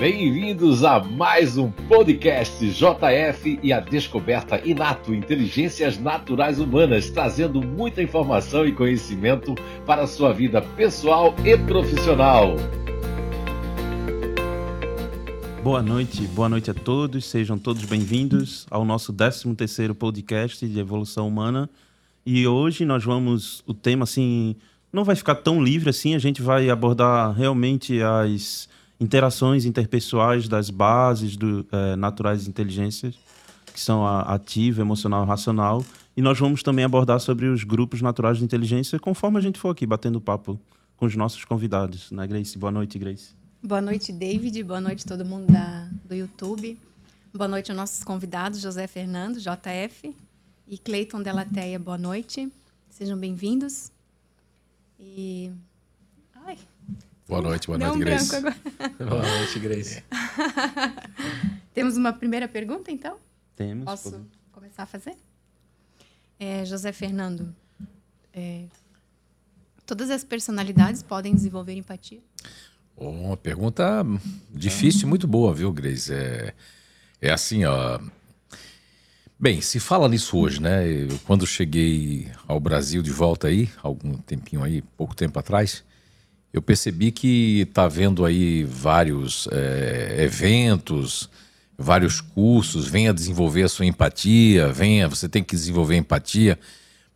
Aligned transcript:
Bem-vindos 0.00 0.82
a 0.82 0.98
mais 0.98 1.58
um 1.58 1.70
podcast 1.70 2.66
JF 2.70 3.60
e 3.62 3.70
a 3.70 3.80
descoberta 3.80 4.58
Inato 4.66 5.14
Inteligências 5.14 5.98
Naturais 5.98 6.58
Humanas, 6.58 7.10
trazendo 7.10 7.60
muita 7.60 8.02
informação 8.02 8.64
e 8.64 8.72
conhecimento 8.72 9.54
para 9.84 10.04
a 10.04 10.06
sua 10.06 10.32
vida 10.32 10.62
pessoal 10.62 11.34
e 11.44 11.54
profissional. 11.54 12.56
Boa 15.62 15.82
noite, 15.82 16.22
boa 16.28 16.48
noite 16.48 16.70
a 16.70 16.74
todos, 16.74 17.26
sejam 17.26 17.58
todos 17.58 17.84
bem-vindos 17.84 18.66
ao 18.70 18.86
nosso 18.86 19.12
13º 19.12 19.92
podcast 19.92 20.66
de 20.66 20.80
evolução 20.80 21.28
humana. 21.28 21.68
E 22.24 22.46
hoje 22.46 22.86
nós 22.86 23.04
vamos, 23.04 23.62
o 23.66 23.74
tema 23.74 24.04
assim, 24.04 24.56
não 24.90 25.04
vai 25.04 25.14
ficar 25.14 25.34
tão 25.34 25.62
livre 25.62 25.90
assim, 25.90 26.14
a 26.14 26.18
gente 26.18 26.40
vai 26.40 26.70
abordar 26.70 27.36
realmente 27.36 28.02
as 28.02 28.66
interações 29.00 29.64
interpessoais 29.64 30.46
das 30.46 30.68
bases 30.68 31.36
do, 31.36 31.66
é, 31.72 31.96
naturais 31.96 32.46
inteligências, 32.46 33.18
que 33.72 33.80
são 33.80 34.06
a 34.06 34.20
ativa, 34.34 34.82
emocional 34.82 35.24
racional. 35.24 35.84
E 36.16 36.20
nós 36.20 36.38
vamos 36.38 36.62
também 36.62 36.84
abordar 36.84 37.18
sobre 37.18 37.46
os 37.46 37.64
grupos 37.64 38.02
naturais 38.02 38.38
de 38.38 38.44
inteligência, 38.44 38.98
conforme 38.98 39.38
a 39.38 39.40
gente 39.40 39.58
for 39.58 39.70
aqui 39.70 39.86
batendo 39.86 40.20
papo 40.20 40.60
com 40.96 41.06
os 41.06 41.16
nossos 41.16 41.44
convidados, 41.46 42.10
né, 42.10 42.26
Grace? 42.26 42.58
Boa 42.58 42.70
noite, 42.70 42.98
Grace. 42.98 43.30
Boa 43.62 43.80
noite, 43.80 44.12
David. 44.12 44.62
Boa 44.62 44.80
noite 44.80 45.06
todo 45.06 45.24
mundo 45.24 45.50
da, 45.50 45.88
do 46.04 46.14
YouTube. 46.14 46.78
Boa 47.32 47.48
noite 47.48 47.70
aos 47.70 47.76
nossos 47.76 48.04
convidados, 48.04 48.60
José 48.60 48.86
Fernando, 48.86 49.38
JF, 49.38 50.14
e 50.68 50.76
Cleiton 50.76 51.22
Delateia. 51.22 51.78
Boa 51.78 51.96
noite. 51.96 52.52
Sejam 52.90 53.16
bem-vindos. 53.16 53.90
E 54.98 55.50
Boa 57.30 57.42
noite, 57.42 57.68
boa 57.68 57.78
noite, 57.78 57.98
Grace. 58.00 58.40
boa 58.98 59.22
noite, 59.22 59.58
Grace. 59.60 60.02
Temos 61.72 61.96
uma 61.96 62.12
primeira 62.12 62.48
pergunta, 62.48 62.90
então? 62.90 63.18
Temos. 63.54 63.84
Posso 63.84 64.10
pode... 64.10 64.24
começar 64.50 64.82
a 64.82 64.86
fazer? 64.86 65.14
É, 66.40 66.64
José 66.64 66.90
Fernando, 66.90 67.54
é, 68.34 68.64
todas 69.86 70.10
as 70.10 70.24
personalidades 70.24 71.04
podem 71.04 71.32
desenvolver 71.32 71.74
empatia? 71.74 72.18
Uma 72.96 73.36
pergunta 73.36 74.04
difícil 74.50 75.02
e 75.02 75.06
muito 75.06 75.28
boa, 75.28 75.54
viu, 75.54 75.72
Grace? 75.72 76.12
É, 76.12 76.52
é 77.22 77.30
assim, 77.30 77.64
ó. 77.64 78.00
Bem, 79.38 79.60
se 79.60 79.78
fala 79.78 80.08
nisso 80.08 80.36
hoje, 80.36 80.60
né? 80.60 80.84
Eu, 80.84 81.16
quando 81.24 81.46
cheguei 81.46 82.28
ao 82.48 82.58
Brasil 82.58 83.00
de 83.02 83.12
volta 83.12 83.46
aí, 83.46 83.70
algum 83.80 84.14
tempinho 84.14 84.64
aí, 84.64 84.82
pouco 84.82 85.14
tempo 85.14 85.38
atrás, 85.38 85.84
eu 86.52 86.60
percebi 86.60 87.10
que 87.12 87.60
está 87.60 87.84
havendo 87.84 88.24
aí 88.24 88.64
vários 88.64 89.48
é, 89.52 90.16
eventos, 90.24 91.30
vários 91.78 92.20
cursos, 92.20 92.86
venha 92.86 93.14
desenvolver 93.14 93.62
a 93.62 93.68
sua 93.68 93.86
empatia, 93.86 94.68
venha, 94.68 95.08
você 95.08 95.28
tem 95.28 95.42
que 95.42 95.54
desenvolver 95.54 95.96
empatia. 95.96 96.58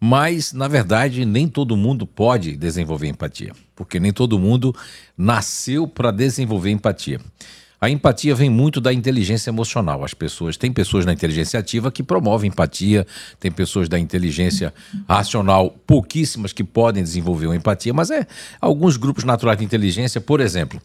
Mas, 0.01 0.53
na 0.53 0.69
verdade, 0.69 1.25
nem 1.25 1.49
todo 1.49 1.77
mundo 1.77 2.07
pode 2.07 2.57
desenvolver 2.57 3.09
empatia, 3.09 3.53
porque 3.75 3.99
nem 3.99 4.13
todo 4.13 4.39
mundo 4.39 4.75
nasceu 5.17 5.87
para 5.87 6.11
desenvolver 6.11 6.71
empatia. 6.71 7.21
A 7.85 7.91
empatia 7.91 8.35
vem 8.35 8.49
muito 8.49 8.81
da 8.81 8.95
inteligência 8.95 9.51
emocional. 9.51 10.03
As 10.03 10.15
pessoas, 10.15 10.57
tem 10.57 10.73
pessoas 10.73 11.05
na 11.05 11.13
inteligência 11.13 11.61
ativa 11.61 11.93
que 11.93 12.03
promovem 12.03 12.49
empatia, 12.49 13.07
tem 13.39 13.53
pessoas 13.53 13.91
da 13.91 13.99
inteligência 13.99 14.73
racional, 15.07 15.69
pouquíssimas 15.87 16.51
que 16.51 16.65
podem 16.65 17.03
desenvolver 17.03 17.45
uma 17.45 17.57
empatia, 17.57 17.93
mas 17.93 18.11
é 18.11 18.27
alguns 18.59 18.97
grupos 18.97 19.23
naturais 19.25 19.59
de 19.59 19.67
inteligência, 19.67 20.19
por 20.19 20.41
exemplo, 20.41 20.81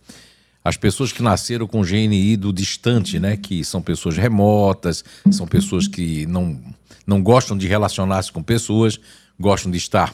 as 0.62 0.76
pessoas 0.76 1.14
que 1.14 1.24
nasceram 1.24 1.66
com 1.68 1.82
GNI 1.84 2.36
do 2.36 2.52
distante, 2.52 3.18
né, 3.18 3.38
que 3.38 3.64
são 3.64 3.82
pessoas 3.82 4.18
remotas, 4.18 5.06
são 5.32 5.48
pessoas 5.48 5.88
que 5.88 6.26
não 6.26 6.60
não 7.08 7.24
gostam 7.24 7.58
de 7.58 7.66
relacionar-se 7.66 8.30
com 8.30 8.44
pessoas, 8.44 9.00
gostam 9.40 9.72
de 9.72 9.78
estar 9.78 10.14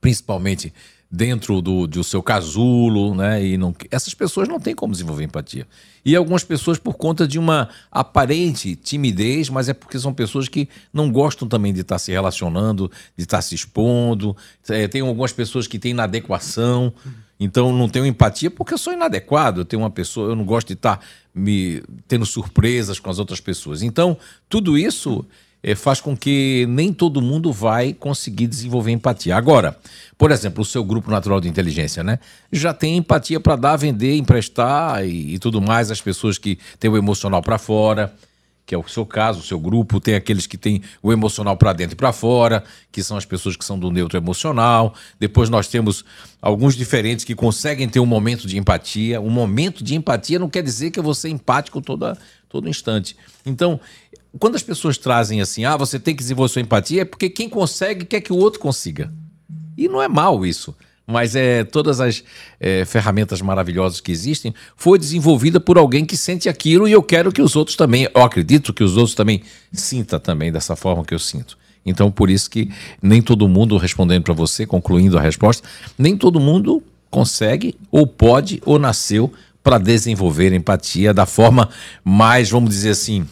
principalmente 0.00 0.74
dentro 1.14 1.60
do, 1.60 1.86
do 1.86 2.02
seu 2.02 2.22
casulo, 2.22 3.14
né? 3.14 3.44
E 3.44 3.58
não, 3.58 3.74
essas 3.90 4.14
pessoas 4.14 4.48
não 4.48 4.58
têm 4.58 4.74
como 4.74 4.94
desenvolver 4.94 5.24
empatia. 5.24 5.66
E 6.02 6.16
algumas 6.16 6.42
pessoas 6.42 6.78
por 6.78 6.94
conta 6.94 7.28
de 7.28 7.38
uma 7.38 7.68
aparente 7.90 8.74
timidez, 8.74 9.50
mas 9.50 9.68
é 9.68 9.74
porque 9.74 9.98
são 9.98 10.14
pessoas 10.14 10.48
que 10.48 10.70
não 10.90 11.12
gostam 11.12 11.46
também 11.46 11.70
de 11.70 11.82
estar 11.82 11.98
se 11.98 12.10
relacionando, 12.10 12.90
de 13.14 13.24
estar 13.24 13.42
se 13.42 13.54
expondo. 13.54 14.34
É, 14.70 14.88
tem 14.88 15.02
algumas 15.02 15.34
pessoas 15.34 15.66
que 15.66 15.78
têm 15.78 15.90
inadequação, 15.90 16.94
então 17.38 17.76
não 17.76 17.90
tenho 17.90 18.06
empatia 18.06 18.50
porque 18.50 18.72
eu 18.72 18.78
sou 18.78 18.94
inadequado. 18.94 19.60
Eu 19.60 19.64
tenho 19.66 19.82
uma 19.82 19.90
pessoa, 19.90 20.30
eu 20.30 20.36
não 20.36 20.46
gosto 20.46 20.68
de 20.68 20.74
estar 20.74 20.98
me 21.34 21.82
tendo 22.08 22.24
surpresas 22.24 22.98
com 22.98 23.10
as 23.10 23.18
outras 23.18 23.38
pessoas. 23.38 23.82
Então 23.82 24.16
tudo 24.48 24.78
isso 24.78 25.26
é, 25.62 25.74
faz 25.74 26.00
com 26.00 26.16
que 26.16 26.66
nem 26.68 26.92
todo 26.92 27.22
mundo 27.22 27.52
vai 27.52 27.92
conseguir 27.92 28.46
desenvolver 28.46 28.90
empatia. 28.90 29.36
Agora, 29.36 29.78
por 30.18 30.30
exemplo, 30.30 30.62
o 30.62 30.64
seu 30.64 30.82
grupo 30.82 31.10
natural 31.10 31.40
de 31.40 31.48
inteligência, 31.48 32.02
né? 32.02 32.18
Já 32.50 32.74
tem 32.74 32.96
empatia 32.96 33.38
para 33.38 33.56
dar, 33.56 33.76
vender, 33.76 34.16
emprestar 34.16 35.06
e, 35.06 35.34
e, 35.34 35.38
tudo 35.38 35.60
mais, 35.60 35.90
as 35.90 36.00
pessoas 36.00 36.36
que 36.36 36.58
têm 36.80 36.90
o 36.90 36.96
emocional 36.96 37.40
para 37.42 37.58
fora, 37.58 38.12
que 38.64 38.74
é 38.74 38.78
o 38.78 38.88
seu 38.88 39.04
caso, 39.04 39.40
o 39.40 39.42
seu 39.42 39.58
grupo, 39.58 40.00
tem 40.00 40.14
aqueles 40.14 40.46
que 40.46 40.56
têm 40.56 40.82
o 41.02 41.12
emocional 41.12 41.56
para 41.56 41.72
dentro 41.72 41.94
e 41.94 41.96
para 41.96 42.12
fora, 42.12 42.64
que 42.90 43.02
são 43.02 43.16
as 43.16 43.24
pessoas 43.24 43.56
que 43.56 43.64
são 43.64 43.78
do 43.78 43.90
neutro 43.90 44.16
emocional. 44.16 44.94
Depois 45.18 45.50
nós 45.50 45.68
temos 45.68 46.04
alguns 46.40 46.74
diferentes 46.74 47.24
que 47.24 47.34
conseguem 47.34 47.88
ter 47.88 48.00
um 48.00 48.06
momento 48.06 48.46
de 48.46 48.56
empatia. 48.56 49.20
Um 49.20 49.30
momento 49.30 49.82
de 49.82 49.94
empatia 49.94 50.38
não 50.38 50.48
quer 50.48 50.62
dizer 50.62 50.90
que 50.90 51.00
vou 51.00 51.14
ser 51.14 51.28
empático 51.28 51.80
toda, 51.80 52.16
todo 52.48 52.68
instante. 52.68 53.16
Então, 53.44 53.80
quando 54.38 54.54
as 54.54 54.62
pessoas 54.62 54.96
trazem 54.96 55.40
assim, 55.40 55.64
ah, 55.64 55.76
você 55.76 55.98
tem 55.98 56.14
que 56.14 56.22
desenvolver 56.22 56.52
sua 56.52 56.62
empatia, 56.62 57.02
é 57.02 57.04
porque 57.04 57.28
quem 57.28 57.48
consegue 57.48 58.04
quer 58.04 58.20
que 58.20 58.32
o 58.32 58.36
outro 58.36 58.60
consiga. 58.60 59.12
E 59.76 59.88
não 59.88 60.02
é 60.02 60.08
mal 60.08 60.44
isso. 60.44 60.74
Mas 61.06 61.34
é 61.34 61.64
todas 61.64 62.00
as 62.00 62.22
é, 62.60 62.84
ferramentas 62.84 63.42
maravilhosas 63.42 64.00
que 64.00 64.12
existem 64.12 64.54
foi 64.76 64.98
desenvolvida 64.98 65.58
por 65.58 65.76
alguém 65.76 66.04
que 66.04 66.16
sente 66.16 66.48
aquilo 66.48 66.86
e 66.86 66.92
eu 66.92 67.02
quero 67.02 67.32
que 67.32 67.42
os 67.42 67.56
outros 67.56 67.76
também, 67.76 68.08
eu 68.14 68.22
acredito 68.22 68.72
que 68.72 68.84
os 68.84 68.96
outros 68.96 69.14
também 69.14 69.42
sinta 69.72 70.20
também 70.20 70.52
dessa 70.52 70.76
forma 70.76 71.04
que 71.04 71.12
eu 71.12 71.18
sinto. 71.18 71.58
Então 71.84 72.10
por 72.10 72.30
isso 72.30 72.48
que 72.48 72.70
nem 73.02 73.20
todo 73.20 73.48
mundo 73.48 73.76
respondendo 73.76 74.22
para 74.22 74.32
você, 74.32 74.64
concluindo 74.64 75.18
a 75.18 75.20
resposta, 75.20 75.68
nem 75.98 76.16
todo 76.16 76.38
mundo 76.38 76.82
consegue 77.10 77.74
ou 77.90 78.06
pode 78.06 78.62
ou 78.64 78.78
nasceu 78.78 79.32
para 79.62 79.78
desenvolver 79.78 80.52
empatia 80.52 81.12
da 81.12 81.26
forma 81.26 81.68
mais, 82.04 82.48
vamos 82.48 82.70
dizer 82.70 82.90
assim, 82.90 83.26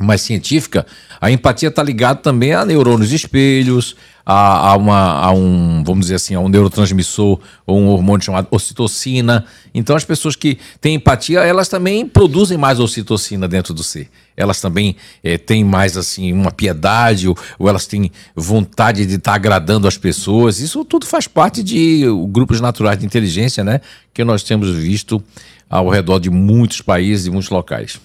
mais 0.00 0.20
científica, 0.20 0.86
a 1.20 1.30
empatia 1.30 1.68
está 1.68 1.82
ligada 1.82 2.20
também 2.20 2.52
a 2.52 2.64
neurônios 2.64 3.12
espelhos, 3.12 3.96
a, 4.26 4.70
a, 4.70 4.76
uma, 4.76 5.20
a 5.20 5.32
um, 5.32 5.82
vamos 5.84 6.06
dizer 6.06 6.14
assim, 6.14 6.34
a 6.34 6.40
um 6.40 6.48
neurotransmissor 6.48 7.38
ou 7.66 7.78
um 7.78 7.88
hormônio 7.88 8.24
chamado 8.24 8.48
ocitocina. 8.50 9.44
Então, 9.74 9.94
as 9.94 10.04
pessoas 10.04 10.34
que 10.34 10.58
têm 10.80 10.94
empatia, 10.94 11.40
elas 11.40 11.68
também 11.68 12.08
produzem 12.08 12.56
mais 12.56 12.80
ocitocina 12.80 13.46
dentro 13.46 13.74
do 13.74 13.82
ser. 13.82 14.08
Elas 14.36 14.60
também 14.60 14.96
é, 15.22 15.36
têm 15.36 15.62
mais, 15.62 15.96
assim, 15.96 16.32
uma 16.32 16.50
piedade 16.50 17.28
ou, 17.28 17.36
ou 17.58 17.68
elas 17.68 17.86
têm 17.86 18.10
vontade 18.34 19.04
de 19.04 19.16
estar 19.16 19.32
tá 19.32 19.36
agradando 19.36 19.86
as 19.86 19.98
pessoas. 19.98 20.58
Isso 20.58 20.84
tudo 20.84 21.06
faz 21.06 21.28
parte 21.28 21.62
de 21.62 22.04
grupos 22.28 22.60
naturais 22.60 22.98
de 22.98 23.04
inteligência, 23.04 23.62
né? 23.62 23.80
Que 24.12 24.24
nós 24.24 24.42
temos 24.42 24.70
visto 24.70 25.22
ao 25.68 25.88
redor 25.88 26.18
de 26.18 26.30
muitos 26.30 26.80
países 26.80 27.26
e 27.26 27.30
muitos 27.30 27.50
locais. 27.50 28.00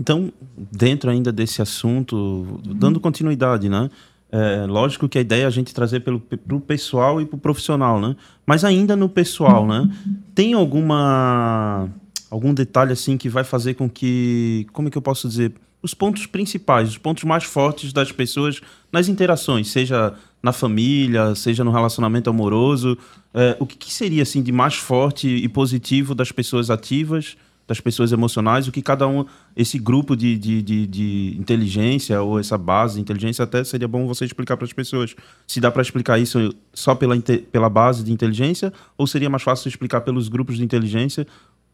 Então, 0.00 0.32
dentro 0.56 1.10
ainda 1.10 1.30
desse 1.30 1.60
assunto, 1.60 2.58
dando 2.64 2.98
continuidade, 2.98 3.68
né? 3.68 3.90
É, 4.32 4.64
lógico 4.66 5.06
que 5.06 5.18
a 5.18 5.20
ideia 5.20 5.42
é 5.42 5.46
a 5.46 5.50
gente 5.50 5.74
trazer 5.74 6.00
para 6.00 6.14
o 6.14 6.60
pessoal 6.60 7.20
e 7.20 7.26
para 7.26 7.36
o 7.36 7.38
profissional, 7.38 8.00
né? 8.00 8.16
Mas 8.46 8.64
ainda 8.64 8.96
no 8.96 9.10
pessoal, 9.10 9.66
né? 9.66 9.90
Tem 10.34 10.54
alguma 10.54 11.86
algum 12.30 12.54
detalhe 12.54 12.92
assim 12.92 13.18
que 13.18 13.28
vai 13.28 13.44
fazer 13.44 13.74
com 13.74 13.90
que, 13.90 14.66
como 14.72 14.88
é 14.88 14.90
que 14.90 14.96
eu 14.96 15.02
posso 15.02 15.28
dizer, 15.28 15.52
os 15.82 15.92
pontos 15.92 16.24
principais, 16.24 16.88
os 16.88 16.96
pontos 16.96 17.24
mais 17.24 17.44
fortes 17.44 17.92
das 17.92 18.10
pessoas 18.10 18.60
nas 18.90 19.06
interações, 19.06 19.68
seja 19.68 20.14
na 20.42 20.52
família, 20.52 21.34
seja 21.34 21.62
no 21.62 21.72
relacionamento 21.72 22.30
amoroso, 22.30 22.96
é, 23.34 23.54
o 23.60 23.66
que, 23.66 23.76
que 23.76 23.92
seria 23.92 24.22
assim 24.22 24.42
de 24.42 24.52
mais 24.52 24.76
forte 24.76 25.28
e 25.28 25.48
positivo 25.48 26.14
das 26.14 26.32
pessoas 26.32 26.70
ativas? 26.70 27.36
Das 27.70 27.80
pessoas 27.80 28.10
emocionais, 28.10 28.66
o 28.66 28.72
que 28.72 28.82
cada 28.82 29.06
um, 29.06 29.24
esse 29.56 29.78
grupo 29.78 30.16
de, 30.16 30.36
de, 30.36 30.60
de, 30.60 30.86
de 30.88 31.36
inteligência 31.38 32.20
ou 32.20 32.40
essa 32.40 32.58
base 32.58 32.96
de 32.96 33.00
inteligência, 33.00 33.44
até 33.44 33.62
seria 33.62 33.86
bom 33.86 34.08
você 34.08 34.24
explicar 34.24 34.56
para 34.56 34.66
as 34.66 34.72
pessoas. 34.72 35.14
Se 35.46 35.60
dá 35.60 35.70
para 35.70 35.80
explicar 35.80 36.18
isso 36.18 36.52
só 36.74 36.96
pela, 36.96 37.14
pela 37.52 37.70
base 37.70 38.02
de 38.02 38.12
inteligência, 38.12 38.72
ou 38.98 39.06
seria 39.06 39.30
mais 39.30 39.44
fácil 39.44 39.68
explicar 39.68 40.00
pelos 40.00 40.28
grupos 40.28 40.56
de 40.56 40.64
inteligência 40.64 41.24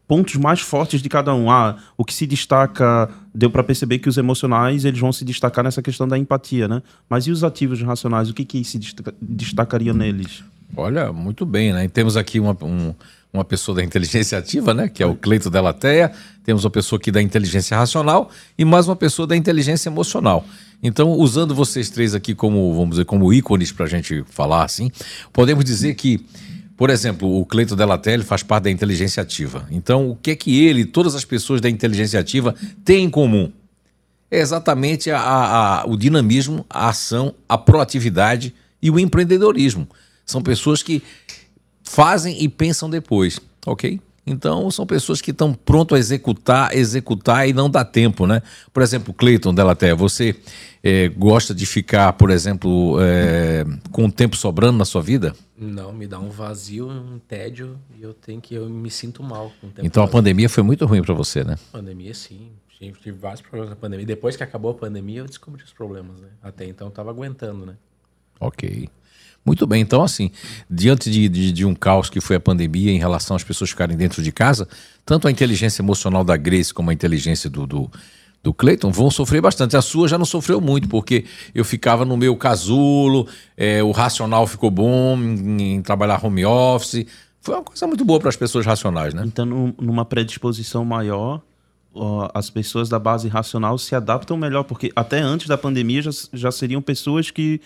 pontos 0.07 0.35
mais 0.35 0.61
fortes 0.61 1.01
de 1.01 1.09
cada 1.09 1.33
um. 1.33 1.49
Ah, 1.49 1.75
o 1.97 2.05
que 2.05 2.13
se 2.13 2.27
destaca, 2.27 3.09
deu 3.33 3.49
para 3.49 3.63
perceber 3.63 3.97
que 3.97 4.07
os 4.07 4.17
emocionais 4.17 4.85
eles 4.85 4.99
vão 4.99 5.11
se 5.11 5.25
destacar 5.25 5.63
nessa 5.63 5.81
questão 5.81 6.07
da 6.07 6.15
empatia, 6.15 6.67
né? 6.67 6.83
Mas 7.09 7.25
e 7.25 7.31
os 7.31 7.43
ativos 7.43 7.81
racionais, 7.81 8.29
o 8.29 8.35
que 8.35 8.45
que 8.45 8.63
se 8.63 8.79
destacaria 9.19 9.93
neles? 9.93 10.43
Olha, 10.75 11.11
muito 11.11 11.45
bem, 11.45 11.73
né? 11.73 11.87
Temos 11.87 12.15
aqui 12.15 12.39
uma, 12.39 12.55
um, 12.61 12.93
uma 13.37 13.45
pessoa 13.45 13.75
da 13.75 13.83
inteligência 13.83 14.37
ativa, 14.37 14.73
né? 14.73 14.87
Que 14.87 15.01
é 15.01 15.05
o 15.05 15.15
Cleito 15.15 15.49
Delateia. 15.49 16.11
Temos 16.43 16.65
uma 16.65 16.71
pessoa 16.71 16.97
aqui 16.99 17.11
da 17.11 17.21
inteligência 17.21 17.77
racional 17.77 18.29
e 18.57 18.65
mais 18.65 18.87
uma 18.87 18.95
pessoa 18.95 19.27
da 19.27 19.35
inteligência 19.35 19.89
emocional. 19.89 20.45
Então, 20.81 21.11
usando 21.11 21.55
vocês 21.55 21.89
três 21.89 22.13
aqui 22.13 22.35
como, 22.35 22.73
vamos 22.73 22.91
dizer, 22.91 23.05
como 23.05 23.33
ícones 23.33 23.71
para 23.71 23.85
a 23.85 23.89
gente 23.89 24.23
falar 24.29 24.63
assim, 24.63 24.91
podemos 25.33 25.65
dizer 25.65 25.95
que, 25.95 26.25
por 26.75 26.89
exemplo, 26.89 27.39
o 27.39 27.45
Cleito 27.45 27.75
Delateia 27.75 28.23
faz 28.23 28.43
parte 28.43 28.65
da 28.65 28.71
inteligência 28.71 29.21
ativa. 29.21 29.67
Então, 29.71 30.09
o 30.11 30.15
que 30.15 30.31
é 30.31 30.35
que 30.35 30.63
ele 30.65 30.85
todas 30.85 31.15
as 31.15 31.25
pessoas 31.25 31.61
da 31.61 31.69
inteligência 31.69 32.19
ativa 32.19 32.53
têm 32.83 33.05
em 33.05 33.09
comum? 33.09 33.51
É 34.29 34.39
exatamente 34.39 35.09
a, 35.09 35.19
a, 35.19 35.85
o 35.87 35.95
dinamismo, 35.95 36.65
a 36.69 36.89
ação, 36.89 37.33
a 37.47 37.57
proatividade 37.57 38.53
e 38.81 38.91
o 38.91 38.99
empreendedorismo. 38.99 39.87
São 40.25 40.41
pessoas 40.41 40.83
que 40.83 41.01
fazem 41.87 42.41
e 42.41 42.49
pensam 42.49 42.89
depois, 42.89 43.39
ok? 43.65 43.99
Então, 44.29 44.69
são 44.69 44.85
pessoas 44.85 45.21
que 45.21 45.31
estão 45.31 45.53
prontas 45.53 45.95
a 45.95 45.99
executar, 45.99 46.75
executar 46.75 47.47
e 47.47 47.53
não 47.53 47.69
dá 47.69 47.85
tempo, 47.85 48.27
né? 48.27 48.41
Por 48.73 48.83
exemplo, 48.83 49.13
Cleiton 49.13 49.53
Delaté, 49.53 49.95
você 49.95 50.35
é, 50.83 51.07
gosta 51.07 51.55
de 51.55 51.65
ficar, 51.65 52.11
por 52.13 52.29
exemplo, 52.29 52.97
é, 52.99 53.63
com 53.89 54.05
o 54.05 54.11
tempo 54.11 54.35
sobrando 54.35 54.77
na 54.77 54.83
sua 54.83 55.01
vida? 55.01 55.33
Não, 55.57 55.93
me 55.93 56.05
dá 56.05 56.19
um 56.19 56.29
vazio, 56.29 56.89
um 56.89 57.19
tédio 57.19 57.79
e 57.97 58.03
eu 58.03 58.13
tenho 58.13 58.41
que 58.41 58.53
eu 58.53 58.69
me 58.69 58.91
sinto 58.91 59.23
mal 59.23 59.49
com 59.61 59.67
o 59.67 59.69
tempo. 59.69 59.87
Então 59.87 60.03
a 60.03 60.07
pandemia 60.07 60.49
foi 60.49 60.61
muito 60.61 60.85
ruim 60.85 61.01
para 61.01 61.13
você, 61.13 61.45
né? 61.45 61.57
Pandemia, 61.71 62.13
sim. 62.13 62.51
Tive 62.77 63.11
vários 63.11 63.41
problemas 63.41 63.69
na 63.69 63.75
pandemia. 63.75 64.05
Depois 64.05 64.35
que 64.35 64.43
acabou 64.43 64.71
a 64.71 64.73
pandemia, 64.75 65.21
eu 65.21 65.25
descobri 65.25 65.63
os 65.63 65.71
problemas, 65.71 66.19
né? 66.19 66.27
Até 66.43 66.65
então 66.65 66.87
eu 66.87 66.91
tava 66.91 67.09
aguentando, 67.09 67.65
né? 67.65 67.75
Ok. 68.39 68.87
Muito 69.47 69.65
bem, 69.65 69.81
então 69.81 70.03
assim, 70.03 70.29
diante 70.69 71.09
de, 71.09 71.29
de, 71.29 71.53
de, 71.53 71.65
um 71.65 71.73
caos 71.73 72.09
que 72.09 72.19
foi 72.19 72.35
a 72.35 72.39
pandemia 72.39 72.91
em 72.91 72.99
relação 72.99 73.33
às 73.33 73.45
pessoas 73.45 73.69
ficarem 73.69 73.95
dentro 73.95 74.21
de 74.21 74.29
casa, 74.29 74.67
tanto 75.05 75.25
a 75.25 75.31
inteligência 75.31 75.81
emocional 75.81 76.21
da 76.25 76.35
Grace 76.35 76.73
como 76.73 76.89
a 76.89 76.93
inteligência 76.93 77.49
do, 77.49 77.65
do, 77.65 77.89
do 78.43 78.53
Clayton 78.53 78.91
vão 78.91 79.09
sofrer 79.09 79.41
bastante. 79.41 79.77
A 79.77 79.81
sua 79.81 80.09
já 80.09 80.17
não 80.17 80.25
sofreu 80.25 80.59
muito, 80.59 80.89
porque 80.89 81.23
eu 81.55 81.63
ficava 81.63 82.03
no 82.03 82.17
meu 82.17 82.35
casulo, 82.35 83.25
é, 83.55 83.81
o 83.81 83.91
racional 83.91 84.45
ficou 84.45 84.69
bom 84.69 85.17
em, 85.17 85.75
em, 85.75 85.81
trabalhar 85.81 86.19
home 86.21 86.43
office. 86.45 87.05
Foi 87.39 87.55
uma 87.55 87.63
coisa 87.63 87.87
muito 87.87 88.03
boa 88.03 88.19
para 88.19 88.27
as 88.27 88.35
pessoas 88.35 88.65
racionais, 88.65 89.13
né? 89.13 89.23
Então, 89.25 89.73
numa 89.79 90.03
predisposição 90.03 90.83
maior, 90.83 91.41
as 92.33 92.49
pessoas 92.49 92.89
da 92.89 92.99
base 92.99 93.29
racional 93.29 93.77
se 93.77 93.95
adaptam 93.95 94.35
melhor, 94.35 94.63
porque 94.63 94.91
até 94.93 95.21
antes 95.21 95.47
da 95.47 95.57
pandemia 95.57 96.01
já, 96.01 96.11
já 96.33 96.51
seriam 96.51 96.81
pessoas 96.81 97.31
que 97.31 97.61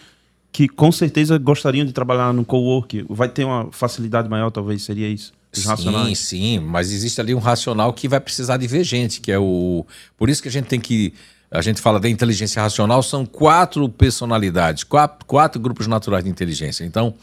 que 0.51 0.67
com 0.67 0.91
certeza 0.91 1.37
gostariam 1.37 1.85
de 1.85 1.93
trabalhar 1.93 2.33
no 2.33 2.43
co-work. 2.43 3.05
Vai 3.09 3.29
ter 3.29 3.45
uma 3.45 3.71
facilidade 3.71 4.29
maior, 4.29 4.49
talvez, 4.49 4.83
seria 4.83 5.07
isso? 5.07 5.33
Sim, 5.53 5.67
racionais. 5.67 6.19
sim, 6.19 6.59
mas 6.59 6.91
existe 6.91 7.19
ali 7.19 7.35
um 7.35 7.39
racional 7.39 7.91
que 7.91 8.07
vai 8.07 8.19
precisar 8.19 8.57
de 8.57 8.67
ver 8.67 8.83
gente, 8.83 9.19
que 9.19 9.31
é 9.31 9.39
o. 9.39 9.85
Por 10.17 10.29
isso 10.29 10.41
que 10.41 10.47
a 10.47 10.51
gente 10.51 10.65
tem 10.65 10.79
que. 10.79 11.13
A 11.49 11.61
gente 11.61 11.81
fala 11.81 11.99
da 11.99 12.07
inteligência 12.07 12.61
racional, 12.61 13.03
são 13.03 13.25
quatro 13.25 13.89
personalidades, 13.89 14.85
quatro, 14.85 15.25
quatro 15.25 15.59
grupos 15.59 15.85
naturais 15.85 16.23
de 16.23 16.29
inteligência. 16.29 16.85
Então, 16.85 17.13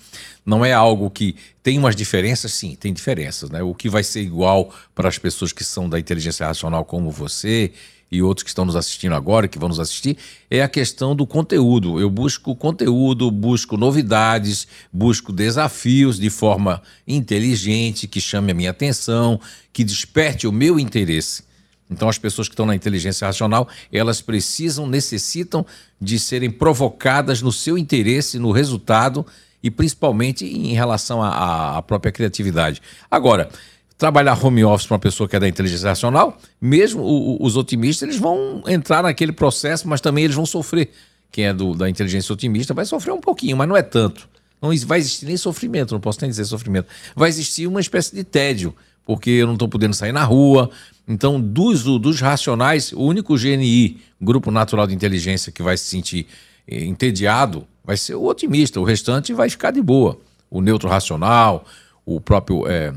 não 0.44 0.62
é 0.62 0.70
algo 0.70 1.08
que 1.08 1.34
tem 1.62 1.78
umas 1.78 1.96
diferenças, 1.96 2.52
sim, 2.52 2.76
tem 2.78 2.92
diferenças. 2.92 3.48
Né? 3.48 3.62
O 3.62 3.74
que 3.74 3.88
vai 3.88 4.04
ser 4.04 4.20
igual 4.20 4.70
para 4.94 5.08
as 5.08 5.16
pessoas 5.16 5.50
que 5.50 5.64
são 5.64 5.88
da 5.88 5.98
inteligência 5.98 6.46
racional, 6.46 6.84
como 6.84 7.10
você 7.10 7.72
e 8.10 8.22
outros 8.22 8.42
que 8.42 8.48
estão 8.48 8.64
nos 8.64 8.76
assistindo 8.76 9.14
agora, 9.14 9.48
que 9.48 9.58
vão 9.58 9.68
nos 9.68 9.78
assistir, 9.78 10.16
é 10.50 10.62
a 10.62 10.68
questão 10.68 11.14
do 11.14 11.26
conteúdo. 11.26 12.00
Eu 12.00 12.08
busco 12.08 12.56
conteúdo, 12.56 13.30
busco 13.30 13.76
novidades, 13.76 14.66
busco 14.92 15.32
desafios 15.32 16.18
de 16.18 16.30
forma 16.30 16.82
inteligente, 17.06 18.06
que 18.06 18.20
chame 18.20 18.52
a 18.52 18.54
minha 18.54 18.70
atenção, 18.70 19.40
que 19.72 19.84
desperte 19.84 20.46
o 20.46 20.52
meu 20.52 20.78
interesse. 20.78 21.46
Então, 21.90 22.08
as 22.08 22.18
pessoas 22.18 22.48
que 22.48 22.52
estão 22.52 22.66
na 22.66 22.74
inteligência 22.74 23.26
racional, 23.26 23.68
elas 23.92 24.20
precisam, 24.20 24.86
necessitam 24.86 25.64
de 26.00 26.18
serem 26.18 26.50
provocadas 26.50 27.40
no 27.40 27.50
seu 27.50 27.78
interesse, 27.78 28.38
no 28.38 28.50
resultado 28.50 29.24
e 29.62 29.70
principalmente 29.70 30.44
em 30.44 30.74
relação 30.74 31.22
à 31.22 31.82
própria 31.82 32.12
criatividade. 32.12 32.80
Agora, 33.10 33.48
trabalhar 33.98 34.38
home 34.42 34.64
office 34.64 34.86
para 34.86 34.94
uma 34.94 35.00
pessoa 35.00 35.28
que 35.28 35.34
é 35.34 35.40
da 35.40 35.48
inteligência 35.48 35.88
racional, 35.88 36.38
mesmo 36.60 37.02
o, 37.02 37.44
os 37.44 37.56
otimistas, 37.56 38.08
eles 38.08 38.16
vão 38.16 38.62
entrar 38.68 39.02
naquele 39.02 39.32
processo, 39.32 39.88
mas 39.88 40.00
também 40.00 40.24
eles 40.24 40.36
vão 40.36 40.46
sofrer. 40.46 40.90
Quem 41.32 41.46
é 41.46 41.52
do, 41.52 41.74
da 41.74 41.90
inteligência 41.90 42.32
otimista 42.32 42.72
vai 42.72 42.84
sofrer 42.84 43.12
um 43.12 43.20
pouquinho, 43.20 43.56
mas 43.56 43.68
não 43.68 43.76
é 43.76 43.82
tanto. 43.82 44.28
Não 44.62 44.70
vai 44.86 45.00
existir 45.00 45.26
nem 45.26 45.36
sofrimento, 45.36 45.92
não 45.92 46.00
posso 46.00 46.20
nem 46.20 46.30
dizer 46.30 46.44
sofrimento. 46.44 46.86
Vai 47.14 47.28
existir 47.28 47.66
uma 47.66 47.80
espécie 47.80 48.14
de 48.14 48.22
tédio, 48.22 48.74
porque 49.04 49.30
eu 49.30 49.46
não 49.46 49.54
estou 49.54 49.68
podendo 49.68 49.94
sair 49.94 50.12
na 50.12 50.24
rua. 50.24 50.70
Então, 51.06 51.40
dos, 51.40 51.82
dos 51.82 52.20
racionais, 52.20 52.92
o 52.92 53.02
único 53.02 53.36
GNI, 53.36 54.00
Grupo 54.20 54.50
Natural 54.50 54.86
de 54.86 54.94
Inteligência, 54.94 55.50
que 55.50 55.62
vai 55.62 55.76
se 55.76 55.84
sentir 55.84 56.26
eh, 56.66 56.84
entediado, 56.84 57.66
vai 57.84 57.96
ser 57.96 58.14
o 58.14 58.24
otimista. 58.24 58.80
O 58.80 58.84
restante 58.84 59.32
vai 59.32 59.50
ficar 59.50 59.70
de 59.70 59.82
boa. 59.82 60.18
O 60.50 60.60
neutro 60.60 60.88
racional, 60.88 61.64
o 62.04 62.20
próprio 62.20 62.66
é, 62.66 62.92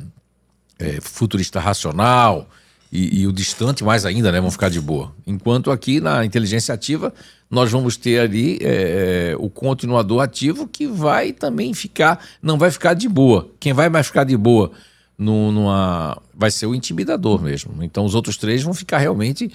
é, 0.81 1.00
futurista 1.00 1.60
racional 1.60 2.50
e, 2.92 3.22
e, 3.22 3.28
o 3.28 3.31
distante 3.31 3.83
mais 3.83 4.06
ainda, 4.06 4.31
né? 4.31 4.42
Vão 4.42 4.51
ficar 4.51 4.69
de 4.69 4.81
boa. 4.81 5.13
Enquanto 5.25 5.72
aqui 5.72 6.01
na 6.01 6.25
inteligência 6.25 6.74
ativa 6.74 7.13
nós 7.50 7.72
vamos 7.72 7.98
ter 7.98 8.19
ali 8.19 8.60
é, 8.62 9.36
o 9.38 9.50
continuador 9.50 10.22
ativo 10.22 10.68
que 10.68 10.88
vai 10.88 11.31
também 11.31 11.74
ficar, 11.74 12.19
não 12.42 12.57
vai 12.57 12.72
ficar 12.72 12.94
de 12.94 13.07
boa. 13.07 13.50
Quem 13.60 13.74
vai 13.74 13.89
mais 13.89 14.07
ficar 14.07 14.24
de 14.24 14.36
boa 14.36 14.72
numa, 15.18 16.18
vai 16.33 16.50
ser 16.50 16.66
o 16.66 16.74
intimidador 16.74 17.42
mesmo. 17.42 17.84
Então 17.84 18.04
os 18.04 18.16
outros 18.16 18.38
três 18.38 18.63
vão 18.63 18.74
ficar 18.74 18.98
realmente 18.98 19.51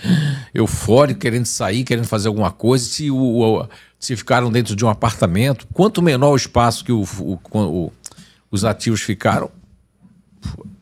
eufóricos, 0.55 1.21
querendo 1.21 1.47
sair, 1.47 1.85
querendo 1.85 2.07
fazer 2.07 2.29
alguma 2.29 2.53
coisa. 2.53 2.85
Se, 2.85 3.11
o, 3.11 3.17
o 3.17 3.67
se 3.99 4.15
ficaram 4.15 4.51
dentro 4.51 4.77
de 4.77 4.85
um 4.85 4.89
apartamento, 4.89 5.67
quanto 5.73 6.01
menor 6.01 6.33
o 6.33 6.37
espaço 6.37 6.85
que 6.85 6.93
o, 6.93 7.03
o, 7.21 7.93
os 8.51 8.65
ativos 8.65 9.01
ficaram, 9.01 9.51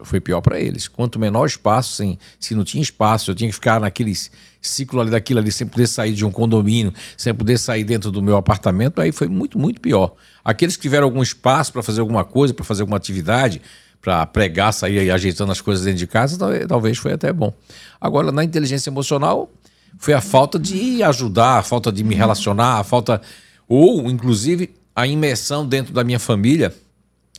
foi 0.02 0.20
pior 0.20 0.40
para 0.40 0.60
eles. 0.60 0.88
Quanto 0.88 1.18
menor 1.18 1.46
espaço, 1.46 1.94
sem, 1.94 2.18
se 2.38 2.54
não 2.54 2.64
tinha 2.64 2.82
espaço, 2.82 3.30
eu 3.30 3.34
tinha 3.34 3.48
que 3.48 3.54
ficar 3.54 3.80
naquele 3.80 4.12
ciclo 4.60 5.00
ali 5.00 5.10
daquilo 5.10 5.40
ali, 5.40 5.52
sem 5.52 5.66
poder 5.66 5.86
sair 5.86 6.12
de 6.12 6.24
um 6.24 6.30
condomínio, 6.30 6.92
sem 7.16 7.34
poder 7.34 7.58
sair 7.58 7.84
dentro 7.84 8.10
do 8.10 8.22
meu 8.22 8.36
apartamento, 8.36 9.00
aí 9.00 9.12
foi 9.12 9.28
muito, 9.28 9.58
muito 9.58 9.80
pior. 9.80 10.14
Aqueles 10.44 10.76
que 10.76 10.82
tiveram 10.82 11.04
algum 11.04 11.22
espaço 11.22 11.72
para 11.72 11.82
fazer 11.82 12.00
alguma 12.00 12.24
coisa, 12.24 12.54
para 12.54 12.64
fazer 12.64 12.82
alguma 12.82 12.96
atividade, 12.96 13.60
para 14.00 14.26
pregar, 14.26 14.72
sair 14.72 15.10
ajeitando 15.10 15.52
as 15.52 15.60
coisas 15.60 15.84
dentro 15.84 15.98
de 15.98 16.06
casa, 16.06 16.38
talvez 16.66 16.98
foi 16.98 17.12
até 17.12 17.32
bom. 17.32 17.52
Agora, 18.00 18.30
na 18.30 18.44
inteligência 18.44 18.90
emocional, 18.90 19.50
foi 19.98 20.12
a 20.12 20.20
falta 20.20 20.58
de 20.58 21.02
ajudar, 21.02 21.58
a 21.58 21.62
falta 21.62 21.90
de 21.90 22.04
me 22.04 22.14
relacionar, 22.14 22.80
a 22.80 22.84
falta. 22.84 23.20
Ou, 23.66 24.10
inclusive, 24.10 24.74
a 24.94 25.06
imersão 25.06 25.66
dentro 25.66 25.92
da 25.94 26.04
minha 26.04 26.18
família 26.18 26.74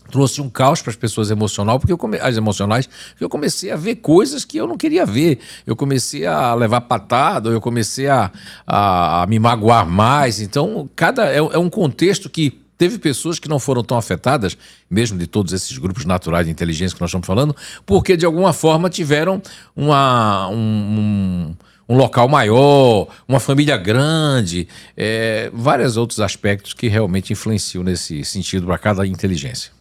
trouxe 0.10 0.42
um 0.42 0.50
caos 0.50 0.82
para 0.82 0.92
as 0.92 0.96
pessoas 0.96 1.32
emocional, 1.32 1.80
porque 1.80 1.94
eu 1.94 1.98
come... 1.98 2.18
as 2.20 2.38
emocionais, 2.38 2.88
porque 3.10 3.24
eu 3.24 3.30
comecei 3.30 3.72
a 3.72 3.76
ver 3.76 3.96
coisas 3.96 4.46
que 4.46 4.58
eu 4.58 4.68
não 4.68 4.78
queria 4.78 5.06
ver. 5.06 5.40
Eu 5.66 5.76
comecei 5.76 6.26
a 6.26 6.54
levar 6.54 6.82
patada, 6.82 7.50
eu 7.50 7.62
comecei 7.62 8.08
a, 8.08 8.32
a, 8.66 9.24
a 9.24 9.28
me 9.28 9.40
magoar 9.40 9.88
mais. 9.88 10.40
Então, 10.40 10.90
cada 10.96 11.32
é, 11.32 11.38
é, 11.38 11.58
um 11.58 11.70
contexto 11.70 12.30
que 12.30 12.62
teve 12.78 12.98
pessoas 12.98 13.40
que 13.40 13.48
não 13.48 13.60
foram 13.60 13.84
tão 13.84 13.98
afetadas, 13.98 14.58
mesmo 14.90 15.18
de 15.18 15.28
todos 15.28 15.54
esses 15.54 15.78
grupos 15.78 16.06
naturais 16.06 16.46
de 16.46 16.52
inteligência 16.52 16.96
que 16.96 17.02
nós 17.02 17.10
estamos 17.10 17.26
falando, 17.26 17.56
porque 17.86 18.18
de 18.18 18.26
alguma 18.26 18.52
forma 18.54 18.90
tiveram 18.90 19.42
uma, 19.76 20.50
um, 20.50 21.56
um 21.88 21.96
local 21.96 22.28
maior, 22.28 23.08
uma 23.28 23.40
família 23.40 23.78
grande, 23.78 24.68
é, 24.98 25.50
vários 25.54 25.96
outros 25.98 26.20
aspectos 26.20 26.74
que 26.74 26.88
realmente 26.88 27.32
influenciam 27.32 27.84
nesse 27.84 28.24
sentido 28.26 28.66
para 28.66 28.78
cada 28.78 29.08
inteligência. 29.08 29.72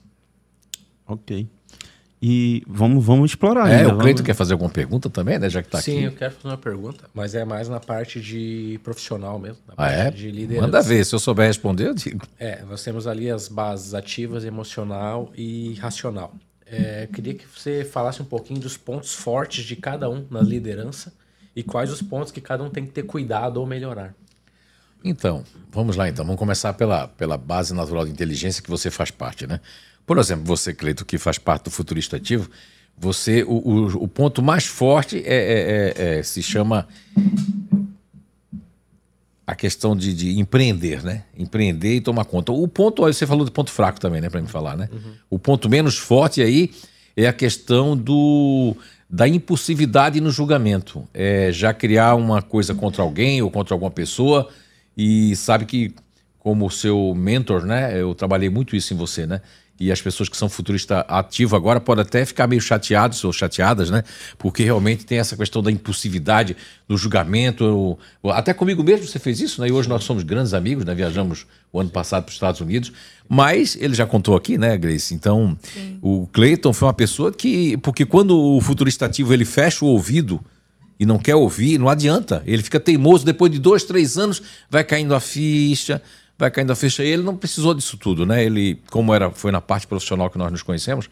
Ok. 1.07 1.49
E 2.27 2.63
vamos, 2.67 3.05
vamos 3.05 3.33
explorar. 3.33 3.71
É, 3.71 3.81
ainda, 3.81 3.95
o 3.95 3.99
Cleiton 3.99 4.23
quer 4.23 4.35
fazer 4.35 4.55
alguma 4.55 4.71
pergunta 4.71 5.11
também, 5.11 5.39
né? 5.39 5.51
Já 5.51 5.61
que 5.61 5.69
está 5.69 5.79
aqui. 5.79 5.91
Sim, 5.91 6.05
eu 6.05 6.13
quero 6.13 6.33
fazer 6.33 6.49
uma 6.49 6.57
pergunta, 6.57 7.05
mas 7.13 7.35
é 7.35 7.45
mais 7.45 7.69
na 7.69 7.79
parte 7.79 8.19
de 8.19 8.81
profissional 8.83 9.39
mesmo. 9.39 9.59
Na 9.69 9.75
ah, 9.75 9.89
parte 9.89 10.01
é? 10.01 10.11
de 10.11 10.31
liderança. 10.31 10.67
Manda 10.67 10.81
ver, 10.81 11.05
se 11.05 11.15
eu 11.15 11.19
souber 11.19 11.47
responder, 11.47 11.89
eu 11.89 11.95
digo. 11.95 12.27
É, 12.39 12.63
nós 12.63 12.83
temos 12.83 13.07
ali 13.07 13.31
as 13.31 13.47
bases 13.47 13.93
ativas, 13.93 14.43
emocional 14.43 15.31
e 15.37 15.75
racional. 15.75 16.35
É, 16.65 17.07
queria 17.13 17.35
que 17.35 17.45
você 17.47 17.85
falasse 17.85 18.23
um 18.23 18.25
pouquinho 18.25 18.59
dos 18.59 18.77
pontos 18.77 19.13
fortes 19.13 19.63
de 19.65 19.77
cada 19.77 20.09
um 20.09 20.27
na 20.31 20.41
liderança 20.41 21.13
e 21.55 21.63
quais 21.63 21.91
os 21.91 22.01
pontos 22.01 22.33
que 22.33 22.41
cada 22.41 22.65
um 22.65 22.71
tem 22.71 22.87
que 22.87 22.93
ter 22.93 23.03
cuidado 23.03 23.59
ou 23.59 23.67
melhorar. 23.67 24.15
Então, 25.05 25.45
vamos 25.71 25.95
lá 25.95 26.09
então. 26.09 26.25
Vamos 26.25 26.39
começar 26.39 26.73
pela, 26.73 27.07
pela 27.07 27.37
base 27.37 27.75
natural 27.75 28.07
de 28.07 28.13
inteligência 28.13 28.63
que 28.63 28.71
você 28.71 28.91
faz 28.91 29.11
parte, 29.11 29.47
né? 29.47 29.61
Por 30.07 30.19
exemplo, 30.19 30.45
você, 30.45 30.75
Cleito, 30.75 31.05
que 31.05 31.19
faz 31.19 31.39
parte 31.39 31.65
do 31.65 31.71
futurista 31.71 32.17
ativo, 32.17 32.51
você 32.97 33.43
o, 33.43 33.53
o, 33.53 34.05
o 34.05 34.09
ponto 34.09 34.43
mais 34.43 34.67
forte 34.67 35.23
é, 35.25 35.35
é, 35.35 35.95
é, 35.97 36.19
é 36.19 36.23
se 36.23 36.43
chama 36.43 36.87
a 39.47 39.55
questão 39.55 39.95
de, 39.95 40.15
de, 40.15 40.39
empreender, 40.39 41.03
né? 41.03 41.25
Empreender 41.37 41.97
e 41.97 42.01
tomar 42.01 42.25
conta. 42.25 42.53
O 42.53 42.67
ponto, 42.67 43.03
você 43.03 43.27
falou 43.27 43.45
do 43.45 43.53
ponto 43.53 43.71
fraco 43.71 44.01
também, 44.01 44.21
né? 44.21 44.31
Para 44.31 44.41
me 44.41 44.49
falar, 44.49 44.77
né? 44.77 44.89
Uhum. 44.91 45.13
O 45.31 45.39
ponto 45.39 45.69
menos 45.69 45.99
forte 45.99 46.41
aí 46.41 46.71
é 47.17 47.27
a 47.27 47.33
questão 47.33 47.97
do 47.97 48.77
da 49.09 49.29
impulsividade 49.29 50.21
no 50.21 50.31
julgamento. 50.31 51.07
É 51.13 51.53
já 51.53 51.75
criar 51.75 52.15
uma 52.15 52.41
coisa 52.41 52.75
contra 52.75 53.03
alguém 53.03 53.43
ou 53.43 53.51
contra 53.51 53.75
alguma 53.75 53.91
pessoa 53.91 54.49
e 54.97 55.37
sabe 55.37 55.67
que 55.67 55.95
como 56.39 56.71
seu 56.71 57.15
mentor, 57.15 57.65
né? 57.65 58.01
Eu 58.01 58.15
trabalhei 58.15 58.49
muito 58.49 58.75
isso 58.75 58.93
em 58.93 58.97
você, 58.97 59.27
né? 59.27 59.41
E 59.79 59.91
as 59.91 60.01
pessoas 60.01 60.29
que 60.29 60.37
são 60.37 60.49
futuristas 60.49 61.05
ativos 61.09 61.53
agora 61.53 61.81
podem 61.81 62.03
até 62.03 62.25
ficar 62.25 62.47
meio 62.47 62.61
chateados 62.61 63.25
ou 63.25 63.33
chateadas, 63.33 63.91
né? 63.91 64.05
Porque 64.39 64.63
realmente 64.63 65.05
tem 65.05 65.19
essa 65.19 65.37
questão 65.37 65.63
da 65.63 65.71
impulsividade 65.71 66.57
do 66.87 66.97
julgamento. 66.97 67.99
Até 68.25 68.55
comigo 68.55 68.85
mesmo 68.85 69.07
você 69.07 69.19
fez 69.19 69.41
isso, 69.41 69.61
né? 69.61 69.69
E 69.69 69.73
hoje 69.73 69.89
nós 69.89 70.05
somos 70.05 70.23
grandes 70.23 70.55
amigos, 70.55 70.85
né? 70.85 70.95
Viajamos 70.95 71.45
o 71.73 71.81
ano 71.81 71.91
passado 71.91 72.23
para 72.23 72.31
os 72.31 72.37
Estados 72.37 72.61
Unidos. 72.61 72.93
Mas 73.29 73.77
ele 73.81 73.95
já 73.95 74.07
contou 74.07 74.37
aqui, 74.37 74.57
né, 74.57 74.77
Grace? 74.79 75.13
Então, 75.13 75.59
Sim. 75.61 75.99
o 76.01 76.29
Clayton 76.33 76.73
foi 76.73 76.87
uma 76.87 76.95
pessoa 76.95 77.33
que. 77.33 77.77
Porque 77.79 78.07
quando 78.07 78.39
o 78.39 78.61
futurista 78.61 79.07
ativo 79.07 79.35
ele 79.35 79.45
fecha 79.45 79.85
o 79.85 79.89
ouvido 79.89 80.41
e 81.01 81.05
não 81.05 81.19
quer 81.19 81.35
ouvir, 81.35 81.79
não 81.79 81.89
adianta. 81.89 82.45
Ele 82.47 82.63
fica 82.63 82.79
teimoso, 82.79 83.25
depois 83.25 83.51
de 83.51 83.59
dois, 83.59 83.83
três 83.83 84.17
anos, 84.17 84.41
vai 84.71 84.85
caindo 84.85 85.17
a 85.17 85.21
ficha 85.21 86.01
vai 86.39 86.51
caindo 86.51 86.73
a 86.73 86.77
ficha. 86.77 87.05
E 87.05 87.09
ele 87.09 87.23
não 87.23 87.37
precisou 87.37 87.75
disso 87.75 87.97
tudo, 87.97 88.27
né? 88.27 88.45
Ele, 88.45 88.81
como 88.91 89.15
era, 89.15 89.31
foi 89.31 89.53
na 89.53 89.61
parte 89.61 89.87
profissional 89.87 90.31
que 90.31 90.39
nós 90.39 90.51
nos 90.51 90.63
conhecemos, 90.63 91.09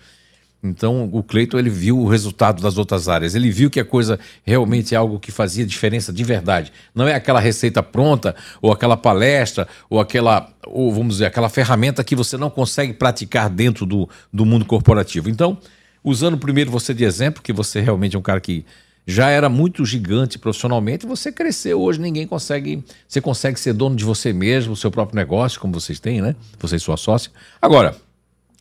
então 0.63 1.11
o 1.13 1.25
Cleiton 1.25 1.59
ele 1.59 1.71
viu 1.71 1.99
o 1.99 2.07
resultado 2.07 2.63
das 2.63 2.79
outras 2.79 3.09
áreas. 3.09 3.35
Ele 3.35 3.51
viu 3.51 3.69
que 3.69 3.81
a 3.81 3.85
coisa 3.85 4.19
realmente 4.45 4.95
é 4.95 4.99
algo 4.99 5.19
que 5.19 5.33
fazia 5.33 5.67
diferença 5.67 6.13
de 6.13 6.23
verdade. 6.23 6.73
Não 6.95 7.09
é 7.09 7.15
aquela 7.15 7.41
receita 7.41 7.83
pronta, 7.83 8.37
ou 8.61 8.71
aquela 8.73 8.97
palestra, 8.97 9.67
ou 9.91 9.99
aquela, 9.99 10.49
ou 10.65 10.93
vamos 10.93 11.15
dizer, 11.15 11.27
aquela 11.27 11.49
ferramenta 11.49 12.05
que 12.05 12.15
você 12.15 12.37
não 12.37 12.49
consegue 12.49 12.93
praticar 12.93 13.51
dentro 13.51 13.85
do, 13.85 14.09
do 14.33 14.47
mundo 14.47 14.65
corporativo. 14.65 15.29
Então, 15.29 15.59
usando 16.05 16.39
primeiro 16.39 16.71
você 16.71 16.95
de 16.95 17.05
exemplo, 17.05 17.43
que 17.43 17.53
você 17.53 17.81
realmente 17.81 18.15
é 18.15 18.19
um 18.19 18.23
cara 18.23 18.41
que 18.41 18.65
já 19.07 19.31
era 19.31 19.49
muito 19.49 19.85
gigante 19.85 20.39
profissionalmente, 20.39 21.07
você 21.07 21.33
cresceu 21.33 21.81
hoje, 21.81 22.01
ninguém 22.01 22.27
consegue. 22.27 22.85
Você 23.07 23.21
consegue 23.21 23.59
ser 23.59 23.73
dono 23.73 23.97
de 23.97 24.05
você 24.05 24.33
mesmo, 24.33 24.77
seu 24.77 24.91
próprio 24.91 25.17
negócio, 25.17 25.61
como 25.61 25.73
vocês 25.73 25.99
têm, 25.99 26.21
né? 26.21 26.37
Você 26.59 26.77
e 26.77 26.81
sua 26.81 26.97
sócia. 26.97 27.31
Agora, 27.61 27.97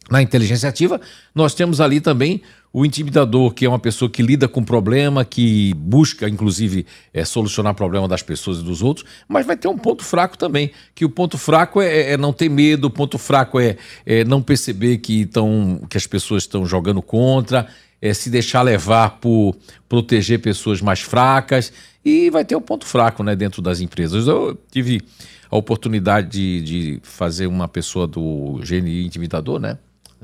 na 0.10 0.22
inteligência 0.22 0.68
ativa, 0.68 1.00
nós 1.34 1.54
temos 1.54 1.80
ali 1.80 2.02
também 2.02 2.42
o 2.74 2.86
intimidador, 2.86 3.54
que 3.54 3.66
é 3.66 3.70
uma 3.70 3.80
pessoa 3.80 4.10
que 4.10 4.22
lida 4.22 4.48
com 4.48 4.64
problema, 4.64 5.26
que 5.26 5.74
busca, 5.74 6.28
inclusive, 6.28 6.86
é, 7.14 7.26
solucionar 7.26 7.76
problema 7.76 8.08
das 8.08 8.24
pessoas 8.24 8.60
e 8.60 8.64
dos 8.64 8.82
outros, 8.82 9.06
mas 9.28 9.46
vai 9.46 9.58
ter 9.58 9.68
um 9.68 9.78
ponto 9.78 10.04
fraco 10.04 10.38
também, 10.38 10.72
que 10.96 11.04
o 11.04 11.10
ponto 11.10 11.38
fraco 11.38 11.82
é, 11.82 12.14
é 12.14 12.18
não 12.18 12.32
ter 12.32 12.50
medo, 12.50 12.86
o 12.86 12.90
ponto 12.90 13.18
fraco 13.18 13.60
é, 13.60 13.78
é 14.06 14.24
não 14.24 14.42
perceber 14.42 14.98
que, 15.00 15.26
tão, 15.26 15.82
que 15.90 15.98
as 15.98 16.08
pessoas 16.08 16.44
estão 16.44 16.66
jogando 16.66 17.02
contra, 17.02 17.68
é, 18.02 18.14
se 18.14 18.30
deixar 18.30 18.64
levar 18.64 19.20
por 19.20 19.56
proteger 19.88 20.40
pessoas 20.40 20.82
mais 20.82 21.02
fracas 21.02 21.72
e 22.04 22.30
vai 22.30 22.44
ter 22.44 22.56
o 22.56 22.60
um 22.60 22.62
ponto 22.62 22.86
fraco 22.86 23.24
né, 23.24 23.36
dentro 23.36 23.62
das 23.62 23.80
empresas. 23.80 24.28
Eu 24.28 24.58
tive 24.72 25.02
a 25.50 25.56
oportunidade 25.56 26.30
de, 26.30 26.62
de 26.62 27.00
fazer 27.04 27.46
uma 27.46 27.68
pessoa 27.68 28.08
do 28.08 28.60
GNI 28.64 29.06
intimidador, 29.06 29.60
né, 29.60 29.78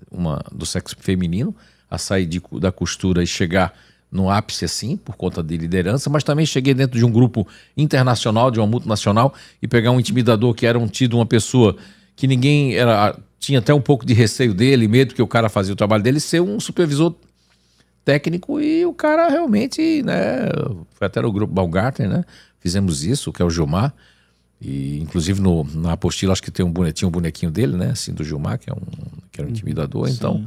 uma, 0.10 0.44
do 0.52 0.66
sexo 0.66 0.96
feminino, 1.00 1.56
a 1.90 1.98
sair 1.98 2.26
de, 2.26 2.42
da 2.60 2.72
costura 2.72 3.22
e 3.22 3.28
chegar 3.28 3.74
no 4.10 4.30
ápice 4.30 4.64
assim, 4.64 4.96
por 4.96 5.16
conta 5.18 5.44
de 5.44 5.58
liderança, 5.58 6.10
mas 6.10 6.24
também 6.24 6.46
cheguei 6.46 6.74
dentro 6.74 6.98
de 6.98 7.06
um 7.06 7.12
grupo 7.12 7.46
internacional, 7.76 8.50
de 8.50 8.58
uma 8.58 8.66
multinacional, 8.66 9.34
e 9.62 9.68
pegar 9.68 9.92
um 9.92 10.00
intimidador 10.00 10.54
que 10.54 10.66
era 10.66 10.80
um 10.80 10.88
tido 10.88 11.18
uma 11.18 11.26
pessoa 11.26 11.76
que 12.16 12.26
ninguém 12.26 12.76
era 12.76 13.20
tinha 13.38 13.60
até 13.60 13.74
um 13.74 13.82
pouco 13.82 14.06
de 14.06 14.14
receio 14.14 14.54
dele, 14.54 14.88
medo 14.88 15.14
que 15.14 15.22
o 15.22 15.28
cara 15.28 15.48
fazia 15.48 15.72
o 15.72 15.76
trabalho 15.76 16.02
dele, 16.02 16.20
ser 16.20 16.42
um 16.42 16.60
supervisor 16.60 17.14
técnico 18.08 18.62
e 18.62 18.86
o 18.86 18.94
cara 18.94 19.28
realmente, 19.28 20.02
né? 20.02 20.48
Foi 20.92 21.08
até 21.08 21.22
no 21.22 21.30
grupo 21.30 21.54
Baumgartner, 21.54 22.08
né? 22.08 22.24
Fizemos 22.58 23.04
isso, 23.04 23.34
que 23.34 23.42
é 23.42 23.46
o 23.46 23.50
Gilmar. 23.50 23.94
E 24.62 24.98
inclusive 25.02 25.42
no, 25.42 25.66
na 25.66 25.92
apostila 25.92 26.32
acho 26.32 26.42
que 26.42 26.50
tem 26.50 26.66
um 26.66 26.72
bonequinho, 26.72 27.10
um 27.10 27.12
bonequinho 27.12 27.52
dele, 27.52 27.76
né? 27.76 27.90
Assim, 27.90 28.14
do 28.14 28.24
Gilmar, 28.24 28.60
que 28.60 28.70
é 28.70 28.74
um, 28.74 28.80
que 29.30 29.42
é 29.42 29.44
um 29.44 29.50
intimidador. 29.50 30.08
Sim. 30.08 30.14
Então. 30.14 30.46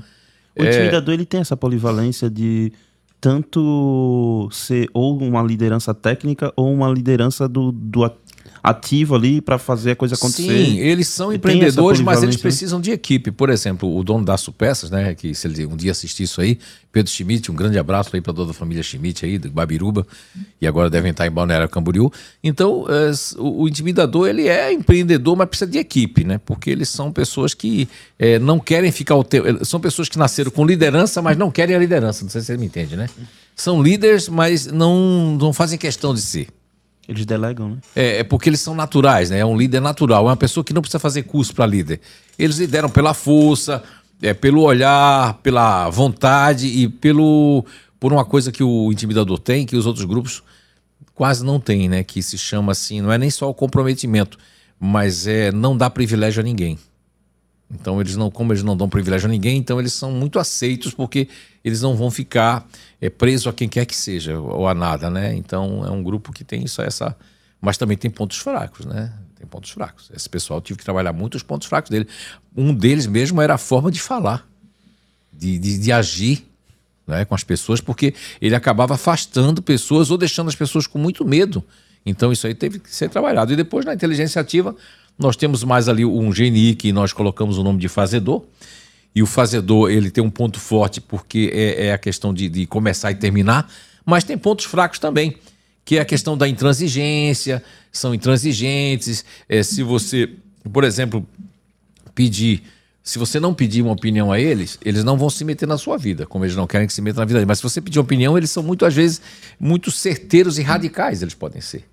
O 0.59 0.63
é... 0.63 0.71
intimidador 0.71 1.13
ele 1.13 1.27
tem 1.27 1.43
essa 1.43 1.55
polivalência 1.55 2.31
de 2.31 2.73
tanto 3.21 4.49
ser 4.51 4.89
ou 4.95 5.19
uma 5.19 5.43
liderança 5.43 5.93
técnica 5.93 6.51
ou 6.57 6.73
uma 6.73 6.89
liderança 6.89 7.47
do, 7.47 7.71
do, 7.73 8.11
ativo 8.63 9.15
ali 9.15 9.41
para 9.41 9.59
fazer 9.59 9.93
a 9.93 9.97
coisa 9.97 10.15
acontecer. 10.15 10.43
Sim, 10.43 10.79
eles 10.79 11.09
são 11.09 11.33
empreendedores, 11.33 12.01
mas 12.01 12.23
eles 12.23 12.37
precisam 12.37 12.81
de 12.81 12.91
equipe. 12.91 13.31
Por 13.31 13.51
exemplo, 13.51 13.97
o 13.97 14.03
dono 14.05 14.25
da 14.25 14.37
Supeças, 14.37 14.91
né, 14.91 15.15
que 15.15 15.35
se 15.35 15.47
ele 15.47 15.67
um 15.67 15.77
dia 15.77 15.93
assistir 15.93 16.25
isso 16.25 16.41
aí, 16.41 16.59
Pedro 16.93 17.11
Schmidt, 17.11 17.51
um 17.51 17.55
grande 17.55 17.79
abraço 17.79 18.11
aí 18.15 18.21
para 18.21 18.33
toda 18.33 18.51
a 18.51 18.55
família 18.55 18.83
Schmidt 18.83 19.25
aí, 19.25 19.39
do 19.39 19.51
Babiruba, 19.51 20.07
e 20.61 20.67
agora 20.67 20.91
devem 20.91 21.13
estar 21.13 21.27
em 21.27 21.31
Balneário 21.31 21.69
Camboriú. 21.69 22.13
Então, 22.43 22.85
o, 23.39 23.69
intimidador, 23.69 24.29
ele 24.29 24.49
é 24.49 24.73
empreendedor, 24.73 25.37
mas 25.37 25.49
precisa 25.49 25.71
de 25.71 25.79
equipe, 25.79 26.25
né? 26.25 26.41
Porque 26.45 26.71
eles 26.71 26.89
são 26.89 27.13
pessoas 27.13 27.55
que 27.55 27.89
é, 28.19 28.39
não 28.39 28.59
querem 28.59 28.91
ficar 28.91 29.15
o 29.15 29.23
tempo... 29.23 29.65
São 29.65 29.81
pessoas 29.81 30.09
que 30.09 30.19
nasceram 30.19 30.51
com 30.51 30.67
liderança, 30.67 31.23
mas 31.23 31.37
não 31.37 31.51
querem 31.51 31.77
a 31.77 31.79
liderança. 31.79 32.25
Não 32.25 32.31
sei 32.31 32.41
se 32.41 32.49
você 32.49 32.57
me 32.57 32.67
entende, 32.67 32.97
né? 32.97 33.09
São 33.55 33.83
líderes, 33.83 34.29
mas 34.29 34.67
não, 34.67 35.37
não 35.41 35.53
fazem 35.53 35.79
questão 35.79 36.13
de 36.13 36.21
ser. 36.21 36.49
Eles 37.11 37.27
delegam, 37.27 37.71
né? 37.71 37.77
É, 37.97 38.19
é, 38.19 38.25
porque 38.25 38.49
eles 38.49 38.61
são 38.61 38.73
naturais, 38.73 39.31
né? 39.31 39.41
É 39.41 39.45
um 39.45 39.59
líder 39.59 39.81
natural, 39.81 40.27
é 40.27 40.31
uma 40.31 40.37
pessoa 40.37 40.63
que 40.63 40.73
não 40.73 40.81
precisa 40.81 41.01
fazer 41.01 41.25
curso 41.25 41.53
para 41.53 41.67
líder. 41.67 42.01
Eles 42.39 42.59
lideram 42.59 42.89
pela 42.89 43.13
força, 43.13 43.83
é, 44.23 44.33
pelo 44.33 44.63
olhar, 44.63 45.35
pela 45.43 45.91
vontade 45.91 46.69
e 46.69 46.89
pelo 46.89 47.65
por 47.99 48.13
uma 48.13 48.25
coisa 48.25 48.53
que 48.53 48.63
o 48.63 48.93
intimidador 48.93 49.41
tem, 49.41 49.67
que 49.67 49.75
os 49.75 49.87
outros 49.87 50.05
grupos 50.05 50.41
quase 51.13 51.45
não 51.45 51.59
têm, 51.59 51.89
né? 51.89 52.05
Que 52.05 52.23
se 52.23 52.39
chama 52.39 52.71
assim, 52.71 53.01
não 53.01 53.11
é 53.11 53.19
nem 53.19 53.29
só 53.29 53.51
o 53.51 53.55
comprometimento, 53.55 54.39
mas 54.79 55.27
é 55.27 55.51
não 55.51 55.77
dar 55.77 55.91
privilégio 55.91 56.41
a 56.41 56.45
ninguém. 56.45 56.79
Então 57.73 58.01
eles 58.01 58.17
não, 58.17 58.31
como 58.31 58.53
eles 58.53 58.63
não 58.63 58.77
dão 58.77 58.89
privilégio 58.89 59.29
a 59.29 59.31
ninguém, 59.31 59.57
então 59.59 59.79
eles 59.79 59.93
são 59.93 60.11
muito 60.11 60.39
aceitos 60.39 60.93
porque 60.93 61.29
eles 61.65 61.81
não 61.81 61.95
vão 61.95 62.11
ficar 62.11 62.67
é, 63.01 63.09
presos 63.09 63.47
a 63.47 63.53
quem 63.53 63.69
quer 63.69 63.87
que 63.87 63.95
seja 63.95 64.39
ou 64.39 64.67
a 64.67 64.75
nada, 64.75 65.09
né? 65.09 65.35
Então 65.35 65.85
é 65.87 65.91
um 65.91 66.03
grupo 66.03 66.33
que 66.33 66.43
tem 66.43 66.67
só 66.67 66.83
essa, 66.83 67.17
mas 67.61 67.79
também 67.79 67.97
tem 67.97 68.11
pontos 68.11 68.39
fracos, 68.39 68.87
né? 68.87 69.13
Tem 69.37 69.47
pontos 69.47 69.71
fracos. 69.71 70.11
Esse 70.15 70.29
pessoal 70.29 70.61
tive 70.61 70.79
que 70.79 70.85
trabalhar 70.85 71.13
muito 71.13 71.37
os 71.37 71.43
pontos 71.43 71.69
fracos 71.69 71.91
dele. 71.91 72.09
Um 72.57 72.75
deles 72.75 73.07
mesmo 73.07 73.41
era 73.41 73.55
a 73.55 73.59
forma 73.59 73.91
de 73.91 74.01
falar, 74.01 74.47
de, 75.33 75.59
de, 75.59 75.79
de 75.79 75.93
agir 75.93 76.45
né, 77.07 77.25
com 77.25 77.35
as 77.35 77.45
pessoas, 77.45 77.81
porque 77.81 78.15
ele 78.41 78.55
acabava 78.55 78.95
afastando 78.95 79.63
pessoas 79.63 80.11
ou 80.11 80.19
deixando 80.19 80.49
as 80.49 80.55
pessoas 80.57 80.87
com 80.87 80.99
muito 80.99 81.25
medo. 81.25 81.65
Então 82.05 82.33
isso 82.33 82.47
aí 82.47 82.55
teve 82.55 82.79
que 82.79 82.95
ser 82.95 83.09
trabalhado. 83.09 83.53
E 83.53 83.57
depois 83.57 83.85
na 83.85 83.95
inteligência 83.95 84.41
ativa 84.41 84.75
nós 85.21 85.37
temos 85.37 85.63
mais 85.63 85.87
ali 85.87 86.05
um 86.05 86.31
GNI 86.31 86.75
que 86.75 86.93
nós 86.93 87.13
colocamos 87.13 87.59
o 87.59 87.63
nome 87.63 87.79
de 87.79 87.89
fazedor. 87.89 88.43
E 89.15 89.23
o 89.23 89.27
fazedor, 89.27 89.91
ele 89.91 90.11
tem 90.11 90.25
um 90.25 90.31
ponto 90.31 90.59
forte 90.59 91.01
porque 91.01 91.51
é, 91.53 91.89
é 91.89 91.93
a 91.93 91.99
questão 91.99 92.33
de, 92.33 92.49
de, 92.49 92.65
começar 92.67 93.11
e 93.11 93.15
terminar, 93.17 93.71
mas 94.07 94.25
tem 94.25 94.39
pontos 94.39 94.65
fracos 94.65 94.99
também, 94.99 95.37
que 95.85 95.99
é 95.99 96.01
a 96.01 96.05
questão 96.05 96.39
da 96.39 96.49
intransigência, 96.49 97.63
são 97.93 98.15
intransigentes. 98.15 99.25
É, 99.49 99.63
se 99.63 99.83
você, 99.83 100.31
por 100.73 100.85
exemplo, 100.85 101.27
pedir, 102.15 102.63
se 103.03 103.19
você 103.19 103.41
não 103.41 103.53
pedir 103.53 103.83
uma 103.83 103.93
opinião 103.93 104.31
a 104.31 104.41
eles, 104.41 104.79
eles 104.83 105.03
não 105.03 105.19
vão 105.19 105.29
se 105.29 105.45
meter 105.45 105.67
na 105.67 105.77
sua 105.77 105.99
vida, 105.99 106.25
como 106.25 106.45
eles 106.45 106.55
não 106.55 106.67
querem 106.67 106.87
que 106.87 106.93
se 106.93 107.03
metam 107.03 107.21
na 107.21 107.27
vida 107.27 107.41
deles. 107.41 107.49
Mas 107.49 107.59
se 107.59 107.65
você 107.65 107.81
pedir 107.81 107.99
uma 107.99 108.05
opinião, 108.05 108.39
eles 108.39 108.51
são 108.51 108.63
muito, 108.63 108.87
às 108.87 108.95
vezes, 108.95 109.21
muito 109.59 109.91
certeiros 109.91 110.57
e 110.57 110.63
radicais, 110.63 111.21
eles 111.21 111.35
podem 111.35 111.61
ser. 111.61 111.85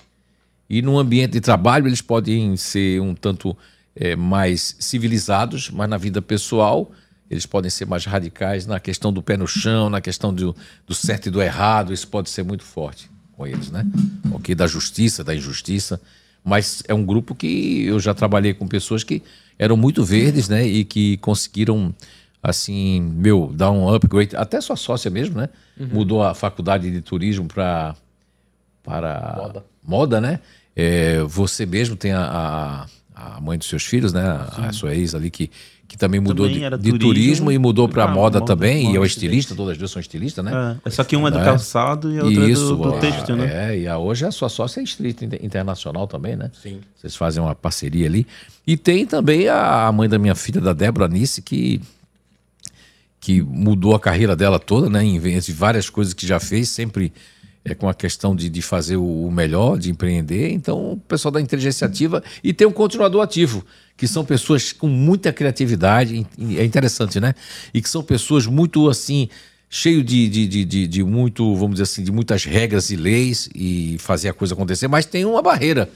E 0.69 0.81
no 0.81 0.97
ambiente 0.97 1.33
de 1.33 1.41
trabalho 1.41 1.87
eles 1.87 2.01
podem 2.01 2.57
ser 2.57 3.01
um 3.01 3.15
tanto 3.15 3.55
é, 3.95 4.15
mais 4.15 4.75
civilizados, 4.79 5.69
mas 5.69 5.89
na 5.89 5.97
vida 5.97 6.21
pessoal 6.21 6.91
eles 7.29 7.45
podem 7.45 7.69
ser 7.69 7.85
mais 7.85 8.05
radicais 8.05 8.65
na 8.65 8.79
questão 8.79 9.11
do 9.11 9.21
pé 9.21 9.35
no 9.35 9.47
chão, 9.47 9.89
na 9.89 9.99
questão 9.99 10.33
do, 10.33 10.55
do 10.85 10.95
certo 10.95 11.27
e 11.27 11.31
do 11.31 11.41
errado. 11.41 11.93
Isso 11.93 12.07
pode 12.07 12.29
ser 12.29 12.43
muito 12.43 12.63
forte 12.63 13.09
com 13.33 13.45
eles, 13.45 13.69
né? 13.69 13.85
Ok, 14.31 14.55
da 14.55 14.65
justiça, 14.65 15.23
da 15.23 15.35
injustiça. 15.35 15.99
Mas 16.43 16.81
é 16.87 16.93
um 16.93 17.05
grupo 17.05 17.35
que 17.35 17.83
eu 17.85 17.99
já 17.99 18.13
trabalhei 18.13 18.53
com 18.53 18.65
pessoas 18.67 19.03
que 19.03 19.21
eram 19.59 19.75
muito 19.75 20.03
verdes, 20.05 20.47
né? 20.47 20.65
E 20.65 20.85
que 20.85 21.17
conseguiram, 21.17 21.93
assim, 22.41 23.01
meu, 23.01 23.51
dar 23.53 23.71
um 23.71 23.93
upgrade. 23.93 24.35
Até 24.35 24.61
sua 24.61 24.77
sócia 24.77 25.11
mesmo, 25.11 25.37
né? 25.37 25.49
Uhum. 25.77 25.89
Mudou 25.91 26.23
a 26.23 26.33
faculdade 26.33 26.89
de 26.89 27.01
turismo 27.01 27.47
para 27.47 27.95
para 28.81 29.35
moda, 29.37 29.65
moda 29.87 30.19
né? 30.19 30.39
É, 30.75 31.23
você 31.23 31.65
mesmo 31.65 31.95
tem 31.95 32.11
a, 32.11 32.85
a, 33.15 33.35
a, 33.37 33.41
mãe 33.41 33.57
dos 33.57 33.67
seus 33.67 33.83
filhos, 33.83 34.13
né? 34.13 34.21
A, 34.21 34.67
a, 34.67 34.73
sua 34.73 34.93
ex 34.93 35.15
ali 35.15 35.31
que, 35.31 35.49
que 35.87 35.97
também 35.97 36.19
mudou 36.19 36.45
Também 36.45 36.69
de, 36.69 36.77
de 36.77 36.91
turismo, 36.91 36.99
turismo 36.99 37.51
e 37.51 37.57
mudou 37.57 37.89
para 37.89 38.03
pra 38.03 38.13
moda, 38.13 38.39
moda, 38.39 38.45
também, 38.45 38.83
e 38.83 38.85
é 38.85 38.87
moda, 38.89 38.99
o 38.99 39.05
estilista, 39.05 39.55
todas 39.55 39.71
as 39.71 39.77
duas 39.79 39.89
são 39.89 39.99
estilistas, 39.99 40.45
né? 40.45 40.77
É, 40.85 40.89
só 40.91 41.03
que 41.03 41.15
uma 41.15 41.29
é 41.29 41.31
do 41.31 41.39
É. 41.39 41.43
calçado 41.43 42.13
e 42.13 42.19
a 42.19 42.25
outra 42.25 42.47
Isso, 42.47 42.73
é 42.73 42.77
do, 42.77 42.91
do 42.91 42.99
têxtil, 42.99 43.35
né? 43.37 43.71
É, 43.71 43.79
e 43.79 43.87
a, 43.87 43.97
hoje 43.97 44.23
a 44.23 44.31
sua 44.31 44.49
sócia 44.49 44.79
é 44.79 44.83
estilista 44.83 45.25
inter- 45.25 45.43
internacional 45.43 46.05
também, 46.05 46.35
né? 46.35 46.51
Sim. 46.61 46.79
Vocês 46.95 47.15
fazem 47.15 47.41
uma 47.41 47.55
parceria 47.55 48.05
ali. 48.05 48.27
E 48.67 48.77
tem 48.77 49.03
também 49.05 49.47
a 49.49 49.91
mãe 49.91 50.07
da 50.07 50.19
minha 50.19 50.35
filha, 50.35 50.61
da 50.61 50.73
Débora 50.73 51.05
Anice, 51.05 51.41
que, 51.41 51.81
que 53.19 53.41
mudou 53.41 53.95
a 53.95 53.99
carreira 53.99 54.35
dela 54.35 54.59
toda, 54.59 54.91
né? 54.91 55.03
Em 55.03 55.19
várias 55.53 55.89
coisas 55.89 56.13
que 56.13 56.27
já 56.27 56.39
fez, 56.39 56.69
sempre 56.69 57.11
é 57.67 57.75
com 57.75 57.89
a 57.89 57.93
questão 57.93 58.33
de, 58.35 58.49
de 58.49 58.61
fazer 58.61 58.95
o 58.95 59.29
melhor, 59.29 59.77
de 59.77 59.91
empreender. 59.91 60.51
Então, 60.51 60.93
o 60.93 60.97
pessoal 60.97 61.31
da 61.31 61.41
inteligência 61.41 61.85
ativa 61.85 62.23
e 62.43 62.53
tem 62.53 62.65
um 62.65 62.71
continuador 62.71 63.21
ativo, 63.21 63.65
que 63.95 64.07
são 64.07 64.23
pessoas 64.23 64.71
com 64.71 64.87
muita 64.87 65.33
criatividade, 65.33 66.25
é 66.57 66.63
interessante, 66.63 67.19
né? 67.19 67.35
E 67.73 67.81
que 67.81 67.89
são 67.89 68.01
pessoas 68.01 68.45
muito 68.45 68.89
assim, 68.89 69.27
cheio 69.69 70.01
de, 70.01 70.29
de, 70.29 70.47
de, 70.47 70.65
de, 70.65 70.87
de 70.87 71.03
muito, 71.03 71.53
vamos 71.55 71.75
dizer 71.75 71.83
assim, 71.83 72.03
de 72.03 72.11
muitas 72.11 72.45
regras 72.45 72.89
e 72.89 72.95
leis 72.95 73.49
e 73.53 73.97
fazer 73.99 74.29
a 74.29 74.33
coisa 74.33 74.53
acontecer, 74.53 74.87
mas 74.87 75.05
tem 75.05 75.25
uma 75.25 75.41
barreira, 75.41 75.89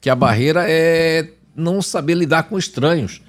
que 0.00 0.08
a 0.08 0.14
barreira 0.14 0.64
é 0.66 1.28
não 1.54 1.82
saber 1.82 2.14
lidar 2.14 2.44
com 2.44 2.56
estranhos. 2.56 3.20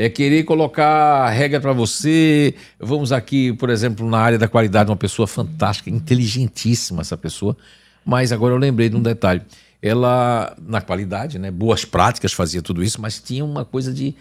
É 0.00 0.08
querer 0.08 0.44
colocar 0.44 1.28
regra 1.30 1.60
para 1.60 1.72
você. 1.72 2.54
Vamos 2.78 3.10
aqui, 3.10 3.52
por 3.54 3.68
exemplo, 3.68 4.08
na 4.08 4.18
área 4.18 4.38
da 4.38 4.46
qualidade, 4.46 4.88
uma 4.88 4.96
pessoa 4.96 5.26
fantástica, 5.26 5.90
inteligentíssima 5.90 7.00
essa 7.00 7.16
pessoa. 7.16 7.56
Mas 8.04 8.30
agora 8.30 8.54
eu 8.54 8.58
lembrei 8.58 8.88
de 8.88 8.94
um 8.94 9.02
detalhe. 9.02 9.42
Ela, 9.82 10.56
na 10.64 10.80
qualidade, 10.80 11.36
né, 11.36 11.50
boas 11.50 11.84
práticas, 11.84 12.32
fazia 12.32 12.62
tudo 12.62 12.80
isso, 12.80 13.00
mas 13.00 13.20
tinha 13.20 13.44
uma 13.44 13.64
coisa 13.64 13.92
de, 13.92 14.14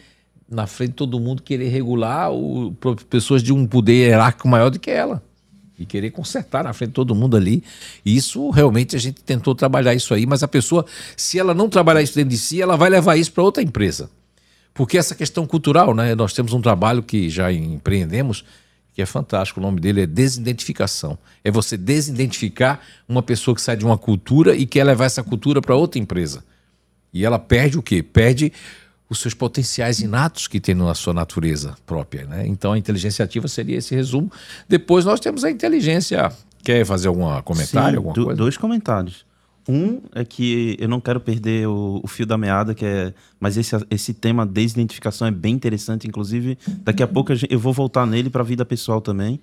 na 0.50 0.66
frente 0.66 0.90
de 0.90 0.96
todo 0.96 1.20
mundo, 1.20 1.44
querer 1.44 1.70
regular 1.70 2.32
o, 2.32 2.76
pessoas 3.08 3.44
de 3.44 3.54
um 3.54 3.68
poder 3.68 3.94
hierárquico 3.94 4.48
maior 4.48 4.72
do 4.72 4.80
que 4.80 4.90
ela. 4.90 5.22
E 5.78 5.86
querer 5.86 6.10
consertar 6.10 6.64
na 6.64 6.74
frente 6.74 6.90
de 6.90 6.96
todo 6.96 7.14
mundo 7.14 7.38
ali. 7.38 7.64
E 8.04 8.18
isso, 8.18 8.50
realmente, 8.50 8.96
a 8.96 9.00
gente 9.00 9.22
tentou 9.22 9.54
trabalhar 9.54 9.94
isso 9.94 10.12
aí, 10.12 10.26
mas 10.26 10.42
a 10.42 10.48
pessoa, 10.48 10.88
se 11.16 11.38
ela 11.38 11.54
não 11.54 11.70
trabalhar 11.70 12.02
isso 12.02 12.16
dentro 12.16 12.32
de 12.32 12.38
si, 12.40 12.60
ela 12.60 12.76
vai 12.76 12.90
levar 12.90 13.16
isso 13.16 13.32
para 13.32 13.44
outra 13.44 13.62
empresa. 13.62 14.10
Porque 14.78 14.98
essa 14.98 15.16
questão 15.16 15.46
cultural, 15.46 15.94
né? 15.94 16.14
Nós 16.16 16.32
temos 16.34 16.54
um 16.54 16.62
trabalho 16.62 17.02
que 17.04 17.30
já 17.30 17.52
empreendemos, 17.52 18.46
que 18.94 19.02
é 19.02 19.06
fantástico. 19.06 19.60
O 19.60 19.64
nome 19.64 19.82
dele 19.82 20.02
é 20.02 20.06
desidentificação. 20.08 21.18
É 21.44 21.50
você 21.52 21.76
desidentificar 21.76 22.80
uma 23.10 23.24
pessoa 23.24 23.56
que 23.56 23.62
sai 23.62 23.76
de 23.76 23.84
uma 23.84 23.98
cultura 23.98 24.56
e 24.56 24.66
quer 24.66 24.84
levar 24.84 25.06
essa 25.06 25.24
cultura 25.24 25.60
para 25.62 25.76
outra 25.76 26.00
empresa. 26.00 26.44
E 27.12 27.26
ela 27.26 27.40
perde 27.40 27.78
o 27.78 27.82
quê? 27.82 28.04
Perde 28.04 28.54
os 29.10 29.20
seus 29.20 29.34
potenciais 29.34 30.00
inatos 30.00 30.48
que 30.48 30.60
tem 30.60 30.76
na 30.76 30.94
sua 30.94 31.14
natureza 31.14 31.76
própria, 31.86 32.26
né? 32.26 32.46
Então 32.46 32.74
a 32.74 32.78
inteligência 32.78 33.26
ativa 33.26 33.48
seria 33.48 33.78
esse 33.78 33.96
resumo. 33.96 34.32
Depois 34.70 35.06
nós 35.06 35.20
temos 35.20 35.44
a 35.44 35.50
inteligência. 35.50 36.32
Quer 36.64 36.86
fazer 36.86 37.08
algum 37.08 37.42
comentário, 37.44 37.92
Sim, 37.92 37.96
alguma 37.98 38.14
do- 38.14 38.26
coisa? 38.26 38.38
Dois 38.38 38.58
comentários. 38.58 39.26
Um 39.68 40.02
é 40.16 40.24
que 40.24 40.78
eu 40.80 40.88
não 40.88 41.02
quero 41.02 41.20
perder 41.20 41.68
o, 41.68 42.00
o 42.04 42.08
fio 42.08 42.26
da 42.26 42.38
meada, 42.38 42.74
que 42.74 42.86
é. 42.86 43.14
Mas 43.40 43.58
esse, 43.58 43.76
esse 43.90 44.14
tema 44.14 44.46
desidentificação 44.46 45.28
é 45.28 45.32
bem 45.32 45.54
interessante. 45.54 46.08
Inclusive, 46.08 46.58
daqui 46.80 47.04
a 47.04 47.08
pouco 47.08 47.34
eu 47.50 47.60
vou 47.60 47.74
voltar 47.74 48.06
nele 48.06 48.30
para 48.30 48.42
a 48.42 48.46
vida 48.46 48.66
pessoal 48.66 49.02
também. 49.02 49.40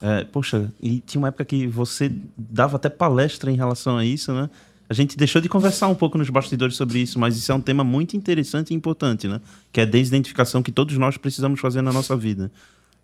É, 0.00 0.24
poxa, 0.24 0.72
e 0.80 1.00
tinha 1.00 1.20
uma 1.20 1.28
época 1.28 1.44
que 1.44 1.66
você 1.66 2.10
dava 2.36 2.76
até 2.76 2.88
palestra 2.88 3.50
em 3.50 3.56
relação 3.56 3.98
a 3.98 4.04
isso, 4.04 4.32
né? 4.32 4.48
A 4.88 4.94
gente 4.94 5.16
deixou 5.16 5.40
de 5.40 5.48
conversar 5.48 5.86
um 5.86 5.94
pouco 5.94 6.18
nos 6.18 6.28
bastidores 6.30 6.74
sobre 6.74 6.98
isso, 6.98 7.16
mas 7.16 7.36
isso 7.36 7.52
é 7.52 7.54
um 7.54 7.60
tema 7.60 7.84
muito 7.84 8.16
interessante 8.16 8.72
e 8.72 8.74
importante, 8.74 9.28
né? 9.28 9.40
Que 9.72 9.80
é 9.80 9.82
a 9.84 9.86
desidentificação 9.86 10.64
que 10.64 10.72
todos 10.72 10.96
nós 10.98 11.16
precisamos 11.16 11.60
fazer 11.60 11.80
na 11.80 11.92
nossa 11.92 12.16
vida. 12.16 12.50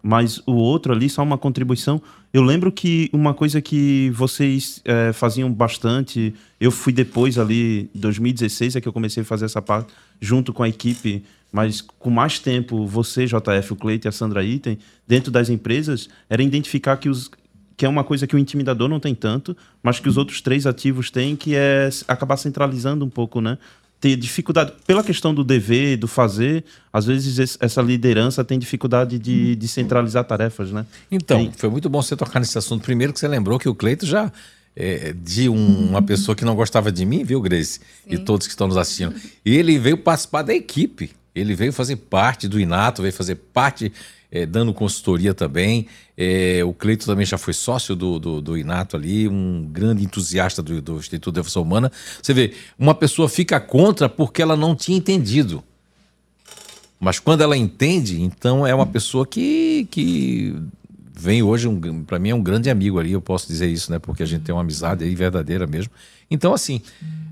Mas 0.02 0.40
o 0.46 0.52
outro 0.52 0.92
ali, 0.92 1.08
só 1.08 1.22
uma 1.22 1.36
contribuição. 1.36 2.00
Eu 2.32 2.42
lembro 2.42 2.70
que 2.70 3.10
uma 3.12 3.34
coisa 3.34 3.60
que 3.60 4.10
vocês 4.14 4.80
eh, 4.84 5.12
faziam 5.12 5.52
bastante, 5.52 6.34
eu 6.60 6.70
fui 6.70 6.92
depois 6.92 7.38
ali, 7.38 7.90
2016 7.94 8.76
é 8.76 8.80
que 8.80 8.86
eu 8.86 8.92
comecei 8.92 9.22
a 9.22 9.26
fazer 9.26 9.46
essa 9.46 9.60
parte, 9.60 9.92
junto 10.20 10.52
com 10.52 10.62
a 10.62 10.68
equipe, 10.68 11.24
mas 11.50 11.80
com 11.80 12.10
mais 12.10 12.38
tempo, 12.38 12.86
você, 12.86 13.26
JF, 13.26 13.72
o 13.72 13.76
Cleito 13.76 14.06
e 14.06 14.08
a 14.08 14.12
Sandra 14.12 14.44
Item, 14.44 14.78
dentro 15.08 15.30
das 15.30 15.48
empresas, 15.48 16.08
era 16.28 16.42
identificar 16.42 16.96
que 16.98 17.08
os 17.08 17.30
que 17.76 17.84
é 17.84 17.88
uma 17.88 18.02
coisa 18.02 18.26
que 18.26 18.34
o 18.34 18.38
intimidador 18.38 18.88
não 18.88 18.98
tem 18.98 19.14
tanto, 19.14 19.54
mas 19.82 20.00
que 20.00 20.08
os 20.08 20.16
outros 20.16 20.40
três 20.40 20.66
ativos 20.66 21.10
têm, 21.10 21.36
que 21.36 21.54
é 21.54 21.90
acabar 22.08 22.38
centralizando 22.38 23.04
um 23.04 23.10
pouco, 23.10 23.40
né? 23.40 23.58
Ter 24.00 24.14
dificuldade, 24.16 24.72
pela 24.86 25.02
questão 25.02 25.34
do 25.34 25.42
dever, 25.42 25.96
do 25.96 26.06
fazer, 26.06 26.64
às 26.92 27.06
vezes 27.06 27.38
esse- 27.38 27.56
essa 27.60 27.80
liderança 27.80 28.44
tem 28.44 28.58
dificuldade 28.58 29.18
de, 29.18 29.56
de 29.56 29.68
centralizar 29.68 30.22
tarefas, 30.24 30.70
né? 30.70 30.84
Então, 31.10 31.38
Tem- 31.38 31.52
foi 31.56 31.70
muito 31.70 31.88
bom 31.88 32.02
você 32.02 32.14
tocar 32.14 32.38
nesse 32.38 32.58
assunto. 32.58 32.82
Primeiro 32.82 33.12
que 33.12 33.18
você 33.20 33.26
lembrou 33.26 33.58
que 33.58 33.68
o 33.68 33.74
Cleito 33.74 34.04
já 34.04 34.30
é 34.76 35.14
de 35.14 35.48
um- 35.48 35.88
uma 35.88 36.02
pessoa 36.02 36.36
que 36.36 36.44
não 36.44 36.54
gostava 36.54 36.92
de 36.92 37.06
mim, 37.06 37.24
viu, 37.24 37.40
Grace? 37.40 37.80
E 38.06 38.18
todos 38.18 38.46
que 38.46 38.52
estão 38.52 38.68
nos 38.68 38.76
assistindo. 38.76 39.14
E 39.44 39.56
ele 39.56 39.78
veio 39.78 39.96
participar 39.96 40.42
da 40.42 40.54
equipe. 40.54 41.10
Ele 41.34 41.54
veio 41.54 41.72
fazer 41.72 41.96
parte 41.96 42.46
do 42.48 42.60
Inato, 42.60 43.00
veio 43.02 43.12
fazer 43.14 43.34
parte, 43.36 43.90
é, 44.30 44.46
dando 44.46 44.72
consultoria 44.72 45.34
também. 45.34 45.86
É, 46.16 46.62
o 46.64 46.72
Cleito 46.72 47.06
também 47.06 47.26
já 47.26 47.38
foi 47.38 47.52
sócio 47.52 47.94
do, 47.94 48.18
do, 48.18 48.40
do 48.40 48.58
Inato 48.58 48.96
ali, 48.96 49.28
um 49.28 49.68
grande 49.70 50.04
entusiasta 50.04 50.62
do, 50.62 50.80
do 50.80 50.96
Instituto 50.96 51.34
de 51.34 51.40
Evolução 51.40 51.62
Humana. 51.62 51.90
Você 52.22 52.32
vê, 52.32 52.54
uma 52.78 52.94
pessoa 52.94 53.28
fica 53.28 53.60
contra 53.60 54.08
porque 54.08 54.42
ela 54.42 54.56
não 54.56 54.74
tinha 54.74 54.96
entendido. 54.96 55.62
Mas 56.98 57.18
quando 57.18 57.42
ela 57.42 57.56
entende, 57.56 58.22
então 58.22 58.66
é 58.66 58.74
uma 58.74 58.86
pessoa 58.86 59.26
que, 59.26 59.86
que 59.90 60.54
vem 61.18 61.42
hoje, 61.42 61.66
um, 61.66 62.04
para 62.04 62.18
mim 62.18 62.28
é 62.30 62.34
um 62.34 62.42
grande 62.42 62.68
amigo 62.68 62.98
ali, 62.98 63.12
eu 63.12 63.20
posso 63.22 63.48
dizer 63.48 63.66
isso, 63.68 63.90
né? 63.90 63.98
Porque 63.98 64.22
a 64.22 64.26
gente 64.26 64.42
tem 64.42 64.54
uma 64.54 64.60
amizade 64.60 65.02
aí 65.02 65.14
verdadeira 65.14 65.66
mesmo. 65.66 65.90
Então, 66.30 66.52
assim, 66.52 66.82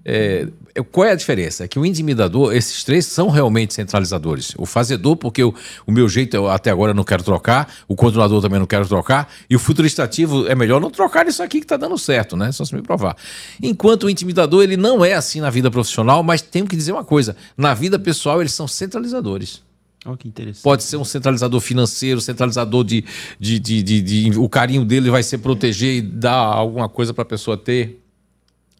é, 0.04 0.46
é- 0.74 0.82
qual 0.82 1.06
é 1.06 1.12
a 1.12 1.14
diferença? 1.14 1.64
É 1.64 1.68
que 1.68 1.78
o 1.78 1.84
intimidador, 1.84 2.54
esses 2.54 2.82
três 2.82 3.04
são 3.04 3.28
realmente 3.28 3.74
centralizadores. 3.74 4.54
O 4.56 4.64
fazedor, 4.64 5.16
porque 5.16 5.44
o, 5.44 5.54
o 5.86 5.92
meu 5.92 6.08
jeito 6.08 6.34
eu 6.34 6.48
até 6.48 6.70
agora 6.70 6.92
eu 6.92 6.94
não 6.94 7.04
quero 7.04 7.22
trocar, 7.22 7.72
o 7.86 7.94
controlador 7.94 8.40
também 8.40 8.58
não 8.58 8.66
quero 8.66 8.86
trocar, 8.88 9.30
e 9.50 9.56
o 9.56 9.58
futuristativo 9.58 10.46
é 10.46 10.54
melhor 10.54 10.80
não 10.80 10.90
trocar 10.90 11.26
isso 11.26 11.42
aqui 11.42 11.58
que 11.58 11.64
está 11.64 11.76
dando 11.76 11.98
certo, 11.98 12.36
né? 12.36 12.52
Só 12.52 12.64
se 12.64 12.74
me 12.74 12.82
provar. 12.82 13.16
Enquanto 13.62 14.04
o 14.04 14.10
intimidador, 14.10 14.62
ele 14.62 14.76
não 14.76 15.04
é 15.04 15.12
assim 15.14 15.40
na 15.40 15.50
vida 15.50 15.70
profissional, 15.70 16.22
mas 16.22 16.40
tenho 16.40 16.66
que 16.66 16.76
dizer 16.76 16.92
uma 16.92 17.04
coisa: 17.04 17.36
na 17.56 17.74
vida 17.74 17.98
pessoal, 17.98 18.40
eles 18.40 18.52
são 18.52 18.66
centralizadores. 18.66 19.62
Olha 20.04 20.16
que 20.16 20.28
interessante. 20.28 20.62
Pode 20.62 20.82
ser 20.82 20.96
um 20.96 21.04
centralizador 21.04 21.60
financeiro, 21.60 22.20
centralizador 22.20 22.84
de, 22.84 23.04
de, 23.40 23.58
de, 23.58 23.82
de- 23.82 24.02
de- 24.02 24.38
O 24.38 24.48
carinho 24.48 24.84
dele 24.84 25.10
vai 25.10 25.22
ser 25.22 25.38
proteger 25.38 25.96
e 25.96 26.02
dar 26.02 26.32
alguma 26.34 26.88
coisa 26.88 27.14
para 27.14 27.22
a 27.22 27.26
pessoa 27.26 27.56
ter. 27.56 28.00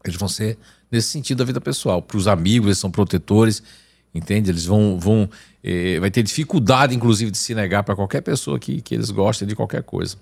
Eles 0.04 0.18
vão 0.18 0.28
ser 0.28 0.58
nesse 0.92 1.08
sentido 1.08 1.38
da 1.38 1.44
vida 1.44 1.60
pessoal. 1.60 2.02
Para 2.02 2.16
os 2.18 2.28
amigos, 2.28 2.66
eles 2.68 2.78
são 2.78 2.90
protetores, 2.90 3.62
entende? 4.14 4.50
Eles 4.50 4.66
vão. 4.66 4.98
vão 4.98 5.28
eh, 5.62 5.98
vai 5.98 6.10
ter 6.10 6.22
dificuldade, 6.22 6.94
inclusive, 6.94 7.30
de 7.30 7.38
se 7.38 7.54
negar 7.54 7.82
para 7.84 7.96
qualquer 7.96 8.20
pessoa 8.20 8.58
que, 8.58 8.82
que 8.82 8.94
eles 8.94 9.10
gostem 9.10 9.48
de 9.48 9.56
qualquer 9.56 9.82
coisa. 9.82 10.16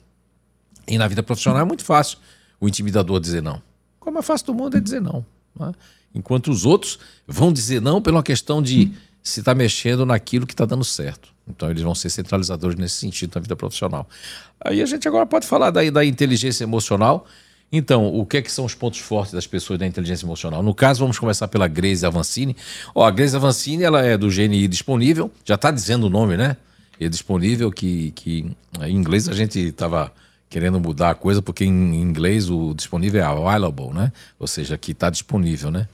E 0.87 0.97
na 0.99 1.09
vida 1.09 1.23
profissional 1.23 1.61
é 1.61 1.65
muito 1.65 1.85
fácil 1.85 2.19
o 2.61 2.69
intimidador 2.69 3.19
dizer 3.19 3.43
não. 3.43 3.61
Como 3.99 4.19
é 4.19 4.23
fácil 4.23 4.47
do 4.47 4.55
mundo 4.55 4.77
é 4.77 4.81
dizer 4.81 5.01
não. 5.01 5.27
né? 5.59 5.73
Enquanto 6.15 6.49
os 6.51 6.65
outros 6.65 6.99
vão 7.27 7.53
dizer 7.53 7.81
não 7.81 8.01
pela 8.01 8.23
questão 8.23 8.63
de 8.63 8.93
se 9.23 9.41
está 9.41 9.55
mexendo 9.55 10.05
naquilo 10.05 10.47
que 10.47 10.55
está 10.55 10.65
dando 10.65 10.85
certo. 10.85 11.33
Então 11.49 11.71
eles 11.71 11.83
vão 11.83 11.95
ser 11.95 12.11
centralizadores 12.11 12.77
nesse 12.77 12.97
sentido 12.97 13.35
na 13.35 13.41
vida 13.41 13.57
profissional. 13.57 14.09
Aí 14.61 14.83
a 14.83 14.87
gente 14.87 15.07
agora 15.07 15.27
pode 15.27 15.47
falar 15.47 15.71
da, 15.71 15.89
da 15.91 16.05
inteligência 16.05 16.65
emocional. 16.65 17.27
Então, 17.75 18.07
o 18.07 18.27
que, 18.27 18.37
é 18.37 18.43
que 18.43 18.53
são 18.53 18.67
os 18.67 18.75
pontos 18.75 19.01
fortes 19.01 19.33
das 19.33 19.47
pessoas 19.47 19.79
da 19.79 19.87
inteligência 19.87 20.27
emocional? 20.27 20.63
No 20.63 20.75
caso, 20.75 21.01
vamos 21.01 21.19
começar 21.19 21.49
pela 21.49 21.67
Grace 21.67 22.05
Avancini. 22.05 22.55
Ó, 22.95 23.03
a 23.03 23.11
Grace 23.11 23.35
Avancini 23.35 23.83
ela 23.83 24.03
é 24.03 24.19
do 24.19 24.29
GNI 24.29 24.69
disponível, 24.69 25.31
já 25.43 25.55
está 25.55 25.71
dizendo 25.71 26.07
o 26.07 26.11
nome, 26.11 26.37
né? 26.37 26.59
É 27.01 27.09
disponível, 27.09 27.71
que, 27.73 28.11
que 28.11 28.47
em 28.83 28.95
inglês 28.95 29.27
a 29.27 29.33
gente 29.33 29.59
estava 29.59 30.13
querendo 30.51 30.79
mudar 30.79 31.11
a 31.11 31.15
coisa, 31.15 31.41
porque 31.41 31.65
em 31.65 31.95
inglês 31.95 32.51
o 32.51 32.75
disponível 32.75 33.23
é 33.23 33.25
available, 33.25 33.95
né? 33.95 34.13
Ou 34.39 34.47
seja, 34.47 34.77
que 34.77 34.93
está 34.93 35.09
disponível, 35.09 35.71
né? 35.71 35.89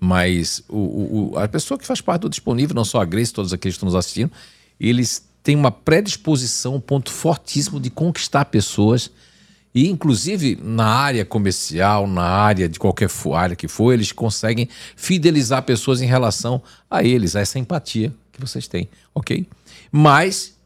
Mas 0.00 0.62
o, 0.68 1.32
o- 1.32 1.38
a 1.38 1.48
pessoa 1.48 1.76
que 1.78 1.86
faz 1.86 2.00
parte 2.00 2.22
do 2.22 2.28
disponível, 2.28 2.74
não 2.74 2.84
só 2.84 3.00
a 3.00 3.04
Grace, 3.04 3.32
todos 3.32 3.52
aqueles 3.52 3.74
que 3.74 3.78
estão 3.78 3.86
nos 3.88 3.96
assistindo, 3.96 4.30
eles 4.78 5.26
têm 5.42 5.56
uma 5.56 5.70
predisposição, 5.72 6.76
um 6.76 6.80
ponto 6.80 7.10
fortíssimo 7.10 7.80
de 7.80 7.90
conquistar 7.90 8.44
pessoas. 8.44 9.10
E, 9.74 9.88
inclusive, 9.88 10.58
na 10.62 10.86
área 10.86 11.24
comercial, 11.24 12.06
na 12.06 12.22
área 12.22 12.68
de 12.68 12.78
qualquer 12.78 13.10
área 13.34 13.54
que 13.56 13.68
for, 13.68 13.92
eles 13.92 14.12
conseguem 14.12 14.68
fidelizar 14.96 15.62
pessoas 15.62 16.00
em 16.00 16.06
relação 16.06 16.62
a 16.90 17.02
eles, 17.02 17.36
a 17.36 17.40
essa 17.40 17.58
empatia 17.58 18.12
que 18.32 18.40
vocês 18.40 18.66
têm, 18.68 18.88
ok? 19.14 19.46
Mas 19.90 20.56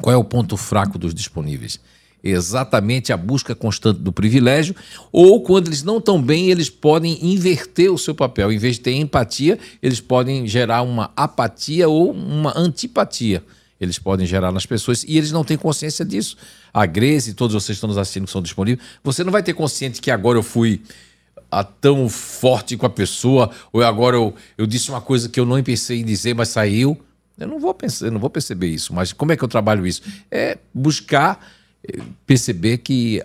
qual 0.00 0.12
é 0.14 0.16
o 0.16 0.24
ponto 0.24 0.56
fraco 0.56 0.98
dos 0.98 1.14
disponíveis? 1.14 1.78
Exatamente 2.22 3.12
a 3.12 3.16
busca 3.16 3.54
constante 3.54 4.00
do 4.00 4.12
privilégio, 4.12 4.74
ou 5.12 5.42
quando 5.42 5.68
eles 5.68 5.82
não 5.82 5.98
estão 5.98 6.20
bem, 6.20 6.50
eles 6.50 6.68
podem 6.68 7.18
inverter 7.24 7.92
o 7.92 7.98
seu 7.98 8.14
papel. 8.14 8.50
Em 8.50 8.58
vez 8.58 8.76
de 8.76 8.82
ter 8.82 8.94
empatia, 8.94 9.58
eles 9.82 10.00
podem 10.00 10.46
gerar 10.46 10.82
uma 10.82 11.12
apatia 11.16 11.88
ou 11.88 12.10
uma 12.10 12.58
antipatia. 12.58 13.44
eles 13.78 13.98
podem 13.98 14.26
gerar 14.26 14.50
nas 14.50 14.64
pessoas 14.64 15.04
e 15.04 15.18
eles 15.18 15.30
não 15.30 15.44
têm 15.44 15.56
consciência 15.56 16.04
disso. 16.04 16.36
A 16.72 16.86
Grace 16.86 17.30
e 17.30 17.34
todos 17.34 17.54
vocês 17.54 17.66
que 17.66 17.72
estão 17.74 17.88
nos 17.88 17.98
assistindo 17.98 18.24
que 18.24 18.32
são 18.32 18.42
disponíveis, 18.42 18.86
você 19.04 19.22
não 19.22 19.30
vai 19.30 19.42
ter 19.42 19.52
consciência 19.52 20.02
que 20.02 20.10
agora 20.10 20.38
eu 20.38 20.42
fui 20.42 20.80
a, 21.50 21.62
tão 21.62 22.08
forte 22.08 22.76
com 22.76 22.86
a 22.86 22.90
pessoa, 22.90 23.50
ou 23.72 23.82
agora 23.82 24.16
eu, 24.16 24.34
eu 24.56 24.66
disse 24.66 24.90
uma 24.90 25.00
coisa 25.00 25.28
que 25.28 25.38
eu 25.38 25.46
não 25.46 25.62
pensei 25.62 26.00
em 26.00 26.04
dizer, 26.04 26.34
mas 26.34 26.48
saiu. 26.48 26.98
Eu 27.38 27.46
não 27.46 27.60
vou 27.60 27.74
pensar, 27.74 28.10
não 28.10 28.18
vou 28.18 28.30
perceber 28.30 28.68
isso, 28.68 28.94
mas 28.94 29.12
como 29.12 29.30
é 29.30 29.36
que 29.36 29.44
eu 29.44 29.48
trabalho 29.48 29.86
isso? 29.86 30.00
É 30.30 30.56
buscar 30.72 31.38
perceber 32.26 32.78
que 32.78 33.22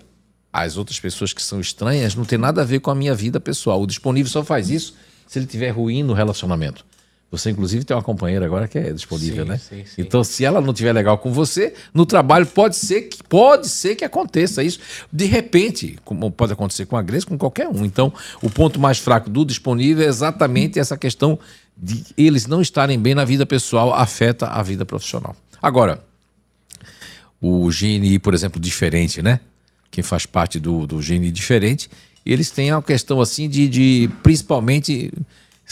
as 0.52 0.78
outras 0.78 1.00
pessoas 1.00 1.34
que 1.34 1.42
são 1.42 1.60
estranhas 1.60 2.16
não 2.16 2.26
tem 2.26 2.38
nada 2.38 2.62
a 2.62 2.66
ver 2.66 2.80
com 2.80 2.92
a 2.92 2.96
minha 2.96 3.16
vida 3.16 3.40
pessoal. 3.40 3.82
O 3.82 3.88
disponível 3.88 4.30
só 4.30 4.44
faz 4.44 4.70
isso 4.70 4.96
se 5.26 5.40
ele 5.40 5.46
tiver 5.46 5.70
ruim 5.70 6.04
no 6.04 6.14
relacionamento. 6.14 6.86
Você, 7.32 7.50
inclusive, 7.50 7.86
tem 7.86 7.96
uma 7.96 8.04
companheira 8.04 8.46
agora 8.46 8.68
que 8.68 8.78
é 8.78 8.92
disponível, 8.92 9.46
sim, 9.46 9.50
né? 9.50 9.58
Sim, 9.58 9.86
sim. 9.86 10.02
Então, 10.02 10.22
se 10.22 10.44
ela 10.44 10.60
não 10.60 10.74
tiver 10.74 10.92
legal 10.92 11.18
com 11.18 11.32
você, 11.32 11.74
no 11.94 12.06
trabalho 12.06 12.46
pode 12.46 12.76
ser 12.76 13.04
que 13.04 13.24
pode 13.24 13.70
ser 13.70 13.96
que 13.96 14.04
aconteça 14.04 14.62
isso 14.62 14.80
de 15.12 15.26
repente, 15.26 15.98
como 16.04 16.30
pode 16.30 16.52
acontecer 16.52 16.86
com 16.86 16.98
a 16.98 17.02
Grace, 17.02 17.26
com 17.26 17.38
qualquer 17.38 17.70
um. 17.70 17.86
Então, 17.86 18.14
o 18.42 18.50
ponto 18.50 18.82
mais 18.82 19.00
fraco 19.00 19.30
do 19.30 19.46
disponível 19.46 20.06
é 20.06 20.10
exatamente 20.10 20.78
essa 20.78 20.98
questão 20.98 21.40
de 21.78 22.04
eles 22.18 22.48
não 22.48 22.62
estarem 22.62 23.00
bem 23.00 23.16
na 23.16 23.24
vida 23.24 23.46
pessoal 23.46 23.94
afeta 23.94 24.48
a 24.48 24.62
vida 24.62 24.86
profissional. 24.86 25.34
Agora, 25.62 26.04
o 27.42 27.68
GNI, 27.70 28.20
por 28.20 28.34
exemplo, 28.34 28.62
diferente, 28.62 29.22
né? 29.22 29.40
Quem 29.90 30.04
faz 30.04 30.26
parte 30.26 30.60
do, 30.60 30.86
do 30.86 30.98
GNI 30.98 31.32
diferente, 31.32 31.90
eles 32.26 32.52
têm 32.52 32.72
a 32.72 32.82
questão 32.82 33.20
assim 33.20 33.50
de, 33.50 33.68
de 33.68 34.10
principalmente 34.22 35.12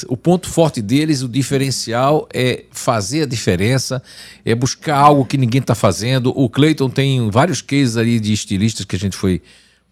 o 0.08 0.15
ponto 0.15 0.47
forte 0.47 0.82
deles, 0.82 1.21
o 1.21 1.27
diferencial 1.27 2.27
é 2.34 2.63
fazer 2.71 3.23
a 3.23 3.25
diferença, 3.25 4.01
é 4.45 4.55
buscar 4.55 4.97
algo 4.97 5.25
que 5.25 5.38
ninguém 5.38 5.62
está 5.62 5.75
fazendo. 5.75 6.32
O 6.36 6.49
Clayton 6.49 6.89
tem 6.89 7.29
vários 7.29 7.62
cases 7.62 7.97
ali 7.97 8.19
de 8.19 8.32
estilistas 8.32 8.86
que 8.86 8.95
a 8.95 8.99
gente 8.99 9.17
foi 9.17 9.41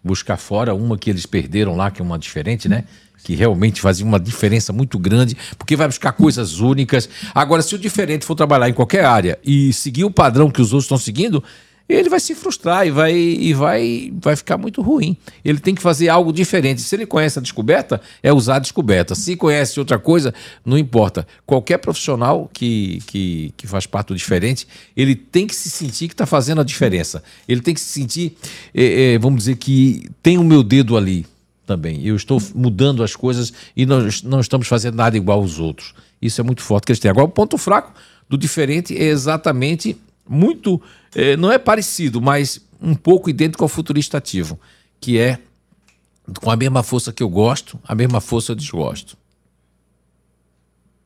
buscar 0.02 0.36
fora, 0.36 0.74
uma 0.74 0.96
que 0.96 1.10
eles 1.10 1.26
perderam 1.26 1.76
lá, 1.76 1.90
que 1.90 2.00
é 2.00 2.04
uma 2.04 2.18
diferente, 2.18 2.68
né? 2.68 2.84
Que 3.22 3.34
realmente 3.34 3.80
fazia 3.80 4.06
uma 4.06 4.18
diferença 4.18 4.72
muito 4.72 4.98
grande, 4.98 5.36
porque 5.58 5.76
vai 5.76 5.88
buscar 5.88 6.12
coisas 6.12 6.60
únicas. 6.60 7.08
Agora, 7.34 7.62
se 7.62 7.74
o 7.74 7.78
diferente 7.78 8.24
for 8.24 8.34
trabalhar 8.34 8.68
em 8.68 8.72
qualquer 8.72 9.04
área 9.04 9.38
e 9.44 9.72
seguir 9.72 10.04
o 10.04 10.10
padrão 10.10 10.50
que 10.50 10.62
os 10.62 10.72
outros 10.72 10.84
estão 10.84 10.98
seguindo, 10.98 11.42
ele 11.88 12.08
vai 12.08 12.20
se 12.20 12.34
frustrar 12.34 12.86
e 12.86 12.90
vai, 12.90 13.14
e 13.14 13.54
vai, 13.54 14.12
vai 14.20 14.36
ficar 14.36 14.58
muito 14.58 14.82
ruim. 14.82 15.16
Ele 15.44 15.58
tem 15.58 15.74
que 15.74 15.80
fazer 15.80 16.08
algo 16.08 16.32
diferente. 16.32 16.82
Se 16.82 16.94
ele 16.94 17.06
conhece 17.06 17.38
a 17.38 17.42
descoberta, 17.42 18.00
é 18.22 18.32
usar 18.32 18.56
a 18.56 18.58
descoberta. 18.58 19.14
Se 19.14 19.36
conhece 19.36 19.78
outra 19.80 19.98
coisa, 19.98 20.34
não 20.64 20.76
importa. 20.76 21.26
Qualquer 21.46 21.78
profissional 21.78 22.50
que, 22.52 23.00
que, 23.06 23.54
que 23.56 23.66
faz 23.66 23.86
parte 23.86 24.08
do 24.08 24.16
diferente, 24.16 24.68
ele 24.94 25.14
tem 25.14 25.46
que 25.46 25.54
se 25.54 25.70
sentir 25.70 26.08
que 26.08 26.14
está 26.14 26.26
fazendo 26.26 26.60
a 26.60 26.64
diferença. 26.64 27.22
Ele 27.48 27.62
tem 27.62 27.72
que 27.72 27.80
se 27.80 27.88
sentir, 27.88 28.36
é, 28.74 29.14
é, 29.14 29.18
vamos 29.18 29.38
dizer, 29.38 29.56
que 29.56 30.10
tem 30.22 30.36
o 30.36 30.44
meu 30.44 30.62
dedo 30.62 30.96
ali 30.96 31.24
também. 31.66 32.04
Eu 32.04 32.16
estou 32.16 32.42
mudando 32.54 33.02
as 33.02 33.16
coisas 33.16 33.52
e 33.76 33.86
nós 33.86 34.22
não 34.22 34.40
estamos 34.40 34.66
fazendo 34.66 34.94
nada 34.94 35.16
igual 35.16 35.40
aos 35.40 35.58
outros. 35.58 35.94
Isso 36.20 36.40
é 36.40 36.44
muito 36.44 36.62
forte 36.62 36.84
que 36.84 36.92
eles 36.92 37.00
têm. 37.00 37.10
Agora, 37.10 37.26
o 37.26 37.30
ponto 37.30 37.56
fraco 37.56 37.92
do 38.28 38.36
diferente 38.36 38.96
é 38.96 39.04
exatamente 39.04 39.96
muito. 40.28 40.80
É, 41.14 41.36
não 41.36 41.50
é 41.50 41.58
parecido, 41.58 42.20
mas 42.20 42.60
um 42.80 42.94
pouco 42.94 43.30
idêntico 43.30 43.64
ao 43.64 43.68
futurista 43.68 44.18
ativo, 44.18 44.58
que 45.00 45.18
é 45.18 45.38
com 46.40 46.50
a 46.50 46.56
mesma 46.56 46.82
força 46.82 47.12
que 47.12 47.22
eu 47.22 47.28
gosto, 47.28 47.78
a 47.84 47.94
mesma 47.94 48.20
força 48.20 48.52
eu 48.52 48.56
desgosto. 48.56 49.16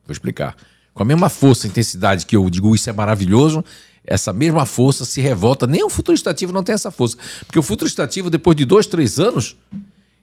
Vou 0.05 0.11
explicar. 0.11 0.55
Com 0.93 1.03
a 1.03 1.05
mesma 1.05 1.29
força, 1.29 1.65
intensidade 1.65 2.25
que 2.25 2.35
eu 2.35 2.49
digo 2.49 2.75
isso 2.75 2.89
é 2.89 2.93
maravilhoso, 2.93 3.63
essa 4.05 4.33
mesma 4.33 4.65
força 4.65 5.05
se 5.05 5.21
revolta. 5.21 5.65
Nem 5.65 5.83
o 5.83 5.89
futurista 5.89 6.29
ativo 6.29 6.51
não 6.51 6.63
tem 6.63 6.75
essa 6.75 6.91
força. 6.91 7.17
Porque 7.45 7.57
o 7.57 7.63
futurista 7.63 8.03
ativo, 8.03 8.29
depois 8.29 8.55
de 8.55 8.65
dois, 8.65 8.85
três 8.85 9.19
anos, 9.19 9.55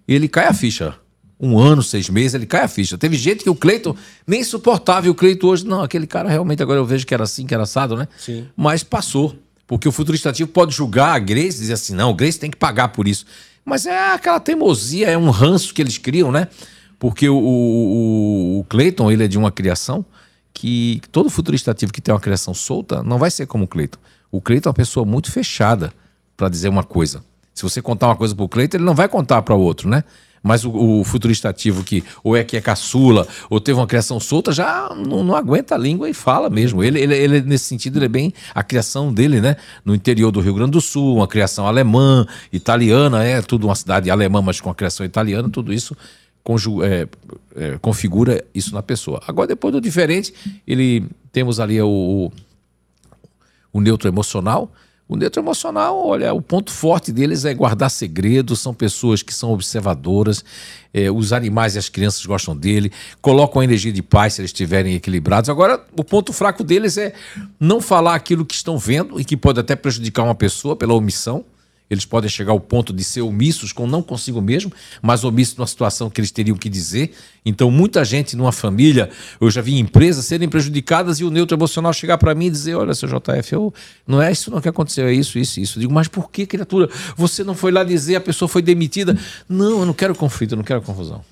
ele 0.07 0.29
cai 0.29 0.47
a 0.47 0.53
ficha 0.53 0.97
um 1.41 1.59
ano, 1.59 1.83
seis 1.83 2.11
meses, 2.11 2.35
ele 2.35 2.47
cai 2.47 2.63
a 2.63 2.69
ficha. 2.69 2.99
Teve 2.99 3.17
gente 3.17 3.43
que 3.43 3.51
o 3.51 3.55
Cleiton 3.55 3.97
nem 4.27 4.45
suportava, 4.45 5.07
e 5.07 5.11
o 5.11 5.15
Cleiton 5.15 5.47
hoje, 5.47 5.67
não, 5.67 5.83
aquele 5.83 6.07
cara 6.07 6.29
realmente 6.29 6.63
agora 6.63 6.79
eu 6.79 6.85
vejo 6.85 7.07
que 7.07 7.15
era 7.15 7.25
assim, 7.25 7.47
que 7.47 7.55
era 7.55 7.63
assado, 7.63 7.97
né? 7.97 8.07
Sim. 8.19 8.47
Mas 8.57 8.83
passou. 8.83 9.35
Porque 9.67 9.89
o 9.89 9.93
futurista 9.93 10.31
ativo 10.31 10.51
pode 10.51 10.75
julgar 10.75 11.15
a 11.15 11.19
Grace 11.19 11.57
e 11.57 11.61
dizer 11.61 11.75
assim, 11.75 11.95
não, 11.95 12.13
Grace 12.13 12.39
tem 12.39 12.51
que 12.51 12.57
pagar 12.57 12.89
por 12.89 13.07
isso. 13.07 13.25
Mas 13.65 13.87
é 13.87 14.13
aquela 14.13 14.41
teimosia, 14.41 15.09
é 15.09 15.17
um 15.17 15.31
ranço 15.31 15.73
que 15.73 15.81
eles 15.81 15.97
criam, 15.97 16.33
né? 16.33 16.49
Porque 16.99 17.29
o, 17.29 17.37
o, 17.37 18.59
o 18.59 18.65
Cleiton, 18.65 19.11
ele 19.11 19.25
é 19.25 19.29
de 19.29 19.39
uma 19.39 19.51
criação 19.51 20.05
que 20.53 21.01
todo 21.13 21.31
futurista 21.31 21.71
ativo 21.71 21.93
que 21.93 22.01
tem 22.01 22.13
uma 22.13 22.21
criação 22.21 22.53
solta 22.53 23.03
não 23.03 23.19
vai 23.19 23.31
ser 23.31 23.47
como 23.47 23.65
o 23.65 23.69
Cleiton. 23.69 23.99
O 24.31 24.41
Cleiton 24.41 24.69
é 24.69 24.71
uma 24.71 24.75
pessoa 24.75 25.07
muito 25.07 25.31
fechada 25.31 25.93
para 26.37 26.49
dizer 26.49 26.69
uma 26.69 26.83
coisa. 26.83 27.23
Se 27.55 27.63
você 27.63 27.81
contar 27.81 28.09
uma 28.09 28.17
coisa 28.17 28.35
para 28.35 28.45
o 28.45 28.49
Cleiton, 28.49 28.77
ele 28.77 28.85
não 28.85 28.95
vai 28.95 29.09
contar 29.09 29.41
para 29.43 29.55
o 29.55 29.61
outro, 29.61 29.89
né? 29.89 30.05
Mas 30.43 30.65
o, 30.65 30.71
o 30.71 31.05
futurista 31.05 31.51
ativo 31.51 31.85
que 31.85 32.03
ou 32.25 32.37
é 32.37 32.43
que 32.43 32.57
é 32.57 32.61
caçula 32.61 33.29
ou 33.51 33.61
teve 33.61 33.79
uma 33.79 33.87
criação 33.87 34.19
solta 34.19 34.53
já 34.53 34.89
não, 34.95 35.23
não 35.23 35.37
aguenta 35.37 35.75
a 35.75 35.79
língua 35.79 36.09
e 36.09 36.15
fala 36.15 36.49
mesmo. 36.49 36.83
Ele, 36.83 36.99
ele, 36.99 37.15
ele, 37.15 37.41
nesse 37.43 37.65
sentido, 37.67 37.99
ele 37.99 38.07
é 38.07 38.09
bem 38.09 38.33
a 38.55 38.63
criação 38.63 39.13
dele, 39.13 39.41
né? 39.41 39.57
No 39.85 39.95
interior 39.95 40.31
do 40.31 40.41
Rio 40.41 40.55
Grande 40.55 40.73
do 40.73 40.81
Sul, 40.81 41.17
uma 41.17 41.29
criação 41.29 41.67
alemã, 41.67 42.27
italiana, 42.53 43.23
é 43.23 43.43
tudo 43.43 43.67
uma 43.67 43.75
cidade 43.75 44.11
alemã, 44.11 44.41
mas 44.41 44.61
com 44.61 44.71
a 44.71 44.75
criação 44.75 45.05
italiana, 45.05 45.49
tudo 45.49 45.73
isso 45.73 45.95
é, 46.83 47.07
é, 47.55 47.79
configura 47.79 48.43
isso 48.55 48.75
na 48.75 48.83
pessoa. 48.83 49.21
Agora, 49.27 49.47
depois 49.47 49.73
do 49.73 49.81
diferente, 49.81 50.33
ele 50.67 51.07
temos 51.31 51.61
ali 51.61 51.81
o, 51.81 51.87
o, 51.87 52.33
o 53.73 53.81
neutro 53.81 54.09
emocional 54.09 54.73
o 55.11 55.17
neutro 55.17 55.43
emocional, 55.43 56.07
olha, 56.07 56.33
o 56.33 56.41
ponto 56.41 56.71
forte 56.71 57.11
deles 57.11 57.45
é 57.45 57.53
guardar 57.53 57.91
segredos, 57.91 58.61
são 58.61 58.73
pessoas 58.73 59.25
que 59.25 59.35
são 59.35 59.51
observadoras, 59.51 60.45
é, 60.95 61.11
os 61.11 61.33
animais 61.33 61.75
e 61.75 61.81
as 61.81 61.89
crianças 61.89 62.25
gostam 62.25 62.57
dele, 62.57 62.93
colocam 63.21 63.61
a 63.61 63.65
energia 63.65 63.93
de 63.93 64.03
paz 64.03 64.35
se 64.35 64.41
eles 64.41 64.51
estiverem 64.51 64.95
equilibrados. 64.95 65.51
Agora, 65.51 65.85
o 65.99 66.05
ponto 66.05 66.33
fraco 66.33 66.63
deles 66.63 66.97
é 66.97 67.13
não 67.59 67.81
falar 67.81 68.15
aquilo 68.15 68.47
que 68.47 68.55
estão 68.55 68.79
vendo 68.79 69.21
e 69.21 69.25
que 69.25 69.37
pode 69.37 69.59
até 69.59 69.75
prejudicar 69.75 70.23
uma 70.23 70.35
pessoa 70.35 70.77
pela 70.77 70.95
omissão. 70.95 71.45
Eles 71.91 72.05
podem 72.05 72.31
chegar 72.31 72.53
ao 72.53 72.61
ponto 72.61 72.93
de 72.93 73.03
ser 73.03 73.23
omissos 73.23 73.73
com 73.73 73.87
não 73.87 74.03
consigo 74.03 74.41
mesmo, 74.41 74.73
mas 75.03 75.25
omissos 75.25 75.57
numa 75.57 75.67
situação 75.67 76.09
que 76.09 76.21
eles 76.21 76.31
teriam 76.31 76.57
que 76.57 76.69
dizer. 76.69 77.13
Então, 77.45 77.71
muita 77.71 78.05
gente 78.05 78.37
numa 78.37 78.53
família, 78.53 79.11
eu 79.41 79.51
já 79.51 79.61
vi 79.61 79.79
empresas 79.79 80.25
serem 80.25 80.49
prejudicadas 80.49 81.19
e 81.19 81.25
o 81.25 81.31
neutro 81.31 81.57
emocional 81.57 81.93
chegar 81.93 82.19
para 82.19 82.35
mim 82.35 82.47
e 82.47 82.51
dizer: 82.51 82.77
Olha, 82.77 82.95
seu 82.95 83.09
JF, 83.09 83.53
eu, 83.53 83.75
não 84.07 84.23
é 84.23 84.31
isso 84.31 84.51
não 84.51 84.61
que 84.61 84.69
aconteceu, 84.69 85.07
é 85.07 85.13
isso, 85.13 85.39
isso, 85.39 85.61
isso. 85.61 85.79
Eu 85.79 85.81
digo, 85.81 85.93
mas 85.93 86.09
por 86.09 86.31
que, 86.31 86.47
criatura? 86.47 86.89
Você 87.17 87.43
não 87.43 87.55
foi 87.55 87.73
lá 87.73 87.83
dizer, 87.83 88.17
a 88.17 88.21
pessoa 88.21 88.49
foi 88.49 88.63
demitida? 88.63 89.19
Não, 89.49 89.81
eu 89.81 89.87
não 89.87 89.95
quero 89.95 90.15
conflito, 90.15 90.53
eu 90.53 90.57
não 90.57 90.65
quero 90.65 90.83
confusão. 90.83 91.25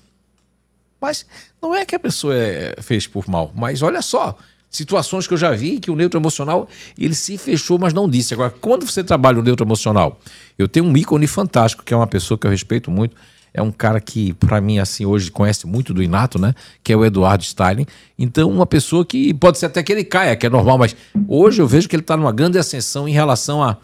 Mas 0.99 1.25
não 1.61 1.73
é 1.73 1.85
que 1.85 1.95
a 1.95 1.99
pessoa 1.99 2.35
é, 2.35 2.75
fez 2.81 3.07
por 3.07 3.27
mal, 3.29 3.53
mas 3.55 3.81
olha 3.81 4.01
só, 4.01 4.37
situações 4.69 5.27
que 5.27 5.33
eu 5.33 5.37
já 5.37 5.51
vi 5.51 5.79
que 5.79 5.89
o 5.89 5.95
neutro 5.95 6.19
emocional 6.19 6.67
ele 6.97 7.15
se 7.15 7.37
fechou, 7.37 7.79
mas 7.79 7.93
não 7.93 8.09
disse. 8.09 8.33
Agora, 8.33 8.49
quando 8.49 8.85
você 8.85 9.03
trabalha 9.03 9.39
o 9.39 9.43
neutro 9.43 9.65
emocional, 9.65 10.19
eu 10.57 10.67
tenho 10.67 10.85
um 10.85 10.95
ícone 10.95 11.27
fantástico, 11.27 11.83
que 11.83 11.93
é 11.93 11.97
uma 11.97 12.07
pessoa 12.07 12.37
que 12.37 12.45
eu 12.45 12.51
respeito 12.51 12.91
muito, 12.91 13.15
é 13.53 13.61
um 13.61 13.71
cara 13.71 13.99
que, 13.99 14.33
para 14.33 14.61
mim, 14.61 14.79
assim, 14.79 15.05
hoje 15.05 15.31
conhece 15.31 15.65
muito 15.65 15.93
do 15.93 16.03
Inato, 16.03 16.39
né? 16.39 16.53
Que 16.83 16.93
é 16.93 16.95
o 16.95 17.03
Eduardo 17.03 17.43
Stalin. 17.43 17.85
Então, 18.17 18.49
uma 18.49 18.65
pessoa 18.65 19.03
que 19.03 19.33
pode 19.33 19.57
ser 19.57 19.65
até 19.65 19.81
que 19.81 19.91
ele 19.91 20.03
caia, 20.03 20.35
que 20.35 20.45
é 20.45 20.49
normal, 20.49 20.77
mas 20.77 20.95
hoje 21.27 21.61
eu 21.61 21.67
vejo 21.67 21.89
que 21.89 21.95
ele 21.95 22.03
está 22.03 22.15
numa 22.15 22.31
grande 22.31 22.59
ascensão 22.59 23.07
em 23.07 23.11
relação 23.11 23.63
a, 23.63 23.77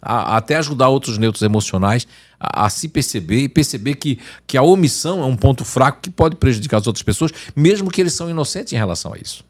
a, 0.00 0.34
a 0.34 0.36
até 0.38 0.56
ajudar 0.56 0.88
outros 0.88 1.18
neutros 1.18 1.42
emocionais 1.42 2.06
a, 2.38 2.66
a, 2.66 2.70
se 2.70 2.88
perceber 2.88 3.42
e 3.42 3.48
perceber 3.48 3.94
que, 3.94 4.18
que 4.46 4.58
a 4.58 4.62
omissão 4.62 5.22
é 5.22 5.26
um 5.26 5.36
ponto 5.36 5.64
fraco 5.64 6.00
que 6.02 6.10
pode 6.10 6.34
prejudicar 6.36 6.78
as 6.78 6.86
outras 6.88 7.02
pessoas, 7.02 7.30
mesmo 7.54 7.90
que 7.90 8.00
eles 8.00 8.14
são 8.14 8.28
inocentes 8.28 8.72
em 8.72 8.76
relação 8.76 9.14
a 9.14 9.18
isso. 9.18 9.44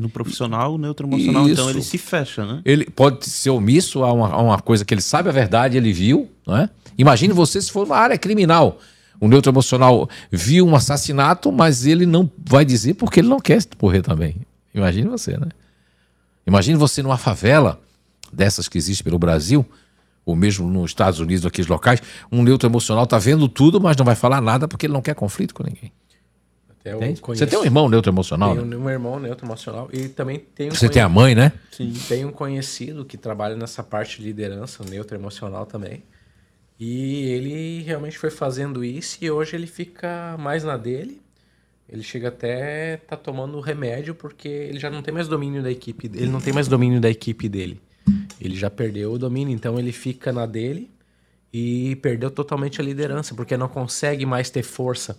No 0.00 0.08
profissional, 0.08 0.74
o 0.74 0.78
neutro 0.78 1.06
emocional, 1.06 1.42
Isso. 1.42 1.52
então 1.52 1.68
ele 1.68 1.82
se 1.82 1.98
fecha, 1.98 2.46
né? 2.46 2.62
Ele 2.64 2.86
pode 2.86 3.28
ser 3.28 3.50
omisso 3.50 4.02
a 4.02 4.10
uma, 4.10 4.28
a 4.28 4.40
uma, 4.40 4.58
coisa 4.58 4.82
que 4.82 4.94
ele 4.94 5.02
sabe 5.02 5.28
a 5.28 5.32
verdade, 5.32 5.76
ele 5.76 5.92
viu, 5.92 6.30
não 6.46 6.56
é? 6.56 6.70
Imagine 6.96 7.34
você 7.34 7.60
se 7.60 7.70
for 7.70 7.86
uma 7.86 7.96
área 7.96 8.16
criminal. 8.16 8.78
O 9.20 9.28
neutro 9.28 9.52
emocional 9.52 10.08
viu 10.30 10.66
um 10.66 10.74
assassinato, 10.74 11.52
mas 11.52 11.84
ele 11.84 12.06
não 12.06 12.30
vai 12.48 12.64
dizer 12.64 12.94
porque 12.94 13.20
ele 13.20 13.28
não 13.28 13.38
quer 13.38 13.62
morrer 13.80 14.00
também. 14.00 14.36
Imagine 14.74 15.08
você, 15.08 15.36
né? 15.36 15.48
Imagine 16.46 16.78
você 16.78 17.02
numa 17.02 17.18
favela 17.18 17.78
dessas 18.32 18.68
que 18.68 18.78
existe 18.78 19.04
pelo 19.04 19.18
Brasil, 19.18 19.66
ou 20.24 20.34
mesmo 20.34 20.66
nos 20.66 20.92
Estados 20.92 21.20
Unidos, 21.20 21.44
aqueles 21.44 21.68
locais, 21.68 22.02
um 22.32 22.42
neutro 22.42 22.66
emocional 22.66 23.04
está 23.04 23.18
vendo 23.18 23.48
tudo, 23.48 23.78
mas 23.78 23.98
não 23.98 24.04
vai 24.04 24.14
falar 24.14 24.40
nada 24.40 24.66
porque 24.66 24.86
ele 24.86 24.94
não 24.94 25.02
quer 25.02 25.14
conflito 25.14 25.54
com 25.54 25.62
ninguém. 25.62 25.92
Você 27.26 27.46
tem 27.46 27.58
um 27.58 27.64
irmão 27.64 27.88
neutro 27.90 28.10
emocional? 28.10 28.54
Tenho 28.54 28.64
né? 28.64 28.76
um 28.76 28.88
irmão 28.88 29.20
neutro 29.20 29.46
emocional 29.46 29.90
e 29.92 30.08
também 30.08 30.38
tenho. 30.38 30.74
Você 30.74 30.88
tem 30.88 31.02
a 31.02 31.08
mãe, 31.08 31.34
né? 31.34 31.52
Sim. 31.70 31.92
Tem 32.08 32.24
um 32.24 32.32
conhecido 32.32 33.04
que 33.04 33.18
trabalha 33.18 33.54
nessa 33.54 33.82
parte 33.82 34.18
de 34.18 34.24
liderança, 34.24 34.82
neutro 34.84 35.14
emocional 35.14 35.66
também. 35.66 36.02
E 36.78 37.26
ele 37.26 37.82
realmente 37.82 38.16
foi 38.16 38.30
fazendo 38.30 38.82
isso 38.82 39.18
e 39.20 39.30
hoje 39.30 39.54
ele 39.54 39.66
fica 39.66 40.36
mais 40.38 40.64
na 40.64 40.78
dele. 40.78 41.20
Ele 41.86 42.02
chega 42.02 42.28
até 42.28 42.96
tá 42.96 43.16
tomando 43.16 43.60
remédio 43.60 44.14
porque 44.14 44.48
ele 44.48 44.78
já 44.78 44.88
não 44.88 45.02
tem 45.02 45.12
mais 45.12 45.28
domínio 45.28 45.62
da 45.62 45.70
equipe. 45.70 46.10
Ele 46.14 46.30
não 46.30 46.40
tem 46.40 46.52
mais 46.52 46.66
domínio 46.66 46.98
da 46.98 47.10
equipe 47.10 47.46
dele. 47.46 47.78
Ele 48.40 48.56
já 48.56 48.70
perdeu 48.70 49.12
o 49.12 49.18
domínio, 49.18 49.54
então 49.54 49.78
ele 49.78 49.92
fica 49.92 50.32
na 50.32 50.46
dele 50.46 50.90
e 51.52 51.96
perdeu 51.96 52.30
totalmente 52.30 52.80
a 52.80 52.84
liderança 52.84 53.34
porque 53.34 53.56
não 53.56 53.68
consegue 53.68 54.24
mais 54.24 54.48
ter 54.48 54.62
força 54.62 55.18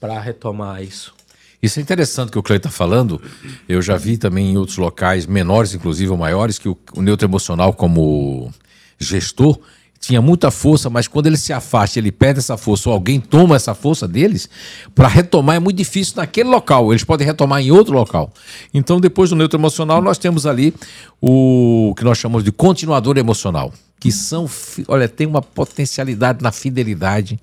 para 0.00 0.18
retomar 0.18 0.82
isso. 0.82 1.14
Isso 1.62 1.78
é 1.78 1.82
interessante 1.82 2.32
que 2.32 2.38
o 2.38 2.42
Cleiton 2.42 2.68
está 2.68 2.76
falando. 2.76 3.20
Eu 3.68 3.82
já 3.82 3.96
vi 3.96 4.16
também 4.16 4.52
em 4.52 4.56
outros 4.56 4.78
locais, 4.78 5.26
menores 5.26 5.74
inclusive 5.74 6.10
ou 6.10 6.16
maiores, 6.16 6.58
que 6.58 6.68
o, 6.68 6.76
o 6.94 7.02
neutro 7.02 7.28
emocional 7.28 7.74
como 7.74 8.50
gestor 8.98 9.60
tinha 10.00 10.22
muita 10.22 10.50
força, 10.50 10.88
mas 10.88 11.06
quando 11.06 11.26
ele 11.26 11.36
se 11.36 11.52
afasta, 11.52 11.98
ele 11.98 12.10
perde 12.10 12.38
essa 12.38 12.56
força, 12.56 12.88
ou 12.88 12.94
alguém 12.94 13.20
toma 13.20 13.54
essa 13.54 13.74
força 13.74 14.08
deles, 14.08 14.48
para 14.94 15.06
retomar 15.06 15.56
é 15.56 15.58
muito 15.58 15.76
difícil 15.76 16.14
naquele 16.16 16.48
local. 16.48 16.90
Eles 16.90 17.04
podem 17.04 17.26
retomar 17.26 17.60
em 17.60 17.70
outro 17.70 17.92
local. 17.92 18.32
Então, 18.72 18.98
depois 18.98 19.28
do 19.28 19.36
neutro 19.36 19.58
emocional, 19.60 20.00
nós 20.00 20.16
temos 20.16 20.46
ali 20.46 20.74
o 21.20 21.94
que 21.94 22.02
nós 22.02 22.16
chamamos 22.16 22.42
de 22.42 22.50
continuador 22.50 23.18
emocional, 23.18 23.74
que 24.00 24.10
são, 24.10 24.48
olha, 24.88 25.06
tem 25.06 25.26
uma 25.26 25.42
potencialidade 25.42 26.42
na 26.42 26.50
fidelidade, 26.50 27.38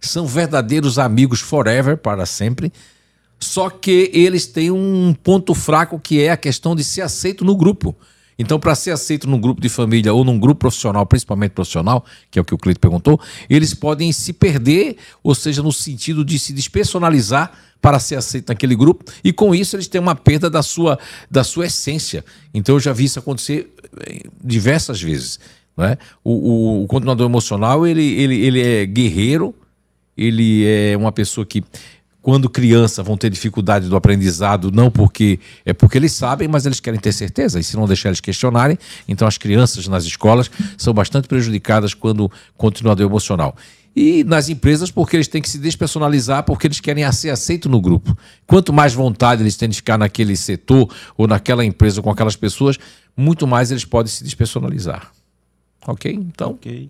são 0.00 0.26
verdadeiros 0.26 0.98
amigos 0.98 1.40
forever, 1.40 1.96
para 1.96 2.24
sempre. 2.26 2.72
Só 3.38 3.70
que 3.70 4.10
eles 4.12 4.46
têm 4.46 4.70
um 4.70 5.14
ponto 5.14 5.54
fraco 5.54 5.98
que 5.98 6.22
é 6.22 6.30
a 6.30 6.36
questão 6.36 6.76
de 6.76 6.84
ser 6.84 7.02
aceito 7.02 7.44
no 7.44 7.56
grupo. 7.56 7.96
Então, 8.38 8.58
para 8.58 8.74
ser 8.74 8.90
aceito 8.90 9.28
num 9.28 9.38
grupo 9.38 9.60
de 9.60 9.68
família 9.68 10.14
ou 10.14 10.24
num 10.24 10.38
grupo 10.38 10.60
profissional, 10.60 11.04
principalmente 11.04 11.50
profissional, 11.50 12.04
que 12.30 12.38
é 12.38 12.42
o 12.42 12.44
que 12.44 12.54
o 12.54 12.58
Cleito 12.58 12.80
perguntou, 12.80 13.20
eles 13.50 13.74
podem 13.74 14.10
se 14.12 14.32
perder, 14.32 14.96
ou 15.22 15.34
seja, 15.34 15.62
no 15.62 15.70
sentido 15.70 16.24
de 16.24 16.38
se 16.38 16.54
despersonalizar 16.54 17.52
para 17.82 17.98
ser 17.98 18.16
aceito 18.16 18.48
naquele 18.48 18.74
grupo, 18.74 19.04
e 19.22 19.30
com 19.30 19.54
isso 19.54 19.76
eles 19.76 19.88
têm 19.88 20.00
uma 20.00 20.14
perda 20.14 20.48
da 20.48 20.62
sua, 20.62 20.98
da 21.30 21.44
sua 21.44 21.66
essência. 21.66 22.24
Então, 22.54 22.76
eu 22.76 22.80
já 22.80 22.94
vi 22.94 23.04
isso 23.04 23.18
acontecer 23.18 23.74
eh, 24.06 24.22
diversas 24.42 25.02
vezes. 25.02 25.38
Né? 25.76 25.98
O, 26.24 26.32
o, 26.32 26.84
o 26.84 26.86
continuador 26.86 27.26
emocional, 27.26 27.86
ele, 27.86 28.02
ele, 28.02 28.36
ele 28.36 28.60
é 28.62 28.86
guerreiro, 28.86 29.54
ele 30.16 30.66
é 30.66 30.96
uma 30.96 31.12
pessoa 31.12 31.44
que 31.46 31.62
quando 32.22 32.50
criança 32.50 33.02
vão 33.02 33.16
ter 33.16 33.30
dificuldade 33.30 33.88
do 33.88 33.96
aprendizado, 33.96 34.70
não 34.70 34.90
porque 34.90 35.40
é 35.64 35.72
porque 35.72 35.96
eles 35.96 36.12
sabem, 36.12 36.46
mas 36.48 36.66
eles 36.66 36.80
querem 36.80 37.00
ter 37.00 37.12
certeza, 37.12 37.58
e 37.58 37.64
se 37.64 37.76
não 37.76 37.86
deixar 37.86 38.10
eles 38.10 38.20
questionarem, 38.20 38.78
então 39.08 39.26
as 39.26 39.38
crianças 39.38 39.88
nas 39.88 40.04
escolas 40.04 40.50
são 40.76 40.92
bastante 40.92 41.26
prejudicadas 41.26 41.94
quando 41.94 42.30
continuador 42.56 43.06
emocional. 43.06 43.56
E 43.94 44.22
nas 44.22 44.48
empresas, 44.48 44.90
porque 44.90 45.16
eles 45.16 45.26
têm 45.26 45.42
que 45.42 45.48
se 45.48 45.58
despersonalizar, 45.58 46.44
porque 46.44 46.66
eles 46.66 46.78
querem 46.78 47.10
ser 47.10 47.30
aceitos 47.30 47.70
no 47.70 47.80
grupo. 47.80 48.16
Quanto 48.46 48.72
mais 48.72 48.94
vontade 48.94 49.42
eles 49.42 49.56
têm 49.56 49.68
de 49.68 49.76
ficar 49.76 49.98
naquele 49.98 50.36
setor 50.36 50.88
ou 51.16 51.26
naquela 51.26 51.64
empresa 51.64 52.00
com 52.00 52.10
aquelas 52.10 52.36
pessoas, 52.36 52.78
muito 53.16 53.46
mais 53.46 53.70
eles 53.72 53.84
podem 53.84 54.10
se 54.10 54.22
despersonalizar. 54.22 55.10
Ok? 55.86 56.12
Então. 56.12 56.52
Okay. 56.52 56.88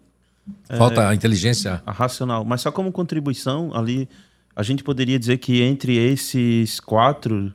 Falta 0.77 1.03
é, 1.03 1.07
a 1.07 1.15
inteligência. 1.15 1.83
A 1.85 1.93
racional. 1.93 2.45
Mas 2.45 2.61
só 2.61 2.73
como 2.73 2.91
contribuição 2.91 3.75
ali 3.75 4.09
a 4.55 4.63
gente 4.63 4.83
poderia 4.83 5.19
dizer 5.19 5.39
que 5.39 5.63
entre 5.63 5.97
esses 5.97 6.81
quatro 6.81 7.53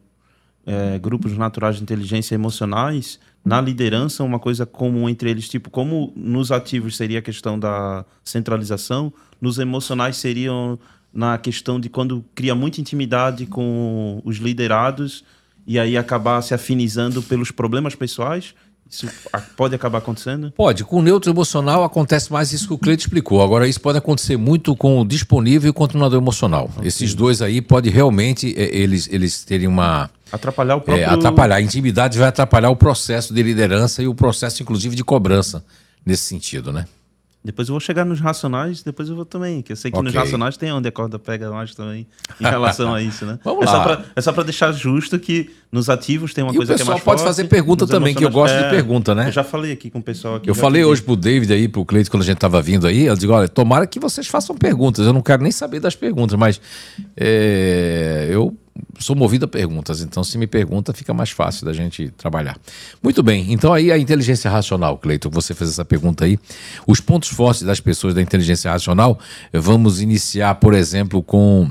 é, 0.65 0.97
grupos 0.97 1.37
naturais 1.37 1.75
de 1.75 1.83
inteligência 1.83 2.33
emocionais, 2.33 3.19
na 3.43 3.61
liderança, 3.61 4.23
uma 4.23 4.39
coisa 4.39 4.65
comum 4.65 5.07
entre 5.07 5.29
eles, 5.29 5.47
tipo, 5.47 5.69
como 5.69 6.11
nos 6.15 6.51
ativos 6.51 6.97
seria 6.97 7.19
a 7.19 7.21
questão 7.21 7.59
da 7.59 8.03
centralização, 8.23 9.13
nos 9.39 9.59
emocionais 9.59 10.17
seriam 10.17 10.79
na 11.13 11.37
questão 11.37 11.79
de 11.79 11.89
quando 11.89 12.25
cria 12.33 12.55
muita 12.55 12.81
intimidade 12.81 13.45
com 13.45 14.19
os 14.25 14.37
liderados 14.37 15.23
e 15.67 15.79
aí 15.79 15.95
acabar 15.95 16.41
se 16.41 16.53
afinizando 16.53 17.21
pelos 17.21 17.51
problemas 17.51 17.95
pessoais 17.95 18.55
isso 18.89 19.09
pode 19.57 19.75
acabar 19.75 19.97
acontecendo? 19.97 20.51
Pode. 20.51 20.83
Com 20.83 20.99
o 20.99 21.01
neutro 21.01 21.31
emocional 21.31 21.83
acontece 21.83 22.31
mais 22.31 22.53
isso 22.53 22.67
que 22.67 22.73
o 22.73 22.77
Cleito 22.77 23.01
explicou. 23.01 23.41
Agora, 23.41 23.67
isso 23.67 23.81
pode 23.81 23.97
acontecer 23.97 24.37
muito 24.37 24.75
com 24.75 25.01
o 25.01 25.05
disponível 25.05 25.67
e 25.67 25.71
o 25.71 25.73
continuador 25.73 26.21
emocional. 26.21 26.69
Okay. 26.75 26.87
Esses 26.87 27.13
dois 27.13 27.41
aí 27.41 27.61
pode 27.61 27.89
realmente 27.89 28.53
é, 28.57 28.75
eles, 28.75 29.09
eles 29.11 29.43
terem 29.43 29.67
uma. 29.67 30.09
Atrapalhar 30.31 30.75
o 30.75 30.81
próprio. 30.81 31.03
É, 31.03 31.05
atrapalhar. 31.05 31.55
A 31.55 31.61
intimidade 31.61 32.17
vai 32.17 32.27
atrapalhar 32.27 32.69
o 32.69 32.75
processo 32.75 33.33
de 33.33 33.41
liderança 33.41 34.01
e 34.01 34.07
o 34.07 34.13
processo, 34.13 34.61
inclusive, 34.61 34.95
de 34.95 35.03
cobrança 35.03 35.63
nesse 36.05 36.23
sentido, 36.23 36.71
né? 36.71 36.85
Depois 37.45 37.67
eu 37.67 37.73
vou 37.73 37.79
chegar 37.79 38.03
nos 38.03 38.19
racionais, 38.19 38.81
depois 38.81 39.07
eu 39.07 39.15
vou 39.15 39.23
também, 39.23 39.61
que 39.61 39.71
eu 39.71 39.75
sei 39.75 39.91
que 39.91 39.97
okay. 39.97 40.05
nos 40.05 40.15
racionais 40.15 40.57
tem 40.57 40.71
onde 40.71 40.87
a 40.87 40.91
corda 40.91 41.19
pega 41.19 41.51
mais 41.51 41.75
também 41.75 42.07
em 42.41 42.43
relação 42.49 42.91
a 42.91 43.03
isso, 43.03 43.23
né? 43.23 43.37
Vamos 43.43 43.63
é 43.63 43.65
lá. 43.67 43.71
Só 43.71 43.83
pra, 43.83 44.05
é 44.15 44.21
só 44.21 44.33
para 44.33 44.43
deixar 44.43 44.71
justo 44.71 45.19
que 45.19 45.51
nos 45.71 45.87
ativos 45.87 46.33
tem 46.33 46.43
uma 46.43 46.51
e 46.51 46.57
coisa 46.57 46.73
que 46.73 46.81
é 46.81 46.85
mais 46.85 47.01
forte. 47.01 47.01
O 47.01 47.03
pessoal 47.03 47.17
pode 47.17 47.23
fazer 47.23 47.47
pergunta 47.47 47.85
também, 47.85 48.15
que 48.15 48.25
eu 48.25 48.31
gosto 48.31 48.55
é, 48.55 48.63
de 48.63 48.69
pergunta, 48.71 49.13
né? 49.13 49.27
Eu 49.27 49.31
já 49.31 49.43
falei 49.43 49.71
aqui 49.71 49.91
com 49.91 49.99
o 49.99 50.03
pessoal 50.03 50.35
aqui. 50.35 50.49
Eu 50.49 50.55
falei 50.55 50.83
hoje 50.83 51.03
pro 51.03 51.15
David 51.15 51.53
aí, 51.53 51.67
pro 51.67 51.85
Cleito, 51.85 52.09
quando 52.09 52.23
a 52.23 52.25
gente 52.25 52.39
tava 52.39 52.59
vindo 52.63 52.87
aí, 52.87 53.05
eu 53.05 53.15
digo, 53.15 53.31
olha, 53.31 53.47
tomara 53.47 53.85
que 53.85 53.99
vocês 53.99 54.25
façam 54.25 54.57
perguntas, 54.57 55.05
eu 55.05 55.13
não 55.13 55.21
quero 55.21 55.43
nem 55.43 55.51
saber 55.51 55.79
das 55.79 55.95
perguntas, 55.95 56.37
mas 56.39 56.59
é, 57.15 58.27
eu 58.31 58.57
sou 58.99 59.15
movido 59.15 59.45
a 59.45 59.47
perguntas, 59.47 60.01
então 60.01 60.23
se 60.23 60.37
me 60.37 60.47
pergunta 60.47 60.93
fica 60.93 61.13
mais 61.13 61.29
fácil 61.29 61.65
da 61.65 61.73
gente 61.73 62.09
trabalhar. 62.17 62.57
Muito 63.01 63.21
bem, 63.21 63.51
então 63.51 63.73
aí 63.73 63.91
a 63.91 63.97
inteligência 63.97 64.49
racional, 64.49 64.97
Cleiton, 64.97 65.29
você 65.29 65.53
fez 65.53 65.69
essa 65.71 65.85
pergunta 65.85 66.25
aí. 66.25 66.39
Os 66.87 66.99
pontos 66.99 67.29
fortes 67.29 67.63
das 67.63 67.79
pessoas 67.79 68.13
da 68.13 68.21
inteligência 68.21 68.71
racional, 68.71 69.19
vamos 69.53 70.01
iniciar, 70.01 70.55
por 70.55 70.73
exemplo, 70.73 71.21
com 71.21 71.69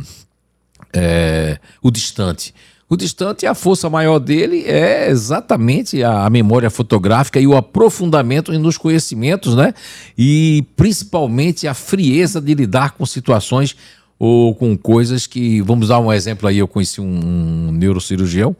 é, 0.92 1.58
o 1.82 1.90
distante. 1.90 2.54
O 2.88 2.96
distante, 2.96 3.46
a 3.46 3.54
força 3.54 3.88
maior 3.88 4.18
dele 4.18 4.62
é 4.66 5.08
exatamente 5.08 6.02
a, 6.02 6.26
a, 6.26 6.30
memória 6.30 6.68
fotográfica 6.68 7.40
e 7.40 7.46
o 7.46 7.56
aprofundamento 7.56 8.52
nos 8.58 8.76
conhecimentos, 8.76 9.56
né? 9.56 9.72
E 10.16 10.64
principalmente 10.76 11.66
a 11.66 11.72
frieza 11.72 12.40
de 12.40 12.54
lidar 12.54 12.92
com 12.92 13.06
situações 13.06 13.74
ou 14.18 14.54
com 14.54 14.76
coisas 14.76 15.26
que. 15.26 15.60
Vamos 15.62 15.88
dar 15.88 15.98
um 16.00 16.12
exemplo 16.12 16.48
aí. 16.48 16.58
Eu 16.58 16.68
conheci 16.68 17.00
um, 17.00 17.70
neurocirurgião 17.72 18.56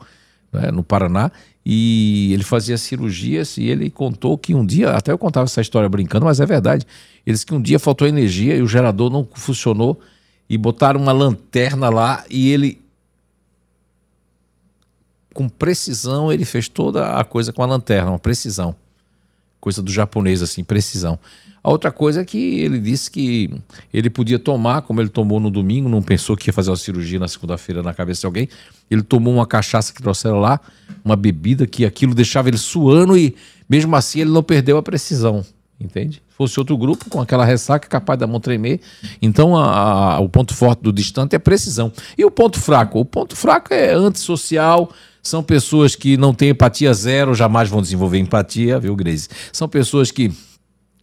né, 0.53 0.71
no 0.71 0.83
Paraná 0.83 1.31
e 1.64 2.33
ele 2.33 2.45
fazia 2.45 2.77
cirurgias 2.77 3.57
e 3.57 3.64
ele 3.64 3.90
contou 3.90 4.37
que 4.37 4.55
um 4.55 4.64
dia, 4.64 4.90
até 4.90 5.12
eu 5.12 5.19
contava 5.19 5.45
essa 5.45 5.61
história 5.61 5.88
brincando, 5.88 6.27
mas 6.27 6.38
é 6.38 6.47
verdade. 6.47 6.87
Ele 7.27 7.35
disse 7.35 7.47
que 7.47 7.55
um 7.55 7.62
dia 7.62 7.79
faltou 7.79 8.07
energia 8.07 8.55
e 8.55 8.62
o 8.62 8.69
gerador 8.69 9.11
não 9.11 9.27
funcionou 9.35 9.99
e 10.49 10.59
botaram 10.59 11.01
uma 11.01 11.12
lanterna 11.12 11.88
lá 11.88 12.25
e 12.29 12.51
ele 12.51 12.83
com 15.33 15.49
precisão 15.49 16.33
ele 16.33 16.45
fez 16.45 16.69
toda 16.69 17.19
a 17.19 17.25
coisa 17.25 17.53
com 17.53 17.62
a 17.62 17.67
lanterna, 17.67 18.11
uma 18.11 18.19
precisão. 18.19 18.77
Coisa 19.64 19.81
do 19.81 19.90
japonês 19.90 20.42
assim, 20.42 20.62
precisão. 20.62 21.18
A 21.62 21.70
outra 21.70 21.90
coisa 21.90 22.20
é 22.20 22.24
que 22.27 22.61
ele 22.61 22.79
disse 22.79 23.11
que 23.11 23.50
ele 23.94 24.11
podia 24.11 24.38
tomar, 24.38 24.83
como 24.83 25.00
ele 25.00 25.09
tomou 25.09 25.40
no 25.40 25.50
domingo, 25.50 25.88
não 25.88 26.03
pensou 26.03 26.37
que 26.37 26.50
ia 26.50 26.53
fazer 26.53 26.68
uma 26.68 26.77
cirurgia 26.77 27.18
na 27.18 27.27
segunda-feira 27.27 27.83
na 27.83 27.94
cabeça 27.94 28.20
de 28.20 28.27
alguém. 28.27 28.46
Ele 28.90 29.03
tomou 29.03 29.33
uma 29.33 29.46
cachaça 29.46 29.90
que 29.90 30.03
trouxeram 30.03 30.38
lá, 30.38 30.61
uma 31.03 31.16
bebida 31.16 31.66
que 31.66 31.87
aquilo 31.87 32.14
deixava 32.14 32.48
ele 32.48 32.59
suando 32.59 33.16
e 33.16 33.35
mesmo 33.66 33.96
assim 33.96 34.20
ele 34.20 34.29
não 34.29 34.42
perdeu 34.42 34.77
a 34.77 34.83
precisão, 34.83 35.42
entende? 35.81 36.23
Fosse 36.29 36.59
outro 36.59 36.77
grupo 36.77 37.09
com 37.09 37.21
aquela 37.21 37.45
ressaca 37.45 37.89
capaz 37.89 38.19
da 38.19 38.27
mão 38.27 38.41
tremer. 38.41 38.81
Então 39.21 39.57
a, 39.57 40.15
a, 40.15 40.21
o 40.21 40.29
ponto 40.29 40.55
forte 40.55 40.83
do 40.83 40.93
distante 40.93 41.37
é 41.37 41.39
precisão. 41.39 41.93
E 42.17 42.25
o 42.25 42.31
ponto 42.31 42.61
fraco? 42.61 42.99
O 42.99 43.05
ponto 43.05 43.37
fraco 43.37 43.73
é 43.73 43.93
antissocial, 43.93 44.91
são 45.23 45.43
pessoas 45.43 45.95
que 45.95 46.19
não 46.19 46.35
têm 46.35 46.51
empatia 46.51 46.93
zero, 46.93 47.35
jamais 47.35 47.71
vão 47.71 47.81
desenvolver 47.81 48.19
empatia, 48.19 48.79
viu, 48.79 48.95
Grace? 48.95 49.29
São 49.53 49.67
pessoas 49.67 50.11
que 50.11 50.31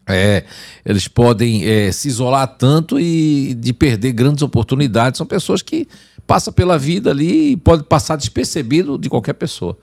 é, 0.07 0.43
eles 0.85 1.07
podem 1.07 1.65
é, 1.65 1.91
se 1.91 2.07
isolar 2.07 2.47
tanto 2.47 2.99
e 2.99 3.55
de 3.55 3.73
perder 3.73 4.11
grandes 4.11 4.43
oportunidades. 4.43 5.17
São 5.17 5.25
pessoas 5.25 5.61
que 5.63 5.87
passam 6.27 6.53
pela 6.53 6.77
vida 6.77 7.09
ali 7.09 7.53
e 7.53 7.57
podem 7.57 7.83
passar 7.83 8.15
despercebido 8.15 8.97
de 8.97 9.09
qualquer 9.09 9.33
pessoa. 9.33 9.77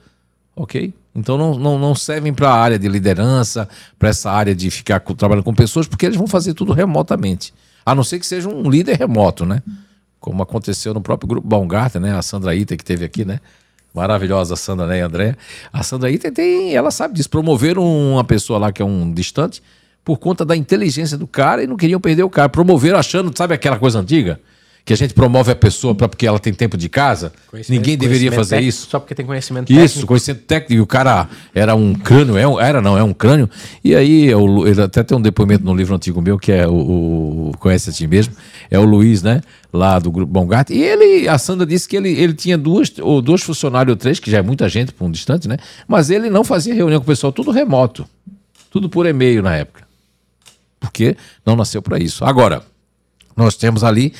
Ok? 0.55 0.93
Então 1.15 1.37
não, 1.37 1.57
não, 1.57 1.79
não 1.79 1.95
servem 1.95 2.33
para 2.33 2.49
a 2.49 2.53
área 2.53 2.79
de 2.79 2.87
liderança, 2.87 3.67
para 3.97 4.09
essa 4.09 4.31
área 4.31 4.55
de 4.55 4.69
ficar 4.69 4.99
trabalhando 4.99 5.43
com 5.43 5.53
pessoas, 5.53 5.87
porque 5.87 6.05
eles 6.05 6.17
vão 6.17 6.27
fazer 6.27 6.53
tudo 6.53 6.73
remotamente. 6.73 7.53
A 7.85 7.95
não 7.95 8.03
ser 8.03 8.19
que 8.19 8.25
seja 8.25 8.47
um 8.47 8.69
líder 8.69 8.97
remoto, 8.97 9.45
né? 9.45 9.63
Como 10.19 10.43
aconteceu 10.43 10.93
no 10.93 11.01
próprio 11.01 11.27
grupo 11.27 11.47
Baumgarten, 11.47 12.01
né? 12.01 12.15
A 12.15 12.21
Sandra 12.21 12.55
Ita 12.55 12.77
que 12.77 12.83
teve 12.83 13.03
aqui, 13.05 13.25
né? 13.25 13.39
Maravilhosa 13.93 14.53
a 14.53 14.57
Sandra, 14.57 14.85
né, 14.85 15.01
André? 15.01 15.35
A 15.73 15.81
Sandra 15.81 16.11
Ita 16.11 16.31
tem, 16.31 16.75
ela 16.75 16.91
sabe 16.91 17.15
disso. 17.15 17.29
Promoveram 17.29 17.83
uma 17.83 18.23
pessoa 18.23 18.59
lá 18.59 18.71
que 18.71 18.81
é 18.81 18.85
um 18.85 19.11
distante, 19.11 19.63
por 20.05 20.17
conta 20.17 20.45
da 20.45 20.55
inteligência 20.55 21.17
do 21.17 21.25
cara 21.25 21.63
e 21.63 21.67
não 21.67 21.75
queriam 21.75 21.99
perder 21.99 22.23
o 22.23 22.29
cara. 22.29 22.49
Promoveram 22.49 22.99
achando, 22.99 23.35
sabe 23.35 23.53
aquela 23.55 23.79
coisa 23.79 23.99
antiga? 23.99 24.39
Que 24.89 24.93
a 24.93 24.97
gente 24.97 25.13
promove 25.13 25.51
a 25.51 25.55
pessoa 25.55 25.93
pra, 25.93 26.09
porque 26.09 26.25
ela 26.25 26.39
tem 26.39 26.51
tempo 26.51 26.75
de 26.75 26.89
casa. 26.89 27.31
Ninguém 27.69 27.95
deveria 27.95 28.31
fazer 28.31 28.55
técnico, 28.55 28.69
isso. 28.69 28.89
Só 28.89 28.97
porque 28.99 29.13
tem 29.13 29.23
conhecimento 29.23 29.71
Isso, 29.71 29.79
técnico. 29.81 30.07
conhecimento 30.07 30.41
técnico. 30.45 30.73
E 30.73 30.81
o 30.81 30.87
cara 30.87 31.29
era 31.53 31.75
um 31.75 31.93
crânio, 31.93 32.35
é 32.35 32.47
um- 32.47 32.59
era 32.59 32.81
não, 32.81 32.97
é 32.97 33.03
um 33.03 33.13
crânio. 33.13 33.47
E 33.83 33.93
aí, 33.95 34.33
o 34.33 34.43
Lu- 34.43 34.67
ele 34.67 34.81
até 34.81 35.03
tem 35.03 35.15
um 35.15 35.21
depoimento 35.21 35.63
no 35.63 35.75
livro 35.75 35.93
antigo 35.93 36.19
meu, 36.23 36.39
que 36.39 36.51
é 36.51 36.67
o, 36.67 36.71
o 37.51 37.51
Conhece 37.59 37.91
a 37.91 37.93
Ti 37.93 38.07
Mesmo, 38.07 38.33
é 38.71 38.79
o 38.79 38.83
Luiz, 38.83 39.21
né? 39.21 39.41
Lá 39.71 39.99
do 39.99 40.09
Grupo 40.11 40.33
Bongart. 40.33 40.71
E 40.71 40.81
ele, 40.81 41.27
a 41.29 41.37
Sandra 41.37 41.67
disse 41.67 41.87
que 41.87 41.95
ele, 41.95 42.09
ele 42.09 42.33
tinha 42.33 42.57
duas, 42.57 42.91
ou 42.99 43.21
dois 43.21 43.43
funcionários 43.43 43.91
ou 43.91 43.95
três, 43.95 44.19
que 44.19 44.31
já 44.31 44.39
é 44.39 44.41
muita 44.41 44.67
gente 44.67 44.91
para 44.91 45.05
um 45.05 45.11
distante, 45.11 45.47
né? 45.47 45.57
Mas 45.87 46.09
ele 46.09 46.31
não 46.31 46.43
fazia 46.43 46.73
reunião 46.73 46.99
com 46.99 47.03
o 47.03 47.07
pessoal, 47.07 47.31
tudo 47.31 47.51
remoto. 47.51 48.07
Tudo 48.71 48.89
por 48.89 49.05
e-mail 49.05 49.43
na 49.43 49.55
época. 49.55 49.83
Porque 50.79 51.15
não 51.45 51.55
nasceu 51.55 51.79
para 51.79 51.99
isso. 51.99 52.25
Agora, 52.25 52.63
nós 53.39 53.55
temos 53.55 53.83
ali 53.83 54.13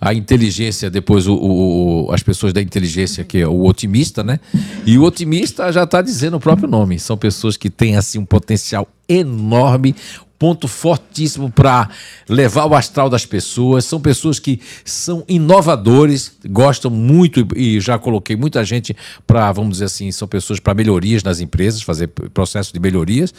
a 0.00 0.14
inteligência, 0.14 0.88
depois 0.88 1.26
o, 1.26 1.34
o- 1.34 2.12
as 2.12 2.22
pessoas 2.22 2.52
da 2.52 2.62
inteligência, 2.62 3.24
que 3.24 3.38
é 3.38 3.46
o 3.46 3.64
otimista, 3.64 4.22
né? 4.24 4.38
E 4.86 4.96
o 4.96 5.02
otimista 5.02 5.70
já 5.72 5.82
está 5.82 6.00
dizendo 6.00 6.36
o 6.36 6.40
próprio 6.40 6.68
nome. 6.68 6.98
São 6.98 7.16
pessoas 7.18 7.56
que 7.56 7.68
têm 7.68 7.96
assim 7.96 8.18
um 8.18 8.24
potencial 8.24 8.86
enorme, 9.10 9.94
ponto 10.40 10.66
fortíssimo 10.66 11.50
para 11.50 11.90
levar 12.26 12.64
o 12.64 12.74
astral 12.74 13.10
das 13.10 13.26
pessoas. 13.26 13.84
São 13.84 14.00
pessoas 14.00 14.38
que 14.38 14.58
são 14.86 15.22
inovadores, 15.28 16.32
gostam 16.48 16.90
muito 16.90 17.46
e 17.54 17.78
já 17.78 17.98
coloquei 17.98 18.34
muita 18.36 18.64
gente 18.64 18.96
para, 19.26 19.52
vamos 19.52 19.72
dizer 19.72 19.84
assim, 19.84 20.10
são 20.10 20.26
pessoas 20.26 20.58
para 20.58 20.72
melhorias 20.72 21.22
nas 21.22 21.40
empresas, 21.40 21.82
fazer 21.82 22.06
processo 22.06 22.72
de 22.72 22.80
melhorias. 22.80 23.34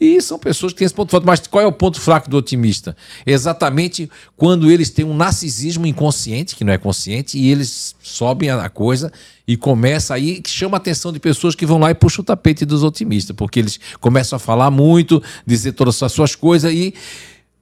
E 0.00 0.22
são 0.22 0.38
pessoas 0.38 0.72
que 0.72 0.78
têm 0.78 0.86
esse 0.86 0.94
ponto 0.94 1.10
forte. 1.10 1.26
Mas 1.26 1.44
qual 1.48 1.64
é 1.64 1.66
o 1.66 1.72
ponto 1.72 2.00
fraco 2.00 2.30
do 2.30 2.36
otimista? 2.36 2.96
Exatamente 3.26 4.08
quando 4.36 4.70
eles 4.70 4.90
têm 4.90 5.04
um 5.04 5.16
narcisismo 5.16 5.84
inconsciente, 5.86 6.54
que 6.54 6.62
não 6.62 6.72
é 6.72 6.78
consciente, 6.78 7.36
e 7.36 7.50
eles 7.50 7.93
sobem 8.04 8.50
a 8.50 8.68
coisa 8.68 9.10
e 9.48 9.56
começa 9.56 10.14
aí 10.14 10.40
que 10.40 10.50
chama 10.50 10.76
a 10.76 10.78
atenção 10.78 11.10
de 11.12 11.18
pessoas 11.18 11.54
que 11.54 11.64
vão 11.64 11.78
lá 11.78 11.90
e 11.90 11.94
puxam 11.94 12.22
o 12.22 12.24
tapete 12.24 12.64
dos 12.64 12.82
otimistas, 12.84 13.34
porque 13.34 13.58
eles 13.58 13.80
começam 14.00 14.36
a 14.36 14.40
falar 14.40 14.70
muito, 14.70 15.22
dizer 15.46 15.72
todas 15.72 16.02
as 16.02 16.12
suas 16.12 16.34
coisas 16.36 16.70
e, 16.72 16.92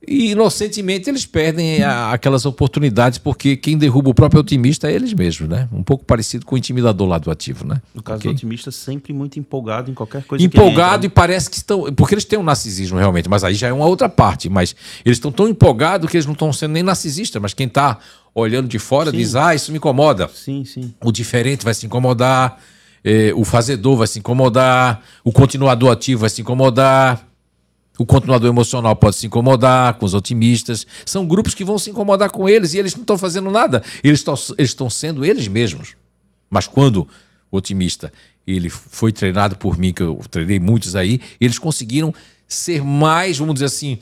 e 0.06 0.32
inocentemente 0.32 1.08
eles 1.08 1.24
perdem 1.24 1.80
a- 1.84 2.10
aquelas 2.12 2.44
oportunidades, 2.44 3.18
porque 3.18 3.56
quem 3.56 3.78
derruba 3.78 4.10
o 4.10 4.14
próprio 4.14 4.40
otimista 4.40 4.90
é 4.90 4.94
eles 4.94 5.12
mesmos, 5.14 5.48
né? 5.48 5.68
Um 5.72 5.82
pouco 5.84 6.04
parecido 6.04 6.44
com 6.44 6.56
o 6.56 6.58
intimidador 6.58 7.06
lá 7.06 7.18
do 7.18 7.30
ativo, 7.30 7.64
né? 7.64 7.80
No 7.94 8.02
caso 8.02 8.18
Ok? 8.18 8.32
do 8.32 8.34
otimista, 8.34 8.72
sempre 8.72 9.12
muito 9.12 9.38
empolgado 9.38 9.92
em 9.92 9.94
qualquer 9.94 10.24
coisa 10.24 10.44
empolgado 10.44 11.06
e 11.06 11.08
parece 11.08 11.48
que 11.48 11.56
estão. 11.56 11.92
Porque 11.94 12.14
eles 12.14 12.24
têm 12.24 12.36
um 12.36 12.42
narcisismo 12.42 12.98
realmente, 12.98 13.28
mas 13.28 13.44
aí 13.44 13.54
já 13.54 13.68
é 13.68 13.72
uma 13.72 13.86
outra 13.86 14.08
parte. 14.08 14.48
Mas 14.48 14.74
eles 15.04 15.18
estão 15.18 15.30
tão 15.30 15.46
empolgados 15.46 16.10
que 16.10 16.16
eles 16.16 16.26
não 16.26 16.32
estão 16.32 16.52
sendo 16.52 16.72
nem 16.72 16.82
narcisistas, 16.82 17.40
mas 17.40 17.54
quem 17.54 17.68
está 17.68 17.98
olhando 18.34 18.68
de 18.68 18.78
fora 18.78 19.10
Sim. 19.10 19.16
diz: 19.16 19.34
ah, 19.34 19.54
isso 19.54 19.70
me 19.70 19.78
incomoda. 19.78 20.28
Sim, 20.28 20.64
sim. 20.64 20.94
O 21.02 21.12
diferente 21.12 21.64
vai 21.64 21.74
se 21.74 21.86
incomodar, 21.86 22.58
eh, 23.04 23.32
o 23.34 23.44
fazedor 23.44 23.96
vai 23.96 24.06
se 24.06 24.18
incomodar, 24.18 25.02
o 25.24 25.32
continuador 25.32 25.90
ativo 25.90 26.20
vai 26.20 26.30
se 26.30 26.40
incomodar. 26.40 27.28
O 27.98 28.06
continuador 28.06 28.48
emocional 28.48 28.96
pode 28.96 29.16
se 29.16 29.26
incomodar 29.26 29.94
com 29.94 30.06
os 30.06 30.14
otimistas. 30.14 30.86
São 31.04 31.26
grupos 31.26 31.54
que 31.54 31.62
vão 31.62 31.78
se 31.78 31.90
incomodar 31.90 32.30
com 32.30 32.48
eles 32.48 32.72
e 32.72 32.78
eles 32.78 32.94
não 32.94 33.02
estão 33.02 33.18
fazendo 33.18 33.50
nada. 33.50 33.82
Eles 34.02 34.24
estão 34.58 34.88
sendo 34.88 35.24
eles 35.24 35.46
mesmos. 35.46 35.94
Mas 36.48 36.66
quando 36.66 37.06
o 37.50 37.58
otimista 37.58 38.10
ele 38.46 38.68
foi 38.70 39.12
treinado 39.12 39.56
por 39.56 39.78
mim, 39.78 39.92
que 39.92 40.02
eu 40.02 40.20
treinei 40.30 40.58
muitos 40.58 40.96
aí, 40.96 41.20
eles 41.40 41.58
conseguiram 41.58 42.14
ser 42.48 42.82
mais, 42.82 43.38
vamos 43.38 43.54
dizer 43.54 43.66
assim, 43.66 43.98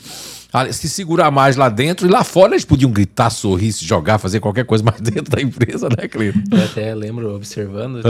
se 0.72 0.88
segurar 0.88 1.30
mais 1.30 1.56
lá 1.56 1.68
dentro 1.68 2.06
e 2.06 2.10
lá 2.10 2.24
fora 2.24 2.52
eles 2.54 2.64
podiam 2.64 2.90
gritar, 2.90 3.30
sorrir, 3.30 3.72
se 3.72 3.84
jogar, 3.84 4.18
fazer 4.18 4.40
qualquer 4.40 4.64
coisa 4.64 4.82
mais 4.84 5.00
dentro 5.02 5.30
da 5.34 5.40
empresa, 5.40 5.88
né, 5.88 6.08
Cleiton? 6.08 6.40
Eu 6.50 6.64
até 6.64 6.94
lembro, 6.94 7.34
observando, 7.34 8.00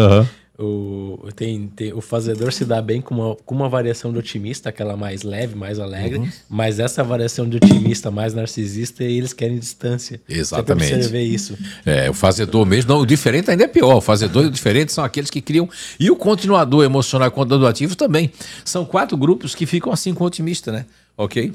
o, 0.62 1.18
tem, 1.35 1.68
tem- 1.68 1.92
o 1.94 2.03
fazedor 2.03 2.53
se 2.53 2.66
dá 2.66 2.83
bem 2.83 3.00
com 3.00 3.14
uma, 3.14 3.35
com 3.35 3.55
uma 3.55 3.66
variação 3.68 4.12
de 4.12 4.18
otimista, 4.18 4.68
aquela 4.68 4.94
mais 4.94 5.22
leve, 5.22 5.55
mais 5.57 5.79
alegre, 5.79 6.18
Uhum. 6.18 6.29
mas 6.50 6.79
essa 6.79 7.03
variação 7.03 7.48
de 7.48 7.57
otimista 7.57 8.11
mais 8.11 8.35
narcisista, 8.35 9.03
eles 9.03 9.33
querem 9.33 9.59
distância. 9.59 10.20
Exatamente. 10.29 10.92
Observei 10.94 11.24
isso. 11.26 11.57
É, 11.87 12.11
o 12.11 12.14
fazedor 12.14 12.66
mesmo. 12.66 12.92
Não, 12.92 13.00
o 13.00 13.07
diferente 13.07 13.50
ainda 13.50 13.64
é 13.64 13.68
pior. 13.68 13.96
O 13.96 14.00
fazedor 14.03 14.44
e 14.44 14.48
o 14.48 14.50
diferente 14.50 14.92
são 14.92 15.03
aqueles 15.03 15.31
que 15.31 15.40
criam. 15.40 15.66
E 15.98 16.11
o 16.11 16.16
continuador 16.16 16.85
emocional 16.85 17.29
e 17.29 17.31
o 17.31 17.33
continuador 17.33 17.68
ativo 17.70 17.96
também. 17.96 18.31
São 18.62 18.85
quatro 18.85 19.16
grupos 19.16 19.55
que 19.55 19.64
ficam 19.64 19.90
assim 19.90 20.12
com 20.12 20.24
o 20.24 20.26
otimista, 20.26 20.70
né? 20.70 20.85
Ok? 21.16 21.55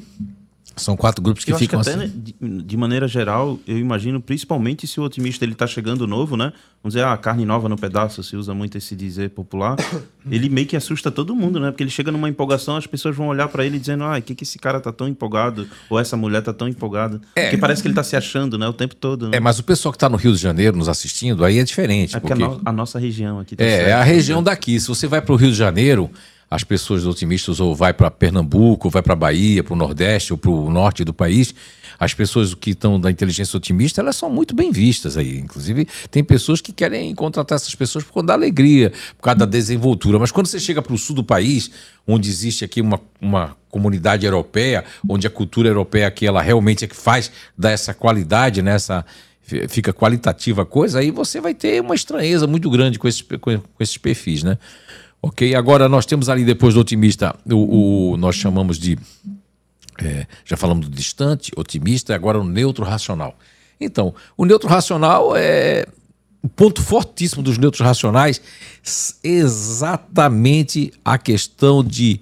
São 0.76 0.98
quatro 0.98 1.22
grupos 1.24 1.46
que 1.46 1.52
eu 1.52 1.56
acho 1.56 1.64
que 1.64 1.68
ficam 1.68 1.80
até, 1.80 1.92
assim. 1.92 2.00
né, 2.00 2.12
de, 2.14 2.64
de 2.64 2.78
maneira 2.78 3.08
geral, 3.08 3.58
eu 3.66 3.78
imagino, 3.78 4.20
principalmente 4.22 4.86
se 4.86 5.00
o 5.00 5.04
otimista 5.04 5.46
ele 5.46 5.56
tá 5.56 5.66
chegando 5.66 6.06
novo, 6.06 6.36
né? 6.36 6.52
Vamos 6.84 6.94
dizer, 6.94 7.06
ah, 7.06 7.16
carne 7.18 7.46
nova 7.46 7.68
no 7.70 7.78
pedaço, 7.78 8.22
se 8.22 8.36
usa 8.36 8.54
muito 8.54 8.78
esse 8.78 8.96
dizer 8.96 9.30
popular. 9.32 9.76
ele 10.30 10.50
meio 10.50 10.68
que 10.68 10.76
assusta 10.76 11.10
todo 11.10 11.34
mundo, 11.36 11.60
né? 11.60 11.72
Porque 11.72 11.82
ele 11.82 11.90
chega 11.90 12.12
numa 12.12 12.28
empolgação, 12.30 12.76
as 12.76 12.86
pessoas 12.86 13.16
vão 13.16 13.28
olhar 13.28 13.48
para 13.48 13.66
ele 13.66 13.80
dizendo, 13.80 14.04
ah, 14.04 14.18
o 14.18 14.22
que 14.22 14.36
que 14.36 14.44
esse 14.44 14.60
cara 14.60 14.80
tá 14.82 14.92
tão 14.92 15.08
empolgado? 15.08 15.68
Ou 15.90 15.98
essa 15.98 16.18
mulher 16.18 16.42
tá 16.42 16.52
tão 16.54 16.68
empolgada? 16.68 17.22
É. 17.36 17.44
Porque 17.44 17.58
parece 17.58 17.82
que 17.82 17.88
ele 17.88 17.96
tá 17.96 18.04
se 18.04 18.16
achando, 18.16 18.58
né? 18.58 18.68
O 18.68 18.74
tempo 18.74 18.96
todo, 18.96 19.30
né? 19.30 19.38
É, 19.38 19.40
mas 19.40 19.58
o 19.60 19.64
pessoal 19.64 19.92
que 19.94 19.98
está 19.98 20.10
no 20.10 20.18
Rio 20.18 20.34
de 20.34 20.38
Janeiro 20.38 20.76
nos 20.78 20.90
assistindo, 20.90 21.44
aí 21.46 21.58
é 21.58 21.64
diferente. 21.64 22.16
É 22.16 22.20
porque 22.20 22.34
porque... 22.36 22.44
a, 22.44 22.48
no- 22.58 22.62
a 22.66 22.72
nossa 22.72 23.00
região 23.00 23.40
aqui 23.40 23.56
tá 23.56 23.64
É, 23.64 23.78
certo, 23.78 23.88
é 23.90 23.94
a 23.94 24.00
né? 24.00 24.04
região 24.04 24.44
daqui. 24.44 24.80
Se 24.80 24.88
você 24.90 25.08
vai 25.08 25.22
para 25.22 25.34
o 25.34 25.38
Rio 25.38 25.50
de 25.52 25.58
Janeiro, 25.58 26.12
as 26.50 26.64
pessoas 26.64 27.06
otimistas 27.06 27.60
ou 27.60 27.76
vai 27.76 27.94
para 27.94 28.10
Pernambuco, 28.12 28.88
ou 28.88 28.92
vai 28.92 29.02
para 29.02 29.16
Bahia, 29.16 29.64
para 29.64 29.74
o 29.74 29.76
Nordeste 29.76 30.34
ou 30.34 30.38
para 30.38 30.52
o 30.52 30.70
norte 30.70 31.04
do 31.04 31.14
país, 31.14 31.54
as 32.00 32.14
pessoas 32.14 32.54
que 32.54 32.72
estão 32.72 33.00
da 33.00 33.10
inteligência 33.10 33.58
otimista, 33.58 34.02
elas 34.02 34.16
são 34.16 34.30
muito 34.30 34.56
bem 34.56 34.72
vistas 34.72 35.18
aí. 35.18 35.40
Inclusive, 35.40 35.88
tem 36.12 36.24
pessoas 36.24 36.62
que 36.62 36.72
querem 36.72 37.14
contratar 37.16 37.56
essas 37.56 37.74
pessoas 37.74 38.04
por 38.04 38.14
conta 38.14 38.28
da 38.28 38.34
alegria, 38.34 38.92
por 39.18 39.24
causa 39.24 39.40
da 39.40 39.46
desenvoltura. 39.46 40.20
Mas 40.20 40.32
quando 40.32 40.48
você 40.48 40.60
chega 40.60 40.82
para 40.82 40.94
o 40.94 40.98
sul 40.98 41.16
do 41.16 41.24
país, 41.24 41.72
onde 42.06 42.30
existe 42.30 42.66
aqui 42.66 42.82
uma, 42.82 43.00
uma 43.20 43.56
comunidade 43.70 44.26
europeia, 44.26 44.84
onde 45.08 45.26
a 45.26 45.30
cultura 45.30 45.70
europeia 45.70 46.08
aqui, 46.08 46.26
ela 46.26 46.42
realmente 46.42 46.86
é 46.86 46.88
que 46.88 46.96
faz 46.96 47.32
dar 47.58 47.72
essa 47.72 47.94
qualidade, 47.94 48.62
né, 48.62 48.78
fica 49.68 49.94
qualitativa 49.94 50.64
a 50.64 50.66
coisa, 50.66 51.00
aí 51.00 51.12
você 51.12 51.40
vai 51.40 51.54
ter 51.54 51.82
uma 51.82 51.94
estranheza 51.94 52.48
muito 52.48 52.70
grande 52.70 52.98
com 52.98 53.08
esses, 53.08 53.22
com 53.22 53.62
esses 53.80 53.98
perfis, 53.98 54.44
né? 54.44 54.58
Ok, 55.28 55.56
agora 55.56 55.90
nós 55.90 56.06
temos 56.06 56.30
ali 56.30 56.46
depois 56.46 56.76
do 56.76 56.80
otimista, 56.82 57.36
o, 57.50 58.12
o- 58.12 58.18
nós 58.18 58.36
chamamos 58.36 58.78
de, 58.78 58.96
é, 59.98 60.28
já 60.46 60.56
falamos 60.56 60.88
do 60.88 60.96
distante, 60.96 61.52
otimista, 61.58 62.14
agora 62.14 62.40
o 62.40 62.44
neutro 62.44 62.86
racional. 62.86 63.36
Então, 63.82 64.14
o 64.38 64.46
neutro 64.46 64.70
racional 64.70 65.36
é 65.36 65.88
o 66.44 66.48
ponto 66.48 66.80
fortíssimo 66.80 67.42
dos 67.42 67.58
neutros 67.58 67.82
racionais, 67.82 68.40
exatamente 69.24 70.94
a 71.04 71.18
questão 71.18 71.84
de 71.84 72.22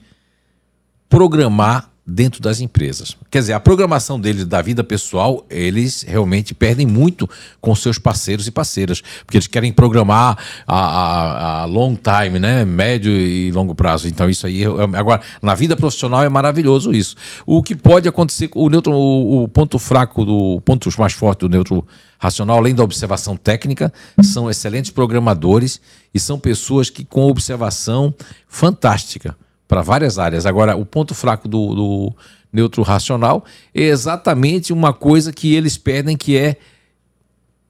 programar 1.10 1.92
dentro 2.06 2.42
das 2.42 2.60
empresas. 2.60 3.16
Quer 3.32 3.40
dizer, 3.40 3.54
a 3.54 3.60
programação 3.60 4.20
deles 4.20 4.46
da 4.46 4.62
vida 4.62 4.84
pessoal, 4.84 5.46
eles 5.50 6.04
realmente 6.04 6.54
perdem 6.54 6.86
muito 6.86 7.30
com 7.62 7.74
seus 7.74 7.98
parceiros 7.98 8.46
e 8.46 8.52
parceiras, 8.52 9.02
porque 9.26 9.38
eles 9.38 9.48
querem 9.48 9.72
programar 9.72 10.38
a, 10.68 10.78
a, 10.78 11.62
a 11.62 11.66
long 11.66 11.96
time, 11.96 12.40
né? 12.40 12.66
Médio 12.66 13.12
e 13.12 13.52
longo 13.52 13.74
prazo. 13.74 14.08
Então 14.08 14.30
isso 14.30 14.46
aí, 14.46 14.64
agora, 14.98 15.22
na 15.42 15.56
vida 15.56 15.78
profissional 15.78 16.24
é 16.24 16.30
maravilhoso 16.30 16.92
isso. 16.92 17.16
O 17.46 17.64
que 17.64 17.74
pode 17.74 18.08
acontecer, 18.08 18.50
o 18.54 18.70
neutro, 18.70 18.92
o, 18.92 19.44
o 19.44 19.48
ponto 19.48 19.80
fraco, 19.80 20.26
do 20.26 20.56
o 20.56 20.62
ponto 20.62 20.90
mais 21.00 21.14
forte 21.14 21.40
do 21.40 21.50
neutro 21.50 21.88
racional, 22.20 22.58
além 22.58 22.76
da 22.76 22.84
observação 22.84 23.38
técnica, 23.38 23.92
são 24.22 24.50
excelentes 24.50 24.92
programadores 24.92 25.80
e 26.14 26.20
são 26.20 26.38
pessoas 26.38 26.90
que 26.90 27.06
com 27.06 27.24
observação 27.30 28.14
fantástica 28.48 29.36
para 29.74 29.82
várias 29.82 30.20
áreas. 30.20 30.46
Agora, 30.46 30.76
o 30.76 30.86
ponto 30.86 31.16
fraco 31.16 31.48
do, 31.48 31.74
do 31.74 32.16
neutro 32.52 32.84
racional 32.84 33.44
é 33.74 33.82
exatamente 33.82 34.72
uma 34.72 34.94
coisa 34.94 35.34
que 35.34 35.56
eles 35.56 35.80
perdem, 35.80 36.16
que 36.16 36.38
é 36.38 36.58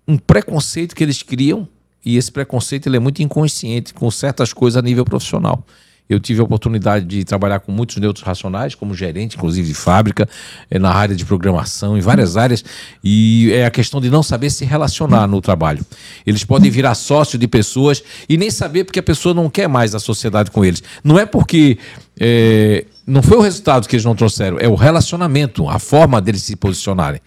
um 0.05 0.17
preconceito 0.17 0.97
que 0.97 1.01
eles 1.01 1.23
criam, 1.23 1.65
e 2.03 2.17
esse 2.17 2.29
preconceito 2.29 2.87
ele 2.87 2.97
é 2.97 2.99
muito 2.99 3.23
inconsciente 3.23 3.93
com 3.93 4.11
certas 4.11 4.51
coisas 4.51 4.77
a 4.77 4.81
nível 4.81 5.05
profissional. 5.05 5.65
Eu 6.09 6.19
tive 6.19 6.41
a 6.41 6.43
oportunidade 6.43 7.05
de 7.05 7.23
trabalhar 7.23 7.59
com 7.59 7.71
muitos 7.71 7.97
neutros 7.97 8.25
racionais, 8.25 8.75
como 8.75 8.93
gerente, 8.93 9.35
inclusive 9.35 9.67
de 9.67 9.73
fábrica, 9.73 10.27
eh, 10.69 10.77
na 10.77 10.91
área 10.91 11.15
de 11.15 11.25
programação, 11.25 11.97
em 11.97 12.01
várias 12.01 12.35
áreas, 12.35 12.63
e 13.03 13.51
é 13.51 13.65
a 13.65 13.71
questão 13.71 14.01
de 14.01 14.09
não 14.09 14.21
saber 14.21 14.49
se 14.49 14.65
relacionar 14.65 15.27
no 15.27 15.39
trabalho. 15.41 15.85
Eles 16.25 16.43
podem 16.43 16.69
virar 16.69 16.95
sócio 16.95 17.37
de 17.37 17.47
pessoas 17.47 18.03
e 18.27 18.37
nem 18.37 18.51
saber 18.51 18.83
porque 18.83 18.99
a 18.99 19.03
pessoa 19.03 19.33
não 19.33 19.49
quer 19.49 19.67
mais 19.67 19.95
a 19.95 19.99
sociedade 19.99 20.51
com 20.51 20.63
eles. 20.63 20.83
Não 21.03 21.17
é 21.17 21.25
porque 21.25 21.77
eh, 22.19 22.85
não 23.07 23.21
foi 23.21 23.37
o 23.37 23.41
resultado 23.41 23.87
que 23.87 23.95
eles 23.95 24.05
não 24.05 24.15
trouxeram, 24.15 24.57
é 24.59 24.67
o 24.67 24.75
relacionamento, 24.75 25.67
a 25.69 25.79
forma 25.79 26.21
deles 26.21 26.43
se 26.43 26.55
posicionarem 26.55 27.21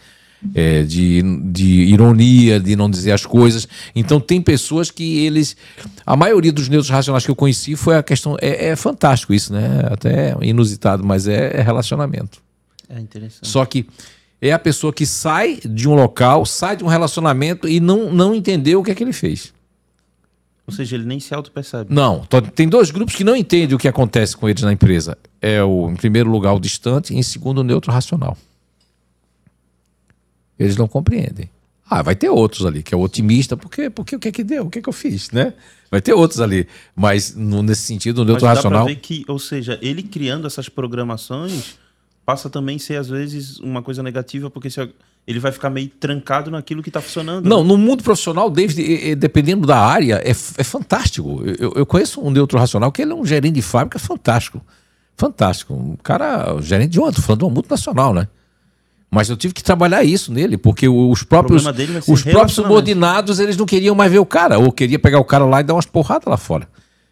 é, 0.55 0.83
de, 0.83 1.23
de 1.51 1.67
ironia, 1.85 2.61
de 2.61 2.77
não 2.77 2.91
dizer 2.91 3.13
as 3.13 3.25
coisas. 3.25 3.67
Então 3.95 4.21
tem 4.21 4.41
pessoas 4.41 4.91
que 4.91 5.25
eles. 5.25 5.57
A 6.05 6.17
maioria 6.17 6.53
dos 6.53 6.69
neutros 6.69 6.91
racionais 6.91 7.25
que 7.25 7.31
eu 7.31 7.37
conheci 7.37 7.77
foi 7.77 7.97
a 7.97 8.03
questão. 8.03 8.37
É, 8.41 8.69
é 8.69 8.77
fantástico 8.77 9.33
isso, 9.33 9.53
né? 9.53 9.83
Até 9.91 10.37
inusitado, 10.43 11.05
mas 11.05 11.27
é, 11.27 11.57
é 11.57 11.63
relacionamento. 11.63 12.43
É 12.89 13.01
interessante. 13.01 13.49
Só 13.49 13.65
que 13.65 13.87
é 14.41 14.53
a 14.53 14.59
pessoa 14.59 14.93
que 14.93 15.07
sai 15.07 15.59
de 15.65 15.89
um 15.89 15.95
local, 15.95 16.45
sai 16.45 16.77
de 16.77 16.85
um 16.85 16.89
relacionamento 16.89 17.69
e 17.69 17.81
não, 17.81 18.13
não 18.13 18.35
entendeu 18.35 18.81
o 18.81 18.85
que 18.85 18.91
é 18.91 18.95
que 18.95 19.03
ele 19.03 19.13
fez. 19.13 19.53
Ou 20.67 20.75
seja, 20.75 20.97
ele 20.97 21.05
nem 21.05 21.21
se 21.21 21.33
auto-percebe. 21.33 21.95
Não, 21.95 22.27
tem 22.55 22.69
dois 22.69 22.91
grupos 22.91 23.15
que 23.15 23.23
não 23.23 23.37
entendem 23.37 23.77
o 23.77 23.79
que 23.79 23.87
acontece 23.87 24.37
com 24.37 24.49
eles 24.49 24.63
na 24.63 24.73
empresa. 24.73 25.17
É 25.41 25.63
o, 25.63 25.89
em 25.89 25.95
primeiro 25.95 26.29
lugar, 26.29 26.53
o 26.55 26.61
distante 26.61 27.15
e 27.15 27.17
em 27.17 27.23
segundo, 27.23 27.59
o 27.59 27.65
neutro 27.65 27.93
racional. 27.93 28.37
Eles 30.59 30.77
não 30.77 30.89
compreendem. 30.89 31.51
Ah, 31.89 32.03
vai 32.03 32.17
ter 32.17 32.29
outros 32.29 32.67
ali, 32.67 32.83
que 32.83 32.93
é 32.95 32.99
o 32.99 33.01
otimista, 33.01 33.57
porque, 33.57 33.89
porque 33.89 34.17
o 34.17 34.19
que 34.19 34.29
é 34.29 34.33
que 34.33 34.43
deu? 34.43 34.65
O 34.67 34.71
que 34.71 34.81
é 34.81 34.83
que 34.83 34.89
eu 34.89 34.93
fiz, 34.93 35.31
né? 35.31 35.53
Vai 35.91 36.01
ter 36.01 36.13
outros 36.15 36.41
ali. 36.41 36.67
Mas 36.97 37.35
no- 37.37 37.63
nesse 37.63 37.83
sentido, 37.83 38.19
o 38.19 38.21
Mas 38.23 38.27
neutro 38.29 38.41
pra 38.47 38.55
racional. 38.55 38.87
ver 38.87 38.97
que, 38.97 39.25
ou 39.29 39.39
seja, 39.39 39.79
ele 39.81 40.03
criando 40.03 40.47
essas 40.49 40.69
programações 40.69 41.79
passa 42.25 42.51
também 42.51 42.75
a 42.75 42.79
ser, 42.81 42.97
às 42.97 43.09
vezes, 43.09 43.61
uma 43.61 43.83
coisa 43.83 44.03
negativa, 44.03 44.51
porque 44.51 44.69
se- 44.69 44.89
ele 45.29 45.39
vai 45.39 45.53
ficar 45.53 45.71
meio 45.71 45.89
trancado 45.89 46.51
naquilo 46.51 46.83
que 46.83 46.89
está 46.89 47.01
funcionando. 47.01 47.49
Não, 47.49 47.63
né? 47.63 47.69
no 47.69 47.79
mundo 47.79 48.03
profissional, 48.03 48.51
David, 48.51 49.11
eh, 49.11 49.15
dependendo 49.15 49.65
da 49.65 49.79
área, 49.79 50.21
é, 50.25 50.31
é 50.31 50.65
fantástico. 50.65 51.43
Eu, 51.59 51.73
eu 51.77 51.87
conheço 51.87 52.21
um 52.21 52.31
neutro 52.31 52.59
racional 52.59 52.91
que 52.91 53.01
ele 53.03 53.13
é 53.13 53.15
um 53.15 53.25
gerente 53.25 53.55
de 53.55 53.63
fábrica 53.63 53.99
fantástico. 53.99 54.61
Fantástico. 55.17 55.73
Um 55.73 55.97
cara, 56.03 56.61
gerente 56.61 56.91
de 56.91 57.01
onde? 57.01 57.17
Tô 57.17 57.23
falando 57.23 57.39
de 57.41 57.45
uma 57.45 57.55
multinacional, 57.55 58.13
né? 58.13 58.27
Mas 59.11 59.31
eu 59.31 59.37
tive 59.37 59.55
que 59.55 59.63
trabalhar 59.63 60.03
isso 60.03 60.33
nele, 60.33 60.57
porque 60.57 60.89
os 60.89 61.23
próprios, 61.23 61.65
os 62.09 62.23
próprios 62.23 62.55
subordinados, 62.55 63.39
eles 63.39 63.57
não 63.57 63.65
queriam 63.65 63.95
mais 63.95 64.11
ver 64.11 64.19
o 64.19 64.27
cara, 64.27 64.59
ou 64.59 64.73
queria 64.73 64.99
pegar 64.99 65.19
o 65.19 65.25
cara 65.25 65.45
lá 65.45 65.61
e 65.61 65.65
dar 65.65 65.75
umas 65.75 65.87
porradas 65.87 66.27
lá 66.27 66.37
fora. 66.37 66.69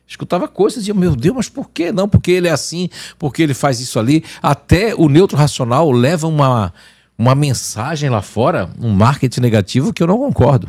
Escutava 0.06 0.46
coisas 0.46 0.76
e 0.76 0.80
dizia, 0.80 0.94
meu 0.94 1.16
Deus, 1.16 1.34
mas 1.34 1.48
por 1.48 1.70
que 1.70 1.90
não? 1.90 2.08
Porque 2.08 2.30
ele 2.30 2.48
é 2.48 2.50
assim, 2.50 2.90
porque 3.18 3.42
ele 3.42 3.54
faz 3.54 3.80
isso 3.80 3.98
ali. 3.98 4.22
Até 4.42 4.94
o 4.94 5.08
neutro 5.08 5.36
racional 5.36 5.90
leva 5.90 6.26
uma, 6.26 6.74
uma 7.16 7.34
mensagem 7.34 8.10
lá 8.10 8.20
fora, 8.20 8.68
um 8.78 8.90
marketing 8.90 9.40
negativo 9.40 9.92
que 9.92 10.02
eu 10.02 10.06
não 10.06 10.18
concordo. 10.18 10.68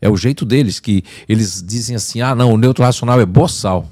É 0.00 0.08
o 0.08 0.16
jeito 0.16 0.44
deles, 0.44 0.80
que 0.80 1.04
eles 1.28 1.62
dizem 1.62 1.96
assim: 1.96 2.20
ah, 2.20 2.34
não, 2.34 2.52
o 2.52 2.56
neutro 2.56 2.84
racional 2.84 3.20
é 3.20 3.26
boçal. 3.26 3.86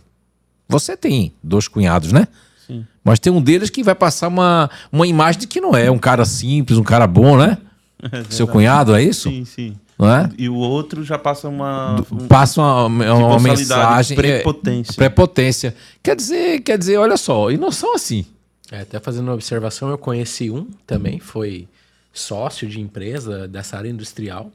Você 0.68 0.96
tem 0.96 1.34
dois 1.42 1.68
cunhados, 1.68 2.12
né? 2.12 2.26
Sim. 2.66 2.86
Mas 3.04 3.18
tem 3.18 3.32
um 3.32 3.40
deles 3.42 3.70
que 3.70 3.82
vai 3.82 3.94
passar 3.94 4.28
uma, 4.28 4.70
uma 4.90 5.06
imagem 5.06 5.40
de 5.42 5.46
que 5.46 5.60
não 5.60 5.74
é 5.76 5.90
um 5.90 5.98
cara 5.98 6.24
simples, 6.24 6.78
um 6.78 6.82
cara 6.84 7.06
bom, 7.06 7.36
né? 7.36 7.58
Seu 8.30 8.46
cunhado, 8.48 8.94
é 8.94 9.02
isso? 9.02 9.28
Sim, 9.28 9.44
sim. 9.44 9.76
Não 9.98 10.10
é? 10.12 10.28
E 10.36 10.48
o 10.48 10.54
outro 10.56 11.04
já 11.04 11.16
passa 11.18 11.48
uma. 11.48 12.02
um- 12.10 12.26
Passa 12.26 12.60
uma, 12.60 12.86
uma 13.14 13.38
mensagem. 13.40 14.16
é, 14.18 14.20
prepotência. 14.20 14.94
prepotência. 14.94 15.76
Quer 16.02 16.16
dizer, 16.16 16.60
quer 16.60 16.76
dizer, 16.78 16.96
olha 16.96 17.16
só, 17.16 17.50
e 17.50 17.56
não 17.56 17.70
são 17.70 17.94
assim. 17.94 18.24
É, 18.70 18.80
até 18.80 18.98
fazendo 18.98 19.24
uma 19.28 19.34
observação, 19.34 19.90
eu 19.90 19.98
conheci 19.98 20.50
um 20.50 20.66
também, 20.86 21.20
foi 21.20 21.68
sócio 22.12 22.66
de 22.68 22.80
empresa 22.80 23.46
dessa 23.46 23.76
área 23.76 23.88
industrial. 23.88 24.50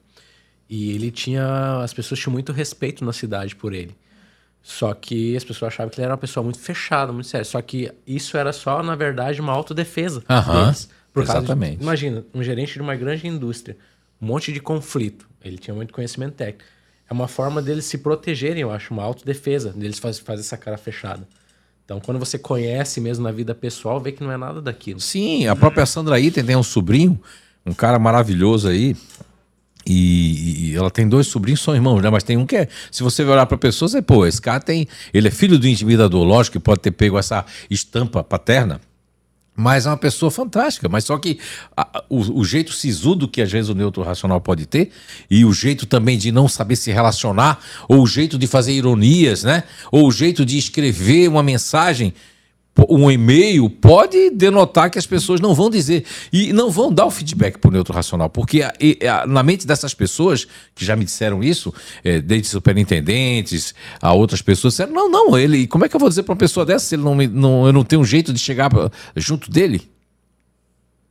E 0.70 0.92
ele 0.92 1.12
tinha. 1.12 1.82
As 1.82 1.94
pessoas 1.94 2.20
tinham 2.20 2.34
muito 2.34 2.52
respeito 2.52 3.06
na 3.06 3.14
cidade 3.14 3.56
por 3.56 3.74
ele. 3.74 3.96
Só 4.62 4.94
que 4.94 5.36
as 5.36 5.44
pessoas 5.44 5.74
achavam 5.74 5.90
que 5.90 5.98
ele 6.00 6.06
era 6.06 6.14
uma 6.14 6.18
pessoa 6.18 6.44
muito 6.44 6.60
fechada, 6.60 7.14
muito 7.14 7.28
séria. 7.28 7.46
Só 7.46 7.62
que 7.62 7.92
isso 8.06 8.38
era 8.38 8.52
só, 8.52 8.84
na 8.84 8.96
verdade, 8.96 9.40
uma 9.40 9.54
autodefesa 9.54 10.24
Aham, 10.30 10.64
deles. 10.66 10.90
Por 11.14 11.26
causa 11.26 11.40
de- 11.42 11.46
exatamente. 11.48 11.82
imagina, 11.82 12.26
um 12.34 12.44
gerente 12.44 12.74
de 12.74 12.82
uma 12.82 12.96
grande 12.96 13.26
indústria, 13.28 13.78
um 14.22 14.28
monte 14.28 14.52
de 14.52 14.60
conflito. 14.60 15.28
Ele 15.44 15.58
tinha 15.58 15.74
muito 15.74 15.94
conhecimento 15.94 16.34
técnico. 16.34 16.64
É 17.10 17.14
uma 17.14 17.28
forma 17.28 17.62
deles 17.62 17.86
se 17.86 17.98
protegerem, 18.00 18.62
eu 18.62 18.70
acho, 18.72 18.94
uma 18.94 19.04
autodefesa, 19.04 19.72
deles 19.72 19.98
fazer 19.98 20.22
fazer 20.22 20.42
essa 20.42 20.58
cara 20.58 20.78
fechada. 20.78 21.26
Então, 21.86 22.02
quando 22.02 22.20
você 22.20 22.38
conhece 22.38 23.00
mesmo 23.00 23.24
na 23.24 23.32
vida 23.32 23.56
pessoal, 23.56 24.02
vê 24.02 24.12
que 24.12 24.22
não 24.22 24.30
é 24.32 24.36
nada 24.36 24.62
daquilo. 24.62 25.00
Sim, 25.00 25.48
a 25.48 25.56
própria 25.56 25.86
Sandra 25.86 26.20
Iten 26.20 26.44
tem 26.44 26.58
um 26.58 26.62
sobrinho, 26.64 27.18
um 27.66 27.74
cara 27.74 27.98
maravilhoso 27.98 28.68
aí. 28.68 28.94
E, 29.90 30.72
e 30.72 30.76
ela 30.76 30.92
tem 30.92 31.08
dois 31.08 31.28
sobrinhos, 31.28 31.62
são 31.62 31.74
irmãos, 31.74 32.02
né? 32.02 32.10
Mas 32.10 32.24
tem 32.24 32.36
um 32.36 32.46
que 32.46 32.58
é. 32.58 32.68
Se 32.92 33.04
você 33.04 33.24
olhar 33.24 33.46
pra 33.46 33.58
pessoa, 33.58 33.88
você, 33.88 34.02
pô, 34.02 34.26
esse 34.26 34.42
cara 34.42 34.60
tem. 34.60 34.86
Ele 35.14 35.30
é 35.30 35.32
filho 35.32 35.58
do 35.58 35.68
intimidador, 35.68 36.24
lógico 36.26 36.60
que 36.60 36.64
pode 36.64 36.82
ter 36.82 36.92
pego 36.92 37.18
essa 37.18 37.46
estampa 37.70 38.22
paterna. 38.24 38.82
Mas 39.60 39.88
é 39.88 39.90
uma 39.90 39.98
pessoa 39.98 40.30
fantástica. 40.30 40.88
Mas 40.88 41.06
só 41.06 41.18
que 41.18 41.40
a- 41.76 42.04
o, 42.10 42.42
o 42.42 42.46
jeito 42.46 42.74
sisudo 42.74 43.28
que 43.28 43.42
às 43.42 43.52
vezes 43.52 43.70
o 43.70 43.74
neutro 43.74 44.04
racional 44.04 44.40
pode 44.42 44.66
ter, 44.68 44.92
e 45.32 45.44
o 45.46 45.54
jeito 45.54 45.86
também 45.86 46.18
de 46.18 46.32
não 46.32 46.48
saber 46.48 46.76
se 46.76 46.92
relacionar, 46.92 47.60
ou 47.88 48.04
o 48.04 48.08
jeito 48.08 48.38
de 48.38 48.46
fazer 48.46 48.74
ironias, 48.74 49.44
né? 49.44 49.64
Ou 49.92 50.08
o 50.08 50.12
jeito 50.12 50.46
de 50.46 50.58
escrever 50.58 51.28
uma 51.30 51.42
mensagem, 51.42 52.14
um 52.90 53.10
e-mail, 53.10 53.70
pode 53.70 54.30
denotar 54.32 54.92
que 54.92 55.00
as 55.00 55.06
pessoas 55.06 55.40
não 55.40 55.54
vão 55.54 55.70
dizer. 55.70 56.06
E 56.32 56.52
não 56.54 56.70
vão 56.70 56.92
dar 56.92 57.06
o 57.06 57.12
feedback 57.12 57.58
para 57.58 57.70
o 57.70 57.72
neutro 57.72 57.94
racional. 57.94 58.30
Porque 58.30 58.62
a- 58.62 58.74
a- 59.22 59.26
na 59.28 59.42
mente 59.42 59.66
dessas 59.66 59.94
pessoas, 59.94 60.46
que 60.76 60.86
já 60.86 60.96
me 60.96 61.06
disseram 61.06 61.44
isso, 61.44 61.74
é, 62.04 62.20
desde 62.22 62.48
superintendentes 62.50 63.74
a 64.02 64.14
outras 64.14 64.42
pessoas, 64.42 64.74
disseram, 64.74 64.94
não, 64.94 65.10
não, 65.10 65.38
ele. 65.38 65.66
Como 65.68 65.86
é 65.86 65.90
que 65.90 65.96
eu 65.96 66.00
vou 66.00 66.10
dizer 66.10 66.24
para 66.24 66.34
uma 66.34 66.38
pessoa 66.40 66.66
dessa 66.66 66.86
se 66.86 66.96
ele 66.96 67.04
não, 67.04 67.16
não, 67.16 67.66
eu 67.68 67.74
não 67.74 67.84
tenho 67.84 68.02
um 68.02 68.06
jeito 68.06 68.32
de 68.32 68.40
chegar 68.40 68.70
pra- 68.70 68.92
junto 69.16 69.50
dele? 69.50 69.90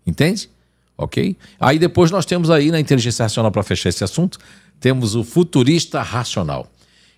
Entende? 0.07 0.49
Ok? 0.97 1.37
Aí 1.61 1.79
depois 1.79 2.11
nós 2.11 2.25
temos 2.25 2.49
aí 2.51 2.71
na 2.71 2.81
inteligência 2.81 3.25
racional, 3.25 3.51
para 3.51 3.63
fechar 3.63 3.89
esse 3.89 4.03
assunto, 4.05 4.39
temos 4.81 5.15
o 5.15 5.25
futurista 5.25 6.01
racional. 6.01 6.71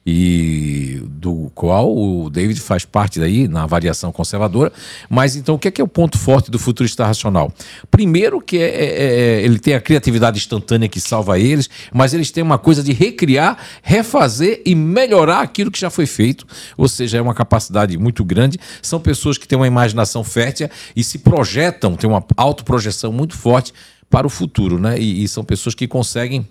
E 0.07 1.03
do 1.05 1.51
qual 1.55 1.94
o 1.94 2.30
David 2.30 2.61
faz 2.61 2.84
parte 2.84 3.20
daí 3.20 3.46
na 3.46 3.66
variação 3.66 4.11
conservadora. 4.11 4.72
Mas 5.11 5.36
então 5.36 5.57
o 5.57 5.59
que 5.59 5.68
é, 5.68 5.70
que 5.70 5.80
é 5.80 5.84
o 5.84 5.88
ponto 5.88 6.16
forte 6.16 6.51
do 6.51 6.59
futurista 6.59 7.05
racional? 7.05 7.53
Primeiro 7.90 8.40
que 8.40 8.57
é, 8.57 8.62
é- 8.62 9.03
é- 9.38 9.42
ele 9.42 9.59
tem 9.59 9.74
a 9.74 9.80
criatividade 9.80 10.38
instantânea 10.38 10.88
que 10.88 10.99
salva 11.01 11.38
eles, 11.38 11.68
mas 11.92 12.14
eles 12.14 12.30
têm 12.30 12.42
uma 12.42 12.59
coisa 12.59 12.82
de 12.82 12.92
recriar, 12.92 13.59
refazer 13.82 14.62
e 14.64 14.74
melhorar 14.74 15.40
aquilo 15.40 15.70
que 15.70 15.78
já 15.78 15.90
foi 15.90 16.07
feito. 16.07 16.46
Ou 16.76 16.88
seja, 16.88 17.18
é 17.18 17.20
uma 17.20 17.34
capacidade 17.34 17.99
muito 17.99 18.24
grande. 18.24 18.59
São 18.80 18.99
pessoas 19.01 19.36
que 19.36 19.46
têm 19.46 19.59
uma 19.59 19.66
imaginação 19.66 20.24
fértil 20.24 20.70
e 20.96 21.05
se 21.05 21.18
projetam, 21.18 21.96
têm 21.96 22.09
uma 22.09 22.24
autoprojeção 22.36 23.12
muito 23.12 23.36
forte 23.36 23.74
para 24.09 24.26
o 24.26 24.30
futuro, 24.30 24.78
né? 24.78 24.99
E, 24.99 25.22
e 25.24 25.28
são 25.28 25.44
pessoas 25.44 25.74
que 25.74 25.86
conseguem 25.86 26.46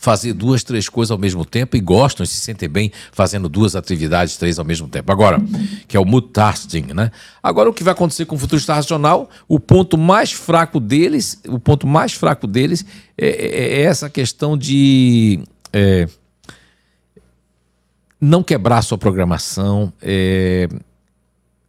fazer 0.00 0.32
duas, 0.32 0.64
três 0.64 0.88
coisas 0.88 1.10
ao 1.10 1.18
mesmo 1.18 1.44
tempo 1.44 1.76
e 1.76 1.80
gostam, 1.80 2.24
se 2.24 2.40
sentem 2.40 2.66
bem 2.70 2.90
fazendo 3.12 3.50
duas 3.50 3.76
atividades, 3.76 4.38
três 4.38 4.58
ao 4.58 4.64
mesmo 4.64 4.88
tempo. 4.88 5.12
Agora, 5.12 5.38
que 5.86 5.94
é 5.94 6.00
o 6.00 6.06
multitasking, 6.06 6.86
né? 6.94 7.10
Agora, 7.42 7.68
o 7.68 7.74
que 7.74 7.84
vai 7.84 7.92
acontecer 7.92 8.24
com 8.24 8.34
o 8.34 8.38
futurista 8.38 8.72
racional, 8.72 9.28
o 9.46 9.60
ponto 9.60 9.98
mais 9.98 10.32
fraco 10.32 10.80
deles, 10.80 11.38
o 11.46 11.58
ponto 11.58 11.86
mais 11.86 12.14
fraco 12.14 12.46
deles 12.46 12.82
é, 13.16 13.28
é- 13.28 13.72
é 13.74 13.82
essa 13.82 14.08
questão 14.08 14.56
de 14.56 15.40
é, 15.70 16.08
não 18.18 18.42
quebrar 18.42 18.80
sua 18.80 18.96
programação, 18.96 19.92
é, 20.00 20.66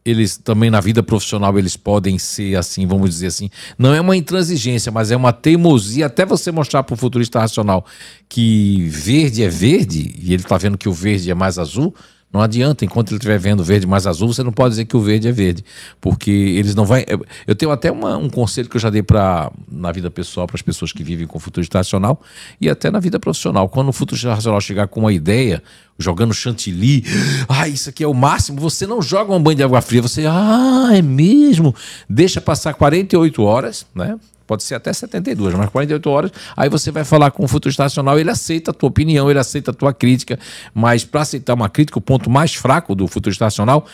eles 0.03 0.37
também 0.37 0.69
na 0.69 0.81
vida 0.81 1.03
profissional 1.03 1.57
eles 1.57 1.77
podem 1.77 2.17
ser 2.17 2.55
assim, 2.55 2.85
vamos 2.87 3.09
dizer 3.09 3.27
assim, 3.27 3.49
não 3.77 3.93
é 3.93 4.01
uma 4.01 4.15
intransigência, 4.15 4.91
mas 4.91 5.11
é 5.11 5.15
uma 5.15 5.31
teimosia 5.31 6.07
até 6.07 6.25
você 6.25 6.51
mostrar 6.51 6.83
para 6.83 6.93
o 6.93 6.97
futurista 6.97 7.39
racional 7.39 7.85
que 8.27 8.87
verde 8.89 9.43
é 9.43 9.49
verde 9.49 10.15
e 10.19 10.33
ele 10.33 10.43
está 10.43 10.57
vendo 10.57 10.77
que 10.77 10.89
o 10.89 10.93
verde 10.93 11.29
é 11.29 11.35
mais 11.35 11.59
azul. 11.59 11.93
Não 12.31 12.41
adianta, 12.41 12.85
enquanto 12.85 13.09
ele 13.09 13.17
estiver 13.17 13.37
vendo 13.37 13.61
verde 13.63 13.85
mais 13.85 14.07
azul, 14.07 14.31
você 14.31 14.41
não 14.41 14.53
pode 14.53 14.69
dizer 14.71 14.85
que 14.85 14.95
o 14.95 15.01
verde 15.01 15.27
é 15.27 15.31
verde, 15.31 15.65
porque 15.99 16.31
eles 16.31 16.73
não 16.73 16.85
vai. 16.85 17.05
Eu 17.45 17.55
tenho 17.55 17.71
até 17.71 17.91
uma- 17.91 18.15
um 18.17 18.29
conselho 18.29 18.69
que 18.69 18.77
eu 18.77 18.81
já 18.81 18.89
dei 18.89 19.03
para 19.03 19.51
na 19.69 19.91
vida 19.91 20.09
pessoal 20.09 20.47
para 20.47 20.55
as 20.55 20.61
pessoas 20.61 20.93
que 20.93 21.03
vivem 21.03 21.27
com 21.27 21.37
futurista 21.39 21.77
racional 21.79 22.21
e 22.59 22.69
até 22.69 22.89
na 22.89 22.99
vida 22.99 23.19
profissional. 23.19 23.67
Quando 23.67 23.89
o 23.89 23.93
futurista 23.93 24.33
racional 24.33 24.61
chegar 24.61 24.87
com 24.87 25.01
uma 25.01 25.11
ideia, 25.11 25.61
jogando 25.99 26.33
chantilly, 26.33 27.03
ah, 27.49 27.67
isso 27.67 27.89
aqui 27.89 28.03
é 28.03 28.07
o 28.07 28.13
máximo, 28.13 28.59
você 28.61 28.87
não 28.87 29.01
joga 29.01 29.33
um 29.33 29.41
banho 29.43 29.57
de 29.57 29.63
água 29.63 29.81
fria, 29.81 30.01
você, 30.01 30.25
ah, 30.25 30.89
é 30.93 31.01
mesmo? 31.01 31.75
Deixa 32.09 32.39
passar 32.39 32.73
48 32.73 33.43
horas, 33.43 33.85
né? 33.93 34.17
Pode 34.51 34.63
ser 34.63 34.75
até 34.75 34.91
72, 34.91 35.55
mas 35.55 35.69
48 35.69 36.09
horas. 36.09 36.31
Aí 36.57 36.67
você 36.67 36.91
vai 36.91 37.05
falar 37.05 37.31
com 37.31 37.45
o 37.45 37.47
futurista 37.47 37.83
racional, 37.83 38.19
ele 38.19 38.29
aceita 38.29 38.71
a 38.71 38.73
tua 38.73 38.89
opinião, 38.89 39.29
ele 39.29 39.39
aceita 39.39 39.71
a 39.71 39.73
tua 39.73 39.93
crítica, 39.93 40.37
mas 40.73 41.05
para 41.05 41.21
aceitar 41.21 41.53
uma 41.53 41.69
crítica, 41.69 41.97
o 41.97 42.01
ponto 42.01 42.29
mais 42.29 42.53
fraco 42.53 42.93
do 42.93 43.07
futurista 43.07 43.45
racional 43.45 43.87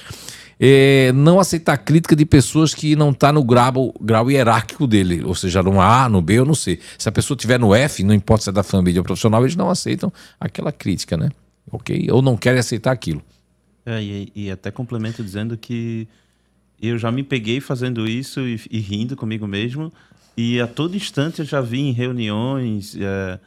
é 0.59 1.11
não 1.13 1.39
aceitar 1.39 1.77
crítica 1.77 2.15
de 2.15 2.25
pessoas 2.25 2.73
que 2.73 2.95
não 2.95 3.11
está 3.11 3.31
no 3.31 3.43
grau, 3.43 3.93
grau 4.01 4.31
hierárquico 4.31 4.87
dele, 4.87 5.23
ou 5.23 5.35
seja, 5.35 5.61
no 5.61 5.79
A, 5.79 6.09
no 6.09 6.23
B 6.23 6.39
ou 6.39 6.45
no 6.47 6.55
C. 6.55 6.79
Se 6.97 7.07
a 7.07 7.11
pessoa 7.11 7.35
estiver 7.35 7.59
no 7.59 7.75
F, 7.75 8.03
não 8.03 8.15
importa 8.15 8.45
se 8.45 8.49
é 8.49 8.51
da 8.51 8.63
família 8.63 8.99
ou 8.99 9.05
profissional, 9.05 9.43
eles 9.43 9.55
não 9.55 9.69
aceitam 9.69 10.11
aquela 10.39 10.71
crítica, 10.71 11.15
né? 11.15 11.29
Ok? 11.71 12.07
Ou 12.11 12.23
não 12.23 12.35
querem 12.35 12.59
aceitar 12.59 12.91
aquilo. 12.91 13.21
É, 13.85 14.01
e, 14.01 14.31
e 14.33 14.49
até 14.49 14.71
complemento 14.71 15.23
dizendo 15.23 15.55
que 15.55 16.07
eu 16.81 16.97
já 16.97 17.11
me 17.11 17.21
peguei 17.21 17.59
fazendo 17.59 18.07
isso 18.07 18.39
e, 18.39 18.59
e 18.71 18.79
rindo 18.79 19.15
comigo 19.15 19.45
mesmo. 19.45 19.93
E 20.37 20.61
a 20.61 20.67
todo 20.67 20.95
instante 20.95 21.39
eu 21.39 21.45
já 21.45 21.59
vi 21.61 21.79
em 21.79 21.91
reuniões 21.91 22.95
é, 22.95 23.39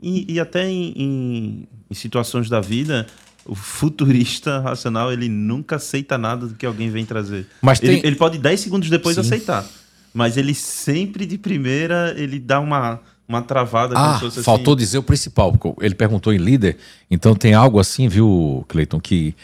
e, 0.00 0.34
e 0.34 0.38
até 0.40 0.68
em, 0.68 0.92
em- 0.96 1.68
em 1.90 1.94
situações 1.94 2.48
da 2.48 2.60
vida, 2.60 3.06
o 3.44 3.56
futurista 3.56 4.60
racional 4.60 5.12
ele 5.12 5.28
nunca 5.28 5.76
aceita 5.76 6.16
nada 6.16 6.46
do 6.46 6.54
que 6.54 6.64
alguém 6.64 6.90
vem 6.90 7.04
trazer. 7.04 7.46
Mas 7.60 7.82
ele, 7.82 7.96
tem- 8.00 8.06
ele 8.06 8.16
pode 8.16 8.38
10 8.38 8.60
segundos 8.60 8.88
depois 8.88 9.16
Sim. 9.16 9.22
aceitar. 9.22 9.66
mas 10.14 10.36
ele 10.36 10.54
sempre 10.54 11.26
de 11.26 11.36
primeira, 11.36 12.14
ele 12.16 12.38
dá 12.38 12.60
uma, 12.60 13.00
uma 13.26 13.42
travada. 13.42 13.94
Ah, 13.96 14.18
faltou 14.42 14.74
assim. 14.74 14.78
dizer 14.84 14.98
o 14.98 15.02
principal. 15.02 15.52
porque 15.52 15.84
Ele 15.84 15.94
perguntou 15.94 16.32
em 16.32 16.38
líder, 16.38 16.76
então 17.10 17.34
tem 17.34 17.52
algo 17.54 17.78
assim, 17.80 18.06
viu, 18.08 18.64
Cleiton, 18.68 19.00
que 19.00 19.34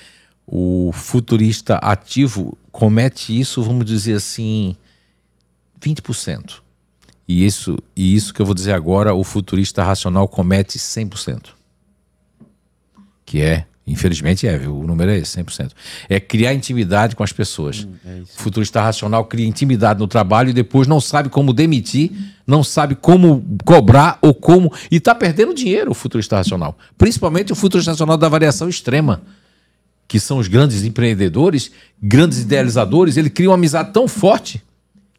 o 0.47 0.91
futurista 0.93 1.77
ativo 1.77 2.57
comete 2.71 3.39
isso, 3.39 3.63
vamos 3.63 3.85
dizer 3.85 4.15
assim, 4.15 4.77
20%. 5.81 6.63
E 7.27 7.45
isso, 7.45 7.79
e 7.97 8.15
isso 8.15 8.35
que 8.35 8.41
eu 8.41 8.47
vou 8.47 8.55
dizer 8.55 8.73
agora, 8.73 9.15
o 9.15 9.25
futurista 9.25 9.83
racional 9.83 10.29
comete 10.29 10.79
100%. 10.79 11.49
Que 13.25 13.41
é, 13.41 13.65
infelizmente 13.87 14.47
é, 14.47 14.59
viu? 14.59 14.79
O 14.79 14.87
número 14.87 15.11
é 15.11 15.19
esse, 15.19 15.41
100%. 15.43 15.71
É 16.09 16.21
criar 16.21 16.53
intimidade 16.53 17.17
com 17.17 17.23
as 17.23 17.33
pessoas. 17.33 17.89
o 18.05 18.27
futurista 18.37 18.83
racional 18.83 19.25
cria 19.25 19.47
intimidade 19.47 20.01
no 20.01 20.07
trabalho 20.07 20.51
e 20.51 20.53
depois 20.53 20.87
não 20.87 21.01
sabe 21.01 21.31
como 21.31 21.55
demitir, 21.55 22.13
não 22.47 22.63
sabe 22.63 22.95
como 22.95 23.43
cobrar 23.65 24.19
ou 24.21 24.35
como. 24.35 24.71
E 24.91 24.97
está 24.97 25.15
perdendo 25.15 25.55
dinheiro 25.55 25.93
o 25.93 25.95
futurista 25.95 26.37
racional. 26.37 26.77
Principalmente 26.99 27.53
o 27.53 27.57
futurista 27.57 27.93
racional 27.93 28.19
da 28.19 28.29
variação 28.29 28.69
extrema 28.69 29.23
que 30.07 30.21
são 30.21 30.37
os 30.37 30.49
grandes 30.49 30.85
empreendedores, 30.85 31.71
grandes 32.01 32.41
idealizadores, 32.41 33.17
ele 33.17 33.31
cria 33.31 33.49
uma 33.49 33.57
amizade 33.57 33.91
tão 33.91 34.07
forte 34.07 34.63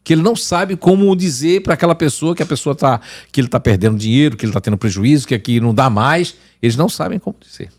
que 0.06 0.14
ele 0.14 0.22
não 0.22 0.36
sabe 0.38 0.78
como 0.78 1.14
dizer 1.16 1.64
para 1.64 1.74
aquela 1.74 1.96
pessoa 1.96 2.34
que 2.34 2.42
a 2.44 2.46
pessoa 2.46 2.74
tá 2.76 3.02
que 3.32 3.42
ele 3.42 3.48
está 3.48 3.60
perdendo 3.60 3.98
dinheiro, 3.98 4.38
que 4.38 4.46
ele 4.46 4.52
está 4.52 4.62
tendo 4.62 4.78
prejuízo, 4.78 5.28
que 5.28 5.36
aqui 5.36 5.60
não 5.60 5.74
dá 5.74 5.90
mais. 5.90 6.36
Eles 6.62 6.78
não 6.78 6.88
sabem 6.88 7.20
como 7.20 7.36
dizer. 7.42 7.70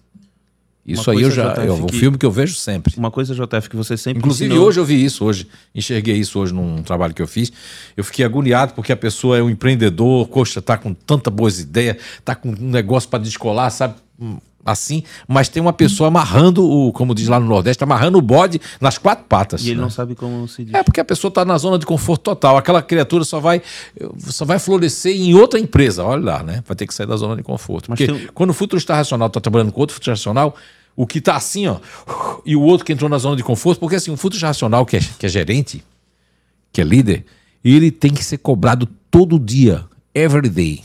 Isso 0.84 1.10
aí 1.10 1.22
eu 1.22 1.30
já 1.32 1.52
JF, 1.52 1.66
é 1.66 1.72
um 1.72 1.86
que- 1.86 1.98
filme 1.98 2.16
que 2.18 2.24
eu 2.24 2.30
vejo 2.30 2.54
sempre. 2.54 2.94
Uma 2.96 3.10
coisa, 3.10 3.34
JF, 3.34 3.68
que 3.68 3.74
você 3.74 3.96
sempre 3.96 4.18
Inclusive 4.20 4.50
ensinou- 4.50 4.68
hoje 4.68 4.78
eu 4.78 4.84
vi 4.84 5.04
isso, 5.04 5.24
hoje 5.24 5.48
enxerguei 5.74 6.16
isso 6.16 6.38
hoje 6.38 6.52
num 6.54 6.80
trabalho 6.82 7.12
que 7.12 7.20
eu 7.20 7.26
fiz. 7.26 7.50
Eu 7.96 8.04
fiquei 8.04 8.24
agoniado 8.24 8.72
porque 8.74 8.92
a 8.92 8.96
pessoa 8.96 9.36
é 9.36 9.42
um 9.42 9.50
empreendedor, 9.50 10.28
poxa, 10.28 10.62
tá 10.62 10.76
com 10.78 10.94
tanta 10.94 11.28
boas 11.28 11.58
ideias, 11.58 11.96
tá 12.24 12.36
com 12.36 12.50
um 12.50 12.70
negócio 12.70 13.08
para 13.08 13.18
descolar, 13.20 13.70
sabe? 13.70 13.94
Assim, 14.66 15.04
mas 15.28 15.48
tem 15.48 15.62
uma 15.62 15.72
pessoa 15.72 16.08
amarrando 16.08 16.68
o, 16.68 16.92
como 16.92 17.14
diz 17.14 17.28
lá 17.28 17.38
no 17.38 17.46
Nordeste, 17.46 17.84
amarrando 17.84 18.18
o 18.18 18.20
bode 18.20 18.60
nas 18.80 18.98
quatro 18.98 19.24
patas. 19.28 19.62
E 19.64 19.68
ele 19.68 19.76
né? 19.76 19.82
não 19.82 19.90
sabe 19.90 20.16
como 20.16 20.48
se 20.48 20.64
diz. 20.64 20.74
É 20.74 20.82
porque 20.82 20.98
a 20.98 21.04
pessoa 21.04 21.28
está 21.28 21.44
na 21.44 21.56
zona 21.56 21.78
de 21.78 21.86
conforto 21.86 22.22
total. 22.22 22.56
Aquela 22.56 22.82
criatura 22.82 23.22
só 23.22 23.38
vai, 23.38 23.62
só 24.18 24.44
vai 24.44 24.58
florescer 24.58 25.14
em 25.14 25.34
outra 25.34 25.60
empresa. 25.60 26.02
Olha 26.02 26.24
lá, 26.24 26.42
né? 26.42 26.64
Vai 26.66 26.74
ter 26.76 26.84
que 26.84 26.92
sair 26.92 27.06
da 27.06 27.16
zona 27.16 27.36
de 27.36 27.44
conforto. 27.44 27.88
Mas 27.88 27.98
Porque 28.00 28.12
tem 28.12 28.26
um- 28.26 28.32
quando 28.34 28.50
o 28.50 28.54
futurista 28.54 28.92
racional 28.92 29.28
está 29.28 29.40
trabalhando 29.40 29.70
com 29.70 29.80
outro 29.80 29.94
futurista 29.94 30.30
racional, 30.30 30.56
o 30.96 31.06
que 31.06 31.18
está 31.18 31.36
assim, 31.36 31.68
ó, 31.68 31.78
e 32.44 32.56
o 32.56 32.60
outro 32.62 32.84
que 32.84 32.92
entrou 32.92 33.08
na 33.08 33.18
zona 33.18 33.36
de 33.36 33.44
conforto, 33.44 33.78
porque 33.78 33.94
assim, 33.94 34.10
o 34.10 34.16
futurista 34.16 34.48
racional 34.48 34.84
que 34.84 34.96
é, 34.96 35.00
que 35.00 35.26
é 35.26 35.28
gerente, 35.28 35.84
que 36.72 36.80
é 36.80 36.84
líder, 36.84 37.24
ele 37.64 37.92
tem 37.92 38.12
que 38.12 38.24
ser 38.24 38.38
cobrado 38.38 38.86
todo 39.10 39.38
dia, 39.38 39.84
every 40.12 40.48
day. 40.48 40.82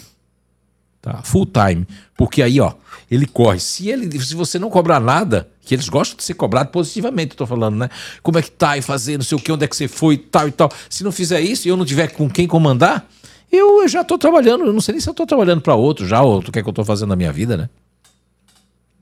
Tá? 1.01 1.21
Full 1.23 1.47
time. 1.47 1.87
Porque 2.15 2.43
aí, 2.43 2.59
ó, 2.59 2.73
ele 3.11 3.25
corre. 3.25 3.59
Se, 3.59 3.89
ele, 3.89 4.09
se 4.21 4.33
você 4.33 4.57
não 4.57 4.69
cobrar 4.69 5.01
nada, 5.01 5.49
que 5.59 5.75
eles 5.75 5.89
gostam 5.89 6.15
de 6.15 6.23
ser 6.23 6.33
cobrado 6.33 6.69
positivamente, 6.69 7.35
tô 7.35 7.45
falando, 7.45 7.75
né? 7.75 7.89
Como 8.23 8.39
é 8.39 8.41
que 8.41 8.49
tá 8.49 8.77
e 8.77 8.81
fazer, 8.81 9.17
não 9.17 9.25
sei 9.25 9.37
o 9.37 9.41
que, 9.41 9.51
onde 9.51 9.65
é 9.65 9.67
que 9.67 9.75
você 9.75 9.89
foi, 9.89 10.17
tal 10.17 10.47
e 10.47 10.51
tal. 10.51 10.71
Se 10.89 11.03
não 11.03 11.11
fizer 11.11 11.41
isso 11.41 11.67
e 11.67 11.69
eu 11.69 11.75
não 11.75 11.83
tiver 11.83 12.13
com 12.13 12.29
quem 12.29 12.47
comandar, 12.47 13.05
eu, 13.51 13.81
eu 13.81 13.87
já 13.89 14.01
tô 14.01 14.17
trabalhando. 14.17 14.63
Eu 14.63 14.71
não 14.71 14.79
sei 14.79 14.93
nem 14.93 15.01
se 15.01 15.09
eu 15.09 15.13
tô 15.13 15.25
trabalhando 15.25 15.59
para 15.59 15.75
outro 15.75 16.07
já, 16.07 16.21
ou 16.21 16.39
o 16.39 16.51
que 16.51 16.57
é 16.57 16.63
que 16.63 16.69
eu 16.69 16.73
tô 16.73 16.85
fazendo 16.85 17.09
na 17.09 17.17
minha 17.17 17.33
vida, 17.33 17.57
né? 17.57 17.69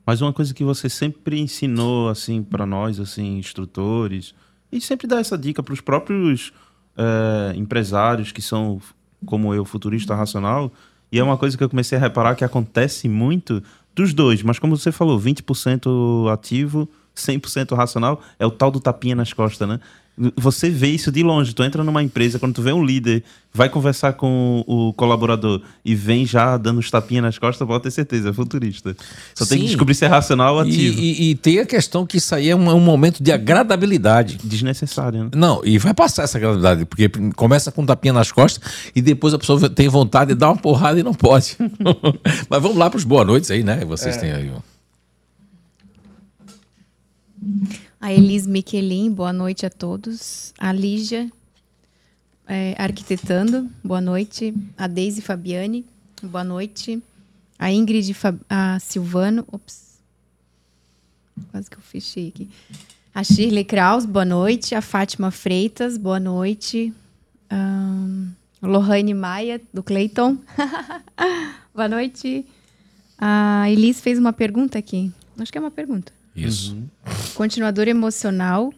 Mas 0.03 0.21
uma 0.21 0.33
coisa 0.33 0.55
que 0.55 0.63
você 0.63 0.89
sempre 0.89 1.39
ensinou, 1.39 2.09
assim, 2.09 2.41
para 2.41 2.65
nós, 2.65 2.99
assim, 2.99 3.37
instrutores, 3.37 4.33
e 4.71 4.81
sempre 4.81 5.05
dá 5.05 5.19
essa 5.19 5.37
dica 5.37 5.61
para 5.61 5.73
os 5.73 5.81
próprios 5.81 6.51
eh, 6.97 7.53
empresários 7.55 8.31
que 8.31 8.41
são, 8.41 8.81
como 9.23 9.53
eu, 9.53 9.63
futurista 9.65 10.15
racional, 10.15 10.71
e 11.11 11.19
é 11.19 11.23
uma 11.23 11.37
coisa 11.37 11.55
que 11.55 11.63
eu 11.63 11.69
comecei 11.69 11.95
a 11.95 12.01
reparar 12.01 12.35
que 12.35 12.43
acontece 12.43 13.07
muito 13.07 13.63
dos 13.95 14.13
dois, 14.13 14.41
mas 14.43 14.59
como 14.59 14.77
você 14.77 14.91
falou, 14.91 15.19
20% 15.19 16.31
ativo, 16.31 16.89
100% 17.15 17.75
racional, 17.75 18.21
é 18.37 18.45
o 18.45 18.51
tal 18.51 18.71
do 18.71 18.79
tapinha 18.79 19.15
nas 19.15 19.33
costas, 19.33 19.67
né? 19.67 19.79
Você 20.35 20.69
vê 20.69 20.87
isso 20.89 21.11
de 21.11 21.23
longe, 21.23 21.53
tu 21.55 21.63
entra 21.63 21.81
numa 21.83 22.03
empresa, 22.03 22.37
quando 22.37 22.53
tu 22.53 22.61
vê 22.61 22.73
um 22.73 22.83
líder, 22.83 23.23
vai 23.53 23.69
conversar 23.69 24.13
com 24.13 24.63
o 24.67 24.91
colaborador 24.93 25.61
e 25.85 25.95
vem 25.95 26.25
já 26.25 26.57
dando 26.57 26.79
os 26.79 26.91
tapinhas 26.91 27.23
nas 27.23 27.37
costas, 27.37 27.65
pode 27.65 27.83
ter 27.83 27.91
certeza, 27.91 28.29
é 28.29 28.33
futurista. 28.33 28.95
Só 29.33 29.45
tem 29.45 29.59
que 29.59 29.63
Sim. 29.63 29.67
descobrir 29.69 29.95
se 29.95 30.03
é 30.03 30.07
racional 30.09 30.55
ou 30.55 30.65
E, 30.65 30.69
ativo. 30.69 30.99
e- 30.99 31.29
e 31.31 31.35
tem 31.35 31.59
a 31.59 31.65
questão 31.65 32.05
que 32.05 32.17
isso 32.17 32.35
aí 32.35 32.49
é 32.49 32.55
um, 32.55 32.69
é 32.69 32.73
um 32.73 32.79
momento 32.81 33.23
de 33.23 33.31
agradabilidade. 33.31 34.37
Desnecessário, 34.43 35.23
né? 35.23 35.29
Não, 35.35 35.61
e 35.63 35.77
vai 35.77 35.93
passar 35.93 36.23
essa 36.23 36.37
agradabilidade, 36.37 36.83
porque 36.85 37.07
começa 37.35 37.71
com 37.71 37.83
um 37.83 37.85
tapinha 37.85 38.11
nas 38.13 38.29
costas 38.31 38.91
e 38.93 39.01
depois 39.01 39.33
a 39.33 39.39
pessoa 39.39 39.69
tem 39.69 39.87
vontade 39.87 40.33
de 40.33 40.35
dar 40.35 40.49
uma 40.49 40.57
porrada 40.57 40.99
e 40.99 41.03
não 41.03 41.13
pode. 41.13 41.55
Mas 42.49 42.61
vamos 42.61 42.75
lá 42.77 42.89
para 42.89 42.97
os 42.97 43.05
boa 43.05 43.23
noites 43.23 43.49
aí, 43.49 43.63
né? 43.63 43.85
Vocês 43.85 44.17
têm 44.17 44.31
aí. 44.31 44.51
ó. 44.53 44.59
A 48.01 48.13
Elis 48.13 48.47
Miquelin, 48.47 49.11
boa 49.11 49.33
noite 49.33 49.65
a 49.65 49.69
todos. 49.69 50.53
A 50.57 50.71
Lígia, 50.71 51.29
é, 52.47 52.73
arquitetando, 52.77 53.69
boa 53.83 53.99
noite. 53.99 54.53
A 54.77 54.87
Deise 54.87 55.21
Fabiane, 55.21 55.85
boa 56.23 56.43
noite. 56.43 57.01
A 57.57 57.71
Ingrid 57.71 58.13
Fa- 58.13 58.35
a 58.49 58.79
Silvano, 58.79 59.45
ops, 59.51 59.99
quase 61.51 61.69
que 61.69 61.75
eu 61.77 61.81
fechei 61.81 62.29
aqui. 62.29 62.49
A 63.13 63.21
Shirley 63.23 63.65
Kraus, 63.65 64.05
boa 64.05 64.23
noite. 64.23 64.75
A 64.75 64.81
Fátima 64.81 65.29
Freitas, 65.29 65.97
boa 65.97 66.19
noite. 66.21 66.93
Ahn, 67.49 68.29
Lohane 68.61 69.13
Maia, 69.13 69.59
do 69.73 69.83
Cleiton. 69.83 70.37
boa 71.75 71.89
noite. 71.89 72.45
A 73.17 73.69
Elis 73.69 73.99
fez 73.99 74.17
uma 74.17 74.31
pergunta 74.31 74.79
aqui. 74.79 75.11
Acho 75.37 75.51
que 75.51 75.57
é 75.57 75.61
uma 75.61 75.71
pergunta. 75.71 76.13
Isso. 76.35 76.77
Continuador 77.35 77.87
emocional. 77.87 78.73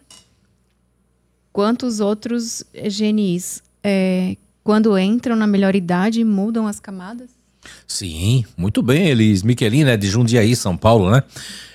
Quantos 1.51 1.99
outros 1.99 2.63
GNIs, 2.73 3.61
é, 3.83 4.37
quando 4.63 4.97
entram 4.97 5.35
na 5.35 5.45
melhor 5.45 5.75
idade, 5.75 6.23
mudam 6.23 6.65
as 6.65 6.79
camadas? 6.79 7.29
Sim, 7.87 8.45
muito 8.57 8.81
bem, 8.81 9.09
Elis 9.09 9.43
Miquelin, 9.43 9.83
né, 9.83 9.97
de 9.97 10.07
Jundiaí, 10.07 10.55
São 10.55 10.77
Paulo, 10.77 11.11
né? 11.11 11.23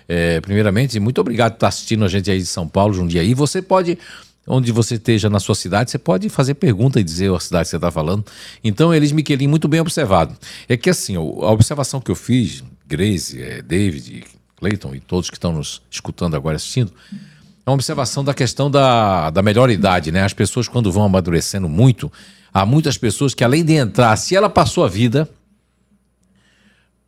É, 0.09 0.41
primeiramente, 0.41 0.99
muito 1.01 1.21
obrigado 1.21 1.53
por 1.53 1.57
estar 1.57 1.69
assistindo 1.69 2.05
a 2.05 2.09
gente 2.09 2.31
aí 2.31 2.39
de 2.39 2.47
São 2.47 2.67
Paulo, 2.67 2.95
Jundiaí. 2.95 3.35
Você 3.35 3.61
pode, 3.61 3.99
onde 4.47 4.73
você 4.73 4.95
esteja 4.95 5.29
na 5.29 5.41
sua 5.41 5.55
cidade, 5.55 5.91
você 5.91 5.99
pode 5.99 6.29
fazer 6.29 6.55
pergunta 6.55 7.01
e 7.01 7.05
dizer 7.05 7.33
a 7.33 7.41
cidade 7.41 7.65
que 7.65 7.71
você 7.71 7.77
está 7.77 7.91
falando. 7.91 8.25
Então, 8.63 8.95
Elis 8.95 9.13
Miquelin, 9.13 9.49
muito 9.49 9.69
bem 9.69 9.81
observado. 9.81 10.37
É 10.69 10.77
que 10.77 10.89
assim, 10.89 11.17
a 11.17 11.21
observação 11.21 12.01
que 12.01 12.11
eu 12.11 12.17
fiz, 12.17 12.63
Grace, 12.87 13.41
eh, 13.41 13.63
David, 13.63 14.25
Clayton 14.57 14.95
e 14.95 15.01
todos 15.01 15.31
que 15.31 15.37
estão 15.37 15.53
nos 15.53 15.83
escutando 15.91 16.35
agora, 16.35 16.57
assistindo, 16.57 16.93
é 17.13 17.71
uma 17.71 17.75
observação 17.75 18.25
da 18.25 18.33
questão 18.33 18.71
da, 18.71 19.31
da 19.31 19.43
melhor 19.43 19.71
idade, 19.71 20.13
né? 20.13 20.23
As 20.23 20.33
pessoas, 20.33 20.69
quando 20.69 20.91
vão 20.91 21.05
amadurecendo 21.05 21.69
muito, 21.69 22.11
há 22.53 22.65
muitas 22.65 22.97
pessoas 22.97 23.35
que, 23.35 23.43
além 23.43 23.65
de 23.65 23.75
entrar, 23.75 24.17
se 24.17 24.37
ela 24.37 24.49
passou 24.49 24.85
a 24.85 24.89
vida 24.89 25.29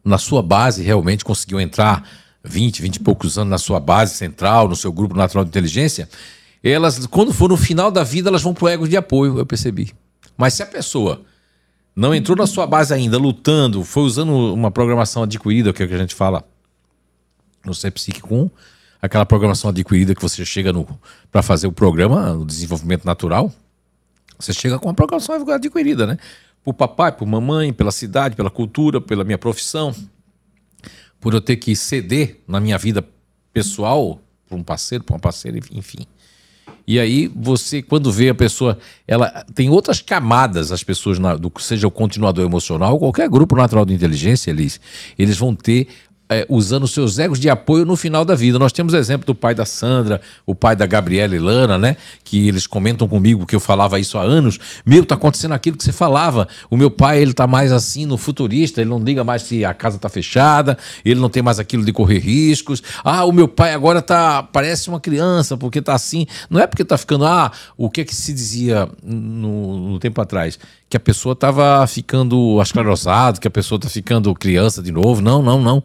na 0.04 0.18
sua 0.18 0.42
base, 0.42 0.82
realmente 0.82 1.24
conseguiu 1.24 1.60
entrar 1.60 2.02
20, 2.42 2.82
20 2.82 2.96
e 2.96 3.00
poucos 3.00 3.38
anos 3.38 3.50
na 3.50 3.58
sua 3.58 3.78
base 3.78 4.14
central, 4.14 4.68
no 4.68 4.76
seu 4.76 4.92
grupo 4.92 5.16
natural 5.16 5.44
de 5.44 5.50
inteligência, 5.50 6.08
elas, 6.62 7.06
quando 7.06 7.32
for 7.32 7.48
no 7.48 7.56
final 7.56 7.90
da 7.90 8.02
vida, 8.02 8.28
elas 8.28 8.42
vão 8.42 8.52
pro 8.52 8.68
ego 8.68 8.88
de 8.88 8.96
apoio, 8.96 9.38
eu 9.38 9.46
percebi. 9.46 9.92
Mas 10.36 10.54
se 10.54 10.62
a 10.62 10.66
pessoa 10.66 11.22
não 11.94 12.14
entrou 12.14 12.36
na 12.36 12.46
sua 12.46 12.66
base 12.66 12.92
ainda, 12.92 13.18
lutando, 13.18 13.84
foi 13.84 14.02
usando 14.02 14.32
uma 14.32 14.70
programação 14.70 15.22
adquirida, 15.22 15.72
que 15.72 15.82
é 15.82 15.86
o 15.86 15.88
que 15.88 15.94
a 15.94 15.98
gente 15.98 16.14
fala 16.14 16.44
no 17.68 17.92
psíquico 17.92 18.34
1, 18.34 18.50
aquela 19.00 19.24
programação 19.24 19.70
adquirida 19.70 20.14
que 20.14 20.22
você 20.22 20.44
chega 20.44 20.72
para 21.30 21.42
fazer 21.42 21.66
o 21.66 21.72
programa, 21.72 22.32
o 22.32 22.44
desenvolvimento 22.44 23.04
natural, 23.04 23.52
você 24.38 24.52
chega 24.52 24.78
com 24.78 24.88
uma 24.88 24.94
programação 24.94 25.34
adquirida, 25.50 26.06
né? 26.06 26.18
Por 26.64 26.74
papai, 26.74 27.12
por 27.12 27.26
mamãe, 27.26 27.72
pela 27.72 27.90
cidade, 27.90 28.36
pela 28.36 28.50
cultura, 28.50 29.00
pela 29.00 29.24
minha 29.24 29.38
profissão, 29.38 29.94
por 31.20 31.34
eu 31.34 31.40
ter 31.40 31.56
que 31.56 31.74
ceder 31.74 32.40
na 32.46 32.60
minha 32.60 32.78
vida 32.78 33.04
pessoal 33.52 34.20
para 34.48 34.56
um 34.56 34.62
parceiro, 34.62 35.04
para 35.04 35.14
uma 35.14 35.20
parceira, 35.20 35.58
enfim. 35.72 36.06
E 36.86 36.98
aí 36.98 37.28
você, 37.34 37.82
quando 37.82 38.10
vê 38.10 38.30
a 38.30 38.34
pessoa, 38.34 38.78
ela 39.06 39.44
tem 39.54 39.68
outras 39.68 40.00
camadas, 40.00 40.72
as 40.72 40.82
pessoas, 40.82 41.18
na- 41.18 41.36
do, 41.36 41.52
seja 41.58 41.86
o 41.86 41.90
continuador 41.90 42.44
emocional, 42.44 42.98
qualquer 42.98 43.28
grupo 43.28 43.54
natural 43.56 43.84
de 43.84 43.92
inteligência, 43.92 44.50
eles, 44.50 44.80
eles 45.18 45.36
vão 45.36 45.54
ter 45.54 45.88
é, 46.28 46.46
usando 46.48 46.86
seus 46.86 47.18
egos 47.18 47.40
de 47.40 47.48
apoio 47.48 47.84
no 47.84 47.96
final 47.96 48.24
da 48.24 48.34
vida. 48.34 48.58
Nós 48.58 48.72
temos 48.72 48.92
exemplo 48.92 49.26
do 49.26 49.34
pai 49.34 49.54
da 49.54 49.64
Sandra, 49.64 50.20
o 50.44 50.54
pai 50.54 50.76
da 50.76 50.86
Gabriela 50.86 51.34
e 51.34 51.38
Lana, 51.38 51.78
né? 51.78 51.96
Que 52.22 52.48
eles 52.48 52.66
comentam 52.66 53.08
comigo 53.08 53.46
que 53.46 53.56
eu 53.56 53.60
falava 53.60 53.98
isso 53.98 54.18
há 54.18 54.22
anos. 54.22 54.58
Meu, 54.84 55.04
tá 55.06 55.14
acontecendo 55.14 55.52
aquilo 55.52 55.76
que 55.76 55.84
você 55.84 55.92
falava. 55.92 56.46
O 56.70 56.76
meu 56.76 56.90
pai, 56.90 57.20
ele 57.20 57.32
tá 57.32 57.46
mais 57.46 57.72
assim 57.72 58.04
no 58.04 58.18
futurista, 58.18 58.80
ele 58.80 58.90
não 58.90 58.98
liga 58.98 59.24
mais 59.24 59.42
se 59.42 59.64
a 59.64 59.72
casa 59.72 59.98
tá 59.98 60.08
fechada, 60.08 60.76
ele 61.04 61.18
não 61.18 61.30
tem 61.30 61.42
mais 61.42 61.58
aquilo 61.58 61.84
de 61.84 61.92
correr 61.92 62.18
riscos. 62.18 62.82
Ah, 63.02 63.24
o 63.24 63.32
meu 63.32 63.48
pai 63.48 63.72
agora 63.72 64.02
tá 64.02 64.42
parece 64.42 64.88
uma 64.88 65.00
criança 65.00 65.56
porque 65.56 65.80
tá 65.80 65.94
assim. 65.94 66.26
Não 66.50 66.60
é 66.60 66.66
porque 66.66 66.84
tá 66.84 66.98
ficando, 66.98 67.24
ah, 67.24 67.50
o 67.76 67.88
que 67.88 68.02
é 68.02 68.04
que 68.04 68.14
se 68.14 68.32
dizia 68.32 68.88
no, 69.02 69.92
no 69.92 69.98
tempo 69.98 70.20
atrás? 70.20 70.58
Que 70.90 70.96
a 70.96 71.00
pessoa 71.00 71.36
tava 71.36 71.86
ficando 71.86 72.60
esclerosado, 72.62 73.40
que 73.40 73.48
a 73.48 73.50
pessoa 73.50 73.78
tá 73.78 73.88
ficando 73.88 74.34
criança 74.34 74.82
de 74.82 74.90
novo. 74.90 75.20
Não, 75.20 75.42
não, 75.42 75.60
não 75.60 75.82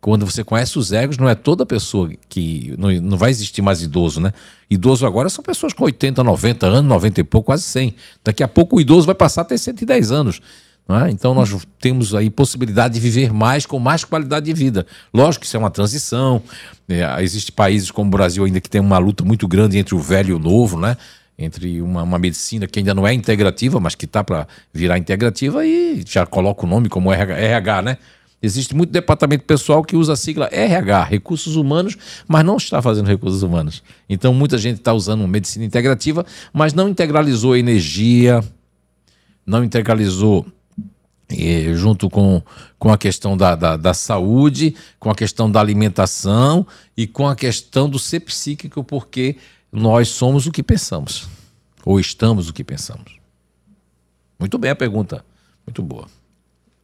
quando 0.00 0.24
você 0.24 0.44
conhece 0.44 0.78
os 0.78 0.92
egos, 0.92 1.18
não 1.18 1.28
é 1.28 1.34
toda 1.34 1.66
pessoa 1.66 2.10
que. 2.28 2.74
Não, 2.78 2.90
não 3.00 3.18
vai 3.18 3.30
existir 3.30 3.62
mais 3.62 3.82
idoso, 3.82 4.20
né? 4.20 4.32
Idoso 4.70 5.06
agora 5.06 5.28
são 5.28 5.42
pessoas 5.42 5.72
com 5.72 5.84
80, 5.84 6.22
90 6.22 6.66
anos, 6.66 6.88
90 6.88 7.20
e 7.20 7.24
pouco, 7.24 7.46
quase 7.46 7.64
100. 7.64 7.94
Daqui 8.24 8.42
a 8.42 8.48
pouco 8.48 8.76
o 8.76 8.80
idoso 8.80 9.06
vai 9.06 9.14
passar 9.14 9.42
a 9.42 9.44
ter 9.44 9.58
110 9.58 10.12
anos. 10.12 10.40
É? 10.88 11.10
Então 11.10 11.34
nós 11.34 11.52
temos 11.80 12.14
aí 12.14 12.30
possibilidade 12.30 12.94
de 12.94 13.00
viver 13.00 13.32
mais 13.32 13.66
com 13.66 13.76
mais 13.76 14.04
qualidade 14.04 14.46
de 14.46 14.52
vida. 14.52 14.86
Lógico 15.12 15.40
que 15.40 15.46
isso 15.46 15.56
é 15.56 15.58
uma 15.58 15.70
transição. 15.70 16.40
É, 16.88 17.22
Existem 17.24 17.52
países 17.52 17.90
como 17.90 18.06
o 18.06 18.10
Brasil 18.10 18.44
ainda 18.44 18.60
que 18.60 18.70
tem 18.70 18.80
uma 18.80 18.98
luta 18.98 19.24
muito 19.24 19.48
grande 19.48 19.78
entre 19.78 19.96
o 19.96 19.98
velho 19.98 20.30
e 20.30 20.32
o 20.34 20.38
novo, 20.38 20.78
né? 20.78 20.96
Entre 21.36 21.82
uma, 21.82 22.04
uma 22.04 22.18
medicina 22.20 22.68
que 22.68 22.78
ainda 22.78 22.94
não 22.94 23.04
é 23.04 23.12
integrativa, 23.12 23.80
mas 23.80 23.96
que 23.96 24.04
está 24.04 24.22
para 24.22 24.46
virar 24.72 24.96
integrativa 24.96 25.66
e 25.66 26.04
já 26.06 26.24
coloca 26.24 26.64
o 26.64 26.68
nome 26.68 26.88
como 26.88 27.12
RH, 27.12 27.34
RH 27.36 27.82
né? 27.82 27.98
Existe 28.46 28.76
muito 28.76 28.90
departamento 28.90 29.44
pessoal 29.44 29.82
que 29.82 29.96
usa 29.96 30.12
a 30.12 30.16
sigla 30.16 30.48
RH, 30.52 31.02
Recursos 31.04 31.56
Humanos, 31.56 31.96
mas 32.28 32.44
não 32.44 32.56
está 32.56 32.80
fazendo 32.80 33.08
recursos 33.08 33.42
humanos. 33.42 33.82
Então, 34.08 34.32
muita 34.32 34.56
gente 34.56 34.78
está 34.78 34.92
usando 34.92 35.26
medicina 35.26 35.64
integrativa, 35.64 36.24
mas 36.52 36.72
não 36.72 36.88
integralizou 36.88 37.54
a 37.54 37.58
energia, 37.58 38.40
não 39.44 39.64
integralizou 39.64 40.46
eh, 41.28 41.74
junto 41.74 42.08
com, 42.08 42.40
com 42.78 42.92
a 42.92 42.96
questão 42.96 43.36
da, 43.36 43.56
da, 43.56 43.76
da, 43.76 43.92
saúde, 43.92 44.76
com 45.00 45.10
a 45.10 45.14
questão 45.14 45.50
da 45.50 45.58
alimentação 45.58 46.64
e 46.96 47.04
com 47.04 47.26
a 47.26 47.34
questão 47.34 47.90
do 47.90 47.98
ser 47.98 48.20
psíquico, 48.20 48.84
porque 48.84 49.36
nós 49.72 50.06
somos 50.06 50.46
o 50.46 50.52
que 50.52 50.62
pensamos, 50.62 51.28
ou 51.84 51.98
estamos 51.98 52.48
o 52.48 52.52
que 52.52 52.62
pensamos. 52.62 53.18
Muito 54.38 54.56
bem 54.56 54.70
a 54.70 54.76
pergunta, 54.76 55.24
muito 55.66 55.82
boa 55.82 56.06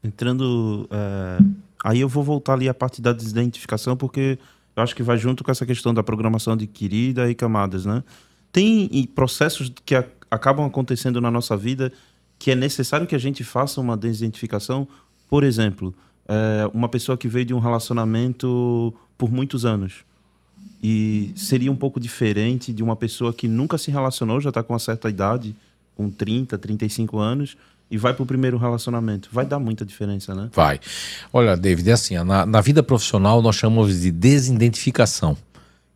entrando. 0.03 0.89
É, 0.91 1.39
aí 1.85 2.01
eu 2.01 2.09
vou 2.09 2.23
voltar 2.23 2.55
ali 2.55 2.69
à 2.69 2.75
parte 2.75 3.01
da 3.01 3.13
desidentificação, 3.13 3.97
porque 3.97 4.39
eu 4.75 4.83
acho 4.83 4.95
que 4.95 5.03
vai 5.03 5.19
junto 5.19 5.45
com 5.45 5.51
essa 5.51 5.67
questão 5.67 5.93
da 5.93 6.03
programação 6.03 6.55
adquirida 6.55 7.31
e 7.31 7.35
camadas, 7.35 7.85
né? 7.85 8.03
Tem 8.51 8.89
processos 9.15 9.73
que 9.85 9.95
a, 9.95 10.05
acabam 10.31 10.67
acontecendo 10.67 11.21
na 11.21 11.31
nossa 11.31 11.57
vida 11.57 11.93
que 12.39 12.51
é 12.51 12.57
necessário 12.57 13.07
que 13.07 13.15
a 13.15 13.19
gente 13.19 13.45
faça 13.45 13.81
uma 13.81 13.97
desidentificação. 13.97 14.89
Por 15.29 15.45
exemplo, 15.45 15.95
é, 16.27 16.69
uma 16.75 16.89
pessoa 16.89 17.17
que 17.17 17.29
veio 17.29 17.45
de 17.45 17.55
um 17.55 17.61
relacionamento 17.61 18.93
por 19.17 19.31
muitos 19.31 19.65
anos 19.65 20.05
e 20.83 21.33
seria 21.37 21.71
um 21.71 21.77
pouco 21.77 22.01
diferente 22.01 22.73
de 22.73 22.83
uma 22.83 22.97
pessoa 22.97 23.33
que 23.33 23.47
nunca 23.47 23.79
se 23.79 23.93
relacionou, 23.93 24.41
já 24.41 24.49
está 24.49 24.61
com 24.61 24.73
uma 24.73 24.81
certa 24.81 25.09
idade, 25.09 25.55
com 25.95 26.11
30, 26.11 26.59
35 26.59 27.19
anos, 27.19 27.57
e 27.93 27.99
vai 27.99 28.15
para 28.15 28.23
o 28.23 28.27
primeiro 28.27 28.57
relacionamento. 28.57 29.29
Vai 29.31 29.45
dar 29.45 29.59
muita 29.59 29.85
diferença, 29.85 30.35
né? 30.35 30.49
Vai. 30.55 30.81
Olha, 31.31 31.55
David, 31.55 31.91
é 31.91 31.93
assim, 31.93 32.15
na, 32.25 32.47
na 32.47 32.61
vida 32.63 32.83
profissional 32.83 33.43
nós 33.43 33.55
chamamos 33.55 34.01
de 34.01 34.11
desidentificação, 34.11 35.37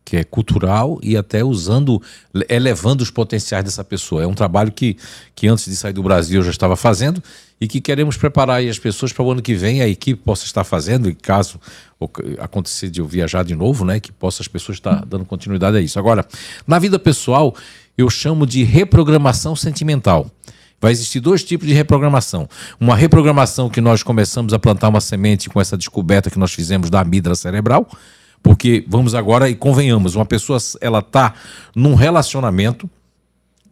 que 0.05 0.15
é 0.15 0.23
cultural 0.23 0.99
e 1.01 1.17
até 1.17 1.43
usando, 1.43 1.99
elevando 2.47 3.01
os 3.01 3.09
potenciais 3.09 3.63
dessa 3.63 3.83
pessoa. 3.83 4.21
É 4.21 4.27
um 4.27 4.35
trabalho 4.35 4.71
que, 4.71 4.95
que 5.33 5.47
antes 5.47 5.65
de 5.65 5.75
sair 5.75 5.91
do 5.91 6.03
Brasil 6.03 6.39
eu 6.39 6.43
já 6.43 6.51
estava 6.51 6.75
fazendo 6.75 7.21
e 7.59 7.67
que 7.67 7.81
queremos 7.81 8.15
preparar 8.15 8.61
as 8.61 8.77
pessoas 8.77 9.11
para 9.11 9.23
o 9.23 9.31
ano 9.31 9.41
que 9.41 9.55
vem 9.55 9.81
a 9.81 9.87
equipe 9.87 10.21
possa 10.21 10.45
estar 10.45 10.63
fazendo, 10.63 11.09
e 11.09 11.15
caso 11.15 11.59
acontecer 12.37 12.91
de 12.91 13.01
eu 13.01 13.07
viajar 13.07 13.43
de 13.43 13.55
novo, 13.55 13.83
né, 13.83 13.99
que 13.99 14.11
possa 14.11 14.43
as 14.43 14.47
pessoas 14.47 14.77
estar 14.77 15.03
dando 15.03 15.25
continuidade 15.25 15.75
a 15.75 15.81
isso. 15.81 15.97
Agora, 15.97 16.23
na 16.67 16.77
vida 16.77 16.99
pessoal, 16.99 17.55
eu 17.97 18.07
chamo 18.07 18.45
de 18.45 18.63
reprogramação 18.63 19.55
sentimental. 19.55 20.29
Vai 20.79 20.91
existir 20.91 21.19
dois 21.19 21.43
tipos 21.43 21.67
de 21.67 21.73
reprogramação. 21.73 22.47
Uma 22.79 22.95
reprogramação 22.95 23.69
que 23.69 23.81
nós 23.81 24.03
começamos 24.03 24.53
a 24.53 24.59
plantar 24.59 24.89
uma 24.89 25.01
semente 25.01 25.49
com 25.49 25.59
essa 25.59 25.75
descoberta 25.75 26.29
que 26.29 26.37
nós 26.37 26.53
fizemos 26.53 26.89
da 26.89 27.01
amígdala 27.01 27.35
cerebral, 27.35 27.89
porque 28.43 28.85
vamos 28.87 29.15
agora 29.15 29.49
e 29.49 29.55
convenhamos, 29.55 30.15
uma 30.15 30.25
pessoa 30.25 30.59
ela 30.79 31.01
tá 31.01 31.33
num 31.75 31.95
relacionamento, 31.95 32.87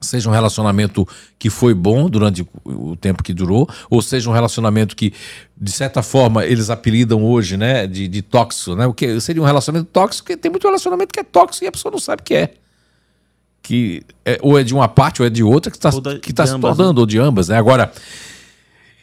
seja 0.01 0.27
um 0.27 0.33
relacionamento 0.33 1.07
que 1.37 1.49
foi 1.49 1.75
bom 1.75 2.09
durante 2.09 2.45
o 2.63 2.95
tempo 2.95 3.23
que 3.23 3.33
durou, 3.33 3.69
ou 3.89 4.01
seja 4.01 4.27
um 4.29 4.33
relacionamento 4.33 4.95
que, 4.95 5.13
de 5.55 5.71
certa 5.71 6.01
forma, 6.01 6.43
eles 6.43 6.71
apelidam 6.71 7.23
hoje, 7.23 7.55
né, 7.55 7.85
de, 7.85 8.07
de 8.07 8.21
tóxico, 8.23 8.75
né? 8.75 8.87
O 8.87 8.93
que 8.93 9.19
seria 9.21 9.41
um 9.41 9.45
relacionamento 9.45 9.89
tóxico, 9.91 10.25
porque 10.25 10.37
tem 10.37 10.49
muito 10.49 10.65
relacionamento 10.65 11.13
que 11.13 11.19
é 11.19 11.23
tóxico 11.23 11.65
e 11.65 11.67
a 11.67 11.71
pessoa 11.71 11.91
não 11.91 11.99
sabe 11.99 12.21
o 12.21 12.25
que 12.25 12.33
é 12.33 12.53
que 13.65 14.03
é, 14.23 14.37
ou 14.41 14.59
é 14.59 14.63
de 14.63 14.73
uma 14.73 14.87
parte 14.87 15.21
ou 15.21 15.27
é 15.27 15.29
de 15.29 15.43
outra 15.43 15.71
que 15.71 15.77
está 15.77 15.91
tá 15.91 16.45
se 16.45 16.59
tornando, 16.59 16.93
né? 16.93 16.99
ou 16.99 17.05
de 17.05 17.17
ambas, 17.17 17.47
né? 17.47 17.57
Agora, 17.57 17.91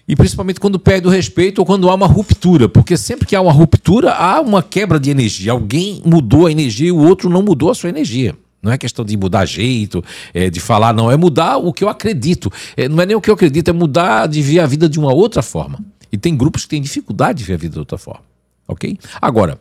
e 0.06 0.14
principalmente 0.14 0.60
quando 0.60 0.78
perde 0.78 1.08
o 1.08 1.10
respeito 1.10 1.58
ou 1.58 1.66
quando 1.66 1.90
há 1.90 1.94
uma 1.94 2.06
ruptura, 2.06 2.68
porque 2.68 2.96
sempre 2.96 3.26
que 3.26 3.34
há 3.34 3.40
uma 3.40 3.52
ruptura, 3.52 4.12
há 4.12 4.40
uma 4.40 4.62
quebra 4.62 5.00
de 5.00 5.10
energia. 5.10 5.50
Alguém 5.50 6.00
mudou 6.04 6.46
a 6.46 6.52
energia 6.52 6.88
e 6.88 6.92
o 6.92 6.98
outro 6.98 7.28
não 7.28 7.42
mudou 7.42 7.70
a 7.70 7.74
sua 7.74 7.88
energia. 7.88 8.36
Não 8.62 8.70
é 8.70 8.78
questão 8.78 9.04
de 9.04 9.16
mudar 9.16 9.44
jeito, 9.44 10.04
é, 10.32 10.48
de 10.48 10.60
falar, 10.60 10.94
não. 10.94 11.10
É 11.10 11.16
mudar 11.16 11.56
o 11.56 11.72
que 11.72 11.82
eu 11.82 11.88
acredito. 11.88 12.52
É, 12.76 12.88
não 12.88 13.02
é 13.02 13.06
nem 13.06 13.16
o 13.16 13.20
que 13.20 13.28
eu 13.28 13.34
acredito, 13.34 13.68
é 13.68 13.72
mudar 13.72 14.28
de 14.28 14.40
ver 14.40 14.60
a 14.60 14.66
vida 14.66 14.88
de 14.88 15.00
uma 15.00 15.12
outra 15.12 15.42
forma. 15.42 15.80
E 16.12 16.16
tem 16.16 16.36
grupos 16.36 16.62
que 16.62 16.68
têm 16.68 16.80
dificuldade 16.80 17.38
de 17.38 17.44
ver 17.44 17.54
a 17.54 17.56
vida 17.56 17.72
de 17.72 17.80
outra 17.80 17.98
forma 17.98 18.31
ok? 18.72 18.98
Agora, 19.20 19.58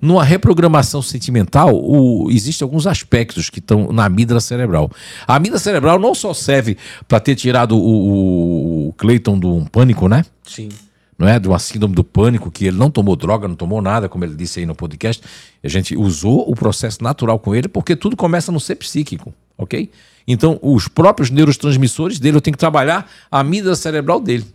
numa 0.00 0.24
reprogramação 0.24 1.02
sentimental, 1.02 1.70
o, 1.74 2.30
existem 2.30 2.64
alguns 2.64 2.86
aspectos 2.86 3.50
que 3.50 3.58
estão 3.58 3.92
na 3.92 4.06
amígdala 4.06 4.40
cerebral. 4.40 4.90
A 5.26 5.36
amígdala 5.36 5.60
cerebral 5.60 5.98
não 5.98 6.14
só 6.14 6.32
serve 6.32 6.76
para 7.06 7.20
ter 7.20 7.34
tirado 7.34 7.76
o, 7.76 8.88
o 8.88 8.92
Clayton 8.94 9.38
do 9.38 9.66
pânico, 9.70 10.08
né? 10.08 10.24
Sim. 10.44 10.68
Não 11.18 11.28
é? 11.28 11.38
De 11.38 11.46
uma 11.46 11.58
síndrome 11.58 11.94
do 11.94 12.02
pânico, 12.02 12.50
que 12.50 12.66
ele 12.66 12.76
não 12.76 12.90
tomou 12.90 13.14
droga, 13.14 13.46
não 13.46 13.54
tomou 13.54 13.80
nada, 13.80 14.08
como 14.08 14.24
ele 14.24 14.34
disse 14.34 14.60
aí 14.60 14.66
no 14.66 14.74
podcast. 14.74 15.22
A 15.62 15.68
gente 15.68 15.96
usou 15.96 16.50
o 16.50 16.54
processo 16.54 17.02
natural 17.02 17.38
com 17.38 17.54
ele, 17.54 17.68
porque 17.68 17.94
tudo 17.94 18.16
começa 18.16 18.50
no 18.50 18.58
ser 18.58 18.76
psíquico, 18.76 19.32
ok? 19.56 19.90
Então, 20.26 20.58
os 20.62 20.88
próprios 20.88 21.30
neurotransmissores 21.30 22.18
dele, 22.18 22.36
eu 22.36 22.40
tenho 22.40 22.52
que 22.54 22.58
trabalhar 22.58 23.10
a 23.30 23.40
amígdala 23.40 23.76
cerebral 23.76 24.20
dele 24.20 24.46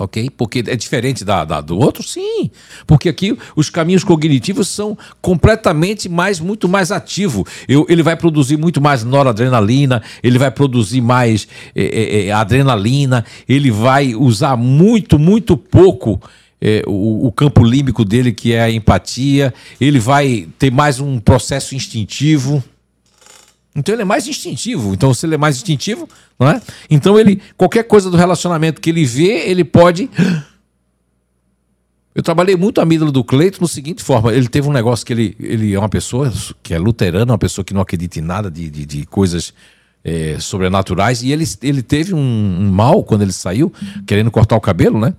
ok? 0.00 0.30
Porque 0.36 0.64
é 0.66 0.76
diferente 0.76 1.24
da, 1.24 1.44
da, 1.44 1.60
do 1.60 1.78
outro, 1.78 2.02
sim. 2.02 2.50
Porque 2.86 3.08
aqui 3.08 3.36
os 3.54 3.68
caminhos 3.68 4.02
cognitivos 4.02 4.68
são 4.68 4.96
completamente 5.20 6.08
mais, 6.08 6.40
muito 6.40 6.68
mais 6.68 6.90
ativos. 6.90 7.44
ele 7.68 8.02
vai 8.02 8.16
produzir 8.16 8.56
muito 8.56 8.80
mais 8.80 9.04
noradrenalina, 9.04 10.02
ele 10.22 10.38
vai 10.38 10.50
produzir 10.50 11.00
mais 11.00 11.46
é, 11.74 12.26
é, 12.26 12.32
adrenalina, 12.32 13.24
ele 13.48 13.70
vai 13.70 14.14
usar 14.14 14.56
muito, 14.56 15.18
muito 15.18 15.56
pouco. 15.56 16.20
É, 16.62 16.82
o, 16.86 17.26
o, 17.26 17.32
campo 17.32 17.64
límbico 17.64 18.04
dele, 18.04 18.32
que 18.32 18.52
é 18.52 18.60
a 18.60 18.70
empatia, 18.70 19.54
ele 19.80 19.98
vai 19.98 20.46
ter 20.58 20.70
mais 20.70 21.00
um 21.00 21.18
processo 21.18 21.74
instintivo. 21.74 22.62
Então 23.74 23.94
ele 23.94 24.02
é 24.02 24.04
mais 24.04 24.26
instintivo. 24.26 24.92
Então, 24.92 25.14
se 25.14 25.26
ele 25.26 25.34
é 25.34 25.38
mais 25.38 25.56
instintivo, 25.56 26.08
não 26.38 26.48
é? 26.48 26.60
Então 26.88 27.18
ele, 27.18 27.40
qualquer 27.56 27.84
coisa 27.84 28.10
do 28.10 28.16
relacionamento 28.16 28.80
que 28.80 28.90
ele 28.90 29.04
vê, 29.04 29.48
ele 29.48 29.64
pode. 29.64 30.10
Eu 32.12 32.24
trabalhei 32.24 32.56
muito 32.56 32.80
a 32.80 32.82
amígdala 32.82 33.12
do 33.12 33.22
Cleito 33.22 33.60
no 33.60 33.68
seguinte 33.68 34.02
forma: 34.02 34.32
ele 34.34 34.48
teve 34.48 34.68
um 34.68 34.72
negócio 34.72 35.06
que 35.06 35.12
ele, 35.12 35.36
ele 35.38 35.72
é 35.72 35.78
uma 35.78 35.88
pessoa 35.88 36.32
que 36.60 36.74
é 36.74 36.78
luterana, 36.78 37.32
uma 37.32 37.38
pessoa 37.38 37.64
que 37.64 37.72
não 37.72 37.80
acredita 37.80 38.18
em 38.18 38.22
nada 38.22 38.50
de, 38.50 38.68
de, 38.68 38.84
de 38.84 39.06
coisas 39.06 39.54
é, 40.02 40.36
sobrenaturais, 40.40 41.22
e 41.22 41.30
ele, 41.30 41.44
ele 41.62 41.82
teve 41.82 42.12
um, 42.12 42.18
um 42.18 42.68
mal 42.68 43.04
quando 43.04 43.22
ele 43.22 43.32
saiu, 43.32 43.72
querendo 44.06 44.30
cortar 44.30 44.56
o 44.56 44.60
cabelo, 44.60 44.98
né? 44.98 45.14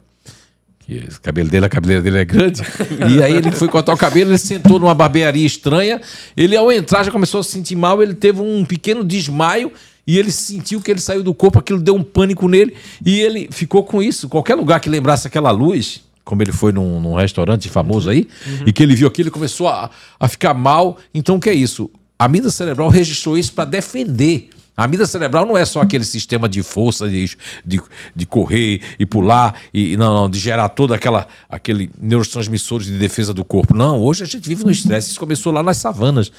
O 0.90 1.22
cabelo 1.22 1.50
dele, 1.50 1.66
a 1.66 1.70
cabeleira 1.70 2.02
dele 2.02 2.18
é 2.20 2.26
grande. 2.26 2.62
e 3.10 3.24
aí 3.24 3.34
ele 3.34 3.52
foi 3.52 3.68
cortar 3.68 3.94
o 3.94 3.98
cabelo, 3.98 4.32
ele 4.32 4.38
sentou 4.38 4.80
numa 4.80 4.94
barbearia 4.94 5.46
estranha. 5.46 6.02
Ele, 6.36 6.56
ao 6.56 6.72
entrar, 6.72 7.04
já 7.04 7.12
começou 7.12 7.40
a 7.40 7.44
se 7.44 7.52
sentir 7.52 7.76
mal. 7.76 8.02
Ele 8.02 8.14
teve 8.14 8.42
um 8.42 8.66
pequeno 8.66 9.04
desmaio 9.04 9.72
e 10.06 10.18
ele 10.18 10.32
sentiu 10.32 10.82
que 10.82 10.92
ele 10.92 11.00
saiu 11.00 11.24
do 11.24 11.34
corpo, 11.34 11.60
aquilo 11.60 11.80
deu 11.80 11.96
um 11.96 12.04
pânico 12.04 12.48
nele. 12.48 12.76
E 13.06 13.20
ele 13.20 13.48
ficou 13.52 13.84
com 13.84 14.02
isso. 14.02 14.28
Qualquer 14.28 14.56
lugar 14.56 14.80
que 14.80 14.90
lembrasse 14.90 15.28
aquela 15.28 15.52
luz, 15.52 16.02
como 16.24 16.42
ele 16.42 16.52
foi 16.52 16.72
num, 16.72 17.00
num 17.00 17.16
restaurante 17.16 17.70
famoso 17.70 18.10
aí, 18.10 18.28
uhum. 18.46 18.64
e 18.68 18.74
que 18.74 18.84
ele 18.84 18.96
viu 18.96 19.08
aquilo, 19.08 19.28
ele 19.28 19.34
começou 19.34 19.68
a, 19.68 19.90
a 20.20 20.28
ficar 20.28 20.54
mal. 20.54 20.98
Então, 21.14 21.38
o 21.38 21.40
que 21.40 21.50
é 21.50 21.54
isso? 21.54 21.90
A 22.18 22.28
mídia 22.28 22.50
cerebral 22.50 22.90
registrou 22.90 23.38
isso 23.38 23.54
para 23.54 23.66
defender 23.66 24.50
A 24.82 24.86
amígdala 24.86 25.08
cerebral 25.08 25.46
não 25.46 25.56
é 25.56 25.64
só 25.64 25.80
aquele 25.80 26.04
sistema 26.04 26.50
de 26.50 26.64
força 26.64 27.08
de, 27.08 27.38
de, 27.64 27.80
de 28.16 28.26
correr 28.26 28.82
e 28.98 29.06
pular 29.06 29.54
e 29.72 29.96
não, 29.96 30.12
não, 30.12 30.28
de 30.28 30.40
gerar 30.40 30.70
todo 30.70 30.92
aquela 30.92 31.28
aquele 31.48 31.92
neurotransmissores 32.02 32.88
de 32.88 32.98
defesa 32.98 33.32
do 33.32 33.46
corpo. 33.46 33.76
Não, 33.76 34.00
hoje 34.00 34.24
a 34.24 34.26
gente 34.26 34.50
vive 34.50 34.64
no 34.64 34.72
estresse. 34.72 35.12
Isso 35.12 35.20
começou 35.20 35.54
lá 35.54 35.62
nas 35.62 35.78
savanas. 35.78 36.32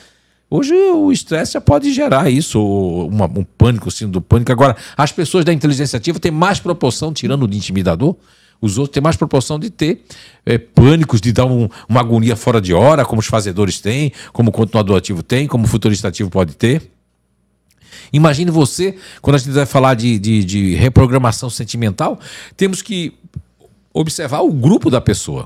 Hoje 0.50 0.74
o 0.74 1.12
estresse 1.12 1.52
já 1.52 1.60
pode 1.60 1.92
gerar 1.92 2.28
isso, 2.28 2.60
uma, 2.60 3.26
um 3.26 3.44
pânico, 3.44 3.88
síndrome 3.92 4.14
do 4.14 4.20
pânico. 4.20 4.50
Agora, 4.50 4.76
as 4.96 5.12
pessoas 5.12 5.44
da 5.44 5.52
inteligência 5.52 5.96
ativa 5.96 6.18
têm 6.18 6.32
mais 6.32 6.58
proporção, 6.58 7.12
tirando 7.12 7.44
o 7.44 7.48
de 7.48 7.56
intimidador, 7.56 8.16
os 8.60 8.76
outros 8.76 8.92
têm 8.92 9.02
mais 9.02 9.14
proporção 9.14 9.56
de 9.56 9.70
ter 9.70 10.04
é, 10.44 10.58
pânicos, 10.58 11.20
de 11.20 11.30
dar 11.32 11.46
um, 11.46 11.68
uma 11.88 12.00
agonia 12.00 12.34
fora 12.34 12.60
de 12.60 12.74
hora, 12.74 13.04
como 13.04 13.20
os 13.20 13.26
fazedores 13.26 13.78
têm, 13.80 14.12
como 14.32 14.50
o 14.50 14.52
continuador 14.52 14.98
ativo 14.98 15.22
tem, 15.22 15.46
como 15.46 15.64
o 15.64 15.68
futurista 15.68 16.08
ativo 16.08 16.28
pode 16.28 16.56
ter. 16.56 16.82
Imagine 18.12 18.50
você, 18.50 18.96
quando 19.20 19.36
a 19.36 19.38
gente 19.38 19.52
vai 19.52 19.66
falar 19.66 19.94
de, 19.94 20.18
de, 20.18 20.44
de 20.44 20.74
reprogramação 20.74 21.50
sentimental, 21.50 22.18
temos 22.56 22.82
que 22.82 23.14
observar 23.92 24.40
o 24.40 24.52
grupo 24.52 24.90
da 24.90 25.00
pessoa. 25.00 25.44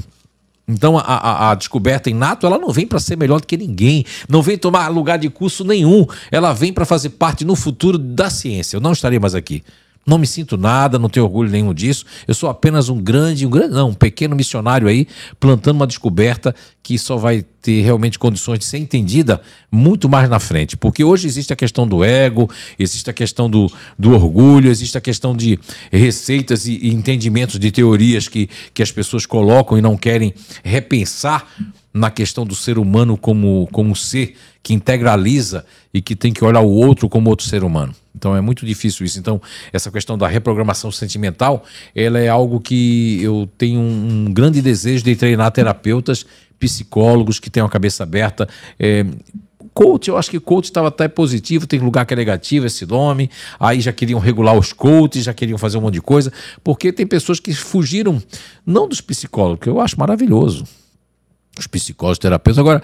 Então 0.68 0.98
a, 0.98 1.02
a, 1.02 1.50
a, 1.50 1.54
descoberta 1.54 2.10
inato 2.10 2.44
ela 2.44 2.58
não 2.58 2.70
vem 2.70 2.86
para 2.86 2.98
ser 2.98 3.16
melhor 3.16 3.40
do 3.40 3.46
que 3.46 3.56
ninguém, 3.56 4.04
não 4.28 4.42
vem 4.42 4.58
tomar 4.58 4.88
lugar 4.88 5.16
de 5.16 5.30
curso 5.30 5.62
nenhum, 5.62 6.04
ela 6.30 6.52
vem 6.52 6.72
para 6.72 6.84
fazer 6.84 7.10
parte 7.10 7.44
no 7.44 7.54
futuro 7.54 7.96
da 7.96 8.28
ciência. 8.28 8.76
Eu 8.76 8.80
não 8.80 8.92
estarei 8.92 9.18
mais 9.18 9.34
aqui. 9.34 9.62
Não 10.06 10.18
me 10.18 10.26
sinto 10.26 10.56
nada, 10.56 11.00
não 11.00 11.08
tenho 11.08 11.26
orgulho 11.26 11.50
nenhum 11.50 11.74
disso. 11.74 12.04
Eu 12.28 12.34
sou 12.34 12.48
apenas 12.48 12.88
um 12.88 13.02
grande, 13.02 13.44
um 13.44 13.50
grande, 13.50 13.74
não, 13.74 13.88
um 13.88 13.94
pequeno 13.94 14.36
missionário 14.36 14.86
aí, 14.86 15.08
plantando 15.40 15.74
uma 15.76 15.86
descoberta 15.86 16.54
que 16.80 16.96
só 16.96 17.16
vai 17.16 17.44
ter 17.60 17.82
realmente 17.82 18.16
condições 18.16 18.60
de 18.60 18.66
ser 18.66 18.78
entendida 18.78 19.40
muito 19.68 20.08
mais 20.08 20.30
na 20.30 20.38
frente. 20.38 20.76
Porque 20.76 21.02
hoje 21.02 21.26
existe 21.26 21.52
a 21.52 21.56
questão 21.56 21.88
do 21.88 22.04
ego, 22.04 22.48
existe 22.78 23.10
a 23.10 23.12
questão 23.12 23.50
do, 23.50 23.68
do 23.98 24.12
orgulho, 24.12 24.70
existe 24.70 24.96
a 24.96 25.00
questão 25.00 25.36
de 25.36 25.58
receitas 25.90 26.68
e, 26.68 26.78
e 26.80 26.94
entendimentos 26.94 27.58
de 27.58 27.72
teorias 27.72 28.28
que, 28.28 28.48
que 28.72 28.84
as 28.84 28.92
pessoas 28.92 29.26
colocam 29.26 29.76
e 29.76 29.82
não 29.82 29.96
querem 29.96 30.32
repensar 30.62 31.48
na 31.92 32.12
questão 32.12 32.46
do 32.46 32.54
ser 32.54 32.78
humano 32.78 33.16
como, 33.16 33.68
como 33.72 33.96
ser 33.96 34.36
que 34.62 34.72
integraliza 34.72 35.66
e 35.92 36.00
que 36.00 36.14
tem 36.14 36.32
que 36.32 36.44
olhar 36.44 36.60
o 36.60 36.70
outro 36.70 37.08
como 37.08 37.28
outro 37.28 37.44
ser 37.44 37.64
humano. 37.64 37.92
Então 38.16 38.36
é 38.36 38.40
muito 38.40 38.64
difícil 38.64 39.04
isso. 39.04 39.18
Então, 39.18 39.40
essa 39.72 39.90
questão 39.90 40.16
da 40.16 40.26
reprogramação 40.26 40.90
sentimental, 40.90 41.64
ela 41.94 42.18
é 42.18 42.28
algo 42.28 42.60
que 42.60 43.22
eu 43.22 43.48
tenho 43.58 43.80
um, 43.80 44.32
grande 44.32 44.62
desejo 44.62 45.04
de 45.04 45.14
treinar 45.14 45.50
terapeutas, 45.50 46.26
psicólogos 46.58 47.38
que 47.38 47.50
tenham 47.50 47.66
a 47.66 47.70
cabeça 47.70 48.02
aberta. 48.02 48.48
É, 48.78 49.04
coach, 49.74 50.08
eu 50.08 50.16
acho 50.16 50.30
que 50.30 50.40
coach 50.40 50.64
estava 50.64 50.88
até 50.88 51.06
positivo, 51.06 51.66
tem 51.66 51.78
lugar 51.78 52.06
que 52.06 52.14
é 52.14 52.16
negativo 52.16 52.66
esse 52.66 52.86
nome. 52.86 53.30
Aí 53.60 53.80
já 53.80 53.92
queriam 53.92 54.18
regular 54.18 54.56
os 54.56 54.72
coaches, 54.72 55.24
já 55.24 55.34
queriam 55.34 55.58
fazer 55.58 55.76
um 55.76 55.82
monte 55.82 55.94
de 55.94 56.00
coisa, 56.00 56.32
porque 56.64 56.90
tem 56.90 57.06
pessoas 57.06 57.38
que 57.38 57.52
fugiram, 57.52 58.22
não 58.64 58.88
dos 58.88 59.02
psicólogos, 59.02 59.60
que 59.60 59.68
eu 59.68 59.80
acho 59.80 59.98
maravilhoso. 59.98 60.64
Os 61.58 61.66
psicólogos, 61.66 62.18
terapeutas. 62.18 62.58
Agora, 62.58 62.82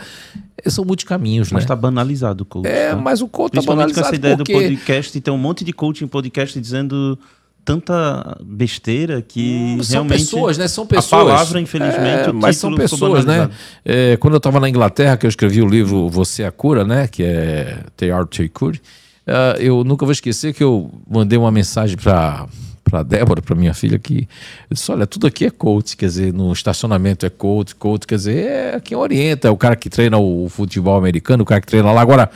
são 0.66 0.85
muitos 0.85 1.05
caminhos, 1.05 1.51
mas 1.53 1.62
né? 1.62 1.64
está 1.64 1.77
banalizado 1.77 2.43
o 2.43 2.47
coach. 2.47 2.66
É, 2.66 2.91
tá? 2.91 2.97
mas 2.97 3.20
o 3.20 3.29
coach 3.29 3.57
está 3.57 3.70
banalizado 3.70 4.03
com 4.03 4.09
essa 4.09 4.16
ideia 4.16 4.37
porque... 4.37 4.53
do 4.53 4.59
podcast, 4.59 5.20
tem 5.20 5.35
um 5.35 5.39
monte 5.39 5.64
de 5.64 5.73
coaching 5.73 6.07
podcast 6.07 6.59
dizendo 6.61 7.18
tanta 7.64 8.39
besteira 8.43 9.23
que 9.23 9.77
hum, 9.79 9.83
são 9.83 10.07
pessoas, 10.07 10.59
né? 10.59 10.66
São 10.68 10.87
pessoas. 10.87 11.12
A 11.12 11.25
palavra, 11.25 11.61
infelizmente, 11.61 12.29
é, 12.29 12.33
mas 12.33 12.57
são 12.57 12.75
pessoas, 12.75 13.25
né? 13.25 13.51
É, 13.85 14.16
quando 14.16 14.35
eu 14.35 14.39
estava 14.39 14.59
na 14.59 14.68
Inglaterra, 14.68 15.16
que 15.16 15.27
eu 15.27 15.29
escrevi 15.29 15.62
o 15.62 15.68
livro 15.68 16.09
Você 16.09 16.43
é 16.43 16.47
a 16.47 16.53
Cura, 16.53 16.85
né? 16.85 17.07
Que 17.07 17.23
é 17.23 17.79
The 17.97 18.11
Art 18.11 18.37
to 18.37 18.51
Cure. 18.53 18.81
Uh, 19.27 19.61
eu 19.61 19.85
nunca 19.85 20.05
vou 20.05 20.12
esquecer 20.12 20.53
que 20.53 20.64
eu 20.64 20.91
mandei 21.09 21.39
uma 21.39 21.51
mensagem 21.53 21.97
para 21.97 22.47
para 22.85 23.03
Débora, 23.03 23.41
para 23.41 23.55
minha 23.55 23.74
filha, 23.74 23.99
que 23.99 24.28
eu 24.70 24.74
disse: 24.74 24.91
olha, 24.91 25.07
tudo 25.07 25.26
aqui 25.26 25.45
é 25.45 25.51
coach, 25.51 25.97
quer 25.97 26.07
dizer, 26.07 26.33
no 26.33 26.53
estacionamento 26.53 27.24
é 27.24 27.30
coach, 27.30 27.74
coach, 27.74 28.07
quer 28.07 28.16
dizer, 28.16 28.47
é 28.47 28.80
quem 28.80 28.97
orienta, 28.97 29.49
é 29.49 29.51
o 29.51 29.57
cara 29.57 29.76
que 29.76 29.89
treina 29.89 30.18
o 30.18 30.49
futebol 30.49 30.97
americano, 30.97 31.43
o 31.43 31.47
cara 31.47 31.61
que 31.61 31.66
treina 31.66 31.91
lá. 31.93 32.01
Agora, 32.01 32.30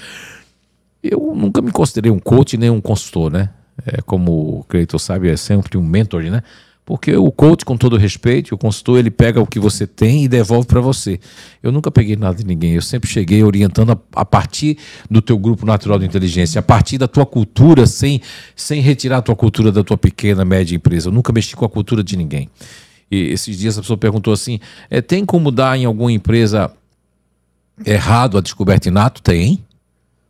eu 1.03 1.35
nunca 1.35 1.61
me 1.61 1.71
considerei 1.71 2.11
um 2.11 2.19
coach 2.19 2.57
nem 2.57 2.71
um 2.71 2.81
consultor, 2.81 3.31
né? 3.31 3.51
É, 3.85 4.01
como 4.03 4.61
o 4.61 4.65
Cleiton 4.65 4.99
sabe, 4.99 5.29
é 5.29 5.37
sempre 5.37 5.77
um 5.77 5.83
mentor, 5.83 6.23
né? 6.25 6.43
Porque 6.87 7.17
o 7.17 7.33
coach, 7.33 7.65
com 7.65 7.77
todo 7.77 7.97
respeito, 7.97 8.55
o 8.55 8.59
consultor, 8.59 9.01
ele 9.01 9.11
pega 9.11 9.41
o 9.41 9.47
que 9.47 9.59
você 9.59 9.89
tem 9.89 10.23
e 10.23 10.29
devolve 10.29 10.69
para 10.69 10.81
você. 10.81 11.19
Eu 11.61 11.73
nunca 11.73 11.91
peguei 11.91 12.15
nada 12.15 12.37
de 12.37 12.47
ninguém, 12.47 12.75
eu 12.75 12.81
sempre 12.81 13.11
cheguei 13.11 13.43
orientando 13.43 13.91
a, 13.91 13.99
a, 14.21 14.25
partir 14.25 14.79
do 15.11 15.21
teu 15.21 15.37
grupo 15.37 15.67
natural 15.67 15.99
de 15.99 16.07
inteligência, 16.07 16.61
a 16.61 16.63
partir 16.63 16.97
da 16.97 17.09
tua 17.09 17.27
cultura, 17.27 17.89
sem, 17.89 18.23
sem 18.55 18.81
retirar 18.81 19.17
a 19.17 19.23
tua 19.23 19.35
cultura 19.35 19.73
da 19.73 19.83
tua 19.83 19.99
pequena, 19.99 20.45
média 20.45 20.77
empresa. 20.77 21.09
Eu 21.09 21.13
nunca 21.13 21.33
mexi 21.33 21.57
com 21.57 21.65
a 21.65 21.69
cultura 21.69 22.05
de 22.05 22.17
ninguém. 22.17 22.49
E 23.11 23.33
esses 23.33 23.59
dias 23.59 23.77
a 23.77 23.81
pessoa 23.81 23.99
perguntou 23.99 24.33
assim: 24.33 24.61
é, 24.89 25.01
tem 25.03 25.25
como 25.25 25.51
dar 25.51 25.77
em 25.77 25.87
alguma 25.87 26.13
empresa 26.13 26.71
errado 27.85 28.39
a 28.39 28.41
descoberta 28.41 28.89
inato? 28.89 29.21
Tem. 29.23 29.65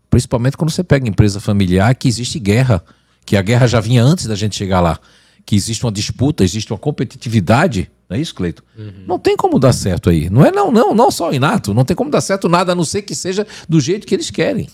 Principalmente 0.08 0.56
quando 0.56 0.70
você 0.70 0.82
pega 0.82 1.06
empresa 1.06 1.38
familiar 1.38 1.94
que 1.94 2.08
existe 2.08 2.38
guerra, 2.38 2.82
que 3.26 3.36
a 3.36 3.42
guerra 3.42 3.66
já 3.66 3.78
vinha 3.78 4.02
antes 4.02 4.24
da 4.24 4.34
gente 4.34 4.56
chegar 4.56 4.80
lá 4.80 4.98
que 5.46 5.54
existe 5.54 5.84
uma 5.84 5.92
disputa, 5.92 6.42
existe 6.42 6.72
uma 6.72 6.78
competitividade, 6.78 7.88
não 8.10 8.16
é 8.16 8.20
isso, 8.20 8.34
Cleito? 8.34 8.64
Uhum. 8.76 9.04
Não 9.06 9.18
tem 9.18 9.36
como 9.36 9.60
dar 9.60 9.72
certo 9.72 10.10
aí. 10.10 10.28
Não 10.28 10.44
é 10.44 10.50
não, 10.50 10.72
não, 10.72 10.92
não 10.92 11.10
só 11.10 11.32
inato, 11.32 11.72
não 11.72 11.84
tem 11.84 11.96
como 11.96 12.10
dar 12.10 12.20
certo 12.20 12.48
nada 12.48 12.72
a 12.72 12.74
não 12.74 12.84
ser 12.84 13.02
que 13.02 13.14
seja 13.14 13.46
do 13.68 13.80
jeito 13.80 14.06
que 14.06 14.14
eles 14.14 14.28
querem. 14.28 14.68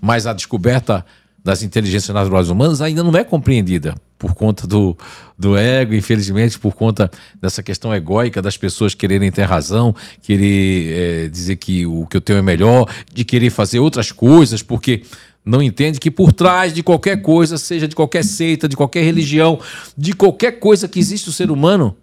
Mas 0.00 0.26
a 0.26 0.32
descoberta 0.32 1.04
das 1.44 1.62
inteligências 1.62 2.12
naturais 2.12 2.48
humanas 2.48 2.80
ainda 2.80 3.04
não 3.04 3.16
é 3.16 3.22
compreendida 3.22 3.94
por 4.18 4.34
conta 4.34 4.66
do, 4.66 4.96
do 5.38 5.56
ego, 5.56 5.94
infelizmente, 5.94 6.58
por 6.58 6.74
conta 6.74 7.10
dessa 7.40 7.62
questão 7.62 7.94
egóica 7.94 8.40
das 8.40 8.56
pessoas 8.56 8.94
quererem 8.94 9.30
ter 9.30 9.42
razão, 9.42 9.94
querer 10.22 11.26
é, 11.26 11.28
dizer 11.28 11.56
que 11.56 11.86
o 11.86 12.06
que 12.06 12.16
eu 12.16 12.20
tenho 12.20 12.38
é 12.38 12.42
melhor, 12.42 12.90
de 13.12 13.24
querer 13.24 13.50
fazer 13.50 13.78
outras 13.78 14.10
coisas, 14.10 14.62
porque 14.62 15.02
não 15.46 15.62
entende 15.62 16.00
que 16.00 16.10
por 16.10 16.32
trás 16.32 16.74
de 16.74 16.82
qualquer 16.82 17.22
coisa, 17.22 17.56
seja 17.56 17.86
de 17.86 17.94
qualquer 17.94 18.24
seita, 18.24 18.68
de 18.68 18.76
qualquer 18.76 19.04
religião, 19.04 19.60
de 19.96 20.12
qualquer 20.12 20.58
coisa 20.58 20.88
que 20.88 20.98
existe 20.98 21.28
o 21.28 21.32
ser 21.32 21.52
humano, 21.52 21.96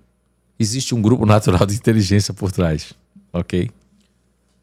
existe 0.58 0.96
um 0.96 1.02
grupo 1.02 1.26
natural 1.26 1.66
de 1.66 1.76
inteligência 1.76 2.34
por 2.34 2.54
trás. 2.54 2.94
Ok? 3.34 3.70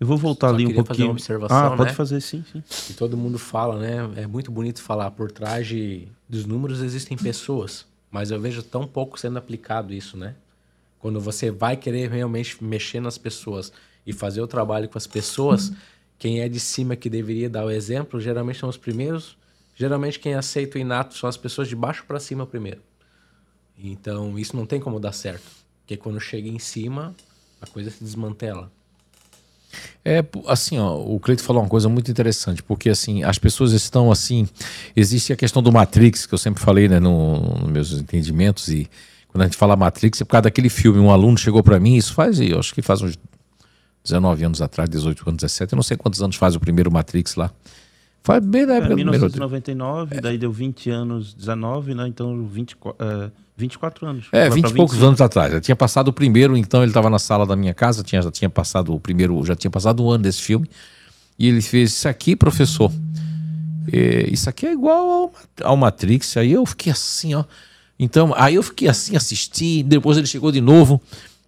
Eu 0.00 0.06
vou 0.06 0.16
voltar 0.16 0.48
Só 0.48 0.54
ali 0.54 0.66
um 0.66 0.72
pouquinho. 0.72 0.86
Fazer 0.86 1.02
uma 1.04 1.12
observação, 1.12 1.58
ah, 1.58 1.76
pode 1.76 1.90
né? 1.90 1.94
fazer, 1.94 2.22
sim, 2.22 2.42
sim. 2.50 2.62
Que 2.86 2.94
todo 2.94 3.18
mundo 3.18 3.38
fala, 3.38 3.78
né? 3.78 4.10
É 4.16 4.26
muito 4.26 4.50
bonito 4.50 4.82
falar. 4.82 5.10
Por 5.10 5.30
trás 5.30 5.66
de, 5.66 6.08
dos 6.26 6.46
números 6.46 6.80
existem 6.80 7.18
pessoas. 7.18 7.84
Mas 8.10 8.30
eu 8.30 8.40
vejo 8.40 8.62
tão 8.62 8.86
pouco 8.86 9.20
sendo 9.20 9.38
aplicado 9.38 9.92
isso, 9.92 10.16
né? 10.16 10.34
Quando 10.98 11.20
você 11.20 11.50
vai 11.50 11.76
querer 11.76 12.10
realmente 12.10 12.64
mexer 12.64 13.00
nas 13.00 13.18
pessoas 13.18 13.70
e 14.06 14.12
fazer 14.12 14.40
o 14.40 14.46
trabalho 14.46 14.88
com 14.88 14.96
as 14.96 15.06
pessoas, 15.06 15.70
quem 16.20 16.40
é 16.40 16.48
de 16.48 16.60
cima 16.60 16.94
que 16.94 17.08
deveria 17.08 17.48
dar 17.48 17.64
o 17.64 17.70
exemplo, 17.70 18.20
geralmente 18.20 18.58
são 18.58 18.68
os 18.68 18.76
primeiros. 18.76 19.38
Geralmente 19.74 20.20
quem 20.20 20.34
aceita 20.34 20.76
o 20.76 20.80
inato 20.80 21.16
são 21.16 21.26
as 21.26 21.38
pessoas 21.38 21.66
de 21.66 21.74
baixo 21.74 22.04
para 22.06 22.20
cima 22.20 22.46
primeiro. 22.46 22.82
Então 23.76 24.38
isso 24.38 24.54
não 24.54 24.66
tem 24.66 24.78
como 24.78 25.00
dar 25.00 25.12
certo. 25.12 25.50
Porque 25.80 25.96
quando 25.96 26.20
chega 26.20 26.46
em 26.46 26.58
cima, 26.58 27.16
a 27.60 27.66
coisa 27.66 27.90
se 27.90 28.04
desmantela. 28.04 28.70
É, 30.04 30.22
assim, 30.46 30.78
ó, 30.78 30.94
o 30.98 31.18
Cleito 31.18 31.42
falou 31.42 31.62
uma 31.62 31.68
coisa 31.68 31.88
muito 31.88 32.10
interessante, 32.10 32.62
porque 32.62 32.90
assim, 32.90 33.22
as 33.22 33.38
pessoas 33.38 33.72
estão 33.72 34.12
assim, 34.12 34.46
existe 34.94 35.32
a 35.32 35.36
questão 35.36 35.62
do 35.62 35.72
Matrix, 35.72 36.26
que 36.26 36.34
eu 36.34 36.38
sempre 36.38 36.62
falei, 36.62 36.86
né, 36.86 37.00
nos 37.00 37.60
no 37.62 37.68
meus 37.68 37.92
entendimentos, 37.92 38.68
e 38.68 38.90
quando 39.28 39.42
a 39.42 39.44
gente 39.46 39.56
fala 39.56 39.76
Matrix, 39.76 40.20
é 40.20 40.24
por 40.24 40.32
causa 40.32 40.42
daquele 40.42 40.68
filme, 40.68 40.98
um 40.98 41.10
aluno 41.10 41.38
chegou 41.38 41.62
para 41.62 41.78
mim, 41.78 41.94
isso 41.94 42.12
faz, 42.12 42.40
eu 42.40 42.58
acho 42.58 42.74
que 42.74 42.82
faz 42.82 43.00
uns 43.00 43.16
19 44.05 44.44
anos 44.44 44.62
atrás, 44.62 44.88
18 44.88 45.28
anos, 45.28 45.40
17, 45.40 45.72
eu 45.72 45.76
não 45.76 45.82
sei 45.82 45.96
quantos 45.96 46.22
anos 46.22 46.36
faz 46.36 46.57
o 46.57 46.61
primeiro 46.61 46.90
Matrix 46.90 47.34
lá. 47.36 47.51
Faz 48.22 48.44
bem 48.44 48.66
na 48.66 48.74
época 48.74 48.92
é, 48.92 48.96
1999, 48.96 50.16
do 50.16 50.20
daí 50.20 50.36
deu 50.36 50.53
20 50.53 50.90
anos, 50.90 51.32
19, 51.32 51.94
né? 51.94 52.07
Então 52.07 52.46
20, 52.46 52.74
uh, 52.74 53.32
24 53.57 54.07
anos. 54.07 54.26
É, 54.30 54.48
20 54.51 54.70
e 54.70 54.74
poucos 54.74 55.03
anos 55.03 55.20
atrás. 55.20 55.53
Já 55.53 55.61
tinha 55.61 55.76
passado 55.76 56.09
o 56.09 56.12
primeiro, 56.12 56.57
então 56.57 56.82
ele 56.82 56.90
estava 56.90 57.09
na 57.09 57.18
sala 57.18 57.46
da 57.46 57.57
minha 57.57 57.72
casa, 57.72 58.03
tinha, 58.03 58.20
já 58.20 58.30
tinha 58.30 58.51
passado 58.51 58.94
o 58.94 59.01
primeiro, 59.01 59.42
já 59.44 59.55
tinha 59.55 59.70
passado 59.70 60.05
um 60.05 60.11
ano 60.11 60.22
desse 60.24 60.42
filme. 60.42 60.68
E 61.38 61.48
ele 61.48 61.62
fez 61.62 61.92
isso 61.92 62.09
aqui, 62.09 62.36
professor. 62.36 62.92
É, 63.90 64.28
isso 64.30 64.51
aqui 64.51 64.66
é 64.66 64.72
igual 64.72 65.11
ao, 65.11 65.34
ao 65.62 65.76
Matrix. 65.76 66.36
Aí 66.36 66.53
eu 66.53 66.66
fiquei 66.66 66.92
assim, 66.92 67.34
ó. 67.34 67.44
Então, 67.98 68.34
aí 68.36 68.55
eu 68.55 68.62
fiquei 68.62 68.88
assim, 68.88 69.16
assisti, 69.16 69.82
depois 69.82 70.16
ele 70.18 70.26
chegou 70.26 70.53
de 70.53 70.61
novo 70.61 71.01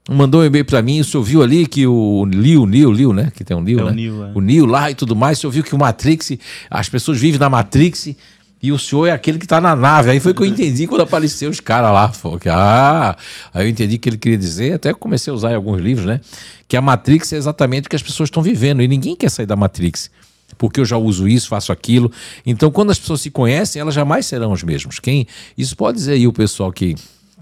mandou 0.09 0.41
um 0.41 0.45
e-mail 0.45 0.65
para 0.65 0.83
mim, 0.83 1.01
o 1.01 1.05
senhor 1.05 1.23
viu 1.23 1.43
ali 1.43 1.67
que 1.67 1.87
o 1.87 2.27
Neo, 2.27 2.67
Neo, 2.67 2.93
Neo, 2.93 3.13
né? 3.13 3.31
Que 3.35 3.45
tem 3.45 3.57
um 3.57 3.61
Neo, 3.61 3.81
é 3.81 3.85
né? 3.85 3.91
O 3.91 3.95
Neo, 3.95 4.25
é. 4.25 4.33
o 4.35 4.41
Neo 4.41 4.67
lá 4.67 4.91
e 4.91 4.95
tudo 4.95 5.15
mais, 5.15 5.39
o 5.39 5.41
senhor 5.43 5.53
viu 5.53 5.63
que 5.63 5.75
o 5.75 5.79
Matrix, 5.79 6.33
as 6.71 6.89
pessoas 6.89 7.19
vivem 7.21 7.39
na 7.39 7.49
Matrix 7.49 8.15
e 8.63 8.71
o 8.71 8.79
senhor 8.79 9.07
é 9.07 9.11
aquele 9.11 9.39
que 9.39 9.45
está 9.45 9.61
na 9.61 9.75
nave. 9.75 10.11
Aí 10.11 10.21
foi 10.21 10.33
que 10.33 10.41
eu 10.41 10.47
entendi 10.47 10.87
quando 10.87 11.01
apareceu 11.01 11.51
os 11.51 11.59
caras 11.59 11.93
lá. 11.93 12.09
Falei, 12.09 12.39
ah, 12.49 13.17
aí 13.53 13.67
eu 13.67 13.69
entendi 13.69 13.97
o 13.97 13.99
que 13.99 14.09
ele 14.09 14.17
queria 14.17 14.39
dizer, 14.39 14.75
até 14.75 14.95
comecei 14.95 15.33
a 15.33 15.35
usar 15.35 15.51
em 15.51 15.57
alguns 15.57 15.81
livros, 15.81 16.07
né? 16.07 16.21
Que 16.69 16.77
a 16.77 16.81
Matrix 16.81 17.33
é 17.33 17.37
exatamente 17.37 17.87
o 17.87 17.91
que 17.91 17.97
as 17.97 18.03
pessoas 18.03 18.29
estão 18.29 18.43
vivendo 18.43 18.83
e 18.83 18.89
ninguém 18.89 19.17
quer 19.17 19.31
sair 19.31 19.47
da 19.47 19.57
Matrix. 19.57 20.11
porque 20.59 20.79
eu 20.79 20.85
já 20.85 20.97
uso 20.97 21.27
isso, 21.27 21.49
faço 21.49 21.73
aquilo. 21.73 22.13
Então, 22.47 22.71
quando 22.71 22.91
as 22.91 22.99
pessoas 22.99 23.21
se 23.21 23.31
conhecem, 23.31 23.81
elas 23.81 23.95
jamais 23.95 24.27
serão 24.27 24.53
os 24.53 24.63
mesmos. 24.63 25.01
Quem 25.01 25.27
isso 25.59 25.77
pode 25.77 25.99
dizer 25.99 26.13
aí 26.13 26.27
o 26.29 26.33
pessoal 26.33 26.73
que 26.73 26.95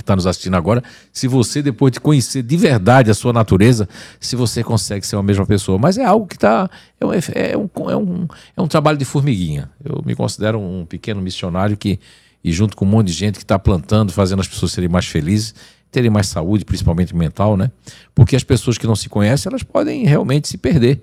está 0.03 0.17
nos 0.17 0.27
assistindo 0.27 0.57
agora, 0.57 0.83
se 1.13 1.29
você 1.29 1.63
depois 1.63 1.93
de 1.93 2.01
conhecer 2.01 2.43
de 2.43 2.57
verdade 2.57 3.11
a 3.11 3.15
sua 3.15 3.33
natureza, 3.33 3.89
se 4.19 4.37
você 4.37 4.63
consegue 4.63 5.07
ser 5.07 5.17
a 5.17 5.23
mesma 5.23 5.47
pessoa. 5.47 5.79
Mas 5.79 5.99
é 5.99 6.05
algo 6.05 6.27
que 6.27 6.37
está 6.37 6.69
é 7.01 7.07
um, 7.07 7.13
é, 7.13 7.57
um, 7.57 7.91
é, 7.91 7.97
um, 7.97 8.29
é 8.57 8.63
um 8.63 8.69
trabalho 8.69 8.99
de 8.99 9.05
formiguinha. 9.05 9.71
Eu 9.85 10.03
me 10.05 10.15
considero 10.15 10.59
um 10.59 10.85
pequeno 10.85 11.21
missionário 11.21 11.77
que 11.77 11.99
e 12.43 12.53
junto 12.53 12.77
com 12.77 12.85
um 12.85 12.89
monte 12.89 13.09
de 13.09 13.13
gente 13.13 13.35
que 13.39 13.45
está 13.45 13.59
plantando, 13.59 14.13
fazendo 14.13 14.41
as 14.41 14.49
pessoas 14.49 14.73
serem 14.73 14.89
mais 14.89 15.07
felizes, 15.07 15.55
terem 15.91 16.11
mais 16.11 16.27
saúde, 16.29 16.65
principalmente 16.65 17.15
mental, 17.15 17.57
né? 17.57 17.71
Porque 18.15 18.35
as 18.35 18.45
pessoas 18.45 18.79
que 18.79 18.87
não 18.87 18.97
se 18.97 19.09
conhecem, 19.09 19.51
elas 19.51 19.63
podem 19.63 20.05
realmente 20.05 20.49
se 20.49 20.57
perder 20.57 21.03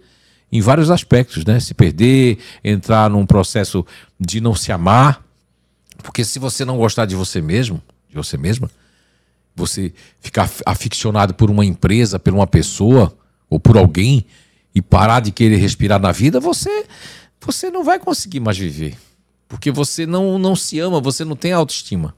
em 0.52 0.62
vários 0.62 0.90
aspectos, 0.90 1.46
né? 1.46 1.60
Se 1.60 1.74
perder, 1.74 2.40
entrar 2.64 3.10
num 3.10 3.26
processo 3.26 3.86
de 4.20 4.42
não 4.42 4.56
se 4.56 4.72
amar, 4.72 5.24
porque 6.04 6.24
se 6.24 6.40
você 6.40 6.64
não 6.64 6.78
gostar 6.78 7.06
de 7.06 7.16
você 7.16 7.42
mesmo, 7.42 7.82
de 8.10 8.16
você 8.16 8.38
mesma, 8.38 8.70
você 9.58 9.92
ficar 10.22 10.50
aficionado 10.66 11.34
por 11.34 11.50
uma 11.50 11.66
empresa, 11.66 12.20
por 12.20 12.34
uma 12.34 12.48
pessoa 12.48 13.18
ou 13.50 13.60
por 13.60 13.78
alguém 13.78 14.26
e 14.74 14.82
parar 14.82 15.20
de 15.20 15.32
querer 15.32 15.58
respirar 15.58 16.00
na 16.00 16.12
vida, 16.12 16.40
você 16.40 16.86
você 17.40 17.70
não 17.70 17.84
vai 17.84 18.00
conseguir 18.00 18.40
mais 18.40 18.58
viver. 18.58 18.98
Porque 19.48 19.72
você 19.72 20.06
não, 20.06 20.38
não 20.38 20.56
se 20.56 20.80
ama, 20.80 21.00
você 21.00 21.24
não 21.24 21.36
tem 21.36 21.54
autoestima. 21.54 22.14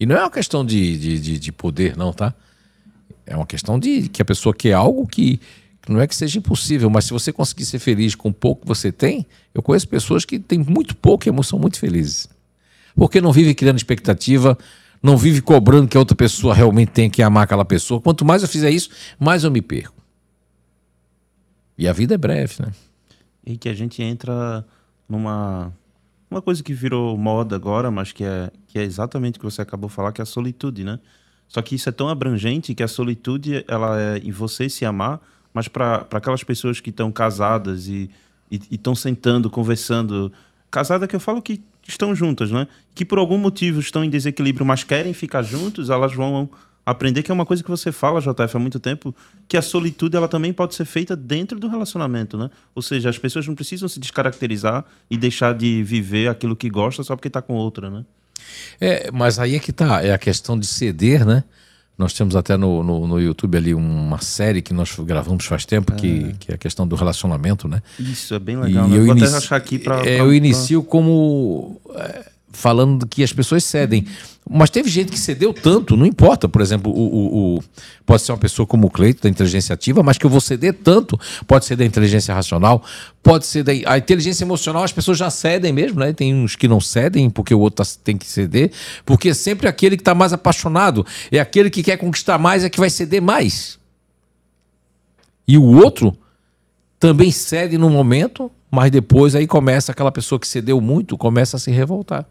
E 0.00 0.06
não 0.06 0.16
é 0.16 0.20
uma 0.20 0.30
questão 0.30 0.64
de, 0.64 0.98
de, 0.98 1.20
de, 1.20 1.38
de 1.38 1.52
poder, 1.52 1.96
não, 1.96 2.12
tá? 2.12 2.34
É 3.26 3.36
uma 3.36 3.46
questão 3.46 3.78
de 3.78 4.08
que 4.08 4.22
a 4.22 4.24
pessoa 4.24 4.54
quer 4.54 4.72
algo 4.72 5.06
que, 5.06 5.38
não 5.88 6.00
é 6.00 6.06
que 6.06 6.16
seja 6.16 6.38
impossível, 6.38 6.88
mas 6.88 7.04
se 7.04 7.12
você 7.12 7.32
conseguir 7.32 7.66
ser 7.66 7.78
feliz 7.78 8.14
com 8.14 8.30
o 8.30 8.32
pouco 8.32 8.62
que 8.62 8.68
você 8.68 8.90
tem, 8.90 9.26
eu 9.54 9.62
conheço 9.62 9.86
pessoas 9.86 10.24
que 10.24 10.38
têm 10.38 10.58
muito 10.58 10.96
pouco 10.96 11.28
e 11.28 11.44
são 11.44 11.58
muito 11.58 11.78
felizes. 11.78 12.28
Porque 12.96 13.20
não 13.20 13.32
vive 13.32 13.54
criando 13.54 13.76
expectativa, 13.76 14.56
não 15.02 15.16
vive 15.16 15.42
cobrando 15.42 15.88
que 15.88 15.96
a 15.96 16.00
outra 16.00 16.16
pessoa 16.16 16.54
realmente 16.54 16.90
tenha 16.90 17.10
que 17.10 17.22
amar 17.22 17.44
aquela 17.44 17.64
pessoa. 17.64 18.00
Quanto 18.00 18.24
mais 18.24 18.42
eu 18.42 18.48
fizer 18.48 18.70
isso, 18.70 18.90
mais 19.18 19.42
eu 19.44 19.50
me 19.50 19.60
perco. 19.60 20.00
E 21.76 21.88
a 21.88 21.92
vida 21.92 22.14
é 22.14 22.18
breve, 22.18 22.54
né? 22.60 22.72
E 23.44 23.56
que 23.56 23.68
a 23.68 23.74
gente 23.74 24.02
entra 24.02 24.64
numa 25.08 25.72
uma 26.30 26.40
coisa 26.40 26.62
que 26.62 26.72
virou 26.72 27.16
moda 27.18 27.54
agora, 27.54 27.90
mas 27.90 28.10
que 28.10 28.24
é, 28.24 28.50
que 28.66 28.78
é 28.78 28.82
exatamente 28.82 29.36
o 29.36 29.40
que 29.40 29.44
você 29.44 29.60
acabou 29.60 29.90
de 29.90 29.94
falar, 29.94 30.12
que 30.12 30.20
é 30.20 30.24
a 30.24 30.26
solitude, 30.26 30.82
né? 30.82 30.98
Só 31.46 31.60
que 31.60 31.74
isso 31.74 31.88
é 31.88 31.92
tão 31.92 32.08
abrangente 32.08 32.74
que 32.74 32.82
a 32.82 32.88
solitude, 32.88 33.62
ela 33.68 34.00
é 34.00 34.18
em 34.18 34.30
você 34.30 34.70
se 34.70 34.86
amar, 34.86 35.20
mas 35.52 35.68
para 35.68 36.06
aquelas 36.10 36.42
pessoas 36.42 36.80
que 36.80 36.88
estão 36.88 37.12
casadas 37.12 37.86
e 37.88 38.08
estão 38.70 38.94
sentando, 38.94 39.50
conversando. 39.50 40.32
Casada 40.70 41.06
que 41.06 41.14
eu 41.14 41.20
falo 41.20 41.42
que 41.42 41.62
estão 41.86 42.14
juntas, 42.14 42.50
né? 42.50 42.66
Que 42.94 43.04
por 43.04 43.18
algum 43.18 43.38
motivo 43.38 43.80
estão 43.80 44.04
em 44.04 44.10
desequilíbrio, 44.10 44.64
mas 44.64 44.84
querem 44.84 45.12
ficar 45.12 45.42
juntos, 45.42 45.90
elas 45.90 46.14
vão 46.14 46.48
aprender 46.84 47.22
que 47.22 47.30
é 47.30 47.34
uma 47.34 47.46
coisa 47.46 47.62
que 47.62 47.70
você 47.70 47.92
fala, 47.92 48.20
JF, 48.20 48.56
há 48.56 48.58
muito 48.58 48.80
tempo, 48.80 49.14
que 49.46 49.56
a 49.56 49.62
solitude 49.62 50.16
ela 50.16 50.28
também 50.28 50.52
pode 50.52 50.74
ser 50.74 50.84
feita 50.84 51.14
dentro 51.14 51.58
do 51.58 51.68
relacionamento, 51.68 52.36
né? 52.36 52.50
Ou 52.74 52.82
seja, 52.82 53.08
as 53.08 53.18
pessoas 53.18 53.46
não 53.46 53.54
precisam 53.54 53.88
se 53.88 54.00
descaracterizar 54.00 54.84
e 55.10 55.16
deixar 55.16 55.54
de 55.54 55.82
viver 55.82 56.28
aquilo 56.28 56.56
que 56.56 56.68
gosta 56.68 57.02
só 57.02 57.14
porque 57.14 57.28
está 57.28 57.40
com 57.40 57.54
outra, 57.54 57.88
né? 57.88 58.04
É, 58.80 59.10
mas 59.12 59.38
aí 59.38 59.54
é 59.54 59.58
que 59.60 59.72
tá, 59.72 60.02
é 60.02 60.12
a 60.12 60.18
questão 60.18 60.58
de 60.58 60.66
ceder, 60.66 61.24
né? 61.24 61.44
Nós 61.96 62.12
temos 62.14 62.34
até 62.34 62.56
no, 62.56 62.82
no, 62.82 63.06
no 63.06 63.20
YouTube 63.20 63.56
ali 63.56 63.74
uma 63.74 64.20
série 64.20 64.62
que 64.62 64.72
nós 64.72 64.94
gravamos 64.98 65.44
faz 65.44 65.64
tempo, 65.64 65.92
é. 65.92 65.96
que, 65.96 66.32
que 66.40 66.52
é 66.52 66.54
a 66.54 66.58
questão 66.58 66.86
do 66.86 66.96
relacionamento, 66.96 67.68
né? 67.68 67.82
Isso, 67.98 68.34
é 68.34 68.38
bem 68.38 68.56
legal. 68.56 68.86
E 68.86 68.90
né? 68.90 68.96
eu, 68.96 69.06
eu 69.06 69.16
inicio, 69.16 69.36
achar 69.36 69.56
aqui 69.56 69.78
pra, 69.78 70.04
é, 70.04 70.20
eu 70.20 70.32
inicio 70.32 70.82
como... 70.82 71.80
É, 71.94 72.31
falando 72.52 73.06
que 73.06 73.22
as 73.22 73.32
pessoas 73.32 73.64
cedem. 73.64 74.06
Mas 74.48 74.70
teve 74.70 74.90
gente 74.90 75.12
que 75.12 75.18
cedeu 75.18 75.54
tanto, 75.54 75.96
não 75.96 76.04
importa. 76.04 76.48
Por 76.48 76.60
exemplo, 76.60 76.92
o, 76.92 76.96
o, 76.96 77.56
o 77.56 77.62
pode 78.04 78.22
ser 78.22 78.32
uma 78.32 78.38
pessoa 78.38 78.66
como 78.66 78.88
o 78.88 78.90
Cleito, 78.90 79.22
da 79.22 79.28
inteligência 79.28 79.72
ativa, 79.72 80.02
mas 80.02 80.18
que 80.18 80.26
eu 80.26 80.30
vou 80.30 80.40
ceder 80.40 80.74
tanto. 80.74 81.18
Pode 81.46 81.64
ser 81.64 81.76
da 81.76 81.84
inteligência 81.84 82.34
racional, 82.34 82.82
pode 83.22 83.46
ser 83.46 83.62
da 83.62 83.72
a 83.86 83.96
inteligência 83.96 84.44
emocional, 84.44 84.82
as 84.82 84.92
pessoas 84.92 85.16
já 85.16 85.30
cedem 85.30 85.72
mesmo, 85.72 86.00
né? 86.00 86.12
Tem 86.12 86.34
uns 86.34 86.56
que 86.56 86.66
não 86.66 86.80
cedem 86.80 87.30
porque 87.30 87.54
o 87.54 87.60
outro 87.60 87.84
tá, 87.84 87.90
tem 88.02 88.16
que 88.16 88.26
ceder. 88.26 88.72
Porque 89.06 89.28
é 89.28 89.34
sempre 89.34 89.68
aquele 89.68 89.96
que 89.96 90.02
está 90.02 90.14
mais 90.14 90.32
apaixonado, 90.32 91.06
é 91.30 91.38
aquele 91.38 91.70
que 91.70 91.82
quer 91.82 91.96
conquistar 91.96 92.36
mais, 92.36 92.64
é 92.64 92.70
que 92.70 92.80
vai 92.80 92.90
ceder 92.90 93.22
mais. 93.22 93.78
E 95.46 95.56
o 95.56 95.64
outro 95.64 96.16
também 96.98 97.30
cede 97.30 97.78
no 97.78 97.88
momento, 97.88 98.50
mas 98.70 98.90
depois 98.90 99.36
aí 99.36 99.46
começa 99.46 99.92
aquela 99.92 100.10
pessoa 100.10 100.38
que 100.38 100.48
cedeu 100.48 100.80
muito, 100.80 101.16
começa 101.16 101.56
a 101.56 101.60
se 101.60 101.70
revoltar 101.70 102.26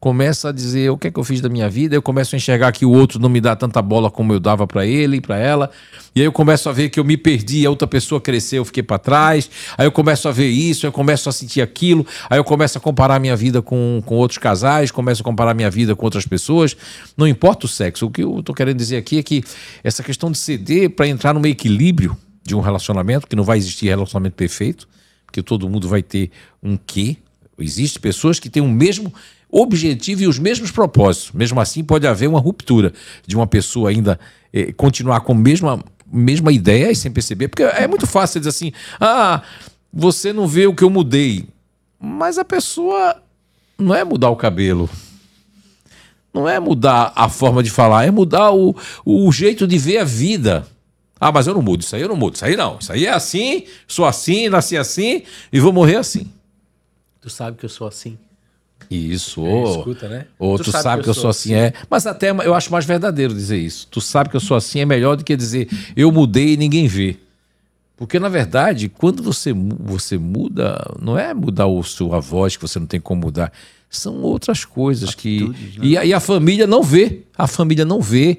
começa 0.00 0.48
a 0.48 0.52
dizer 0.52 0.90
o 0.90 0.96
que 0.96 1.08
é 1.08 1.10
que 1.10 1.20
eu 1.20 1.24
fiz 1.24 1.42
da 1.42 1.48
minha 1.50 1.68
vida, 1.68 1.94
eu 1.94 2.00
começo 2.00 2.34
a 2.34 2.38
enxergar 2.38 2.72
que 2.72 2.86
o 2.86 2.90
outro 2.90 3.20
não 3.20 3.28
me 3.28 3.38
dá 3.38 3.54
tanta 3.54 3.82
bola 3.82 4.10
como 4.10 4.32
eu 4.32 4.40
dava 4.40 4.66
para 4.66 4.86
ele 4.86 5.18
e 5.18 5.20
para 5.20 5.36
ela, 5.36 5.70
e 6.16 6.20
aí 6.20 6.26
eu 6.26 6.32
começo 6.32 6.70
a 6.70 6.72
ver 6.72 6.88
que 6.88 6.98
eu 6.98 7.04
me 7.04 7.18
perdi, 7.18 7.66
a 7.66 7.70
outra 7.70 7.86
pessoa 7.86 8.18
cresceu, 8.18 8.62
eu 8.62 8.64
fiquei 8.64 8.82
para 8.82 8.98
trás, 8.98 9.50
aí 9.76 9.86
eu 9.86 9.92
começo 9.92 10.26
a 10.26 10.32
ver 10.32 10.48
isso, 10.48 10.86
eu 10.86 10.90
começo 10.90 11.28
a 11.28 11.32
sentir 11.32 11.60
aquilo, 11.60 12.06
aí 12.30 12.38
eu 12.38 12.44
começo 12.44 12.78
a 12.78 12.80
comparar 12.80 13.20
minha 13.20 13.36
vida 13.36 13.60
com, 13.60 14.02
com 14.06 14.14
outros 14.16 14.38
casais, 14.38 14.90
começo 14.90 15.20
a 15.20 15.24
comparar 15.24 15.52
minha 15.52 15.70
vida 15.70 15.94
com 15.94 16.06
outras 16.06 16.24
pessoas, 16.24 16.74
não 17.14 17.28
importa 17.28 17.66
o 17.66 17.68
sexo, 17.68 18.06
o 18.06 18.10
que 18.10 18.22
eu 18.22 18.38
estou 18.40 18.54
querendo 18.54 18.78
dizer 18.78 18.96
aqui 18.96 19.18
é 19.18 19.22
que 19.22 19.44
essa 19.84 20.02
questão 20.02 20.32
de 20.32 20.38
ceder 20.38 20.88
para 20.88 21.06
entrar 21.06 21.34
no 21.34 21.46
equilíbrio 21.46 22.16
de 22.42 22.54
um 22.54 22.60
relacionamento, 22.60 23.26
que 23.26 23.36
não 23.36 23.44
vai 23.44 23.58
existir 23.58 23.88
relacionamento 23.88 24.34
perfeito, 24.34 24.88
porque 25.26 25.42
todo 25.42 25.68
mundo 25.68 25.86
vai 25.86 26.02
ter 26.02 26.30
um 26.62 26.76
quê, 26.76 27.18
Existem 27.62 28.00
pessoas 28.00 28.38
que 28.38 28.48
têm 28.48 28.62
o 28.62 28.68
mesmo 28.68 29.12
objetivo 29.50 30.22
e 30.22 30.26
os 30.26 30.38
mesmos 30.38 30.70
propósitos. 30.70 31.32
Mesmo 31.32 31.60
assim, 31.60 31.82
pode 31.82 32.06
haver 32.06 32.28
uma 32.28 32.40
ruptura 32.40 32.92
de 33.26 33.36
uma 33.36 33.46
pessoa 33.46 33.90
ainda 33.90 34.18
eh, 34.52 34.72
continuar 34.72 35.20
com 35.20 35.32
a 35.32 35.36
mesma, 35.36 35.82
mesma 36.10 36.52
ideia 36.52 36.90
e 36.90 36.96
sem 36.96 37.10
perceber. 37.10 37.48
Porque 37.48 37.62
é 37.62 37.86
muito 37.86 38.06
fácil 38.06 38.40
dizer 38.40 38.50
assim: 38.50 38.72
ah, 39.00 39.42
você 39.92 40.32
não 40.32 40.46
vê 40.46 40.66
o 40.66 40.74
que 40.74 40.84
eu 40.84 40.90
mudei. 40.90 41.46
Mas 41.98 42.38
a 42.38 42.44
pessoa 42.44 43.20
não 43.78 43.94
é 43.94 44.04
mudar 44.04 44.30
o 44.30 44.36
cabelo. 44.36 44.88
Não 46.32 46.48
é 46.48 46.60
mudar 46.60 47.12
a 47.16 47.28
forma 47.28 47.62
de 47.62 47.70
falar, 47.70 48.06
é 48.06 48.10
mudar 48.10 48.52
o, 48.52 48.74
o 49.04 49.32
jeito 49.32 49.66
de 49.66 49.76
ver 49.76 49.98
a 49.98 50.04
vida. 50.04 50.66
Ah, 51.20 51.32
mas 51.32 51.46
eu 51.46 51.52
não 51.52 51.60
mudo, 51.60 51.82
isso 51.82 51.94
aí 51.94 52.00
eu 52.00 52.08
não 52.08 52.16
mudo, 52.16 52.34
isso 52.34 52.44
aí 52.44 52.56
não. 52.56 52.78
Isso 52.80 52.92
aí 52.92 53.04
é 53.04 53.10
assim, 53.10 53.64
sou 53.86 54.06
assim, 54.06 54.48
nasci 54.48 54.76
assim 54.76 55.22
e 55.52 55.60
vou 55.60 55.72
morrer 55.72 55.96
assim. 55.96 56.30
Tu 57.20 57.30
sabe 57.30 57.56
que 57.56 57.64
eu 57.64 57.68
sou 57.68 57.86
assim. 57.86 58.18
Isso. 58.90 59.44
É, 59.46 59.62
escuta, 59.64 60.08
né? 60.08 60.26
Ou 60.38 60.56
tu, 60.56 60.64
tu 60.64 60.72
sabe, 60.72 60.82
sabe, 60.82 61.02
que 61.02 61.08
eu 61.08 61.14
sou 61.14 61.28
assim. 61.30 61.54
assim. 61.54 61.62
É. 61.62 61.72
Mas 61.88 62.06
até 62.06 62.30
eu 62.30 62.54
acho 62.54 62.72
mais 62.72 62.84
verdadeiro 62.84 63.34
dizer 63.34 63.58
isso. 63.58 63.86
Tu 63.88 64.00
sabe 64.00 64.30
que 64.30 64.36
eu 64.36 64.40
sou 64.40 64.56
assim 64.56 64.80
é 64.80 64.84
melhor 64.84 65.16
do 65.16 65.24
que 65.24 65.36
dizer 65.36 65.68
eu 65.94 66.10
mudei 66.10 66.54
e 66.54 66.56
ninguém 66.56 66.86
vê. 66.86 67.16
Porque, 68.00 68.18
na 68.18 68.30
verdade, 68.30 68.88
quando 68.88 69.22
você, 69.22 69.52
você 69.52 70.16
muda, 70.16 70.96
não 70.98 71.18
é 71.18 71.34
mudar 71.34 71.66
o 71.66 71.82
sua 71.82 72.18
voz 72.18 72.56
que 72.56 72.62
você 72.62 72.78
não 72.78 72.86
tem 72.86 72.98
como 72.98 73.20
mudar. 73.20 73.52
São 73.90 74.22
outras 74.22 74.64
coisas 74.64 75.10
Atitudes, 75.10 75.74
que. 75.74 75.78
Né? 75.78 75.86
E, 75.86 76.08
e 76.08 76.14
a 76.14 76.18
família 76.18 76.66
não 76.66 76.82
vê. 76.82 77.24
A 77.36 77.46
família 77.46 77.84
não 77.84 78.00
vê 78.00 78.38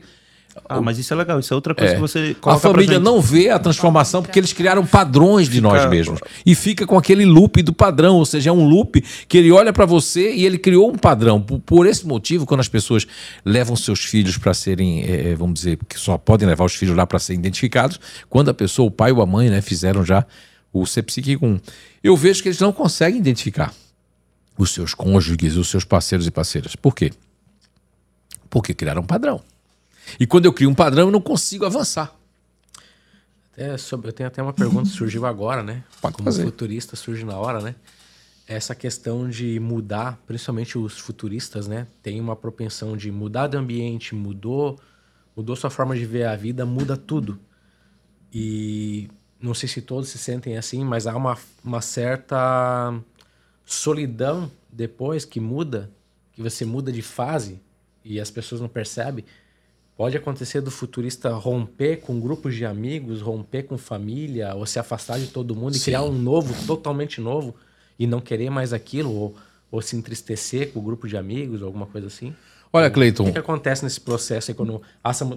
ah, 0.77 0.81
mas 0.81 0.97
isso 0.97 1.13
é 1.13 1.17
legal, 1.17 1.39
isso 1.39 1.53
é 1.53 1.55
outra 1.55 1.75
coisa 1.75 1.93
é. 1.93 1.95
que 1.95 2.01
você 2.01 2.35
A 2.43 2.57
família 2.57 2.99
não 2.99 3.21
vê 3.21 3.49
a 3.49 3.59
transformação 3.59 4.21
porque 4.21 4.39
eles 4.39 4.53
criaram 4.53 4.85
padrões 4.85 5.49
de 5.49 5.59
nós 5.61 5.89
mesmos. 5.89 6.19
E 6.45 6.55
fica 6.55 6.85
com 6.85 6.97
aquele 6.97 7.25
loop 7.25 7.61
do 7.61 7.73
padrão, 7.73 8.15
ou 8.15 8.25
seja, 8.25 8.49
é 8.49 8.53
um 8.53 8.67
loop 8.67 9.03
que 9.27 9.37
ele 9.37 9.51
olha 9.51 9.73
para 9.73 9.85
você 9.85 10.33
e 10.33 10.45
ele 10.45 10.57
criou 10.57 10.91
um 10.91 10.97
padrão. 10.97 11.41
Por, 11.41 11.59
por, 11.59 11.85
esse 11.87 12.05
motivo, 12.05 12.45
quando 12.45 12.61
as 12.61 12.67
pessoas 12.67 13.05
levam 13.43 13.75
seus 13.75 14.05
filhos 14.05 14.37
para 14.37 14.53
serem, 14.53 15.03
é, 15.03 15.31
é, 15.31 15.35
vamos 15.35 15.55
dizer, 15.55 15.77
que 15.87 15.99
só 15.99 16.17
podem 16.17 16.47
levar 16.47 16.65
os 16.65 16.75
filhos 16.75 16.95
lá 16.95 17.05
para 17.05 17.19
serem 17.19 17.39
identificados, 17.39 17.99
quando 18.29 18.49
a 18.49 18.53
pessoa, 18.53 18.87
o 18.87 18.91
pai 18.91 19.11
ou 19.11 19.21
a 19.21 19.25
mãe, 19.25 19.49
né, 19.49 19.61
fizeram 19.61 20.05
já 20.05 20.25
o 20.71 20.83
CPSIC1, 20.83 21.61
eu 22.03 22.15
vejo 22.15 22.41
que 22.41 22.49
eles 22.49 22.59
não 22.59 22.71
conseguem 22.71 23.19
identificar 23.19 23.73
os 24.57 24.71
seus 24.71 24.93
cônjuges, 24.93 25.55
os 25.55 25.69
seus 25.69 25.83
parceiros 25.83 26.27
e 26.27 26.31
parceiras. 26.31 26.75
Por 26.75 26.95
quê? 26.95 27.11
Porque 28.49 28.73
criaram 28.73 29.01
um 29.01 29.05
padrão. 29.05 29.41
E 30.19 30.27
quando 30.27 30.45
eu 30.45 30.53
crio 30.53 30.69
um 30.69 30.75
padrão, 30.75 31.07
eu 31.07 31.11
não 31.11 31.21
consigo 31.21 31.65
avançar. 31.65 32.15
Até 33.53 33.77
sobre, 33.77 34.09
eu 34.09 34.13
tenho 34.13 34.27
até 34.27 34.41
uma 34.41 34.53
pergunta 34.53 34.89
que 34.89 34.95
surgiu 34.95 35.25
agora, 35.25 35.61
né? 35.61 35.83
Pode 36.01 36.15
Como 36.15 36.25
fazer. 36.25 36.43
futurista 36.45 36.95
surge 36.95 37.25
na 37.25 37.37
hora, 37.37 37.61
né? 37.61 37.75
Essa 38.47 38.73
questão 38.73 39.29
de 39.29 39.59
mudar, 39.59 40.19
principalmente 40.25 40.77
os 40.77 40.97
futuristas, 40.97 41.67
né? 41.67 41.87
Tem 42.01 42.19
uma 42.19 42.35
propensão 42.35 42.95
de 42.95 43.11
mudar 43.11 43.47
de 43.47 43.57
ambiente, 43.57 44.15
mudou, 44.15 44.79
mudou 45.35 45.55
sua 45.55 45.69
forma 45.69 45.95
de 45.95 46.05
ver 46.05 46.25
a 46.25 46.35
vida, 46.35 46.65
muda 46.65 46.95
tudo. 46.95 47.39
E 48.33 49.09
não 49.39 49.53
sei 49.53 49.67
se 49.67 49.81
todos 49.81 50.09
se 50.09 50.17
sentem 50.17 50.57
assim, 50.57 50.83
mas 50.85 51.05
há 51.05 51.15
uma, 51.15 51.37
uma 51.63 51.81
certa 51.81 52.93
solidão 53.65 54.49
depois 54.71 55.25
que 55.25 55.39
muda, 55.39 55.91
que 56.33 56.41
você 56.41 56.63
muda 56.63 56.91
de 56.91 57.01
fase 57.01 57.61
e 58.03 58.19
as 58.19 58.31
pessoas 58.31 58.61
não 58.61 58.69
percebem 58.69 59.25
Pode 59.95 60.17
acontecer 60.17 60.61
do 60.61 60.71
futurista 60.71 61.29
romper 61.33 61.97
com 61.97 62.19
grupos 62.19 62.55
de 62.55 62.65
amigos, 62.65 63.21
romper 63.21 63.63
com 63.63 63.77
família, 63.77 64.55
ou 64.55 64.65
se 64.65 64.79
afastar 64.79 65.19
de 65.19 65.27
todo 65.27 65.55
mundo 65.55 65.73
Sim. 65.73 65.79
e 65.79 65.83
criar 65.83 66.03
um 66.03 66.13
novo, 66.13 66.55
totalmente 66.65 67.21
novo, 67.21 67.55
e 67.99 68.07
não 68.07 68.19
querer 68.19 68.49
mais 68.49 68.73
aquilo, 68.73 69.11
ou, 69.11 69.35
ou 69.69 69.81
se 69.81 69.95
entristecer 69.95 70.71
com 70.71 70.79
o 70.79 70.81
grupo 70.81 71.07
de 71.07 71.17
amigos, 71.17 71.61
ou 71.61 71.67
alguma 71.67 71.85
coisa 71.85 72.07
assim. 72.07 72.33
Olha, 72.73 72.87
O 72.87 72.91
Cleiton, 72.91 73.25
que, 73.25 73.33
que 73.33 73.37
acontece 73.37 73.83
nesse 73.83 73.99
processo 73.99 74.51
aí 74.51 74.55
quando 74.55 74.81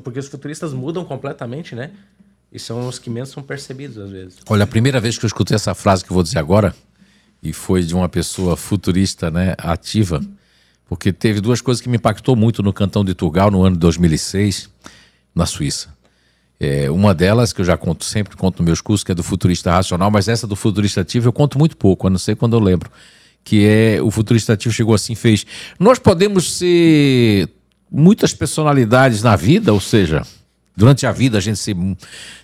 porque 0.02 0.18
os 0.18 0.28
futuristas 0.28 0.72
mudam 0.72 1.04
completamente, 1.04 1.74
né? 1.74 1.90
E 2.52 2.58
são 2.58 2.86
os 2.86 3.00
que 3.00 3.10
menos 3.10 3.30
são 3.30 3.42
percebidos 3.42 3.98
às 3.98 4.10
vezes. 4.10 4.36
olha, 4.48 4.62
a 4.62 4.66
primeira 4.66 5.00
vez 5.00 5.18
que 5.18 5.24
eu 5.24 5.26
escutei 5.26 5.56
essa 5.56 5.74
frase 5.74 6.04
que 6.04 6.10
eu 6.10 6.14
vou 6.14 6.22
dizer 6.22 6.38
agora, 6.38 6.72
e 7.42 7.52
foi 7.52 7.82
de 7.82 7.94
uma 7.94 8.08
pessoa 8.08 8.56
futurista, 8.56 9.30
né, 9.30 9.54
ativa, 9.58 10.20
porque 10.88 11.12
teve 11.12 11.40
duas 11.40 11.60
coisas 11.60 11.80
que 11.80 11.88
me 11.88 11.96
impactou 11.96 12.36
muito 12.36 12.62
no 12.62 12.72
Cantão 12.72 13.04
de 13.04 13.14
Turgal 13.14 13.50
no 13.50 13.62
ano 13.62 13.76
de 13.76 13.80
2006, 13.80 14.68
na 15.34 15.46
Suíça. 15.46 15.94
É, 16.60 16.90
uma 16.90 17.12
delas, 17.12 17.52
que 17.52 17.60
eu 17.60 17.64
já 17.64 17.76
conto 17.76 18.04
sempre, 18.04 18.36
conto 18.36 18.58
nos 18.58 18.66
meus 18.66 18.80
cursos, 18.80 19.02
que 19.02 19.12
é 19.12 19.14
do 19.14 19.22
futurista 19.22 19.70
racional, 19.70 20.10
mas 20.10 20.28
essa 20.28 20.46
do 20.46 20.54
futurista 20.54 21.00
ativo 21.00 21.28
eu 21.28 21.32
conto 21.32 21.58
muito 21.58 21.76
pouco, 21.76 22.06
a 22.06 22.10
não 22.10 22.18
ser 22.18 22.36
quando 22.36 22.54
eu 22.54 22.60
lembro. 22.60 22.90
Que 23.42 23.66
é 23.66 24.02
o 24.02 24.10
futurista 24.10 24.52
ativo 24.54 24.72
chegou 24.72 24.94
assim 24.94 25.14
fez: 25.14 25.44
Nós 25.78 25.98
podemos 25.98 26.54
ser 26.54 27.50
muitas 27.90 28.32
personalidades 28.32 29.22
na 29.22 29.36
vida, 29.36 29.72
ou 29.72 29.80
seja, 29.80 30.22
durante 30.76 31.06
a 31.06 31.12
vida 31.12 31.38
a 31.38 31.40
gente 31.40 31.58
ser, 31.58 31.76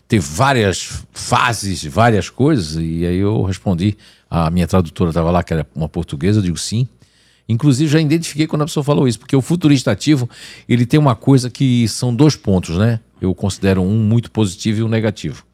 ter 0.07 0.19
várias 0.19 1.03
fases, 1.13 1.85
várias 1.85 2.29
coisas, 2.29 2.77
e 2.77 3.07
aí 3.07 3.19
eu 3.19 3.43
respondi, 3.43 3.97
a 4.29 4.51
minha 4.51 4.67
tradutora 4.67 5.11
estava 5.11 5.31
lá, 5.31 5.43
que 5.43 5.53
era 5.53 5.67
uma 5.75 5.89
portuguesa, 5.89 6.41
eu 6.41 6.43
digo 6.43 6.59
sim. 6.59 6.87
Inclusive, 7.51 7.91
já 7.91 8.01
identifiquei 8.01 8.47
quando 8.47 8.63
a 8.63 8.65
pessoa 8.65 8.85
falou 8.85 9.09
isso, 9.09 9.19
porque 9.19 9.35
o 9.35 9.43
futurista 9.43 9.91
ativo, 9.91 10.31
ele 10.69 10.87
tem 10.87 11.01
uma 11.01 11.17
coisa 11.17 11.51
que 11.51 11.89
são 11.89 12.15
dois 12.15 12.37
pontos, 12.37 12.79
né? 12.79 13.01
Eu 13.21 13.35
considero 13.35 13.83
um 13.83 13.99
muito 13.99 14.31
positivo 14.31 14.81
e 14.81 14.83
um 14.85 14.89
negativo. 14.89 15.45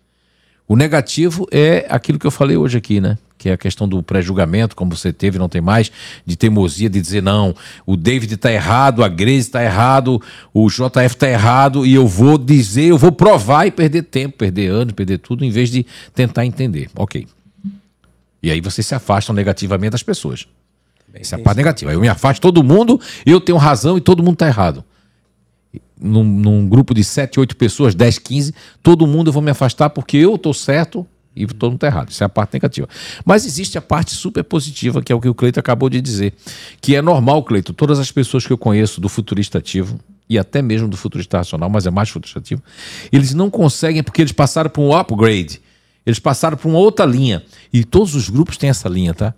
O 0.69 0.77
negativo 0.77 1.47
é 1.51 1.87
aquilo 1.89 2.19
que 2.19 2.27
eu 2.27 2.31
falei 2.31 2.55
hoje 2.55 2.77
aqui, 2.77 3.01
né? 3.01 3.17
Que 3.39 3.49
é 3.49 3.53
a 3.55 3.57
questão 3.57 3.89
do 3.89 4.03
pré-julgamento, 4.03 4.77
como 4.77 4.95
você 4.95 5.11
teve, 5.11 5.39
não 5.39 5.49
tem 5.49 5.63
mais, 5.63 5.91
de 6.25 6.37
teimosia, 6.37 6.91
de 6.91 7.01
dizer, 7.01 7.23
não, 7.23 7.55
o 7.87 7.97
David 7.97 8.35
está 8.35 8.53
errado, 8.53 9.03
a 9.03 9.09
Grace 9.09 9.39
está 9.39 9.65
errado, 9.65 10.21
o 10.53 10.69
JF 10.69 11.15
está 11.15 11.31
errado, 11.31 11.87
e 11.87 11.95
eu 11.95 12.07
vou 12.07 12.37
dizer, 12.37 12.85
eu 12.85 12.99
vou 12.99 13.13
provar 13.13 13.67
e 13.67 13.71
perder 13.71 14.03
tempo, 14.03 14.37
perder 14.37 14.69
anos, 14.69 14.93
perder 14.93 15.19
tudo, 15.19 15.47
em 15.47 15.51
vez 15.51 15.71
de 15.71 15.87
tentar 16.15 16.45
entender. 16.45 16.91
Ok. 16.95 17.27
E 18.43 18.51
aí 18.51 18.61
você 18.61 18.83
se 18.83 18.95
afasta 18.95 19.33
negativamente 19.33 19.93
das 19.93 20.03
pessoas. 20.03 20.47
Essa 21.21 21.37
é 21.37 21.41
a 21.41 21.43
parte 21.43 21.59
negativa. 21.59 21.93
Eu 21.93 22.01
me 22.01 22.09
afasto 22.09 22.37
de 22.37 22.41
todo 22.41 22.63
mundo, 22.63 23.01
eu 23.25 23.41
tenho 23.41 23.59
razão 23.59 23.97
e 23.97 24.01
todo 24.01 24.23
mundo 24.23 24.35
está 24.35 24.47
errado. 24.47 24.85
Num, 25.99 26.25
num 26.25 26.69
grupo 26.69 26.95
de 26.95 27.03
7, 27.03 27.41
8 27.41 27.57
pessoas, 27.57 27.95
10, 27.95 28.19
15, 28.19 28.55
todo 28.83 29.07
mundo 29.07 29.29
eu 29.29 29.33
vou 29.33 29.43
me 29.43 29.51
afastar 29.51 29.91
porque 29.91 30.17
eu 30.17 30.35
estou 30.35 30.53
certo 30.53 31.07
e 31.35 31.47
todo 31.47 31.71
mundo 31.71 31.77
está 31.77 31.87
errado. 31.87 32.09
Isso 32.09 32.23
é 32.23 32.27
a 32.27 32.29
parte 32.29 32.55
negativa. 32.55 32.89
Mas 33.25 33.45
existe 33.45 33.77
a 33.77 33.83
parte 33.83 34.15
super 34.15 34.43
positiva, 34.43 35.03
que 35.03 35.13
é 35.13 35.15
o 35.15 35.21
que 35.21 35.29
o 35.29 35.35
Cleito 35.35 35.61
acabou 35.61 35.91
de 35.91 36.01
dizer. 36.01 36.33
Que 36.81 36.97
é 36.97 37.03
normal, 37.03 37.43
Cleito, 37.45 37.75
todas 37.75 37.99
as 37.99 38.11
pessoas 38.11 38.47
que 38.47 38.53
eu 38.53 38.59
conheço 38.59 39.01
do 39.01 39.09
futurista 39.09 39.59
ativo, 39.59 40.01
e 40.29 40.39
até 40.39 40.61
mesmo 40.61 40.89
do 40.89 40.97
futurista 40.97 41.39
racional, 41.39 41.69
mas 41.69 41.87
é 41.87 41.91
mais 41.91 42.09
futurista 42.09 42.41
ativo, 42.41 42.63
eles 43.13 43.35
não 43.35 43.51
conseguem 43.51 44.03
porque 44.03 44.23
eles 44.23 44.33
passaram 44.33 44.71
por 44.71 44.83
um 44.83 44.97
upgrade. 44.97 45.61
Eles 46.05 46.19
passaram 46.19 46.57
por 46.57 46.69
uma 46.69 46.79
outra 46.79 47.05
linha. 47.05 47.45
E 47.73 47.85
todos 47.85 48.15
os 48.15 48.31
grupos 48.31 48.57
têm 48.57 48.71
essa 48.71 48.89
linha, 48.89 49.13
tá? 49.13 49.35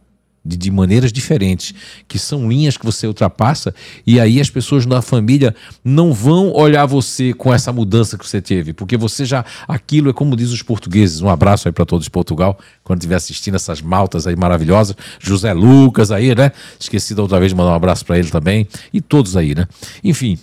De, 0.48 0.56
de 0.56 0.70
maneiras 0.70 1.12
diferentes, 1.12 1.74
que 2.08 2.18
são 2.18 2.48
linhas 2.48 2.78
que 2.78 2.86
você 2.86 3.06
ultrapassa, 3.06 3.74
e 4.06 4.18
aí 4.18 4.40
as 4.40 4.48
pessoas 4.48 4.86
da 4.86 5.02
família 5.02 5.54
não 5.84 6.14
vão 6.14 6.52
olhar 6.54 6.86
você 6.86 7.34
com 7.34 7.52
essa 7.52 7.70
mudança 7.70 8.16
que 8.16 8.26
você 8.26 8.40
teve, 8.40 8.72
porque 8.72 8.96
você 8.96 9.26
já. 9.26 9.44
Aquilo 9.66 10.08
é 10.08 10.12
como 10.14 10.34
diz 10.34 10.50
os 10.50 10.62
portugueses. 10.62 11.20
Um 11.20 11.28
abraço 11.28 11.68
aí 11.68 11.72
para 11.72 11.84
todos 11.84 12.04
de 12.04 12.10
Portugal, 12.10 12.58
quando 12.82 13.00
estiver 13.00 13.16
assistindo 13.16 13.56
essas 13.56 13.82
maltas 13.82 14.26
aí 14.26 14.34
maravilhosas. 14.34 14.96
José 15.20 15.52
Lucas 15.52 16.10
aí, 16.10 16.34
né? 16.34 16.50
Esqueci 16.80 17.14
da 17.14 17.20
outra 17.20 17.38
vez 17.38 17.52
de 17.52 17.56
mandar 17.56 17.72
um 17.72 17.74
abraço 17.74 18.06
para 18.06 18.18
ele 18.18 18.30
também. 18.30 18.66
E 18.92 19.00
todos 19.00 19.36
aí, 19.36 19.54
né? 19.54 19.68
Enfim, 20.02 20.38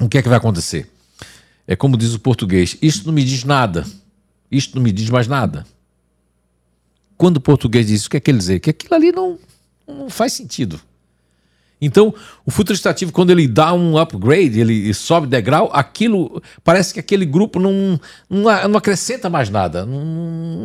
o 0.00 0.08
que 0.08 0.16
é 0.16 0.22
que 0.22 0.28
vai 0.28 0.38
acontecer? 0.38 0.90
É 1.66 1.76
como 1.76 1.96
diz 1.96 2.14
o 2.14 2.18
português: 2.18 2.76
isto 2.80 3.06
não 3.06 3.12
me 3.12 3.24
diz 3.24 3.44
nada. 3.44 3.84
Isto 4.50 4.76
não 4.76 4.82
me 4.82 4.92
diz 4.92 5.10
mais 5.10 5.26
nada. 5.26 5.66
Quando 7.16 7.38
o 7.38 7.40
português 7.40 7.86
diz 7.86 8.00
isso, 8.00 8.08
o 8.08 8.10
que 8.10 8.16
é 8.16 8.20
que 8.20 8.30
ele 8.30 8.38
dizer? 8.38 8.60
Que 8.60 8.70
aquilo 8.70 8.94
ali 8.94 9.12
não, 9.12 9.38
não 9.86 10.10
faz 10.10 10.32
sentido. 10.32 10.80
Então, 11.80 12.14
o 12.46 12.50
futurista 12.50 12.88
ativo, 12.88 13.12
quando 13.12 13.30
ele 13.30 13.46
dá 13.46 13.72
um 13.74 13.98
upgrade, 13.98 14.58
ele 14.58 14.94
sobe 14.94 15.26
degrau, 15.26 15.68
aquilo 15.74 16.42
parece 16.64 16.94
que 16.94 17.00
aquele 17.00 17.26
grupo 17.26 17.60
não, 17.60 18.00
não, 18.30 18.68
não 18.68 18.78
acrescenta 18.78 19.28
mais 19.28 19.50
nada, 19.50 19.84
não, 19.84 20.02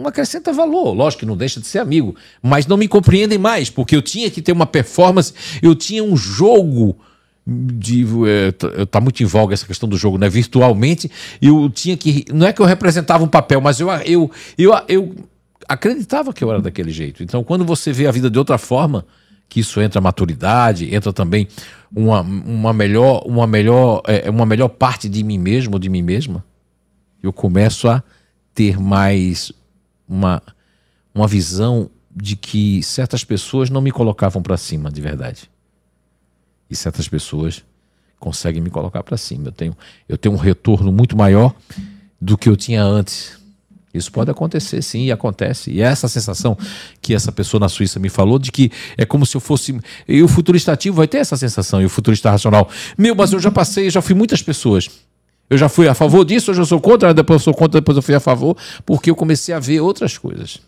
não 0.02 0.08
acrescenta 0.08 0.54
valor. 0.54 0.94
Lógico 0.94 1.22
que 1.22 1.26
não 1.26 1.36
deixa 1.36 1.60
de 1.60 1.68
ser 1.68 1.80
amigo, 1.80 2.16
mas 2.42 2.66
não 2.66 2.78
me 2.78 2.88
compreendem 2.88 3.38
mais, 3.38 3.70
porque 3.70 3.94
eu 3.96 4.02
tinha 4.02 4.32
que 4.32 4.42
ter 4.42 4.54
uma 4.54 4.66
performance, 4.66 5.34
eu 5.62 5.76
tinha 5.76 6.02
um 6.02 6.16
jogo 6.16 6.98
de 7.46 8.06
é, 8.28 8.52
tá- 8.54 8.86
tá 8.90 9.02
muito 9.02 9.22
em 9.22 9.26
voga 9.26 9.54
essa 9.54 9.66
questão 9.66 9.90
do 9.90 9.98
jogo, 9.98 10.18
né? 10.18 10.30
Virtualmente, 10.30 11.12
eu 11.42 11.70
tinha 11.70 11.98
que 11.98 12.24
não 12.32 12.48
é 12.48 12.54
que 12.54 12.62
eu 12.62 12.66
representava 12.66 13.24
um 13.24 13.28
papel, 13.28 13.60
mas 13.60 13.80
eu 13.82 13.90
eu 14.06 14.32
eu, 14.58 14.74
eu 14.88 15.16
acreditava 15.74 16.34
que 16.34 16.44
eu 16.44 16.52
era 16.52 16.62
daquele 16.62 16.92
jeito. 16.92 17.24
Então, 17.24 17.44
quando 17.44 17.66
você 17.66 17.92
vê 17.92 18.08
a 18.08 18.12
vida 18.12 18.30
de 18.30 18.38
outra 18.38 18.58
forma, 18.58 19.06
que 19.48 19.60
isso 19.60 19.82
entra 19.82 20.00
maturidade, 20.00 20.94
entra 20.94 21.12
também 21.12 21.48
uma, 21.94 22.22
uma 22.22 22.74
melhor 22.74 23.24
uma 23.26 23.46
melhor 23.46 24.02
é, 24.06 24.30
uma 24.30 24.46
melhor 24.46 24.70
parte 24.70 25.10
de 25.10 25.24
mim 25.24 25.38
mesmo 25.38 25.74
ou 25.74 25.80
de 25.80 25.90
mim 25.90 26.02
mesma, 26.02 26.44
eu 27.22 27.34
começo 27.34 27.88
a 27.88 28.02
ter 28.54 28.80
mais 28.80 29.52
uma 30.08 30.42
uma 31.14 31.28
visão 31.28 31.90
de 32.16 32.36
que 32.36 32.82
certas 32.84 33.24
pessoas 33.24 33.70
não 33.70 33.82
me 33.82 33.92
colocavam 33.92 34.42
para 34.42 34.56
cima 34.58 34.90
de 34.90 35.02
verdade 35.02 35.50
e 36.70 36.76
certas 36.76 37.08
pessoas 37.10 37.64
conseguem 38.18 38.62
me 38.62 38.70
colocar 38.70 39.04
para 39.04 39.18
cima. 39.18 39.48
Eu 39.48 39.52
tenho, 39.52 39.78
eu 40.08 40.18
tenho 40.18 40.34
um 40.34 40.38
retorno 40.38 40.92
muito 40.92 41.18
maior 41.18 41.54
do 42.20 42.38
que 42.38 42.48
eu 42.48 42.56
tinha 42.56 42.82
antes. 42.82 43.41
Isso 43.94 44.12
pode 44.12 44.32
acontecer, 44.32 44.82
sim, 44.82 45.06
e 45.06 45.12
acontece. 45.12 45.72
E 45.72 45.82
é 45.82 45.86
essa 45.86 46.08
sensação 46.08 46.58
que 47.02 47.14
essa 47.14 47.32
pessoa 47.32 47.60
na 47.60 47.68
Suíça 47.70 48.00
me 48.00 48.10
falou 48.10 48.40
de 48.40 48.52
que 48.52 48.72
é 48.98 49.06
como 49.06 49.26
se 49.26 49.36
eu 49.36 49.42
fosse. 49.42 49.78
E 50.08 50.24
o 50.24 50.28
futurista 50.28 50.72
ativo 50.72 50.96
vai 50.98 51.08
ter 51.08 51.18
essa 51.18 51.36
sensação, 51.36 51.82
e 51.82 51.86
o 51.86 51.90
futurista 51.90 52.32
racional. 52.32 52.70
Meu, 52.98 53.14
mas 53.16 53.34
eu 53.34 53.40
já 53.40 53.52
passei, 53.52 53.90
já 53.90 54.02
fui 54.02 54.16
muitas 54.16 54.42
pessoas. 54.42 54.90
Eu 55.50 55.58
já 55.58 55.68
fui 55.68 55.88
a 55.90 55.94
favor 55.94 56.24
disso, 56.24 56.52
hoje 56.52 56.62
eu 56.62 56.66
sou 56.66 56.80
contra, 56.80 57.14
depois 57.14 57.42
eu 57.42 57.44
sou 57.44 57.54
contra, 57.54 57.82
depois 57.82 57.98
eu 57.98 58.02
fui 58.02 58.16
a 58.16 58.22
favor, 58.22 58.56
porque 58.86 59.10
eu 59.10 59.16
comecei 59.16 59.54
a 59.54 59.60
ver 59.60 59.82
outras 59.82 60.18
coisas. 60.18 60.60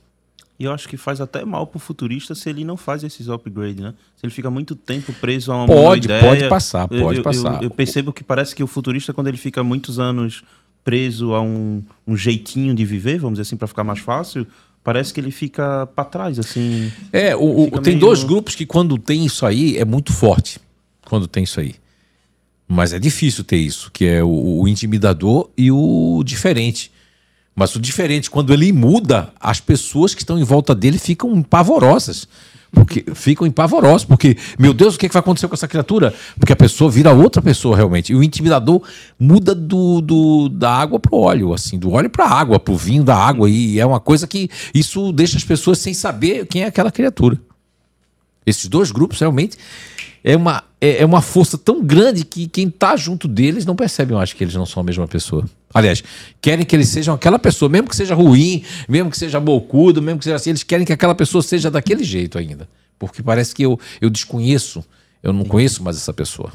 E 0.60 0.66
eu 0.66 0.72
acho 0.74 0.88
que 0.88 0.98
faz 0.98 1.20
até 1.20 1.44
mal 1.46 1.66
pro 1.66 1.80
futurista 1.80 2.36
se 2.36 2.50
ele 2.50 2.64
não 2.66 2.78
faz 2.78 3.04
esses 3.04 3.28
upgrades, 3.28 3.80
né? 3.82 3.94
Se 4.18 4.26
ele 4.26 4.32
fica 4.34 4.52
muito 4.52 4.76
tempo 4.76 5.12
preso 5.14 5.52
a 5.52 5.56
uma 5.56 5.66
Pode, 5.66 6.06
ideia. 6.06 6.22
pode 6.22 6.48
passar, 6.50 6.88
Eu- 6.92 7.02
pode 7.02 7.18
eu, 7.20 7.24
passar. 7.24 7.56
Eu, 7.56 7.64
eu 7.64 7.70
percebo 7.72 8.12
que 8.14 8.24
parece 8.24 8.54
que 8.54 8.62
o 8.64 8.68
futurista, 8.68 9.14
quando 9.14 9.28
ele 9.28 9.38
fica 9.38 9.64
muitos 9.64 9.98
anos 10.00 10.44
preso 10.84 11.34
a 11.34 11.42
um, 11.42 11.82
um 12.06 12.16
jeitinho 12.18 12.74
de 12.76 12.84
viver, 12.86 13.18
vamos 13.20 13.38
dizer 13.38 13.48
assim, 13.48 13.56
para 13.58 13.68
ficar 13.68 13.84
mais 13.84 14.00
fácil, 14.00 14.46
parece 14.84 15.14
que 15.14 15.20
ele 15.20 15.32
fica 15.32 15.88
para 15.88 16.04
trás, 16.06 16.38
assim. 16.40 16.92
É, 17.12 17.36
o, 17.36 17.64
o- 17.68 17.72
tem 17.82 17.94
meio- 17.94 18.00
dois 18.00 18.24
grupos 18.24 18.54
que 18.56 18.66
quando 18.66 18.98
tem 18.98 19.26
isso 19.26 19.46
aí 19.46 19.78
é 19.78 19.86
muito 19.86 20.12
forte. 20.12 20.60
Quando 21.06 21.28
tem 21.28 21.44
isso 21.44 21.60
aí. 21.60 21.76
Mas 22.68 22.92
é 22.94 23.00
difícil 23.00 23.44
ter 23.44 23.58
isso, 23.58 23.92
que 23.92 24.06
é 24.06 24.24
o, 24.24 24.62
o 24.62 24.68
intimidador 24.68 25.50
e 25.58 25.72
o 25.72 26.22
diferente. 26.26 26.92
Mas 27.56 27.76
o 27.76 27.80
diferente, 27.80 28.32
quando 28.32 28.52
ele 28.52 28.72
muda, 28.72 29.32
as 29.40 29.60
pessoas 29.60 30.16
que 30.16 30.22
estão 30.24 30.40
em 30.40 30.44
volta 30.44 30.74
dele 30.74 30.98
ficam 30.98 31.42
pavorosas. 31.44 32.28
Porque 32.74 33.06
ficam 33.14 33.46
impavorosas, 33.46 34.04
porque, 34.04 34.36
meu 34.58 34.74
Deus, 34.74 34.96
o 34.96 34.98
que, 34.98 35.06
é 35.06 35.10
que 35.10 35.14
vai 35.14 35.20
acontecer 35.20 35.48
com 35.48 35.54
essa 35.54 35.68
criatura? 35.68 36.12
Porque 36.40 36.52
a 36.52 36.56
pessoa 36.56 36.90
vira 36.90 37.14
outra 37.14 37.40
pessoa 37.40 37.78
realmente. 37.78 38.12
E 38.12 38.16
o 38.16 38.24
intimidador 38.24 38.82
muda 39.20 39.54
do, 39.54 40.02
do- 40.02 40.50
da 40.50 40.74
água 40.76 41.00
pro 41.00 41.16
óleo, 41.18 41.54
assim, 41.54 41.78
do 41.78 41.92
óleo 41.92 42.10
para 42.10 42.26
água, 42.26 42.60
pro 42.60 42.76
vinho 42.76 43.04
da 43.04 43.16
água. 43.16 43.48
E 43.48 43.80
é 43.80 43.86
uma 43.86 44.00
coisa 44.00 44.26
que 44.26 44.50
isso 44.74 45.14
deixa 45.14 45.38
as 45.38 45.44
pessoas 45.44 45.78
sem 45.78 45.94
saber 45.94 46.48
quem 46.48 46.64
é 46.64 46.66
aquela 46.66 46.92
criatura. 46.92 47.40
Esses 48.46 48.68
dois 48.68 48.92
grupos 48.92 49.20
realmente 49.20 49.56
é 50.24 50.38
uma, 50.38 50.64
é, 50.80 51.02
é 51.02 51.06
uma 51.06 51.22
força 51.22 51.58
tão 51.58 51.84
grande 51.84 52.24
que 52.24 52.48
quem 52.48 52.68
está 52.68 52.96
junto 52.96 53.28
deles 53.28 53.66
não 53.66 53.76
percebe, 53.76 54.14
eu 54.14 54.20
acho, 54.20 54.36
que 54.36 54.44
eles 54.44 54.56
não 54.56 54.66
são 54.66 54.82
a 54.82 54.84
mesma 54.84 55.08
pessoa. 55.08 55.44
Aliás, 55.74 56.04
querem 56.42 56.66
que 56.66 56.76
eles 56.76 56.88
sejam 56.90 57.14
aquela 57.14 57.38
pessoa, 57.38 57.68
mesmo 57.68 57.90
que 57.90 57.96
seja 57.96 58.16
ruim, 58.16 58.64
mesmo 58.88 59.12
que 59.12 59.18
seja 59.18 59.40
bocudo, 59.40 60.02
mesmo 60.02 60.20
que 60.20 60.24
seja 60.24 60.36
assim, 60.36 60.52
eles 60.52 60.64
querem 60.64 60.86
que 60.86 60.94
aquela 60.94 61.16
pessoa 61.16 61.42
seja 61.42 61.70
daquele 61.70 62.04
jeito 62.04 62.38
ainda. 62.38 62.70
Porque 62.98 63.22
parece 63.22 63.54
que 63.54 63.64
eu, 63.64 63.78
eu 64.00 64.10
desconheço, 64.10 64.84
eu 65.22 65.34
não 65.34 65.44
conheço 65.44 65.84
mais 65.84 65.98
essa 65.98 66.14
pessoa. 66.14 66.52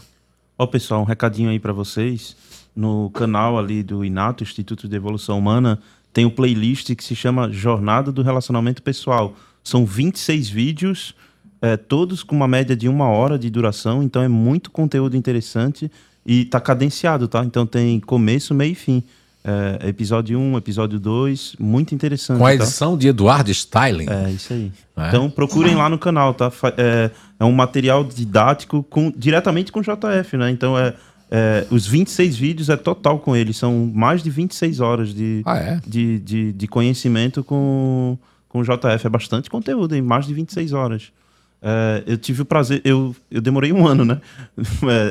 Ó, 0.57 0.67
pessoal, 0.67 1.03
um 1.03 1.05
recadinho 1.05 1.51
aí 1.51 1.59
para 1.59 1.73
vocês. 1.73 2.37
No 2.75 3.11
canal 3.11 3.59
ali 3.59 3.83
do 3.83 4.05
Inato, 4.05 4.45
Instituto 4.45 4.89
de 4.89 4.97
Evolução 4.97 5.37
Humana, 5.39 5.81
tem 6.13 6.25
um 6.25 6.31
playlist 6.31 6.95
que 6.95 7.05
se 7.05 7.15
chama 7.15 7.51
Jornada 7.51 8.11
do 8.11 8.23
Relacionamento 8.23 8.83
Pessoal. 8.83 9.35
São 9.65 9.85
26 9.85 10.49
vídeos, 10.49 11.15
é, 11.61 11.77
todos 11.77 12.23
com 12.23 12.35
uma 12.35 12.49
média 12.49 12.77
de 12.77 12.89
uma 12.89 13.09
hora 13.09 13.39
de 13.39 13.51
duração, 13.51 14.03
então 14.03 14.23
é 14.23 14.29
muito 14.29 14.71
conteúdo 14.71 15.17
interessante. 15.17 15.91
E 16.25 16.45
tá 16.45 16.61
cadenciado, 16.61 17.27
tá? 17.27 17.43
Então 17.43 17.65
tem 17.65 17.99
começo, 18.01 18.53
meio 18.55 18.73
e 18.73 18.75
fim. 18.75 19.03
É, 19.43 19.89
episódio 19.89 20.39
1, 20.39 20.59
episódio 20.59 20.99
2, 21.01 21.57
muito 21.59 21.95
interessante. 21.95 22.39
Com 22.39 22.45
a 22.45 22.51
tá? 22.51 22.55
edição 22.57 22.99
de 22.99 23.09
Eduardo 23.09 23.51
Styling. 23.51 24.07
É, 24.11 24.31
isso 24.31 24.53
aí. 24.53 24.71
É? 24.97 25.09
Então 25.09 25.31
procurem 25.31 25.75
lá 25.75 25.89
no 25.89 25.99
canal, 25.99 26.35
tá? 26.35 26.53
É, 26.77 27.11
é 27.41 27.45
um 27.45 27.53
material 27.53 28.05
didático 28.05 28.83
com, 28.83 29.11
diretamente 29.17 29.73
com 29.73 29.81
o 29.81 29.83
JF, 29.83 30.37
né? 30.37 30.51
Então 30.51 30.79
é, 30.79 30.93
é, 31.31 31.67
os 31.71 31.87
26 31.87 32.37
vídeos 32.37 32.69
é 32.69 32.77
total 32.77 33.21
com 33.21 33.35
ele, 33.35 33.55
são 33.55 33.91
mais 33.95 34.23
de 34.23 34.29
26 34.29 34.81
horas 34.81 35.15
de, 35.15 35.43
Ah, 35.47 35.57
é? 35.57 35.81
de, 35.87 36.19
de, 36.19 36.53
de 36.53 36.67
conhecimento 36.67 37.43
com, 37.43 38.19
com 38.49 38.61
o 38.61 38.63
JF. 38.63 39.07
É 39.07 39.09
bastante 39.09 39.49
conteúdo, 39.49 39.95
em 39.95 40.03
mais 40.03 40.27
de 40.27 40.35
26 40.35 40.75
horas. 40.75 41.11
É, 41.61 42.05
eu 42.07 42.17
tive 42.17 42.43
o 42.43 42.45
prazer, 42.45 42.81
eu, 42.85 43.15
eu 43.31 43.41
demorei 43.41 43.73
um 43.73 43.87
ano, 43.89 44.05
né? 44.05 44.21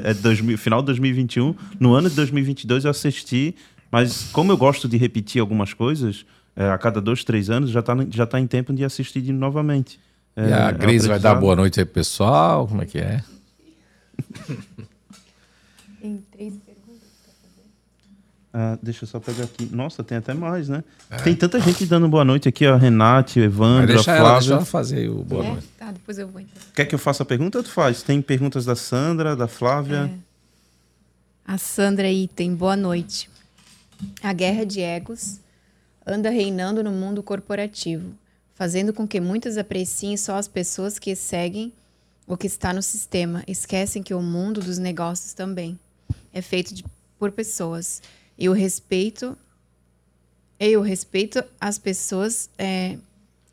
É, 0.05 0.11
é 0.11 0.13
2000, 0.13 0.57
final 0.57 0.81
de 0.81 0.87
2021. 0.87 1.55
No 1.79 1.93
ano 1.93 2.09
de 2.09 2.15
2022 2.15 2.85
eu 2.85 2.91
assisti, 2.91 3.55
mas 3.91 4.29
como 4.31 4.51
eu 4.51 4.57
gosto 4.57 4.87
de 4.87 4.97
repetir 4.97 5.41
algumas 5.41 5.73
coisas, 5.73 6.25
é, 6.55 6.69
a 6.69 6.77
cada 6.77 7.01
dois, 7.01 7.23
três 7.23 7.49
anos 7.49 7.69
já 7.69 7.81
está 7.81 7.95
já 8.09 8.25
tá 8.25 8.39
em 8.39 8.47
tempo 8.47 8.73
de 8.73 8.83
assistir 8.83 9.21
de 9.21 9.31
novamente. 9.31 9.99
É, 10.35 10.49
E 10.49 10.53
a 10.53 10.69
é 10.69 10.71
Grace 10.71 11.07
vai 11.07 11.19
dar 11.19 11.35
boa 11.35 11.55
noite 11.55 11.79
aí 11.79 11.85
pessoal. 11.85 12.67
Como 12.67 12.81
é 12.81 12.85
que 12.85 12.97
é? 12.99 13.23
Tem 16.01 16.23
três. 16.31 16.66
Ah, 18.59 18.75
deixa 18.81 19.03
eu 19.03 19.07
só 19.07 19.19
pegar 19.19 19.43
aqui. 19.43 19.69
Nossa, 19.71 20.03
tem 20.03 20.17
até 20.17 20.33
mais, 20.33 20.67
né? 20.67 20.83
Tem 21.23 21.35
tanta 21.35 21.59
gente 21.59 21.85
dando 21.85 22.07
boa 22.09 22.25
noite 22.25 22.49
aqui, 22.49 22.65
ó. 22.65 22.75
Renate, 22.75 23.39
Evandro, 23.39 23.83
a 23.83 23.95
deixar 23.97 24.15
ela, 24.15 24.31
deixa 24.31 24.47
Flávia. 24.47 24.53
ela 24.55 24.65
fazer 24.65 24.95
aí 24.97 25.09
o 25.09 25.23
boa 25.23 25.45
É? 25.45 25.51
noite. 25.51 25.67
Tá, 25.77 25.91
depois 25.91 26.17
eu 26.17 26.27
vou 26.27 26.41
então. 26.41 26.53
Quer 26.73 26.85
que 26.85 26.95
eu 26.95 26.97
faça 26.97 27.21
a 27.21 27.25
pergunta 27.25 27.59
ou 27.59 27.63
tu 27.63 27.69
faz? 27.69 28.01
Tem 28.01 28.19
perguntas 28.19 28.65
da 28.65 28.75
Sandra, 28.75 29.35
da 29.35 29.47
Flávia. 29.47 30.09
A 31.45 31.57
Sandra 31.59 32.09
Item, 32.11 32.55
boa 32.55 32.75
noite. 32.75 33.29
A 34.23 34.33
guerra 34.33 34.65
de 34.65 34.81
egos 34.81 35.39
anda 36.05 36.29
reinando 36.31 36.83
no 36.83 36.91
mundo 36.91 37.21
corporativo, 37.21 38.09
fazendo 38.55 38.91
com 38.91 39.07
que 39.07 39.19
muitos 39.21 39.55
apreciem 39.57 40.17
só 40.17 40.35
as 40.35 40.47
pessoas 40.47 40.97
que 40.97 41.15
seguem 41.15 41.71
o 42.25 42.35
que 42.35 42.47
está 42.47 42.73
no 42.73 42.81
sistema. 42.81 43.43
Esquecem 43.47 44.01
que 44.01 44.13
o 44.15 44.21
mundo 44.21 44.61
dos 44.61 44.77
negócios 44.79 45.33
também 45.33 45.79
é 46.33 46.41
feito 46.41 46.73
de- 46.73 46.83
por 47.19 47.31
pessoas. 47.31 48.01
E 48.37 48.47
o 48.49 48.53
respeito 48.53 49.37
e 50.59 50.75
o 50.75 50.81
respeito 50.81 51.43
às 51.61 51.77
pessoas 51.77 52.49
é, 52.57 52.97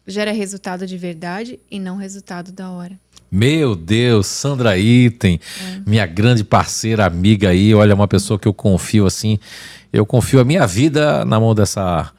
gera 0.06 0.32
resultado 0.32 0.86
de 0.86 0.96
verdade 0.96 1.58
e 1.70 1.78
não 1.78 1.96
resultado 1.96 2.50
da 2.50 2.70
hora. 2.70 2.98
Meu 3.30 3.74
Deus, 3.74 4.26
Sandra 4.26 4.78
Item, 4.78 5.40
minha 5.84 6.06
grande 6.06 6.44
parceira, 6.44 7.04
amiga 7.04 7.50
aí, 7.50 7.74
olha, 7.74 7.94
uma 7.94 8.06
pessoa 8.06 8.38
que 8.38 8.46
eu 8.46 8.54
confio 8.54 9.06
assim, 9.06 9.38
eu 9.92 10.06
confio 10.06 10.40
a 10.40 10.44
minha 10.44 10.66
vida 10.66 11.24
na 11.24 11.40
mão 11.40 11.54
dessa 11.54 12.12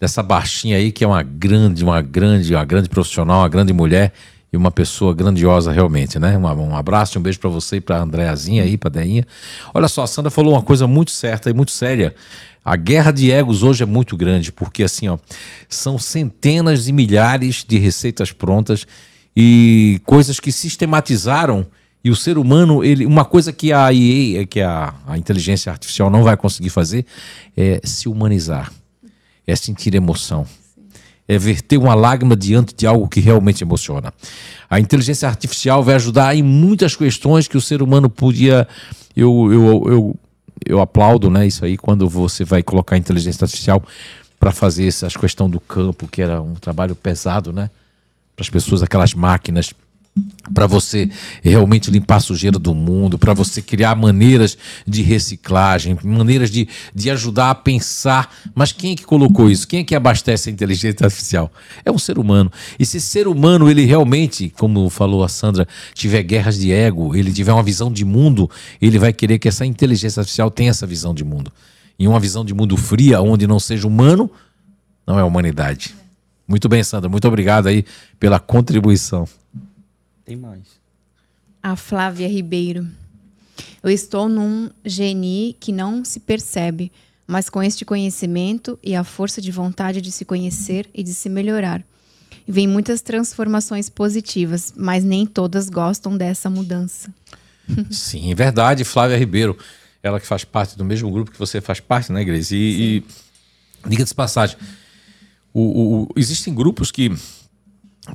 dessa 0.00 0.22
baixinha 0.22 0.76
aí, 0.76 0.92
que 0.92 1.02
é 1.02 1.06
uma 1.06 1.22
grande, 1.22 1.82
uma 1.82 2.00
grande, 2.00 2.54
uma 2.54 2.64
grande 2.64 2.88
profissional, 2.88 3.40
uma 3.40 3.48
grande 3.48 3.72
mulher 3.72 4.12
e 4.52 4.56
uma 4.56 4.70
pessoa 4.70 5.14
grandiosa 5.14 5.70
realmente, 5.72 6.18
né? 6.18 6.36
Um, 6.36 6.44
um 6.44 6.76
abraço, 6.76 7.18
um 7.18 7.22
beijo 7.22 7.38
pra 7.38 7.50
você 7.50 7.76
e 7.76 7.80
pra 7.80 8.00
Andréazinha 8.00 8.62
aí, 8.62 8.76
pra 8.76 8.90
Deinha. 8.90 9.26
Olha 9.74 9.88
só, 9.88 10.02
a 10.02 10.06
Sandra 10.06 10.30
falou 10.30 10.54
uma 10.54 10.62
coisa 10.62 10.86
muito 10.86 11.10
certa 11.10 11.50
e 11.50 11.52
muito 11.52 11.70
séria. 11.70 12.14
A 12.64 12.76
guerra 12.76 13.10
de 13.10 13.30
egos 13.30 13.62
hoje 13.62 13.82
é 13.82 13.86
muito 13.86 14.16
grande, 14.16 14.52
porque 14.52 14.82
assim, 14.82 15.08
ó, 15.08 15.18
são 15.68 15.98
centenas 15.98 16.88
e 16.88 16.92
milhares 16.92 17.64
de 17.66 17.78
receitas 17.78 18.32
prontas 18.32 18.86
e 19.36 20.00
coisas 20.04 20.40
que 20.40 20.50
sistematizaram 20.50 21.66
e 22.02 22.10
o 22.10 22.16
ser 22.16 22.38
humano, 22.38 22.84
ele, 22.84 23.04
uma 23.04 23.24
coisa 23.24 23.52
que 23.52 23.72
a 23.72 23.92
IA, 23.92 24.46
que 24.46 24.60
a, 24.60 24.94
a 25.06 25.18
inteligência 25.18 25.70
artificial 25.70 26.08
não 26.08 26.22
vai 26.22 26.36
conseguir 26.36 26.70
fazer 26.70 27.04
é 27.56 27.80
se 27.84 28.08
humanizar, 28.08 28.72
é 29.46 29.56
sentir 29.56 29.94
emoção, 29.94 30.46
é 31.28 31.38
verter 31.38 31.76
uma 31.76 31.94
lágrima 31.94 32.34
diante 32.34 32.74
de 32.74 32.86
algo 32.86 33.06
que 33.06 33.20
realmente 33.20 33.62
emociona. 33.62 34.12
A 34.68 34.80
inteligência 34.80 35.28
artificial 35.28 35.82
vai 35.82 35.94
ajudar 35.96 36.34
em 36.34 36.42
muitas 36.42 36.96
questões 36.96 37.46
que 37.46 37.56
o 37.56 37.60
ser 37.60 37.82
humano 37.82 38.08
podia. 38.08 38.66
Eu, 39.14 39.52
eu, 39.52 39.82
eu, 39.86 40.16
eu 40.64 40.80
aplaudo 40.80 41.28
né, 41.28 41.46
isso 41.46 41.64
aí 41.64 41.76
quando 41.76 42.08
você 42.08 42.44
vai 42.44 42.62
colocar 42.62 42.96
a 42.96 42.98
inteligência 42.98 43.44
artificial 43.44 43.82
para 44.40 44.50
fazer 44.52 44.86
essas 44.86 45.16
questão 45.16 45.50
do 45.50 45.60
campo, 45.60 46.08
que 46.08 46.22
era 46.22 46.40
um 46.40 46.54
trabalho 46.54 46.94
pesado, 46.94 47.52
né? 47.52 47.68
Para 48.34 48.44
as 48.44 48.48
pessoas, 48.50 48.82
aquelas 48.82 49.12
máquinas 49.12 49.74
para 50.52 50.66
você 50.66 51.10
realmente 51.42 51.90
limpar 51.90 52.16
a 52.16 52.20
sujeira 52.20 52.58
do 52.58 52.74
mundo, 52.74 53.18
para 53.18 53.34
você 53.34 53.60
criar 53.60 53.94
maneiras 53.94 54.56
de 54.86 55.02
reciclagem, 55.02 55.98
maneiras 56.02 56.50
de, 56.50 56.68
de 56.94 57.10
ajudar 57.10 57.50
a 57.50 57.54
pensar. 57.54 58.34
Mas 58.54 58.72
quem 58.72 58.92
é 58.92 58.96
que 58.96 59.04
colocou 59.04 59.50
isso? 59.50 59.66
Quem 59.66 59.80
é 59.80 59.84
que 59.84 59.94
abastece 59.94 60.48
a 60.48 60.52
inteligência 60.52 61.04
artificial? 61.04 61.52
É 61.84 61.90
um 61.90 61.98
ser 61.98 62.18
humano. 62.18 62.50
E 62.78 62.86
se 62.86 63.00
ser 63.00 63.28
humano, 63.28 63.70
ele 63.70 63.84
realmente, 63.84 64.52
como 64.56 64.88
falou 64.88 65.22
a 65.22 65.28
Sandra, 65.28 65.66
tiver 65.94 66.22
guerras 66.22 66.58
de 66.58 66.72
ego, 66.72 67.14
ele 67.14 67.32
tiver 67.32 67.52
uma 67.52 67.62
visão 67.62 67.92
de 67.92 68.04
mundo, 68.04 68.50
ele 68.80 68.98
vai 68.98 69.12
querer 69.12 69.38
que 69.38 69.48
essa 69.48 69.64
inteligência 69.66 70.20
artificial 70.20 70.50
tenha 70.50 70.70
essa 70.70 70.86
visão 70.86 71.14
de 71.14 71.24
mundo. 71.24 71.52
E 71.98 72.06
uma 72.06 72.20
visão 72.20 72.44
de 72.44 72.54
mundo 72.54 72.76
fria, 72.76 73.20
onde 73.20 73.46
não 73.46 73.58
seja 73.58 73.86
humano, 73.86 74.30
não 75.06 75.18
é 75.18 75.24
humanidade. 75.24 75.94
Muito 76.46 76.68
bem, 76.68 76.82
Sandra. 76.82 77.10
Muito 77.10 77.28
obrigado 77.28 77.66
aí 77.66 77.84
pela 78.18 78.38
contribuição. 78.40 79.28
Tem 80.28 80.36
mais. 80.36 80.60
A 81.62 81.74
Flávia 81.74 82.28
Ribeiro. 82.28 82.86
Eu 83.82 83.88
estou 83.90 84.28
num 84.28 84.68
geni 84.84 85.56
que 85.58 85.72
não 85.72 86.04
se 86.04 86.20
percebe, 86.20 86.92
mas 87.26 87.48
com 87.48 87.62
este 87.62 87.82
conhecimento 87.82 88.78
e 88.82 88.94
a 88.94 89.02
força 89.02 89.40
de 89.40 89.50
vontade 89.50 90.02
de 90.02 90.12
se 90.12 90.26
conhecer 90.26 90.86
e 90.94 91.02
de 91.02 91.14
se 91.14 91.30
melhorar. 91.30 91.82
Vem 92.46 92.66
muitas 92.68 93.00
transformações 93.00 93.88
positivas, 93.88 94.74
mas 94.76 95.02
nem 95.02 95.24
todas 95.24 95.70
gostam 95.70 96.14
dessa 96.14 96.50
mudança. 96.50 97.10
Sim, 97.90 98.34
verdade, 98.34 98.84
Flávia 98.84 99.16
Ribeiro. 99.16 99.56
Ela 100.02 100.20
que 100.20 100.26
faz 100.26 100.44
parte 100.44 100.76
do 100.76 100.84
mesmo 100.84 101.10
grupo 101.10 101.30
que 101.30 101.38
você 101.38 101.58
faz 101.62 101.80
parte, 101.80 102.12
né, 102.12 102.22
Grace? 102.22 102.54
E, 102.54 102.98
e 102.98 103.04
diga 103.88 104.04
de 104.04 104.14
passagem, 104.14 104.58
o- 105.54 106.02
o- 106.02 106.08
existem 106.16 106.54
grupos 106.54 106.90
que, 106.90 107.10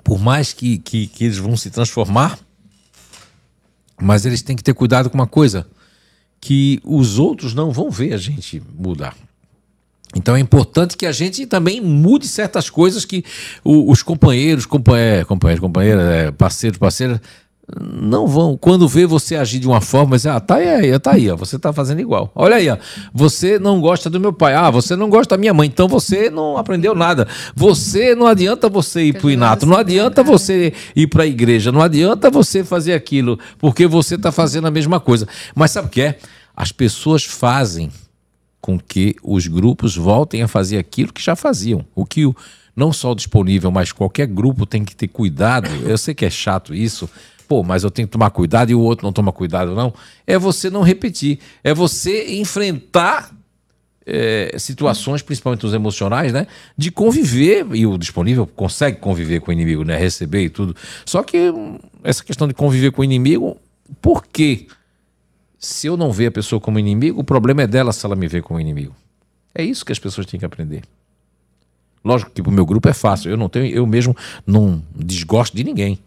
por 0.04 0.20
mais 0.20 0.54
que, 0.54 0.78
que, 0.78 1.08
que 1.08 1.26
eles 1.26 1.38
vão 1.38 1.58
se 1.58 1.70
transformar, 1.70 2.40
mas 4.02 4.26
eles 4.26 4.42
têm 4.42 4.56
que 4.56 4.64
ter 4.64 4.74
cuidado 4.74 5.10
com 5.10 5.18
uma 5.18 5.28
coisa, 5.28 5.68
que 6.42 6.80
os 6.84 7.20
outros 7.20 7.54
não 7.54 7.72
vão 7.72 7.90
ver 7.90 8.14
a 8.14 8.18
gente 8.18 8.62
mudar. 8.78 9.16
Então 10.16 10.36
é 10.36 10.40
importante 10.40 10.96
que 10.96 11.06
a 11.06 11.12
gente 11.12 11.46
também 11.46 11.82
mude 11.82 12.28
certas 12.28 12.70
coisas 12.70 13.04
que 13.06 13.24
os 13.64 14.04
companheiros, 14.04 14.66
companhe- 14.66 15.26
companheiros, 15.26 15.62
companheiras, 15.62 16.04
é, 16.04 16.32
parceiros, 16.32 16.78
parceiras, 16.78 17.20
não 17.80 18.28
vão. 18.28 18.58
Quando 18.58 18.88
vê 18.88 19.06
você 19.06 19.36
agir 19.36 19.60
de 19.60 19.68
uma 19.68 19.80
forma, 19.80 20.12
mas 20.12 20.26
ah, 20.26 20.40
tá 20.40 20.56
aí, 20.56 21.00
tá 21.00 21.14
aí, 21.14 21.30
ó, 21.30 21.36
você 21.36 21.58
tá 21.58 21.72
fazendo 21.72 22.02
igual. 22.02 22.32
Olha 22.36 22.58
aí, 22.58 22.70
ó, 22.70 22.78
você 23.14 23.58
não 23.58 23.80
gosta 23.80 24.10
do 24.10 24.20
meu 24.20 24.34
pai, 24.34 24.54
ah, 24.54 24.70
você 24.70 24.96
não 24.96 25.10
gosta 25.10 25.36
da 25.36 25.40
minha 25.40 25.54
mãe, 25.54 25.68
então 25.68 25.88
você 25.88 26.30
não 26.30 26.58
aprendeu 26.58 26.94
nada. 26.94 27.28
Você 27.56 28.16
não 28.16 28.28
adianta 28.28 28.68
você 28.68 29.04
ir 29.06 29.14
pro 29.14 29.32
inato, 29.32 29.66
não 29.66 29.78
adianta 29.78 30.24
você 30.24 30.74
ir 30.96 31.08
para 31.08 31.24
a 31.24 31.28
igreja, 31.28 31.72
não 31.72 31.82
adianta 31.82 32.30
você 32.30 32.64
fazer 32.64 32.94
aquilo, 32.94 33.40
porque 33.58 33.88
você 33.88 34.18
tá 34.18 34.32
fazendo 34.32 34.68
a 34.68 34.72
mesma 34.72 35.00
coisa. 35.00 35.28
Mas 35.56 35.72
sabe 35.72 35.88
o 35.88 35.92
que 35.92 36.02
é? 36.02 36.18
As 36.56 36.72
pessoas 36.72 37.24
fazem 37.24 37.90
com 38.60 38.78
que 38.80 39.16
os 39.24 39.48
grupos 39.48 39.96
voltem 39.96 40.42
a 40.44 40.48
fazer 40.48 40.78
aquilo 40.78 41.12
que 41.12 41.22
já 41.22 41.36
faziam. 41.36 41.86
O 41.96 42.06
que 42.06 42.26
o, 42.26 42.36
não 42.76 42.94
só 42.94 43.12
o 43.12 43.16
disponível, 43.16 43.72
mas 43.72 43.92
qualquer 43.92 44.28
grupo 44.28 44.66
tem 44.66 44.86
que 44.86 44.96
ter 44.96 45.08
cuidado. 45.08 45.70
Eu 45.84 45.98
sei 45.98 46.14
que 46.14 46.26
é 46.26 46.30
chato 46.30 46.74
isso. 46.74 47.10
Pô, 47.48 47.64
mas 47.64 47.84
eu 47.84 47.92
tenho 47.92 48.08
que 48.08 48.12
tomar 48.12 48.30
cuidado 48.30 48.72
e 48.72 48.76
o 48.76 48.80
outro 48.80 49.06
não 49.06 49.14
toma 49.14 49.32
cuidado, 49.32 49.76
não. 49.76 49.94
É 50.26 50.38
você 50.38 50.70
não 50.70 50.82
repetir. 50.82 51.40
É 51.64 51.74
você 51.74 52.36
enfrentar 52.36 53.32
é, 54.06 54.56
situações, 54.58 55.22
principalmente 55.22 55.66
os 55.66 55.74
emocionais, 55.74 56.34
né? 56.34 56.48
De 56.78 56.92
conviver, 56.92 57.66
e 57.74 57.86
o 57.86 57.98
disponível 57.98 58.46
consegue 58.46 58.98
conviver 58.98 59.40
com 59.40 59.52
o 59.52 59.54
inimigo, 59.54 59.84
né? 59.84 59.98
Receber 59.98 60.44
e 60.44 60.50
tudo. 60.50 60.76
Só 61.06 61.24
que 61.24 61.50
hum, 61.50 61.78
essa 62.04 62.24
questão 62.24 62.48
de 62.48 62.54
conviver 62.54 62.92
com 62.92 63.02
o 63.02 63.06
inimigo, 63.06 63.58
por 64.02 64.26
quê? 64.26 64.68
Se 65.58 65.88
eu 65.88 65.96
não 65.96 66.12
ver 66.12 66.28
a 66.28 66.32
pessoa 66.32 66.60
como 66.60 66.78
inimigo, 66.78 67.22
o 67.22 67.24
problema 67.24 67.62
é 67.62 67.68
dela 67.68 67.94
se 67.94 68.06
ela 68.06 68.16
me 68.16 68.28
vê 68.28 68.42
como 68.42 68.60
inimigo. 68.60 68.94
É 69.56 69.64
isso 69.64 69.86
que 69.86 69.92
as 69.92 70.00
pessoas 70.00 70.28
têm 70.28 70.40
que 70.40 70.46
aprender. 70.46 70.84
Lógico 72.04 72.32
que 72.32 72.42
o 72.42 72.52
meu 72.52 72.66
grupo 72.66 72.90
é 72.90 72.94
fácil. 72.94 73.32
Eu 73.32 73.38
não 73.38 73.48
tenho, 73.48 73.74
eu 73.74 73.88
mesmo 73.88 74.16
não 74.46 74.84
desgosto 74.94 75.56
de 75.56 75.64
ninguém. 75.64 76.00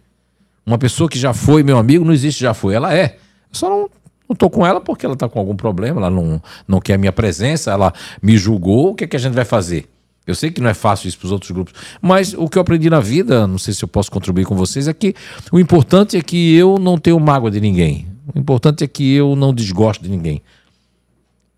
Uma 0.66 0.78
pessoa 0.78 1.08
que 1.08 1.18
já 1.18 1.32
foi 1.32 1.62
meu 1.62 1.78
amigo 1.78 2.04
não 2.04 2.12
existe 2.12 2.40
já 2.40 2.52
foi. 2.52 2.74
Ela 2.74 2.92
é. 2.92 3.16
Eu 3.50 3.54
só 3.54 3.70
não, 3.70 3.88
não 4.28 4.34
tô 4.34 4.50
com 4.50 4.66
ela 4.66 4.80
porque 4.80 5.06
ela 5.06 5.14
está 5.14 5.28
com 5.28 5.38
algum 5.38 5.54
problema, 5.54 6.00
ela 6.00 6.10
não, 6.10 6.42
não 6.66 6.80
quer 6.80 6.94
a 6.94 6.98
minha 6.98 7.12
presença, 7.12 7.70
ela 7.70 7.92
me 8.20 8.36
julgou. 8.36 8.90
O 8.90 8.94
que, 8.94 9.04
é 9.04 9.06
que 9.06 9.16
a 9.16 9.18
gente 9.18 9.34
vai 9.34 9.44
fazer? 9.44 9.88
Eu 10.26 10.34
sei 10.34 10.50
que 10.50 10.60
não 10.60 10.68
é 10.68 10.74
fácil 10.74 11.06
isso 11.06 11.16
para 11.18 11.26
os 11.26 11.32
outros 11.32 11.52
grupos, 11.52 11.72
mas 12.02 12.34
o 12.34 12.48
que 12.48 12.58
eu 12.58 12.62
aprendi 12.62 12.90
na 12.90 12.98
vida, 12.98 13.46
não 13.46 13.58
sei 13.58 13.72
se 13.72 13.84
eu 13.84 13.88
posso 13.88 14.10
contribuir 14.10 14.44
com 14.44 14.56
vocês, 14.56 14.88
é 14.88 14.92
que 14.92 15.14
o 15.52 15.60
importante 15.60 16.16
é 16.16 16.20
que 16.20 16.56
eu 16.56 16.78
não 16.80 16.98
tenho 16.98 17.20
mágoa 17.20 17.48
de 17.48 17.60
ninguém. 17.60 18.08
O 18.34 18.36
importante 18.36 18.82
é 18.82 18.88
que 18.88 19.14
eu 19.14 19.36
não 19.36 19.54
desgosto 19.54 20.02
de 20.02 20.10
ninguém. 20.10 20.42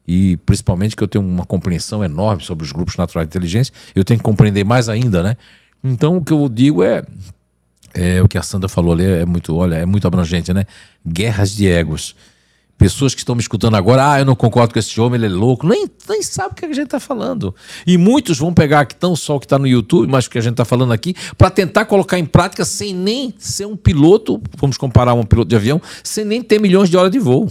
e 0.07 0.37
principalmente 0.39 0.95
que 0.97 1.03
eu 1.03 1.09
tenho 1.09 1.25
uma 1.25 1.47
compreensão 1.47 2.05
enorme 2.05 2.43
sobre 2.43 2.65
os 2.65 2.73
grupos 2.73 2.97
naturais 2.97 3.27
de 3.27 3.31
inteligência, 3.31 3.73
eu 3.95 4.05
tenho 4.05 4.19
que 4.19 4.25
compreender 4.25 4.65
mais 4.65 4.89
ainda, 4.89 5.23
né? 5.23 5.37
Então 5.83 6.17
o 6.17 6.25
que 6.25 6.33
eu 6.33 6.49
digo 6.49 6.83
é, 6.83 7.05
é 7.95 8.23
o 8.23 8.29
que 8.29 8.39
a 8.39 8.43
Sandra 8.43 8.69
falou 8.69 8.93
ali 8.93 9.05
é 9.05 9.25
muito, 9.25 9.55
olha, 9.55 9.77
é 9.77 9.87
muito 9.87 10.07
abrangente, 10.07 10.53
né? 10.53 10.65
Guerras 11.07 11.55
de 11.55 11.69
egos. 11.69 12.15
Pessoas 12.77 13.13
que 13.13 13.21
estão 13.21 13.35
me 13.35 13.41
escutando 13.41 13.77
agora, 13.77 14.13
ah, 14.13 14.21
eu 14.21 14.25
não 14.25 14.37
concordo 14.37 14.73
com 14.73 14.79
esse 14.79 15.01
homem, 15.01 15.19
ele 15.19 15.27
é 15.27 15.37
louco, 15.37 15.67
nem, 15.67 15.91
nem 16.09 16.23
sabe 16.23 16.53
o 16.53 16.55
que 16.55 16.65
a 16.65 16.69
gente 16.69 16.85
está 16.85 17.01
falando. 17.01 17.53
E 17.85 17.99
muitos 17.99 18.39
vão 18.39 18.55
pegar 18.55 18.81
aqui 18.81 18.95
tão 18.95 19.17
só 19.17 19.35
o 19.35 19.41
que 19.41 19.47
está 19.47 19.59
no 19.59 19.67
YouTube, 19.67 20.09
mas 20.09 20.27
o 20.27 20.31
que 20.31 20.39
a 20.39 20.41
gente 20.41 20.53
está 20.53 20.65
falando 20.65 20.93
aqui, 20.93 21.13
para 21.37 21.51
tentar 21.51 21.87
colocar 21.87 22.21
em 22.21 22.25
prática 22.25 22.65
sem 22.65 22.95
nem 22.95 23.35
ser 23.37 23.67
um 23.67 23.77
piloto, 23.77 24.41
vamos 24.57 24.77
comparar 24.77 25.15
um 25.15 25.25
piloto 25.25 25.49
de 25.49 25.57
avião, 25.57 25.83
sem 26.05 26.25
nem 26.25 26.41
ter 26.41 26.61
milhões 26.61 26.89
de 26.89 26.97
horas 26.97 27.11
de 27.11 27.19
voo. 27.19 27.51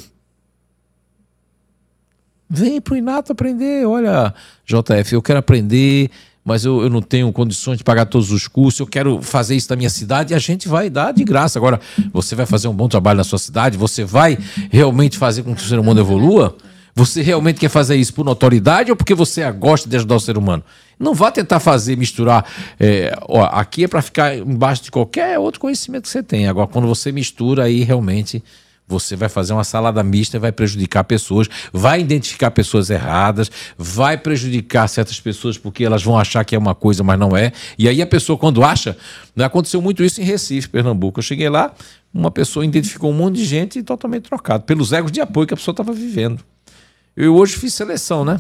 Vem 2.50 2.80
para 2.80 2.94
o 2.94 2.98
Inato 2.98 3.34
aprender. 3.34 3.86
Olha, 3.86 4.34
JF, 4.66 5.14
eu 5.14 5.22
quero 5.22 5.40
aprender, 5.40 6.10
mas 6.48 6.64
eu, 6.64 6.82
eu 6.82 6.90
não 6.90 7.02
tenho 7.02 7.30
condições 7.34 7.78
de 7.78 7.84
pagar 7.84 8.06
todos 8.06 8.32
os 8.32 8.48
cursos, 8.48 8.80
eu 8.80 8.88
quero 8.88 9.22
fazer 9.22 9.54
isso 9.54 9.68
na 9.70 9.76
minha 9.76 9.90
cidade 9.90 10.32
e 10.32 10.36
a 10.36 10.40
gente 10.40 10.66
vai 10.66 10.90
dar 10.90 11.12
de 11.12 11.26
graça. 11.26 11.60
Agora, 11.60 11.78
você 12.14 12.36
vai 12.36 12.46
fazer 12.46 12.70
um 12.70 12.74
bom 12.74 12.88
trabalho 12.88 13.18
na 13.18 13.26
sua 13.26 13.38
cidade, 13.38 13.78
você 13.78 14.06
vai 14.06 14.38
realmente 14.72 15.18
fazer 15.18 15.44
com 15.44 15.54
que 15.54 15.62
o 15.62 15.66
ser 15.66 15.78
humano 15.78 16.00
evolua? 16.00 16.56
Você 16.96 17.22
realmente 17.22 17.60
quer 17.60 17.68
fazer 17.68 17.98
isso 17.98 18.14
por 18.14 18.24
notoriedade 18.24 18.90
ou 18.90 18.96
porque 18.96 19.14
você 19.14 19.52
gosta 19.52 19.90
de 19.90 19.98
ajudar 19.98 20.16
o 20.16 20.20
ser 20.22 20.38
humano? 20.38 20.64
Não 20.98 21.14
vá 21.14 21.30
tentar 21.32 21.60
fazer, 21.60 21.98
misturar. 21.98 22.46
É, 22.80 23.14
ó, 23.28 23.44
aqui 23.44 23.84
é 23.84 23.88
para 23.90 24.02
ficar 24.02 24.38
embaixo 24.38 24.84
de 24.84 24.90
qualquer 24.90 25.38
outro 25.38 25.60
conhecimento 25.60 26.04
que 26.04 26.10
você 26.10 26.24
tem. 26.24 26.48
Agora, 26.48 26.66
quando 26.68 26.88
você 26.88 27.12
mistura, 27.12 27.66
aí 27.66 27.84
realmente 27.84 28.42
você 28.88 29.16
vai 29.16 29.28
fazer 29.28 29.54
uma 29.54 29.64
salada 29.64 30.02
mista, 30.02 30.40
vai 30.40 30.52
prejudicar 30.52 31.04
pessoas, 31.04 31.48
vai 31.74 32.00
identificar 32.00 32.52
pessoas 32.52 32.90
erradas, 32.90 33.52
vai 33.78 34.18
prejudicar 34.18 34.88
certas 34.88 35.20
pessoas 35.20 35.58
porque 35.58 35.84
elas 35.84 36.02
vão 36.04 36.18
achar 36.18 36.46
que 36.46 36.56
é 36.56 36.58
uma 36.58 36.74
coisa, 36.74 37.04
mas 37.04 37.20
não 37.20 37.36
é. 37.36 37.52
E 37.78 37.90
aí 37.90 38.02
a 38.02 38.08
pessoa, 38.08 38.38
quando 38.38 38.64
acha, 38.64 38.98
né, 39.36 39.44
aconteceu 39.44 39.82
muito 39.82 40.04
isso 40.04 40.22
em 40.22 40.24
Recife, 40.24 40.70
Pernambuco. 40.70 41.20
Eu 41.20 41.24
cheguei 41.24 41.50
lá, 41.50 41.74
uma 42.14 42.32
pessoa 42.32 42.66
identificou 42.66 43.12
um 43.12 43.16
monte 43.16 43.36
de 43.36 43.46
gente 43.46 43.84
totalmente 43.84 44.24
trocado, 44.24 44.64
pelos 44.64 44.94
egos 44.94 45.12
de 45.12 45.20
apoio 45.20 45.46
que 45.46 45.54
a 45.54 45.58
pessoa 45.58 45.74
estava 45.74 45.92
vivendo. 45.92 46.42
Eu 47.16 47.36
hoje 47.36 47.58
fiz 47.58 47.74
seleção, 47.74 48.24
né? 48.24 48.40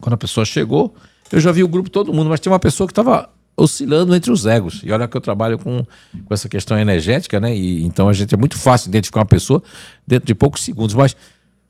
Quando 0.00 0.14
a 0.14 0.18
pessoa 0.18 0.44
chegou, 0.44 0.94
eu 1.32 1.40
já 1.40 1.50
vi 1.50 1.62
o 1.62 1.68
grupo 1.68 1.88
todo 1.88 2.12
mundo, 2.12 2.28
mas 2.28 2.40
tinha 2.40 2.52
uma 2.52 2.58
pessoa 2.58 2.86
que 2.86 2.92
estava 2.92 3.30
oscilando 3.56 4.14
entre 4.14 4.30
os 4.30 4.44
egos. 4.44 4.82
E 4.84 4.92
olha 4.92 5.08
que 5.08 5.16
eu 5.16 5.20
trabalho 5.20 5.58
com, 5.58 5.84
com 6.24 6.34
essa 6.34 6.48
questão 6.48 6.78
energética, 6.78 7.40
né? 7.40 7.56
E, 7.56 7.84
então 7.84 8.08
a 8.08 8.12
gente 8.12 8.34
é 8.34 8.36
muito 8.36 8.58
fácil 8.58 8.88
identificar 8.88 9.20
uma 9.20 9.26
pessoa 9.26 9.62
dentro 10.06 10.26
de 10.26 10.34
poucos 10.34 10.62
segundos. 10.62 10.94
Mas 10.94 11.16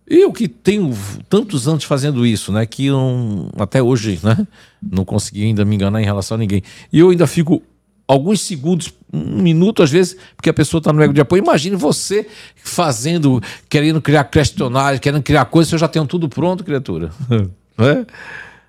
eu 0.06 0.32
que 0.32 0.48
tenho 0.48 0.92
tantos 1.28 1.68
anos 1.68 1.84
fazendo 1.84 2.26
isso, 2.26 2.50
né? 2.50 2.66
Que 2.66 2.86
eu, 2.86 3.50
até 3.58 3.80
hoje, 3.80 4.18
né? 4.22 4.46
Não 4.82 5.04
consegui 5.04 5.44
ainda 5.44 5.64
me 5.64 5.76
enganar 5.76 6.02
em 6.02 6.04
relação 6.04 6.34
a 6.34 6.38
ninguém. 6.38 6.62
E 6.92 6.98
eu 6.98 7.10
ainda 7.10 7.26
fico 7.26 7.62
alguns 8.08 8.40
segundos, 8.40 8.92
um 9.12 9.42
minuto 9.42 9.82
às 9.82 9.90
vezes, 9.90 10.16
porque 10.36 10.50
a 10.50 10.54
pessoa 10.54 10.78
está 10.78 10.92
no 10.92 11.02
ego 11.02 11.12
de 11.12 11.20
apoio. 11.20 11.42
Imagine 11.42 11.76
você 11.76 12.26
fazendo, 12.56 13.40
querendo 13.68 14.00
criar 14.02 14.24
questionários, 14.24 15.00
querendo 15.00 15.22
criar 15.22 15.44
coisas, 15.46 15.70
você 15.70 15.78
já 15.78 15.88
tem 15.88 16.04
tudo 16.04 16.28
pronto, 16.28 16.64
criatura. 16.64 17.10
é? 17.78 18.06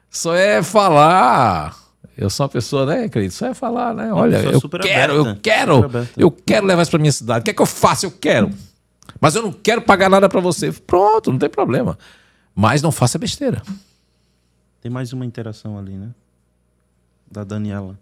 Só 0.09 0.35
é 0.35 0.63
falar 0.63 1.86
eu 2.17 2.29
sou 2.29 2.45
uma 2.45 2.49
pessoa, 2.49 2.85
né, 2.85 3.07
querido? 3.07 3.31
Só 3.33 3.47
é 3.47 3.53
falar, 3.53 3.93
né? 3.93 4.11
Olha, 4.11 4.37
eu 4.37 4.59
quero, 4.81 5.13
eu 5.13 5.35
quero, 5.35 5.91
eu 6.17 6.31
quero 6.31 6.65
levar 6.65 6.81
isso 6.81 6.89
para 6.89 6.99
minha 6.99 7.11
cidade. 7.11 7.41
O 7.41 7.43
que 7.43 7.51
é 7.51 7.53
que 7.53 7.61
eu 7.61 7.65
faço? 7.65 8.07
Eu 8.07 8.11
quero. 8.11 8.49
Mas 9.21 9.35
eu 9.35 9.43
não 9.43 9.51
quero 9.51 9.81
pagar 9.81 10.09
nada 10.09 10.27
para 10.27 10.39
você. 10.39 10.71
Pronto, 10.71 11.31
não 11.31 11.37
tem 11.37 11.49
problema. 11.49 11.97
Mas 12.55 12.81
não 12.81 12.91
faça 12.91 13.19
besteira. 13.19 13.61
Tem 14.81 14.91
mais 14.91 15.13
uma 15.13 15.25
interação 15.25 15.77
ali, 15.77 15.93
né? 15.93 16.09
Da 17.29 17.43
Daniela. 17.43 17.99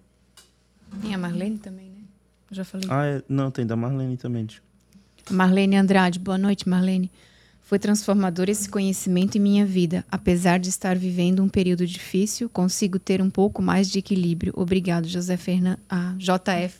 Tem 1.01 1.13
a 1.13 1.17
Marlene 1.17 1.57
também, 1.57 1.89
né? 1.89 2.01
Eu 2.49 2.55
já 2.55 2.63
falei. 2.63 2.87
Ah, 2.89 3.05
é, 3.05 3.21
não, 3.27 3.51
tem 3.51 3.65
da 3.65 3.75
Marlene 3.75 4.15
também. 4.15 4.47
Marlene 5.29 5.75
Andrade. 5.75 6.19
Boa 6.19 6.37
noite, 6.37 6.69
Marlene. 6.69 7.11
Foi 7.65 7.79
transformador 7.79 8.47
esse 8.47 8.69
conhecimento 8.69 9.37
em 9.37 9.41
minha 9.41 9.65
vida. 9.65 10.05
Apesar 10.11 10.59
de 10.59 10.69
estar 10.69 10.95
vivendo 10.95 11.41
um 11.43 11.49
período 11.49 11.85
difícil, 11.85 12.47
consigo 12.47 12.99
ter 12.99 13.23
um 13.23 13.29
pouco 13.29 13.59
mais 13.59 13.89
de 13.89 13.97
equilíbrio. 13.97 14.53
Obrigado, 14.55 15.07
José 15.07 15.35
Fernando. 15.35 15.79
Ah, 15.89 16.13
JF. 16.15 16.77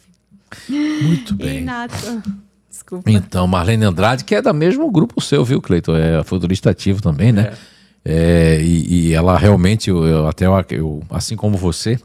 Muito 0.70 1.34
bem. 1.34 1.60
Renato. 1.60 2.24
Desculpa. 2.70 3.10
Então, 3.10 3.48
Marlene 3.48 3.84
Andrade, 3.84 4.24
que 4.24 4.36
é 4.36 4.42
da 4.44 4.54
mesmo 4.54 4.92
grupo 4.92 5.20
seu, 5.20 5.44
viu, 5.44 5.60
Cleiton? 5.60 5.96
É 5.96 6.24
futurista 6.24 6.70
ativo 6.70 7.02
também, 7.02 7.32
né? 7.32 7.54
É. 7.72 7.76
É, 8.08 8.62
e, 8.62 9.08
e, 9.08 9.14
ela 9.14 9.36
realmente, 9.36 9.90
eu, 9.90 10.06
eu 10.06 10.28
até 10.28 10.46
eu, 10.70 11.02
assim 11.10 11.36
como 11.36 11.58
você, 11.58 12.00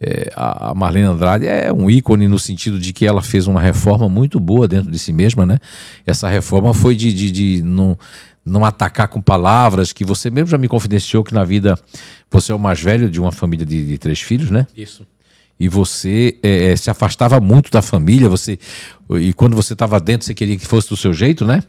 é, 0.00 0.30
a 0.36 0.74
Marlene 0.74 1.06
Andrade 1.06 1.46
é 1.46 1.72
um 1.72 1.90
ícone 1.90 2.28
no 2.28 2.38
sentido 2.38 2.78
de 2.78 2.92
que 2.92 3.06
ela 3.06 3.22
fez 3.22 3.46
uma 3.46 3.60
reforma 3.60 4.08
muito 4.08 4.38
boa 4.38 4.68
dentro 4.68 4.90
de 4.90 4.98
si 4.98 5.12
mesma, 5.12 5.46
né? 5.46 5.58
Essa 6.06 6.28
reforma 6.28 6.74
foi 6.74 6.94
de, 6.94 7.12
de, 7.14 7.30
de 7.30 7.62
não, 7.62 7.98
não 8.44 8.64
atacar 8.64 9.08
com 9.08 9.22
palavras, 9.22 9.94
que 9.94 10.04
você 10.04 10.30
mesmo 10.30 10.48
já 10.48 10.58
me 10.58 10.68
confidenciou 10.68 11.24
que 11.24 11.32
na 11.32 11.44
vida 11.44 11.78
você 12.30 12.52
é 12.52 12.54
o 12.54 12.58
mais 12.58 12.80
velho 12.80 13.08
de 13.08 13.18
uma 13.18 13.32
família 13.32 13.64
de, 13.64 13.86
de 13.86 13.98
três 13.98 14.20
filhos, 14.20 14.50
né? 14.50 14.66
Isso. 14.76 15.06
E 15.58 15.66
você 15.66 16.38
é, 16.42 16.72
é 16.72 16.76
se 16.76 16.90
afastava 16.90 17.40
muito 17.40 17.70
da 17.70 17.80
família, 17.80 18.28
você 18.28 18.58
e 19.18 19.32
quando 19.32 19.56
você 19.56 19.72
estava 19.72 19.98
dentro 19.98 20.26
você 20.26 20.34
queria 20.34 20.58
que 20.58 20.66
fosse 20.66 20.90
do 20.90 20.96
seu 20.96 21.14
jeito, 21.14 21.46
né? 21.46 21.62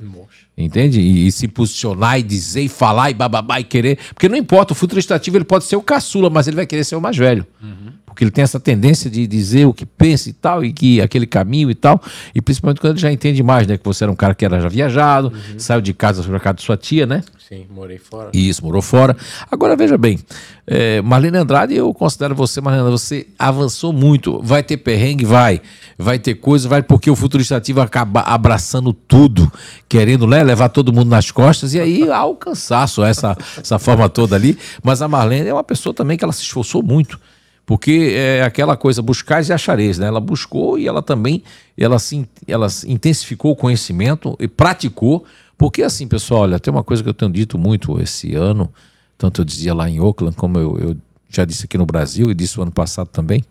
Entende? 0.57 0.99
E, 0.99 1.27
e, 1.27 1.31
se 1.31 1.47
posicionar 1.47 2.19
e 2.19 2.23
dizer 2.23 2.63
e 2.63 2.67
falar 2.67 3.09
e 3.11 3.13
bababá 3.13 3.61
e 3.61 3.63
querer. 3.63 3.97
Porque 4.13 4.27
não 4.27 4.35
importa, 4.35 4.73
o 4.73 4.75
futuro 4.75 4.99
estativo 4.99 5.37
ele 5.37 5.45
pode 5.45 5.63
ser 5.63 5.77
o 5.77 5.81
caçula, 5.81 6.29
mas 6.29 6.47
ele 6.47 6.57
vai 6.57 6.65
querer 6.65 6.83
ser 6.83 6.97
o 6.97 7.01
mais 7.01 7.15
velho. 7.15 7.47
Uhum 7.61 7.93
porque 8.17 8.23
ele 8.23 8.31
tem 8.31 8.43
essa 8.43 8.59
tendência 8.59 9.11
de 9.11 9.27
dizer 9.27 9.67
o 9.67 9.73
que 9.73 9.85
pensa 9.85 10.27
e 10.27 10.33
tal, 10.33 10.65
e 10.65 10.73
que 10.73 10.99
aquele 10.99 11.27
caminho 11.27 11.69
e 11.69 11.75
tal, 11.75 12.01
e 12.33 12.41
principalmente 12.41 12.81
quando 12.81 12.93
ele 12.93 12.99
já 12.99 13.11
entende 13.11 13.43
mais, 13.43 13.67
né? 13.67 13.77
Que 13.77 13.85
você 13.85 14.05
era 14.05 14.11
um 14.11 14.15
cara 14.15 14.33
que 14.33 14.43
era 14.43 14.59
já 14.59 14.67
viajado, 14.67 15.27
uhum. 15.27 15.59
saiu 15.59 15.81
de 15.81 15.93
casa 15.93 16.23
para 16.23 16.39
casa 16.39 16.55
de 16.55 16.63
sua 16.63 16.75
tia, 16.75 17.05
né? 17.05 17.21
Sim, 17.47 17.67
morei 17.69 17.99
fora. 17.99 18.31
Isso, 18.33 18.65
morou 18.65 18.81
fora. 18.81 19.15
Agora 19.51 19.75
veja 19.75 19.99
bem, 19.99 20.17
é, 20.65 20.99
Marlene 20.99 21.37
Andrade, 21.37 21.75
eu 21.75 21.93
considero 21.93 22.33
você, 22.33 22.59
Marlene, 22.59 22.89
você 22.89 23.27
avançou 23.37 23.93
muito. 23.93 24.41
Vai 24.41 24.63
ter 24.63 24.77
perrengue? 24.77 25.23
Vai. 25.23 25.61
Vai 25.95 26.17
ter 26.17 26.33
coisa, 26.33 26.67
vai, 26.67 26.81
porque 26.81 27.11
o 27.11 27.15
futuristativo 27.15 27.81
acaba 27.81 28.21
abraçando 28.21 28.93
tudo, 28.93 29.51
querendo 29.87 30.25
né, 30.25 30.41
levar 30.41 30.69
todo 30.69 30.91
mundo 30.91 31.09
nas 31.09 31.29
costas, 31.29 31.75
e 31.75 31.79
aí 31.79 32.01
há 32.11 32.25
o 32.25 32.35
cansaço, 32.35 33.03
essa, 33.03 33.37
essa 33.55 33.77
forma 33.77 34.09
toda 34.09 34.35
ali. 34.35 34.57
Mas 34.81 35.03
a 35.03 35.07
Marlene 35.07 35.49
é 35.49 35.53
uma 35.53 35.63
pessoa 35.63 35.93
também 35.93 36.17
que 36.17 36.23
ela 36.23 36.33
se 36.33 36.41
esforçou 36.41 36.81
muito. 36.81 37.19
Porque 37.67 38.13
é 38.15 38.43
aquela 38.43 38.77
coisa, 38.77 39.01
buscar 39.01 39.45
e 39.45 39.51
achareis, 39.51 39.99
né? 39.99 40.07
Ela 40.07 40.21
buscou 40.21 40.79
e 40.79 40.87
ela 40.87 41.01
também, 41.01 41.43
ela, 41.77 41.99
se, 41.99 42.25
ela 42.47 42.67
intensificou 42.87 43.51
o 43.51 43.55
conhecimento 43.57 44.37
e 44.39 44.47
praticou. 44.47 45.25
Porque 45.57 45.83
assim, 45.83 46.07
pessoal, 46.07 46.43
olha, 46.43 46.61
tem 46.61 46.73
uma 46.73 46.81
coisa 46.81 47.03
que 47.03 47.09
eu 47.09 47.13
tenho 47.13 47.29
dito 47.29 47.57
muito 47.57 48.01
esse 48.01 48.33
ano, 48.35 48.71
tanto 49.17 49.41
eu 49.41 49.45
dizia 49.45 49.73
lá 49.73 49.89
em 49.89 49.99
Oakland, 49.99 50.33
como 50.37 50.57
eu, 50.57 50.79
eu 50.79 50.97
já 51.27 51.43
disse 51.43 51.65
aqui 51.65 51.77
no 51.77 51.85
Brasil 51.85 52.31
e 52.31 52.33
disse 52.33 52.57
o 52.57 52.63
ano 52.63 52.71
passado 52.71 53.09
também, 53.09 53.43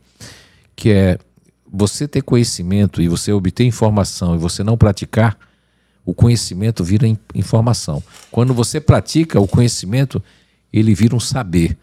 que 0.74 0.90
é 0.90 1.18
você 1.70 2.08
ter 2.08 2.22
conhecimento 2.22 3.02
e 3.02 3.08
você 3.08 3.30
obter 3.32 3.64
informação 3.64 4.34
e 4.34 4.38
você 4.38 4.64
não 4.64 4.78
praticar, 4.78 5.36
o 6.06 6.14
conhecimento 6.14 6.82
vira 6.82 7.06
informação. 7.34 8.02
Quando 8.30 8.54
você 8.54 8.80
pratica 8.80 9.38
o 9.38 9.46
conhecimento, 9.46 10.22
ele 10.72 10.94
vira 10.94 11.14
um 11.14 11.20
saber. 11.20 11.76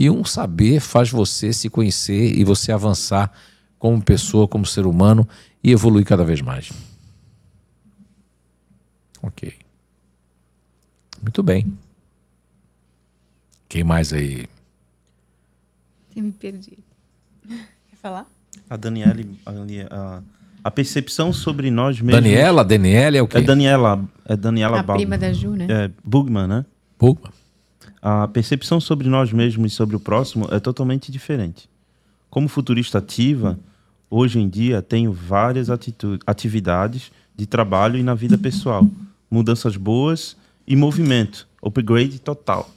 E 0.00 0.08
um 0.08 0.24
saber 0.24 0.78
faz 0.78 1.10
você 1.10 1.52
se 1.52 1.68
conhecer 1.68 2.38
e 2.38 2.44
você 2.44 2.70
avançar 2.70 3.32
como 3.80 4.00
pessoa, 4.00 4.46
como 4.46 4.64
ser 4.64 4.86
humano 4.86 5.28
e 5.60 5.72
evoluir 5.72 6.06
cada 6.06 6.24
vez 6.24 6.40
mais. 6.40 6.70
Ok. 9.20 9.52
Muito 11.20 11.42
bem. 11.42 11.76
Quem 13.68 13.82
mais 13.82 14.12
aí? 14.12 14.46
Eu 16.14 16.22
me 16.22 16.30
perdi. 16.30 16.78
Quer 17.48 17.96
falar? 18.00 18.24
A 18.70 18.76
Daniela, 18.76 19.16
a, 19.90 20.22
a 20.62 20.70
percepção 20.70 21.32
sobre 21.32 21.72
nós 21.72 22.00
mesmos. 22.00 22.22
Daniela? 22.22 22.64
Daniela 22.64 23.16
é 23.16 23.22
o 23.22 23.26
quê? 23.26 23.38
É 23.38 23.42
Daniela. 23.42 24.08
É 24.24 24.36
Daniela 24.36 24.78
A 24.78 24.84
prima 24.84 25.18
da 25.18 25.32
Ju, 25.32 25.56
né? 25.56 25.66
É 25.68 25.90
Bugman, 26.04 26.46
né? 26.46 26.64
Bugman 26.96 27.32
a 28.00 28.28
percepção 28.28 28.80
sobre 28.80 29.08
nós 29.08 29.32
mesmos 29.32 29.72
e 29.72 29.74
sobre 29.74 29.96
o 29.96 30.00
próximo 30.00 30.48
é 30.50 30.60
totalmente 30.60 31.10
diferente. 31.10 31.68
Como 32.30 32.48
futurista 32.48 32.98
ativa, 32.98 33.58
hoje 34.10 34.38
em 34.38 34.48
dia 34.48 34.82
tenho 34.82 35.12
várias 35.12 35.68
atividades 36.26 37.10
de 37.36 37.46
trabalho 37.46 37.98
e 37.98 38.02
na 38.02 38.14
vida 38.14 38.36
pessoal, 38.36 38.86
mudanças 39.30 39.76
boas 39.76 40.36
e 40.66 40.76
movimento, 40.76 41.46
upgrade 41.62 42.18
total. 42.18 42.70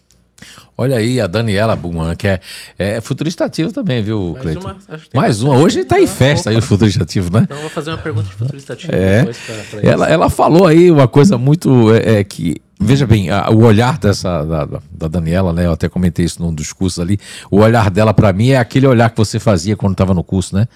Olha 0.78 0.98
aí 0.98 1.22
a 1.22 1.28
Daniela 1.28 1.76
Buman, 1.76 2.16
que 2.16 2.28
é, 2.28 2.40
é 2.78 3.02
futurista 3.02 3.46
ativo 3.46 3.72
também, 3.72 4.02
viu, 4.02 4.32
Mais 4.32 4.42
Cleiton? 4.42 4.62
uma. 4.62 4.78
Mais 5.14 5.44
uma. 5.44 5.56
Hoje 5.56 5.82
está 5.82 6.00
em 6.00 6.08
festa 6.08 6.50
aí 6.50 6.58
o 6.58 6.62
futurista 6.62 7.04
ativo, 7.04 7.32
né? 7.32 7.42
Então 7.44 7.58
eu 7.58 7.62
vou 7.62 7.70
fazer 7.70 7.92
uma 7.92 7.98
pergunta 7.98 8.28
de 8.28 8.34
futurista 8.34 8.74
ativo 8.74 8.94
é, 8.94 9.20
depois 9.20 9.38
pra, 9.38 9.56
pra 9.56 9.90
ela, 9.90 10.10
ela 10.10 10.30
falou 10.30 10.66
aí 10.66 10.90
uma 10.90 11.08
coisa 11.08 11.38
muito 11.38 11.94
é, 11.94 12.20
é, 12.20 12.24
que 12.24 12.62
veja 12.82 13.06
bem, 13.06 13.30
a, 13.30 13.50
o 13.50 13.64
olhar 13.64 13.98
dessa 13.98 14.44
da, 14.44 14.66
da, 14.92 15.08
Daniela, 15.08 15.54
né? 15.54 15.66
Eu 15.66 15.72
até 15.74 15.88
comentei 15.88 16.26
isso 16.26 16.42
num 16.42 16.54
dos 16.54 16.74
cursos 16.74 17.00
ali. 17.00 17.20
O 17.50 17.60
olhar 17.60 17.90
dela 17.90 18.14
para 18.14 18.34
mim 18.34 18.50
é 18.50 18.58
aquele 18.58 18.88
olhar 18.88 19.10
que 19.10 19.18
você 19.18 19.40
fazia 19.40 19.78
quando 19.78 19.94
estava 19.94 20.14
no 20.14 20.24
curso, 20.24 20.56
né? 20.56 20.68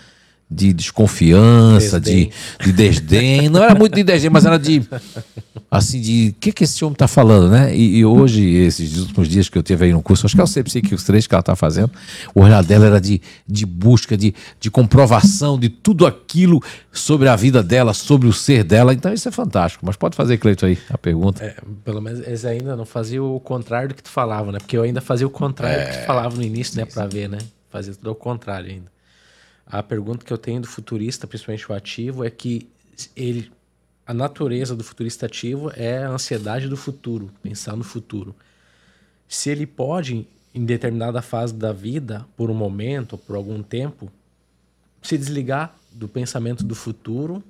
De 0.50 0.72
desconfiança, 0.74 2.00
de, 2.00 2.30
de 2.64 2.72
desdém. 2.72 3.50
Não 3.50 3.64
era 3.64 3.74
muito 3.74 3.96
de 3.96 4.04
desdém, 4.04 4.30
mas 4.30 4.46
era 4.46 4.60
de. 4.60 4.88
Assim, 5.72 6.00
de. 6.00 6.30
O 6.30 6.40
que, 6.40 6.52
que 6.52 6.64
esse 6.64 6.86
homem 6.86 6.94
está 6.94 7.08
falando, 7.08 7.50
né? 7.50 7.76
E, 7.76 7.98
e, 7.98 8.06
hoje, 8.06 8.48
esses 8.48 8.98
últimos 8.98 9.28
dias 9.28 9.50
que 9.50 9.58
eu 9.58 9.64
tive 9.64 9.86
aí 9.86 9.92
no 9.92 10.02
curso, 10.02 10.26
acho 10.26 10.36
que 10.36 10.42
é 10.42 10.44
o 10.44 10.96
os 10.96 11.04
três 11.04 11.26
que 11.26 11.34
ela 11.34 11.40
está 11.40 11.56
fazendo, 11.56 11.92
o 12.34 12.42
olhar 12.42 12.64
dela 12.64 12.86
era 12.86 13.02
de, 13.02 13.22
de 13.48 13.66
busca, 13.66 14.16
de, 14.16 14.36
de 14.60 14.70
comprovação 14.70 15.60
de 15.60 15.68
tudo 15.68 16.06
aquilo 16.06 16.62
sobre 16.92 17.28
a 17.28 17.36
vida 17.36 17.64
dela, 17.64 17.94
sobre 17.94 18.28
o 18.28 18.34
ser 18.34 18.64
dela. 18.64 18.94
Então, 18.94 19.12
isso 19.12 19.28
é 19.28 19.32
fantástico. 19.32 19.84
Mas 19.86 19.96
pode 19.96 20.16
fazer, 20.16 20.38
Cleito, 20.38 20.66
aí 20.66 20.78
a 20.90 20.98
pergunta. 20.98 21.44
É, 21.44 21.56
pelo 21.84 22.02
menos 22.02 22.20
eles 22.20 22.46
ainda 22.46 22.76
não 22.76 22.86
faziam 22.86 23.36
o 23.36 23.40
contrário 23.40 23.90
do 23.90 23.96
que 23.96 24.04
tu 24.04 24.10
falava, 24.10 24.52
né? 24.52 24.60
Porque 24.60 24.78
eu 24.78 24.84
ainda 24.84 25.02
fazia 25.02 25.26
o 25.26 25.30
contrário 25.32 25.82
é, 25.82 25.86
do 25.86 25.88
que 25.88 25.98
tu 25.98 26.04
é, 26.04 26.06
falava 26.06 26.36
no 26.36 26.44
início, 26.44 26.78
né? 26.78 26.86
Para 26.86 27.08
ver, 27.08 27.28
né? 27.28 27.40
Fazia 27.70 27.94
tudo 27.96 28.10
ao 28.10 28.16
contrário 28.16 28.70
ainda. 28.70 28.95
A 29.66 29.82
pergunta 29.82 30.24
que 30.24 30.32
eu 30.32 30.38
tenho 30.38 30.62
do 30.62 30.68
futurista, 30.68 31.26
principalmente 31.26 31.70
o 31.72 31.74
ativo, 31.74 32.24
é 32.24 32.30
que 32.30 32.70
ele, 33.16 33.52
a 34.06 34.14
natureza 34.14 34.76
do 34.76 34.84
futurista 34.84 35.26
ativo 35.26 35.72
é 35.76 36.04
a 36.04 36.10
ansiedade 36.10 36.68
do 36.68 36.78
futuro, 36.78 37.32
pensar 37.42 37.76
no 37.76 37.84
futuro. 37.84 38.36
Se 39.28 39.50
ele 39.50 39.66
pode, 39.66 40.28
em 40.54 40.64
determinada 40.64 41.22
fase 41.22 41.54
da 41.54 41.74
vida, 41.74 42.26
por 42.38 42.52
um 42.52 42.54
momento 42.54 43.18
por 43.18 43.36
algum 43.36 43.64
tempo, 43.64 44.12
se 45.02 45.18
desligar 45.18 45.76
do 45.92 46.08
pensamento 46.08 46.64
do 46.64 46.76
futuro 46.76 47.44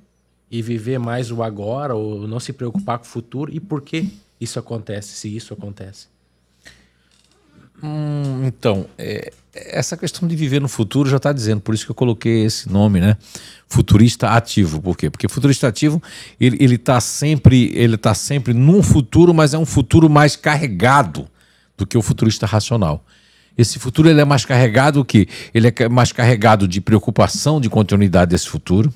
e 0.49 0.61
viver 0.61 0.99
mais 0.99 1.31
o 1.31 1.43
agora 1.43 1.95
ou 1.95 2.27
não 2.27 2.39
se 2.39 2.53
preocupar 2.53 2.99
com 2.99 3.05
o 3.05 3.07
futuro 3.07 3.53
e 3.53 3.59
por 3.59 3.81
que 3.81 4.09
isso 4.39 4.57
acontece, 4.57 5.09
se 5.15 5.35
isso 5.35 5.53
acontece? 5.53 6.07
Hum, 7.85 8.45
então, 8.47 8.87
é, 8.97 9.31
essa 9.53 9.95
questão 9.95 10.27
de 10.27 10.35
viver 10.35 10.59
no 10.59 10.67
futuro 10.67 11.07
já 11.07 11.17
está 11.17 11.31
dizendo, 11.31 11.61
por 11.61 11.75
isso 11.75 11.85
que 11.85 11.91
eu 11.91 11.95
coloquei 11.95 12.43
esse 12.43 12.67
nome, 12.71 12.99
né? 12.99 13.15
Futurista 13.67 14.29
ativo. 14.29 14.81
Por 14.81 14.97
quê? 14.97 15.09
Porque 15.09 15.27
futurista 15.27 15.67
ativo, 15.67 16.01
ele 16.39 16.75
está 16.75 16.99
sempre, 16.99 17.71
ele 17.75 17.95
tá 17.95 18.15
sempre 18.15 18.53
num 18.53 18.81
futuro, 18.81 19.33
mas 19.33 19.53
é 19.53 19.57
um 19.57 19.65
futuro 19.65 20.09
mais 20.09 20.35
carregado 20.35 21.27
do 21.77 21.85
que 21.85 21.97
o 21.97 22.01
futurista 22.01 22.47
racional. 22.47 23.05
Esse 23.55 23.77
futuro 23.77 24.09
ele 24.09 24.19
é 24.19 24.25
mais 24.25 24.43
carregado 24.45 24.99
o 24.99 25.05
que? 25.05 25.27
Ele 25.53 25.67
é 25.67 25.89
mais 25.89 26.11
carregado 26.11 26.67
de 26.67 26.81
preocupação 26.81 27.61
de 27.61 27.69
continuidade 27.69 28.31
desse 28.31 28.49
futuro 28.49 28.91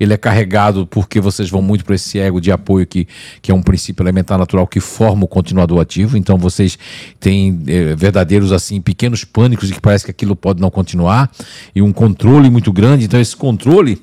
ele 0.00 0.14
é 0.14 0.16
carregado 0.16 0.86
porque 0.86 1.20
vocês 1.20 1.50
vão 1.50 1.60
muito 1.60 1.84
para 1.84 1.94
esse 1.94 2.18
ego 2.18 2.40
de 2.40 2.50
apoio 2.50 2.86
que, 2.86 3.06
que 3.42 3.52
é 3.52 3.54
um 3.54 3.62
princípio 3.62 4.02
elementar 4.02 4.38
natural 4.38 4.66
que 4.66 4.80
forma 4.80 5.26
o 5.26 5.28
continuador 5.28 5.78
ativo. 5.78 6.16
Então 6.16 6.38
vocês 6.38 6.78
têm 7.20 7.62
é, 7.66 7.94
verdadeiros 7.94 8.50
assim 8.50 8.80
pequenos 8.80 9.24
pânicos 9.24 9.68
de 9.68 9.74
que 9.74 9.80
parece 9.80 10.06
que 10.06 10.10
aquilo 10.10 10.34
pode 10.34 10.60
não 10.60 10.70
continuar 10.70 11.30
e 11.74 11.82
um 11.82 11.92
controle 11.92 12.48
muito 12.48 12.72
grande. 12.72 13.04
Então 13.04 13.20
esse 13.20 13.36
controle 13.36 14.00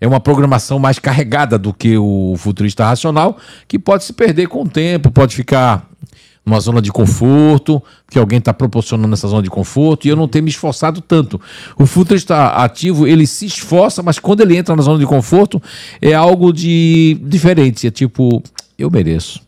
é 0.00 0.06
uma 0.06 0.20
programação 0.20 0.78
mais 0.78 0.98
carregada 0.98 1.58
do 1.58 1.72
que 1.72 1.96
o 1.96 2.34
futurista 2.36 2.84
racional, 2.84 3.38
que 3.66 3.78
pode 3.78 4.04
se 4.04 4.12
perder 4.12 4.48
com 4.48 4.62
o 4.62 4.68
tempo, 4.68 5.10
pode 5.10 5.34
ficar 5.34 5.88
numa 6.48 6.60
zona 6.60 6.80
de 6.80 6.90
conforto, 6.90 7.82
que 8.10 8.18
alguém 8.18 8.38
está 8.38 8.54
proporcionando 8.54 9.12
essa 9.12 9.28
zona 9.28 9.42
de 9.42 9.50
conforto, 9.50 10.06
e 10.06 10.08
eu 10.08 10.16
não 10.16 10.26
tenho 10.26 10.44
me 10.44 10.50
esforçado 10.50 11.00
tanto. 11.02 11.38
O 11.76 11.84
futurista 11.84 12.48
ativo, 12.48 13.06
ele 13.06 13.26
se 13.26 13.44
esforça, 13.44 14.02
mas 14.02 14.18
quando 14.18 14.40
ele 14.40 14.56
entra 14.56 14.74
na 14.74 14.82
zona 14.82 14.98
de 14.98 15.06
conforto, 15.06 15.62
é 16.00 16.14
algo 16.14 16.52
de 16.52 17.20
diferente. 17.22 17.86
É 17.86 17.90
tipo, 17.90 18.42
eu 18.78 18.90
mereço. 18.90 19.46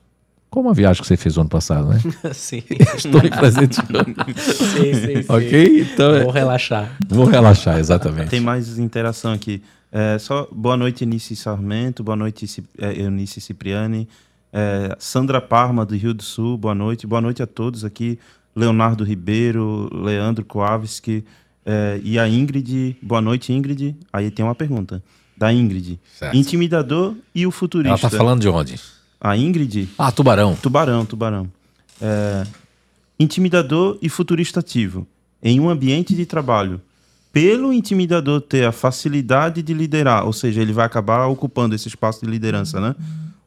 Como 0.51 0.68
a 0.68 0.72
viagem 0.72 1.01
que 1.01 1.06
você 1.06 1.16
fez 1.16 1.39
ano 1.39 1.48
passado, 1.48 1.89
né? 1.89 2.01
sim. 2.35 2.62
Estou 2.97 3.22
me 3.22 3.31
presentando. 3.31 4.14
sim, 4.36 4.94
sim, 4.94 5.22
sim. 5.22 5.24
Ok? 5.28 5.81
Então, 5.81 6.14
é- 6.16 6.24
vou 6.24 6.32
relaxar. 6.32 6.97
Vou 7.09 7.24
relaxar, 7.24 7.78
exatamente. 7.78 8.28
Tem 8.31 8.40
mais 8.40 8.78
interação 8.78 9.32
aqui. 9.32 9.62
É, 9.93 10.18
só 10.18 10.47
boa 10.52 10.77
noite, 10.77 11.05
Eunice 11.05 11.35
Sarmento. 11.35 12.02
Boa 12.02 12.16
noite, 12.16 12.47
é, 12.78 13.01
Eunice 13.01 13.40
Cipriani. 13.40 14.09
É, 14.52 14.97
Sandra 14.98 15.40
Parma, 15.40 15.86
do 15.86 15.97
Rio 15.97 16.12
do 16.12 16.22
Sul, 16.22 16.59
boa 16.59 16.74
noite. 16.74 17.06
Boa 17.06 17.20
noite 17.20 17.43
a 17.43 17.47
todos 17.47 17.85
aqui. 17.85 18.18
Leonardo 18.55 19.05
Ribeiro, 19.05 19.89
Leandro 19.93 20.44
Koavski 20.44 21.24
é, 21.64 22.01
e 22.02 22.18
a 22.18 22.28
Ingrid. 22.28 22.97
Boa 23.01 23.20
noite, 23.20 23.52
Ingrid. 23.52 23.97
Aí 24.12 24.31
tem 24.31 24.44
uma 24.44 24.55
pergunta 24.55 25.02
da 25.36 25.52
Ingrid. 25.52 26.01
Certo. 26.18 26.36
Intimidador 26.36 27.14
e 27.35 27.47
o 27.47 27.51
futurista. 27.51 27.89
Ela 27.89 27.97
está 27.97 28.10
falando 28.10 28.40
de 28.40 28.48
onde? 28.48 28.78
A 29.20 29.36
Ingrid. 29.36 29.89
Ah, 29.97 30.10
Tubarão. 30.10 30.56
Tubarão, 30.56 31.06
Tubarão. 31.06 31.51
É, 32.01 32.47
intimidador 33.18 33.98
e 34.02 34.09
futurista 34.09 34.60
ativo 34.60 35.06
em 35.43 35.60
um 35.60 35.68
ambiente 35.68 36.14
de 36.14 36.27
trabalho. 36.27 36.81
Pelo 37.32 37.72
intimidador 37.72 38.40
ter 38.40 38.64
a 38.64 38.72
facilidade 38.72 39.62
de 39.62 39.72
liderar, 39.72 40.27
ou 40.27 40.32
seja, 40.32 40.60
ele 40.60 40.72
vai 40.72 40.85
acabar 40.85 41.27
ocupando 41.27 41.74
esse 41.74 41.86
espaço 41.86 42.24
de 42.24 42.31
liderança, 42.31 42.81
né? 42.81 42.97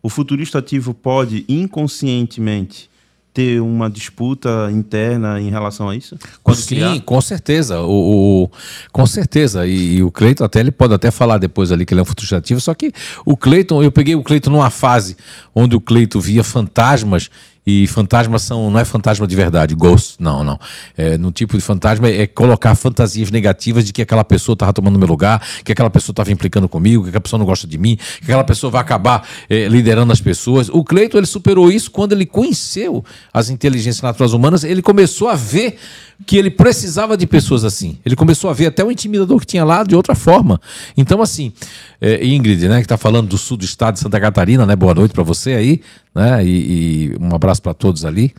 O 0.04 0.10
futurista 0.10 0.60
ativo 0.60 0.94
pode 0.94 1.46
inconscientemente 1.48 2.92
ter 3.34 3.60
uma 3.60 3.90
disputa 3.90 4.70
interna 4.72 5.42
em 5.42 5.50
relação 5.50 5.90
a 5.90 5.96
isso? 5.96 6.16
Pode 6.44 6.60
Sim, 6.60 6.76
criar? 6.76 7.02
com 7.02 7.20
certeza. 7.20 7.82
O, 7.82 8.44
o, 8.44 8.52
com 8.92 9.08
certeza. 9.08 9.66
E, 9.66 9.96
e, 9.96 10.04
o 10.04 10.12
Cleiton 10.12 10.44
até 10.44 10.60
ele 10.60 10.72
pode 10.72 10.94
até 10.94 11.10
falar 11.10 11.40
depois 11.40 11.72
ali 11.72 11.86
que 11.86 11.94
ele 11.94 12.02
é 12.02 12.04
um 12.04 12.06
futurista 12.06 12.38
ativo, 12.38 12.62
só 12.62 12.74
que 12.76 12.92
o 13.26 13.36
Cleiton, 13.36 13.82
eu 13.82 13.92
peguei 13.92 14.14
o 14.14 14.22
Cleiton 14.22 14.52
numa 14.52 14.70
fase 14.70 15.18
onde 15.56 15.76
o 15.76 15.82
Cleiton 15.82 16.20
via 16.20 16.44
fantasmas 16.44 17.32
e 17.66 17.88
fantasmas 17.88 18.42
são, 18.42 18.70
não 18.70 18.80
é 18.80 18.86
fantasma 18.86 19.26
de 19.26 19.36
verdade, 19.36 19.74
ghost, 19.74 20.16
não, 20.20 20.44
não. 20.44 20.60
É, 20.98 21.18
no 21.18 21.32
tipo 21.32 21.58
de 21.58 21.64
fantasma 21.64 22.10
é, 22.10 22.28
colocar 22.28 22.76
fantasias 22.76 23.32
negativas 23.32 23.86
de 23.86 23.94
que 23.94 24.02
aquela 24.02 24.24
pessoa 24.24 24.54
estava 24.54 24.74
tomando 24.74 25.00
meu 25.00 25.08
lugar, 25.08 25.42
que 25.64 25.72
aquela 25.72 25.90
pessoa 25.90 26.14
estava 26.14 26.32
implicando 26.32 26.68
comigo, 26.68 27.04
que 27.04 27.10
aquela 27.10 27.22
pessoa 27.22 27.38
não 27.38 27.46
gosta 27.46 27.66
de 27.66 27.78
mim, 27.78 27.96
que 27.96 28.24
aquela 28.24 28.44
pessoa 28.44 28.70
vai 28.70 28.82
acabar 28.82 29.28
é, 29.50 29.68
liderando 29.68 30.12
as 30.12 30.20
pessoas. 30.20 30.70
O 30.70 30.84
Cleiton 30.84 31.18
ele 31.18 31.28
superou 31.28 31.72
isso 31.72 31.90
quando 31.90 32.12
ele 32.12 32.26
conheceu 32.26 33.04
as 33.34 33.50
inteligências 33.50 34.02
naturais 34.02 34.34
humanas, 34.34 34.64
ele 34.64 34.82
começou 34.82 35.30
a 35.30 35.36
ver 35.36 35.78
que 36.26 36.38
ele 36.38 36.50
precisava 36.50 37.18
de 37.18 37.26
pessoas 37.28 37.64
assim. 37.64 37.98
Ele 38.06 38.16
começou 38.16 38.50
a 38.50 38.54
ver 38.54 38.68
até 38.68 38.84
o 38.84 38.92
intimidador 38.92 39.40
que 39.40 39.46
tinha 39.46 39.64
lá 39.64 39.84
de 39.84 39.96
outra 39.96 40.16
forma. 40.16 40.60
Então, 40.96 41.22
assim, 41.22 41.52
é, 42.00 42.26
Ingrid, 42.26 42.68
né, 42.68 42.78
que 42.78 42.86
está 42.86 42.98
falando 42.98 43.28
do 43.28 43.38
sul 43.38 43.58
do 43.58 43.66
estado 43.66 43.96
de 43.96 44.00
Santa 44.00 44.20
Catarina, 44.20 44.66
né? 44.66 44.76
Boa 44.76 44.94
noite 44.94 45.12
para 45.12 45.24
você 45.24 45.54
aí, 45.54 45.82
né? 46.14 46.46
E, 46.46 47.12
e 47.12 47.18
um 47.20 47.36
abraço 47.36 47.53
para 47.60 47.74
todos 47.74 48.06
ali, 48.06 48.34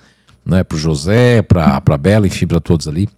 né? 0.45 0.65
Para 0.65 0.77
o 0.77 0.79
José, 0.79 1.43
para 1.43 1.83
a 1.85 1.99
Bela, 1.99 2.27
enfim, 2.27 2.47
para 2.47 2.61
todos 2.61 2.89
ali. 2.89 3.09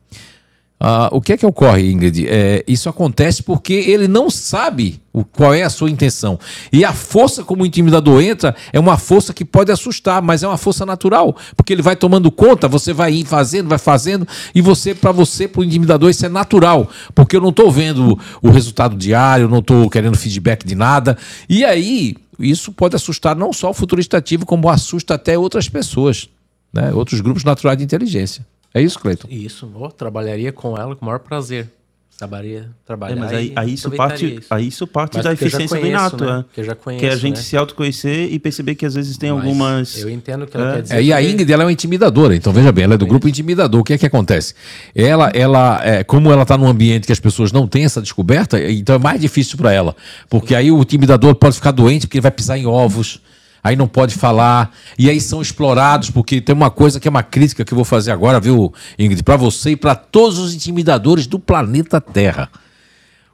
Uh, 0.78 1.08
o 1.10 1.22
que 1.22 1.32
é 1.32 1.36
que 1.38 1.46
ocorre, 1.46 1.90
Ingrid? 1.90 2.26
É, 2.28 2.62
isso 2.68 2.86
acontece 2.88 3.42
porque 3.42 3.72
ele 3.72 4.06
não 4.06 4.28
sabe 4.28 5.00
o, 5.10 5.24
qual 5.24 5.54
é 5.54 5.62
a 5.62 5.70
sua 5.70 5.90
intenção. 5.90 6.38
E 6.70 6.84
a 6.84 6.92
força 6.92 7.42
como 7.42 7.62
o 7.62 7.66
intimidador 7.66 8.22
entra 8.22 8.54
é 8.74 8.78
uma 8.78 8.98
força 8.98 9.32
que 9.32 9.42
pode 9.42 9.72
assustar, 9.72 10.20
mas 10.20 10.42
é 10.42 10.46
uma 10.46 10.58
força 10.58 10.84
natural, 10.84 11.34
porque 11.56 11.72
ele 11.72 11.80
vai 11.80 11.96
tomando 11.96 12.30
conta, 12.30 12.68
você 12.68 12.92
vai 12.92 13.24
fazendo, 13.24 13.70
vai 13.70 13.78
fazendo, 13.78 14.28
e 14.54 14.60
você, 14.60 14.94
para 14.94 15.12
você, 15.12 15.48
para 15.48 15.62
o 15.62 15.64
intimidador, 15.64 16.10
isso 16.10 16.26
é 16.26 16.28
natural, 16.28 16.90
porque 17.14 17.36
eu 17.36 17.40
não 17.40 17.50
estou 17.50 17.70
vendo 17.70 18.18
o 18.42 18.50
resultado 18.50 18.96
diário, 18.96 19.48
não 19.48 19.60
estou 19.60 19.88
querendo 19.88 20.16
feedback 20.18 20.66
de 20.66 20.74
nada. 20.74 21.16
E 21.48 21.64
aí, 21.64 22.16
isso 22.38 22.70
pode 22.70 22.94
assustar 22.94 23.34
não 23.34 23.50
só 23.50 23.70
o 23.70 23.74
futurista 23.74 24.18
ativo, 24.18 24.44
como 24.44 24.68
assusta 24.68 25.14
até 25.14 25.38
outras 25.38 25.70
pessoas, 25.70 26.28
né? 26.70 26.92
outros 26.92 27.22
grupos 27.22 27.44
naturais 27.44 27.78
de 27.78 27.84
inteligência. 27.84 28.44
É 28.76 28.82
isso, 28.82 28.98
Cleiton? 28.98 29.26
Isso, 29.30 29.72
oh, 29.74 29.88
trabalharia 29.88 30.52
com 30.52 30.76
ela 30.76 30.94
com 30.94 31.02
o 31.02 31.06
maior 31.06 31.20
prazer. 31.20 31.66
Trabalharia, 32.18 32.68
trabalhar. 32.84 33.16
É, 33.16 33.18
mas 33.18 33.32
aí, 33.32 33.52
aí 33.56 33.72
isso 33.72 33.90
parte, 33.90 34.36
isso. 34.36 34.46
aí 34.52 34.66
isso 34.68 34.86
parte 34.86 35.18
da 35.22 35.32
eficiência 35.32 35.78
conheço, 35.78 35.80
do 35.80 35.86
inato, 35.86 36.24
né? 36.24 36.44
Que, 36.52 36.60
eu 36.60 36.64
já 36.64 36.74
conheço, 36.74 37.00
que 37.00 37.06
é 37.06 37.12
a 37.12 37.16
gente 37.16 37.36
né? 37.36 37.42
se 37.42 37.56
autoconhecer 37.56 38.30
e 38.30 38.38
perceber 38.38 38.74
que 38.74 38.84
às 38.84 38.94
vezes 38.94 39.16
tem 39.16 39.32
mas 39.32 39.42
algumas. 39.42 39.98
Eu 39.98 40.10
entendo 40.10 40.42
o 40.42 40.46
que 40.46 40.56
ela 40.58 40.72
é. 40.72 40.74
quer 40.74 40.82
dizer. 40.82 40.94
É, 40.94 41.02
e 41.02 41.12
a 41.12 41.22
Ingrid 41.22 41.50
ela 41.50 41.62
é 41.62 41.66
uma 41.66 41.72
intimidadora, 41.72 42.36
então 42.36 42.52
veja 42.52 42.70
bem, 42.70 42.84
ela 42.84 42.94
é 42.94 42.98
do 42.98 43.06
grupo 43.06 43.26
intimidador. 43.26 43.80
O 43.80 43.84
que 43.84 43.94
é 43.94 43.98
que 43.98 44.04
acontece? 44.04 44.54
Ela, 44.94 45.30
ela, 45.34 45.80
é, 45.82 46.04
como 46.04 46.30
ela 46.30 46.42
está 46.42 46.58
num 46.58 46.66
ambiente 46.66 47.06
que 47.06 47.12
as 47.12 47.20
pessoas 47.20 47.50
não 47.50 47.66
têm 47.66 47.86
essa 47.86 48.02
descoberta, 48.02 48.62
então 48.62 48.94
é 48.94 48.98
mais 48.98 49.18
difícil 49.18 49.56
para 49.56 49.72
ela, 49.72 49.96
porque 50.28 50.54
aí 50.54 50.70
o 50.70 50.82
intimidador 50.82 51.34
pode 51.34 51.56
ficar 51.56 51.70
doente 51.70 52.06
porque 52.06 52.18
ele 52.18 52.22
vai 52.22 52.30
pisar 52.30 52.58
em 52.58 52.66
ovos 52.66 53.20
aí 53.66 53.76
não 53.76 53.88
pode 53.88 54.14
falar, 54.14 54.70
e 54.98 55.10
aí 55.10 55.20
são 55.20 55.42
explorados, 55.42 56.10
porque 56.10 56.40
tem 56.40 56.54
uma 56.54 56.70
coisa 56.70 57.00
que 57.00 57.08
é 57.08 57.10
uma 57.10 57.22
crítica 57.22 57.64
que 57.64 57.72
eu 57.72 57.76
vou 57.76 57.84
fazer 57.84 58.12
agora, 58.12 58.38
viu, 58.38 58.72
Ingrid, 58.98 59.22
para 59.22 59.36
você 59.36 59.70
e 59.70 59.76
para 59.76 59.94
todos 59.94 60.38
os 60.38 60.54
intimidadores 60.54 61.26
do 61.26 61.38
planeta 61.38 62.00
Terra. 62.00 62.48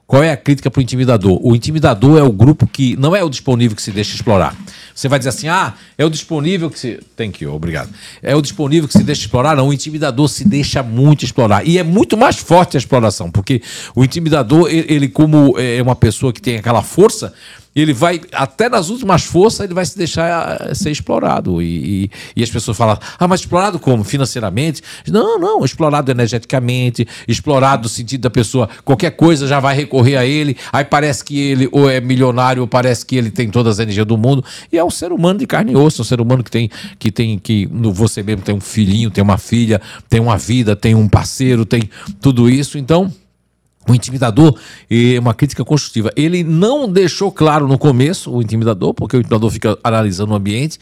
Qual 0.07 0.23
é 0.23 0.31
a 0.31 0.37
crítica 0.37 0.71
para 0.71 0.79
o 0.79 0.83
intimidador? 0.83 1.39
O 1.43 1.57
intimidador 1.57 2.19
é 2.19 2.23
o 2.23 2.31
grupo 2.31 2.67
que 2.67 2.97
não 2.97 3.17
é 3.17 3.25
o 3.25 3.31
disponível 3.31 3.75
que 3.75 3.81
se 3.81 3.91
deixa 3.91 4.15
explorar. 4.15 4.55
Você 4.95 5.09
vai 5.09 5.19
dizer 5.19 5.31
assim: 5.31 5.49
ah, 5.49 5.73
é 5.97 6.05
o 6.05 6.11
disponível 6.11 6.69
que 6.69 6.79
se. 6.79 7.01
Thank 7.17 7.43
you, 7.43 7.51
obrigado. 7.51 7.89
É 8.23 8.37
o 8.37 8.43
disponível 8.43 8.87
que 8.87 8.93
se 8.93 9.03
deixa 9.03 9.23
explorar? 9.23 9.57
Não, 9.57 9.69
o 9.69 9.73
intimidador 9.73 10.29
se 10.29 10.47
deixa 10.47 10.83
muito 10.83 11.25
explorar. 11.25 11.67
E 11.67 11.79
é 11.79 11.83
muito 11.83 12.15
mais 12.17 12.37
forte 12.37 12.77
a 12.77 12.79
exploração, 12.79 13.31
porque 13.31 13.63
o 13.95 14.05
intimidador, 14.05 14.69
ele, 14.71 15.09
como 15.09 15.59
é 15.59 15.81
uma 15.81 15.97
pessoa 15.97 16.31
que 16.31 16.43
tem 16.43 16.59
aquela 16.59 16.83
força, 16.83 17.33
ele 17.74 17.93
vai, 17.93 18.20
até 18.32 18.69
nas 18.69 18.90
últimas 18.90 19.24
forças, 19.24 19.61
ele 19.61 19.74
vai 19.74 19.85
se 19.86 19.97
deixar 19.97 20.61
eh, 20.61 20.74
ser 20.74 20.90
explorado. 20.90 21.62
E, 21.62 22.05
e, 22.05 22.11
e, 22.36 22.43
as 22.43 22.51
pessoas 22.51 22.77
falam, 22.77 22.99
ah, 23.19 23.28
mas 23.28 23.40
explorado 23.40 23.78
como? 23.78 24.05
Financeiramente? 24.05 24.82
Não, 25.09 25.39
não, 25.39 25.65
explorado 25.65 26.11
energeticamente, 26.11 27.07
explorado 27.27 27.85
no 27.85 27.89
sentido 27.89 28.23
da 28.23 28.31
pessoa, 28.31 28.69
qualquer 28.85 29.12
coisa 29.12 29.47
já 29.47 29.59
vai 29.59 29.74
recorrer 29.74 30.16
a 30.16 30.27
ele, 30.27 30.57
aí 30.73 30.85
parece 30.85 31.24
que 31.24 31.39
ele 31.39 31.69
ou 31.73 31.89
é 31.89 32.01
milionário, 32.01 32.62
ou 32.62 32.69
parece 32.69 33.07
que 33.07 33.16
ele 33.16 33.31
tem 33.31 33.51
todas 33.51 33.74
as 33.74 33.78
energias 33.78 34.07
do 34.07 34.19
mundo. 34.19 34.44
E 34.70 34.77
é 34.77 34.85
um 34.85 34.90
ser 34.90 35.11
humano 35.11 35.39
de 35.39 35.47
carne 35.47 35.73
e 35.73 35.77
osso, 35.77 36.03
um 36.03 36.05
ser 36.05 36.20
humano 36.20 36.44
que 36.44 36.51
tem, 36.51 36.70
que 36.99 37.11
tem, 37.11 37.39
que 37.39 37.66
você 37.73 38.23
mesmo 38.23 38.43
tem 38.43 38.55
um 38.55 38.61
filhinho, 38.61 39.11
tem 39.11 39.24
uma 39.24 39.39
filha, 39.39 39.81
tem 40.09 40.20
uma 40.20 40.36
vida, 40.36 40.77
tem 40.77 40.94
um 40.94 41.09
parceiro, 41.09 41.65
tem 41.65 41.89
tudo 42.20 42.51
isso. 42.51 42.77
Então 42.77 43.11
o 43.89 43.95
intimidador, 43.95 44.57
é 44.91 45.19
uma 45.19 45.35
crítica 45.35 45.65
construtiva. 45.65 46.13
Ele 46.17 46.45
não 46.45 46.91
deixou 46.91 47.33
claro 47.33 47.67
no 47.67 47.79
começo, 47.79 48.31
o 48.31 48.41
intimidador, 48.41 48.95
porque 48.95 49.17
o 49.17 49.21
intimidador 49.21 49.51
fica 49.51 49.79
analisando 49.83 50.33
o 50.33 50.37
ambiente. 50.37 50.79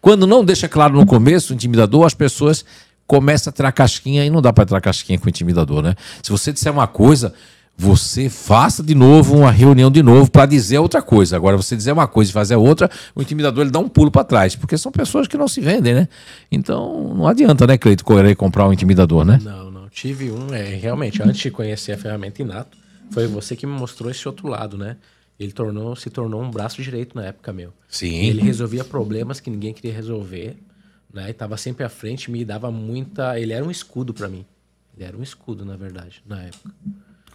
Quando 0.00 0.26
não 0.26 0.44
deixa 0.44 0.68
claro 0.68 0.94
no 0.94 1.06
começo, 1.06 1.52
o 1.52 1.54
intimidador, 1.54 2.04
as 2.04 2.14
pessoas 2.14 2.64
começam 3.06 3.50
a 3.50 3.52
tirar 3.52 3.72
casquinha 3.72 4.24
e 4.24 4.30
não 4.30 4.40
dá 4.40 4.52
para 4.52 4.64
tirar 4.64 4.80
casquinha 4.80 5.18
com 5.18 5.26
o 5.26 5.28
intimidador, 5.28 5.82
né? 5.82 5.94
Se 6.22 6.30
você 6.30 6.52
disser 6.52 6.72
uma 6.72 6.86
coisa, 6.86 7.34
você 7.76 8.28
faça 8.28 8.82
de 8.82 8.94
novo 8.94 9.36
uma 9.36 9.50
reunião 9.50 9.90
de 9.90 10.02
novo 10.02 10.30
para 10.30 10.46
dizer 10.46 10.78
outra 10.78 11.02
coisa. 11.02 11.36
Agora, 11.36 11.56
você 11.56 11.76
dizer 11.76 11.92
uma 11.92 12.06
coisa 12.06 12.30
e 12.30 12.32
fazer 12.32 12.56
outra, 12.56 12.88
o 13.14 13.22
intimidador 13.22 13.62
ele 13.62 13.70
dá 13.70 13.78
um 13.78 13.88
pulo 13.88 14.10
para 14.10 14.24
trás, 14.24 14.54
porque 14.54 14.78
são 14.78 14.92
pessoas 14.92 15.26
que 15.26 15.36
não 15.36 15.48
se 15.48 15.60
vendem, 15.60 15.94
né? 15.94 16.08
Então, 16.50 17.12
não 17.14 17.26
adianta, 17.26 17.66
né, 17.66 17.76
Cleito, 17.76 18.04
querer 18.04 18.36
comprar 18.36 18.68
um 18.68 18.72
intimidador, 18.72 19.24
né? 19.24 19.40
Não, 19.42 19.70
tive 19.94 20.30
um, 20.32 20.52
é, 20.52 20.74
realmente, 20.74 21.22
antes 21.22 21.40
de 21.40 21.50
conhecer 21.50 21.92
a 21.92 21.96
ferramenta 21.96 22.42
Inato, 22.42 22.76
foi 23.12 23.28
você 23.28 23.54
que 23.54 23.64
me 23.64 23.72
mostrou 23.72 24.10
esse 24.10 24.26
outro 24.26 24.48
lado, 24.48 24.76
né? 24.76 24.96
Ele 25.38 25.52
tornou, 25.52 25.94
se 25.94 26.10
tornou 26.10 26.42
um 26.42 26.50
braço 26.50 26.82
direito 26.82 27.16
na 27.16 27.26
época, 27.26 27.52
meu. 27.52 27.72
Sim. 27.88 28.26
Ele 28.26 28.42
resolvia 28.42 28.84
problemas 28.84 29.38
que 29.38 29.48
ninguém 29.48 29.72
queria 29.72 29.92
resolver, 29.92 30.56
né? 31.12 31.30
E 31.30 31.32
tava 31.32 31.56
sempre 31.56 31.84
à 31.84 31.88
frente, 31.88 32.30
me 32.30 32.44
dava 32.44 32.70
muita. 32.72 33.38
Ele 33.38 33.52
era 33.52 33.64
um 33.64 33.70
escudo 33.70 34.12
para 34.12 34.28
mim. 34.28 34.44
Ele 34.96 35.06
era 35.06 35.16
um 35.16 35.22
escudo, 35.22 35.64
na 35.64 35.76
verdade, 35.76 36.22
na 36.26 36.42
época. 36.42 36.74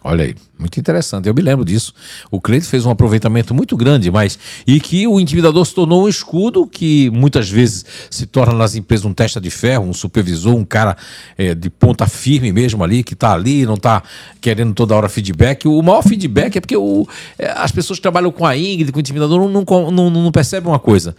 Olha 0.02 0.24
aí, 0.24 0.34
muito 0.58 0.80
interessante. 0.80 1.28
Eu 1.28 1.34
me 1.34 1.42
lembro 1.42 1.62
disso. 1.62 1.92
O 2.30 2.40
Cleito 2.40 2.66
fez 2.66 2.86
um 2.86 2.90
aproveitamento 2.90 3.54
muito 3.54 3.76
grande, 3.76 4.10
mas 4.10 4.38
e 4.66 4.80
que 4.80 5.06
o 5.06 5.20
intimidador 5.20 5.64
se 5.66 5.74
tornou 5.74 6.04
um 6.04 6.08
escudo 6.08 6.66
que 6.66 7.10
muitas 7.10 7.50
vezes 7.50 7.84
se 8.10 8.24
torna 8.24 8.54
nas 8.54 8.74
empresas 8.74 9.04
um 9.04 9.12
testa 9.12 9.38
de 9.38 9.50
ferro, 9.50 9.84
um 9.84 9.92
supervisor, 9.92 10.54
um 10.54 10.64
cara 10.64 10.96
é, 11.36 11.54
de 11.54 11.68
ponta 11.68 12.06
firme 12.06 12.50
mesmo 12.50 12.82
ali, 12.82 13.02
que 13.02 13.12
está 13.12 13.34
ali, 13.34 13.66
não 13.66 13.74
está 13.74 14.02
querendo 14.40 14.72
toda 14.72 14.94
hora 14.94 15.08
feedback. 15.08 15.68
O 15.68 15.82
maior 15.82 16.02
feedback 16.02 16.56
é 16.56 16.60
porque 16.60 16.76
o, 16.76 17.06
é, 17.38 17.50
as 17.50 17.70
pessoas 17.70 17.98
que 17.98 18.02
trabalham 18.02 18.32
com 18.32 18.46
a 18.46 18.56
Ingrid, 18.56 18.90
com 18.92 18.98
o 18.98 19.00
intimidador, 19.00 19.50
não, 19.50 19.64
não, 19.64 19.90
não, 19.90 20.10
não 20.10 20.32
percebem 20.32 20.70
uma 20.70 20.78
coisa. 20.78 21.14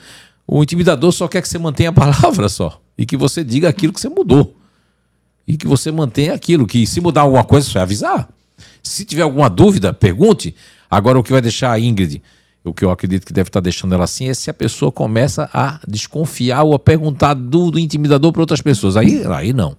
O 0.48 0.64
intimidador 0.64 1.12
só 1.12 1.28
quer 1.28 1.44
que 1.44 1.48
você 1.48 1.60
mantenha 1.60 1.90
a 1.90 1.94
palavra 1.94 2.50
só 2.50 2.82
e 2.98 3.06
que 3.06 3.16
você 3.16 3.44
diga 3.44 3.70
aquilo 3.70 3.94
que 3.94 4.02
você 4.02 4.10
mudou. 4.10 4.56
E 5.48 5.56
que 5.56 5.68
você 5.68 5.92
mantenha 5.92 6.34
aquilo, 6.34 6.66
que 6.66 6.88
se 6.88 7.00
mudar 7.00 7.22
alguma 7.22 7.44
coisa, 7.44 7.68
você 7.68 7.74
vai 7.74 7.84
avisar. 7.84 8.30
Se 8.84 9.06
tiver 9.06 9.24
alguma 9.24 9.50
dúvida, 9.50 9.94
pergunte. 9.94 10.56
Agora, 10.90 11.20
o 11.20 11.24
que 11.24 11.32
vai 11.32 11.42
deixar 11.42 11.72
a 11.72 11.80
Ingrid, 11.80 12.22
o 12.64 12.74
que 12.74 12.84
eu 12.84 12.92
acredito 12.92 13.26
que 13.26 13.34
deve 13.34 13.50
estar 13.50 13.60
deixando 13.60 13.94
ela 13.94 14.04
assim, 14.04 14.30
é 14.30 14.34
se 14.34 14.50
a 14.50 14.54
pessoa 14.54 14.92
começa 14.92 15.50
a 15.54 15.80
desconfiar 15.88 16.64
ou 16.64 16.74
a 16.74 16.80
perguntar 16.80 17.34
do, 17.34 17.72
do 17.72 17.80
intimidador 17.80 18.32
para 18.32 18.42
outras 18.42 18.62
pessoas. 18.62 18.98
Aí, 18.98 19.24
aí 19.26 19.54
não. 19.54 19.78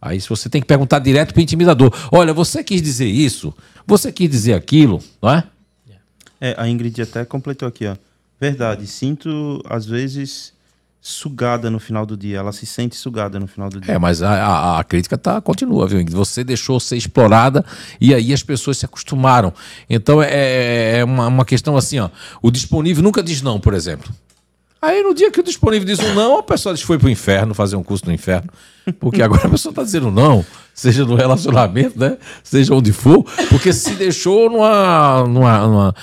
Aí 0.00 0.20
você 0.20 0.48
tem 0.48 0.60
que 0.60 0.66
perguntar 0.66 1.00
direto 1.00 1.32
para 1.32 1.40
o 1.40 1.42
intimidador. 1.42 1.92
Olha, 2.12 2.32
você 2.32 2.62
quis 2.62 2.80
dizer 2.80 3.06
isso? 3.06 3.52
Você 3.86 4.12
quis 4.12 4.30
dizer 4.30 4.54
aquilo? 4.54 5.02
Não 5.20 5.30
é? 5.30 5.44
É, 6.40 6.54
a 6.56 6.68
Ingrid 6.68 7.02
até 7.02 7.24
completou 7.24 7.66
aqui, 7.66 7.86
ó. 7.86 7.96
Verdade, 8.40 8.86
sinto 8.86 9.60
às 9.68 9.84
vezes 9.84 10.52
sugada 11.00 11.70
no 11.70 11.78
final 11.78 12.04
do 12.04 12.16
dia, 12.16 12.38
ela 12.38 12.52
se 12.52 12.66
sente 12.66 12.96
sugada 12.96 13.38
no 13.38 13.46
final 13.46 13.68
do 13.68 13.80
dia. 13.80 13.94
É, 13.94 13.98
mas 13.98 14.22
a, 14.22 14.78
a, 14.78 14.84
crítica 14.84 15.16
tá, 15.16 15.40
continua, 15.40 15.86
viu? 15.86 16.04
Você 16.10 16.42
deixou 16.42 16.78
ser 16.80 16.96
explorada 16.96 17.64
e 18.00 18.14
aí 18.14 18.32
as 18.32 18.42
pessoas 18.42 18.78
se 18.78 18.84
acostumaram. 18.84 19.52
Então 19.88 20.22
é, 20.22 20.28
é, 20.30 20.98
é 20.98 21.04
uma, 21.04 21.28
uma 21.28 21.44
questão 21.44 21.76
assim, 21.76 21.98
ó. 21.98 22.10
O 22.42 22.50
disponível 22.50 23.02
nunca 23.02 23.22
diz 23.22 23.42
não, 23.42 23.60
por 23.60 23.74
exemplo. 23.74 24.12
Aí 24.80 25.02
no 25.02 25.12
dia 25.12 25.30
que 25.30 25.40
o 25.40 25.42
disponível 25.42 25.86
diz 25.86 25.98
um 25.98 26.14
não, 26.14 26.38
a 26.38 26.42
pessoa 26.42 26.72
diz 26.72 26.82
foi 26.82 26.98
pro 26.98 27.08
inferno, 27.08 27.52
fazer 27.52 27.74
um 27.74 27.82
curso 27.82 28.06
no 28.06 28.12
inferno. 28.12 28.48
Porque 29.00 29.22
agora 29.22 29.46
a 29.46 29.50
pessoa 29.50 29.70
está 29.70 29.82
dizendo 29.82 30.10
não, 30.10 30.44
seja 30.72 31.04
no 31.04 31.16
relacionamento, 31.16 31.98
né? 31.98 32.16
Seja 32.44 32.74
onde 32.74 32.92
for, 32.92 33.24
porque 33.48 33.72
se 33.72 33.94
deixou 33.94 34.48
numa, 34.48 35.24
numa, 35.24 35.66
numa 35.66 35.94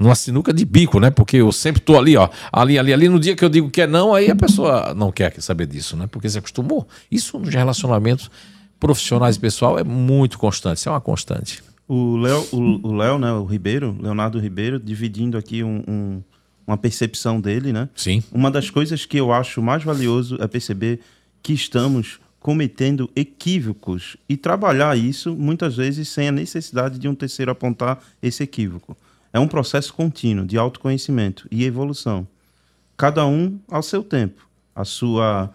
numa 0.00 0.14
sinuca 0.14 0.52
de 0.52 0.64
bico, 0.64 0.98
né? 0.98 1.10
Porque 1.10 1.36
eu 1.36 1.52
sempre 1.52 1.80
tô 1.82 1.98
ali, 1.98 2.16
ó, 2.16 2.30
ali, 2.50 2.78
ali, 2.78 2.92
ali. 2.92 3.08
No 3.08 3.20
dia 3.20 3.36
que 3.36 3.44
eu 3.44 3.50
digo 3.50 3.70
que 3.70 3.82
é 3.82 3.86
não, 3.86 4.14
aí 4.14 4.30
a 4.30 4.34
pessoa 4.34 4.94
não 4.94 5.12
quer 5.12 5.38
saber 5.40 5.66
disso, 5.66 5.94
né? 5.94 6.06
Porque 6.10 6.28
se 6.28 6.38
acostumou. 6.38 6.88
Isso 7.10 7.38
nos 7.38 7.54
relacionamentos 7.54 8.30
profissionais 8.80 9.36
e 9.36 9.40
pessoal 9.40 9.78
é 9.78 9.84
muito 9.84 10.38
constante, 10.38 10.78
isso 10.78 10.88
é 10.88 10.92
uma 10.92 11.00
constante. 11.02 11.62
O 11.86 12.16
Léo, 12.16 12.46
o, 12.50 12.88
o 12.88 12.96
Léo, 12.96 13.18
né, 13.18 13.30
o 13.32 13.44
Ribeiro, 13.44 13.94
Leonardo 14.00 14.38
Ribeiro, 14.38 14.80
dividindo 14.80 15.36
aqui 15.36 15.62
um, 15.62 15.82
um, 15.86 16.22
uma 16.66 16.78
percepção 16.78 17.38
dele, 17.38 17.72
né? 17.72 17.88
Sim. 17.94 18.22
Uma 18.32 18.50
das 18.50 18.70
coisas 18.70 19.04
que 19.04 19.18
eu 19.18 19.30
acho 19.30 19.60
mais 19.60 19.84
valioso 19.84 20.38
é 20.40 20.46
perceber 20.46 21.00
que 21.42 21.52
estamos 21.52 22.18
cometendo 22.38 23.10
equívocos 23.14 24.16
e 24.26 24.36
trabalhar 24.36 24.96
isso 24.96 25.34
muitas 25.36 25.76
vezes 25.76 26.08
sem 26.08 26.28
a 26.28 26.32
necessidade 26.32 26.98
de 26.98 27.06
um 27.06 27.14
terceiro 27.14 27.50
apontar 27.50 28.02
esse 28.22 28.42
equívoco. 28.42 28.96
É 29.32 29.38
um 29.38 29.46
processo 29.46 29.94
contínuo 29.94 30.44
de 30.44 30.58
autoconhecimento 30.58 31.46
e 31.50 31.64
evolução. 31.64 32.26
Cada 32.96 33.26
um 33.26 33.58
ao 33.68 33.82
seu 33.82 34.02
tempo, 34.02 34.46
a 34.74 34.84
sua 34.84 35.50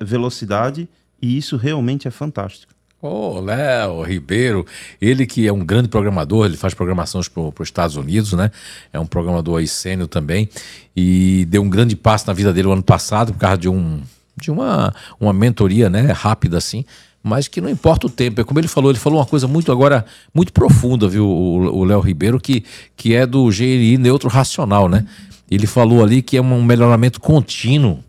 velocidade, 0.00 0.88
e 1.20 1.36
isso 1.36 1.56
realmente 1.56 2.06
é 2.06 2.10
fantástico. 2.10 2.72
Ô, 3.00 3.36
oh, 3.36 3.40
Léo 3.40 4.02
Ribeiro, 4.02 4.66
ele 5.00 5.24
que 5.24 5.46
é 5.46 5.52
um 5.52 5.64
grande 5.64 5.88
programador, 5.88 6.46
ele 6.46 6.56
faz 6.56 6.74
programações 6.74 7.28
para 7.28 7.42
os 7.42 7.52
Estados 7.60 7.94
Unidos, 7.94 8.32
né? 8.32 8.50
É 8.92 8.98
um 8.98 9.06
programador 9.06 9.60
aí 9.60 9.68
sênior 9.68 10.08
também, 10.08 10.48
e 10.96 11.46
deu 11.48 11.62
um 11.62 11.70
grande 11.70 11.94
passo 11.94 12.26
na 12.26 12.32
vida 12.32 12.52
dele 12.52 12.66
o 12.66 12.72
ano 12.72 12.82
passado 12.82 13.32
por 13.32 13.38
causa 13.38 13.58
de, 13.58 13.68
um, 13.68 14.02
de 14.36 14.50
uma, 14.50 14.92
uma 15.20 15.32
mentoria 15.32 15.88
né, 15.88 16.10
rápida 16.10 16.58
assim 16.58 16.84
mas 17.22 17.48
que 17.48 17.60
não 17.60 17.68
importa 17.68 18.06
o 18.06 18.10
tempo. 18.10 18.40
É 18.40 18.44
como 18.44 18.60
ele 18.60 18.68
falou, 18.68 18.90
ele 18.90 18.98
falou 18.98 19.18
uma 19.18 19.26
coisa 19.26 19.46
muito 19.46 19.72
agora, 19.72 20.04
muito 20.32 20.52
profunda, 20.52 21.08
viu, 21.08 21.26
o 21.26 21.84
Léo 21.84 22.00
Ribeiro, 22.00 22.40
que, 22.40 22.64
que 22.96 23.14
é 23.14 23.26
do 23.26 23.46
GRI 23.48 23.98
neutro 23.98 24.28
racional, 24.28 24.88
né? 24.88 25.06
Ele 25.50 25.66
falou 25.66 26.02
ali 26.02 26.22
que 26.22 26.36
é 26.36 26.40
um 26.40 26.62
melhoramento 26.62 27.20
contínuo. 27.20 28.02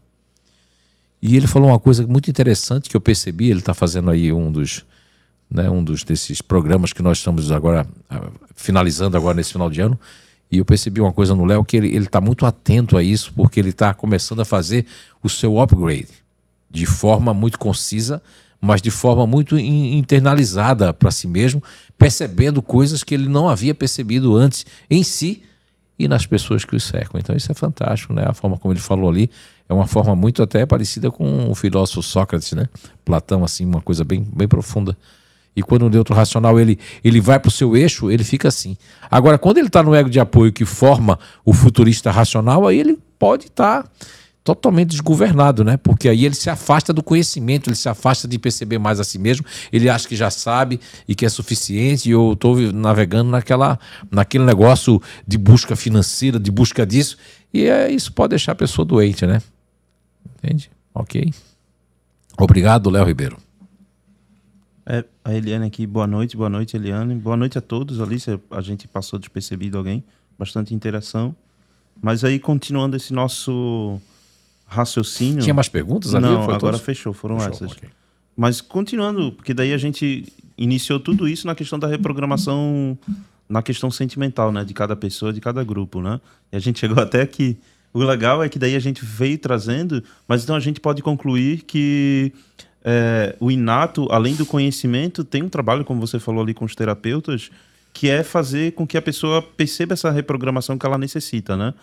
E 1.22 1.36
ele 1.36 1.48
falou 1.48 1.70
uma 1.70 1.80
coisa 1.80 2.06
muito 2.06 2.30
interessante 2.30 2.90
que 2.90 2.96
eu 2.96 3.02
percebi, 3.02 3.50
ele 3.50 3.60
está 3.60 3.74
fazendo 3.74 4.10
aí 4.10 4.32
um 4.32 4.52
dos, 4.52 4.86
né, 5.52 5.70
um 5.70 5.84
dos 5.84 6.04
desses 6.04 6.42
programas 6.42 6.94
que 6.94 7.02
nós 7.02 7.18
estamos 7.18 7.52
agora 7.52 7.86
ah, 8.10 8.30
finalizando 8.56 9.18
agora 9.18 9.36
nesse 9.36 9.52
final 9.52 9.70
de 9.70 9.82
ano. 9.82 10.00
E 10.52 10.58
eu 10.58 10.66
percebi 10.66 11.02
uma 11.02 11.12
coisa 11.12 11.36
no 11.36 11.46
Léo 11.46 11.64
que 11.64 11.78
ele 11.78 11.96
está 11.98 12.22
muito 12.22 12.46
atento 12.46 12.98
a 12.98 13.04
isso, 13.04 13.34
porque 13.36 13.60
ele 13.60 13.70
está 13.70 13.94
começando 13.94 14.40
a 14.40 14.46
fazer 14.46 14.86
o 15.22 15.30
seu 15.30 15.60
upgrade 15.60 16.08
de 16.70 16.86
forma 16.86 17.34
muito 17.34 17.58
concisa, 17.58 18.22
mas 18.62 18.82
de 18.82 18.92
forma 18.92 19.26
muito 19.26 19.58
internalizada 19.58 20.94
para 20.94 21.12
si 21.12 21.28
mesmo, 21.28 21.64
percebendo 21.98 22.62
coisas 22.62 23.04
que 23.04 23.14
ele 23.14 23.30
não 23.30 23.48
havia 23.48 23.74
percebido 23.74 24.36
antes 24.36 24.66
em 24.90 25.04
si 25.04 25.44
e 25.98 26.08
nas 26.08 26.26
pessoas 26.26 26.64
que 26.66 26.76
o 26.76 26.80
cercam. 26.80 27.20
Então 27.20 27.36
isso 27.36 27.52
é 27.52 27.56
fantástico, 27.56 28.14
né? 28.14 28.24
A 28.26 28.34
forma 28.34 28.58
como 28.58 28.74
ele 28.74 28.80
falou 28.80 29.10
ali 29.10 29.30
é 29.68 29.74
uma 29.74 29.88
forma 29.88 30.16
muito 30.16 30.42
até 30.42 30.66
parecida 30.66 31.12
com 31.12 31.50
o 31.50 31.56
filósofo 31.56 32.02
Sócrates, 32.02 32.54
né? 32.54 32.68
Platão, 33.06 33.44
assim, 33.44 33.66
uma 33.66 33.82
coisa 33.82 34.04
bem, 34.04 34.28
bem 34.34 34.48
profunda. 34.48 34.98
E 35.56 35.62
quando 35.62 35.84
o 35.84 35.90
neutro 35.90 36.16
racional 36.16 36.60
ele, 36.60 36.80
ele 37.04 37.20
vai 37.20 37.40
para 37.40 37.50
o 37.50 37.52
seu 37.52 37.76
eixo, 37.76 38.10
ele 38.10 38.24
fica 38.24 38.48
assim. 38.48 38.78
Agora, 39.12 39.38
quando 39.38 39.58
ele 39.58 39.68
está 39.68 39.84
no 39.84 39.94
ego 39.94 40.10
de 40.10 40.20
apoio 40.20 40.54
que 40.54 40.64
forma 40.64 41.20
o 41.44 41.54
futurista 41.54 42.12
racional, 42.12 42.66
aí 42.66 42.80
ele 42.80 42.98
pode 43.18 43.48
estar 43.48 43.84
tá 43.84 43.90
totalmente 44.44 44.90
desgovernado, 44.90 45.64
né? 45.64 45.78
Porque 45.78 46.10
aí 46.10 46.26
ele 46.26 46.36
se 46.36 46.50
afasta 46.50 46.94
do 46.94 47.04
conhecimento, 47.04 47.70
ele 47.70 47.76
se 47.76 47.90
afasta 47.90 48.28
de 48.28 48.40
perceber 48.40 48.80
mais 48.80 49.00
a 49.00 49.04
si 49.04 49.20
mesmo, 49.20 49.46
ele 49.72 49.90
acha 49.90 50.08
que 50.08 50.16
já 50.16 50.30
sabe 50.30 50.80
e 51.08 51.14
que 51.14 51.26
é 51.26 51.30
suficiente, 51.30 52.10
e 52.10 52.12
eu 52.12 52.34
estou 52.34 52.58
navegando 52.72 53.30
naquela, 53.30 53.80
naquele 54.10 54.46
negócio 54.46 55.02
de 55.28 55.38
busca 55.38 55.76
financeira, 55.76 56.40
de 56.40 56.52
busca 56.52 56.86
disso, 56.86 57.18
e 57.54 57.66
é, 57.66 57.92
isso 57.92 58.14
pode 58.14 58.30
deixar 58.32 58.54
a 58.54 58.56
pessoa 58.56 58.86
doente, 58.86 59.26
né? 59.26 59.42
Entende? 60.38 60.72
Ok. 60.94 61.34
Obrigado, 62.40 62.90
Léo 62.90 63.06
Ribeiro. 63.06 63.38
É, 64.86 65.06
a 65.24 65.34
Eliane 65.34 65.68
aqui, 65.68 65.86
boa 65.86 66.08
noite, 66.08 66.36
boa 66.36 66.50
noite, 66.50 66.76
Eliane. 66.76 67.14
Boa 67.14 67.38
noite 67.38 67.58
a 67.58 67.62
todos, 67.62 68.02
Alice. 68.02 68.40
A 68.50 68.62
gente 68.62 68.88
passou 68.88 69.20
despercebido 69.20 69.78
alguém, 69.78 70.04
bastante 70.38 70.74
interação. 70.74 71.36
Mas 72.02 72.24
aí, 72.24 72.40
continuando 72.40 72.96
esse 72.96 73.14
nosso 73.14 74.02
raciocínio. 74.70 75.42
Tinha 75.42 75.54
mais 75.54 75.68
perguntas 75.68 76.16
ali? 76.16 76.26
Não, 76.26 76.44
agora 76.44 76.60
todos? 76.60 76.82
fechou, 76.82 77.12
foram 77.12 77.40
fechou, 77.40 77.54
essas. 77.54 77.72
Okay. 77.72 77.90
Mas 78.38 78.62
continuando, 78.62 79.34
porque 79.34 79.54
daí 79.54 79.74
a 79.74 79.78
gente 79.78 80.32
iniciou 80.58 81.00
tudo 81.00 81.28
isso 81.28 81.48
na 81.48 81.56
questão 81.56 81.78
da 81.78 81.88
reprogramação 81.88 82.98
na 83.50 83.64
questão 83.64 83.90
sentimental, 83.90 84.52
né? 84.52 84.64
De 84.64 84.74
cada 84.74 84.96
pessoa, 84.96 85.34
de 85.34 85.42
cada 85.42 85.64
grupo, 85.64 86.02
né? 86.02 86.22
E 86.52 86.56
a 86.56 86.60
gente 86.60 86.80
chegou 86.80 87.02
até 87.02 87.22
aqui. 87.22 87.58
O 87.92 88.04
legal 88.04 88.44
é 88.44 88.48
que 88.48 88.60
daí 88.60 88.76
a 88.76 88.80
gente 88.80 89.04
veio 89.04 89.38
trazendo, 89.40 90.04
mas 90.28 90.44
então 90.44 90.56
a 90.56 90.60
gente 90.60 90.80
pode 90.80 91.02
concluir 91.02 91.64
que 91.64 92.32
é, 92.86 93.36
o 93.40 93.50
inato, 93.50 94.08
além 94.12 94.36
do 94.36 94.46
conhecimento, 94.46 95.24
tem 95.24 95.42
um 95.42 95.50
trabalho, 95.50 95.84
como 95.84 96.00
você 96.00 96.20
falou 96.20 96.44
ali 96.44 96.54
com 96.54 96.66
os 96.66 96.76
terapeutas, 96.76 97.50
que 97.92 98.08
é 98.08 98.24
fazer 98.24 98.74
com 98.74 98.86
que 98.86 98.96
a 98.96 99.02
pessoa 99.02 99.42
perceba 99.42 99.94
essa 99.94 100.12
reprogramação 100.12 100.78
que 100.78 100.86
ela 100.86 101.00
necessita, 101.00 101.58
né? 101.58 101.74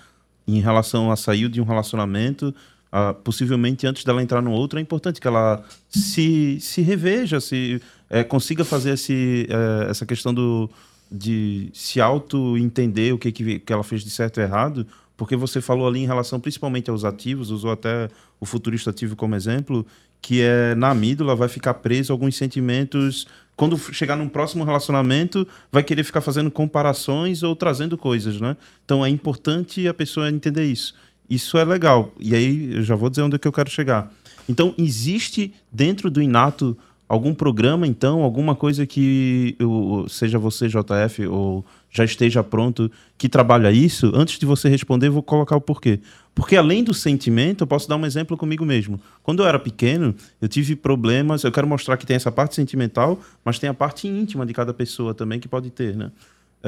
Em 0.46 0.60
relação 0.60 1.10
a 1.10 1.16
sair 1.16 1.48
de 1.48 1.60
um 1.60 1.64
relacionamento, 1.64 2.54
a, 2.90 3.14
possivelmente 3.14 3.86
antes 3.86 4.04
dela 4.04 4.22
entrar 4.22 4.42
no 4.42 4.52
outro, 4.52 4.78
é 4.78 4.82
importante 4.82 5.20
que 5.20 5.26
ela 5.26 5.64
se, 5.88 6.58
se 6.60 6.82
reveja, 6.82 7.40
se 7.40 7.80
é, 8.08 8.22
consiga 8.22 8.64
fazer 8.64 8.94
esse, 8.94 9.46
é, 9.48 9.90
essa 9.90 10.06
questão 10.06 10.32
do, 10.32 10.70
de 11.10 11.70
se 11.72 12.00
auto-entender 12.00 13.12
o 13.12 13.18
que, 13.18 13.32
que, 13.32 13.58
que 13.60 13.72
ela 13.72 13.82
fez 13.82 14.02
de 14.02 14.10
certo 14.10 14.40
e 14.40 14.42
errado, 14.42 14.86
porque 15.16 15.36
você 15.36 15.60
falou 15.60 15.88
ali 15.88 16.00
em 16.00 16.06
relação 16.06 16.38
principalmente 16.38 16.90
aos 16.90 17.04
ativos, 17.04 17.50
usou 17.50 17.70
até 17.70 18.08
o 18.38 18.44
futurista 18.44 18.90
ativo 18.90 19.16
como 19.16 19.34
exemplo, 19.34 19.86
que 20.20 20.42
é 20.42 20.74
na 20.74 20.90
amígdala 20.90 21.34
vai 21.34 21.48
ficar 21.48 21.74
preso 21.74 22.12
alguns 22.12 22.36
sentimentos 22.36 23.26
quando 23.56 23.78
chegar 23.78 24.16
num 24.16 24.28
próximo 24.28 24.64
relacionamento, 24.64 25.48
vai 25.72 25.82
querer 25.82 26.04
ficar 26.04 26.20
fazendo 26.20 26.50
comparações 26.50 27.42
ou 27.42 27.56
trazendo 27.56 27.96
coisas, 27.96 28.38
né? 28.38 28.54
Então 28.84 29.04
é 29.04 29.08
importante 29.08 29.88
a 29.88 29.94
pessoa 29.94 30.28
entender 30.28 30.64
isso. 30.64 30.94
Isso 31.28 31.58
é 31.58 31.64
legal. 31.64 32.12
E 32.18 32.34
aí 32.34 32.74
eu 32.74 32.82
já 32.82 32.94
vou 32.94 33.10
dizer 33.10 33.22
onde 33.22 33.36
é 33.36 33.38
que 33.38 33.48
eu 33.48 33.52
quero 33.52 33.70
chegar. 33.70 34.12
Então, 34.48 34.74
existe 34.78 35.52
dentro 35.72 36.10
do 36.10 36.22
Inato 36.22 36.76
algum 37.08 37.34
programa, 37.34 37.86
então, 37.86 38.22
alguma 38.22 38.54
coisa 38.54 38.84
que 38.86 39.54
eu, 39.58 40.06
seja 40.08 40.38
você, 40.38 40.68
JF, 40.68 41.26
ou 41.26 41.64
já 41.90 42.04
esteja 42.04 42.42
pronto, 42.42 42.90
que 43.16 43.28
trabalha 43.28 43.70
isso? 43.70 44.10
Antes 44.14 44.38
de 44.38 44.46
você 44.46 44.68
responder, 44.68 45.08
vou 45.08 45.22
colocar 45.22 45.56
o 45.56 45.60
porquê. 45.60 46.00
Porque 46.34 46.56
além 46.56 46.84
do 46.84 46.92
sentimento, 46.92 47.62
eu 47.62 47.66
posso 47.66 47.88
dar 47.88 47.96
um 47.96 48.04
exemplo 48.04 48.36
comigo 48.36 48.64
mesmo. 48.64 49.00
Quando 49.22 49.42
eu 49.42 49.46
era 49.46 49.58
pequeno, 49.58 50.14
eu 50.40 50.48
tive 50.48 50.76
problemas. 50.76 51.44
Eu 51.44 51.52
quero 51.52 51.66
mostrar 51.66 51.96
que 51.96 52.04
tem 52.04 52.16
essa 52.16 52.30
parte 52.30 52.54
sentimental, 52.54 53.18
mas 53.44 53.58
tem 53.58 53.70
a 53.70 53.74
parte 53.74 54.06
íntima 54.06 54.44
de 54.44 54.52
cada 54.52 54.74
pessoa 54.74 55.14
também 55.14 55.40
que 55.40 55.48
pode 55.48 55.70
ter, 55.70 55.96
né? 55.96 56.10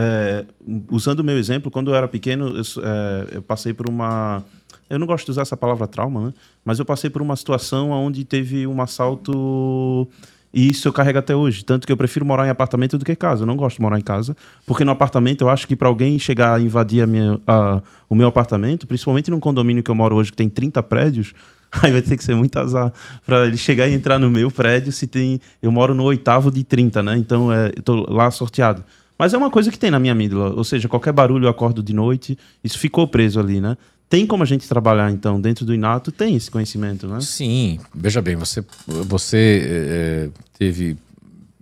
É, 0.00 0.44
usando 0.92 1.20
o 1.20 1.24
meu 1.24 1.36
exemplo, 1.36 1.72
quando 1.72 1.90
eu 1.90 1.94
era 1.96 2.06
pequeno, 2.06 2.56
eu, 2.56 2.62
é, 2.84 3.28
eu, 3.32 3.42
passei 3.42 3.74
por 3.74 3.88
uma. 3.88 4.44
Eu 4.88 4.96
não 4.96 5.08
gosto 5.08 5.24
de 5.24 5.32
usar 5.32 5.42
essa 5.42 5.56
palavra 5.56 5.88
trauma, 5.88 6.26
né? 6.26 6.34
Mas 6.64 6.78
eu 6.78 6.84
passei 6.84 7.10
por 7.10 7.20
uma 7.20 7.34
situação 7.34 7.90
onde 7.90 8.24
teve 8.24 8.64
um 8.64 8.80
assalto 8.80 10.08
e 10.52 10.68
isso 10.68 10.86
eu 10.86 10.92
carrego 10.92 11.18
até 11.18 11.34
hoje. 11.34 11.64
Tanto 11.64 11.84
que 11.84 11.92
eu 11.92 11.96
prefiro 11.96 12.24
morar 12.24 12.46
em 12.46 12.50
apartamento 12.50 12.96
do 12.96 13.04
que 13.04 13.16
casa. 13.16 13.42
Eu 13.42 13.46
não 13.46 13.56
gosto 13.56 13.76
de 13.76 13.82
morar 13.82 13.98
em 13.98 14.02
casa. 14.02 14.36
Porque 14.64 14.84
no 14.84 14.92
apartamento 14.92 15.42
eu 15.42 15.48
acho 15.48 15.66
que 15.66 15.74
para 15.74 15.88
alguém 15.88 16.16
chegar 16.16 16.54
a 16.54 16.60
invadir 16.60 17.02
a 17.02 17.06
minha, 17.06 17.40
a, 17.46 17.82
o 18.08 18.14
meu 18.14 18.28
apartamento, 18.28 18.86
principalmente 18.86 19.30
num 19.30 19.40
condomínio 19.40 19.82
que 19.82 19.90
eu 19.90 19.94
moro 19.94 20.16
hoje 20.16 20.30
que 20.30 20.36
tem 20.36 20.48
30 20.48 20.80
prédios, 20.84 21.34
aí 21.82 21.92
vai 21.92 22.02
ter 22.02 22.16
que 22.16 22.24
ser 22.24 22.34
muito 22.34 22.56
azar 22.56 22.92
para 23.26 23.46
ele 23.46 23.56
chegar 23.56 23.88
e 23.88 23.94
entrar 23.94 24.18
no 24.18 24.30
meu 24.30 24.48
prédio 24.50 24.92
se 24.92 25.08
tem. 25.08 25.40
Eu 25.60 25.70
moro 25.70 25.92
no 25.92 26.04
oitavo 26.04 26.50
de 26.50 26.64
30, 26.64 27.02
né? 27.02 27.16
Então 27.18 27.52
é, 27.52 27.72
eu 27.76 27.82
tô 27.82 28.10
lá 28.10 28.30
sorteado. 28.30 28.84
Mas 29.18 29.34
é 29.34 29.38
uma 29.38 29.50
coisa 29.50 29.70
que 29.70 29.78
tem 29.78 29.90
na 29.90 29.98
minha 29.98 30.12
amígdala. 30.12 30.54
Ou 30.54 30.62
seja, 30.62 30.88
qualquer 30.88 31.12
barulho 31.12 31.46
eu 31.46 31.50
acordo 31.50 31.82
de 31.82 31.92
noite, 31.92 32.38
isso 32.62 32.78
ficou 32.78 33.08
preso 33.08 33.40
ali, 33.40 33.60
né? 33.60 33.76
Tem 34.08 34.26
como 34.26 34.42
a 34.42 34.46
gente 34.46 34.66
trabalhar, 34.66 35.10
então, 35.10 35.38
dentro 35.38 35.66
do 35.66 35.74
Inato, 35.74 36.10
tem 36.10 36.34
esse 36.34 36.50
conhecimento, 36.50 37.06
né? 37.06 37.20
Sim, 37.20 37.78
veja 37.94 38.22
bem, 38.22 38.36
você, 38.36 38.64
você 38.86 39.62
é, 39.66 40.30
teve, 40.58 40.96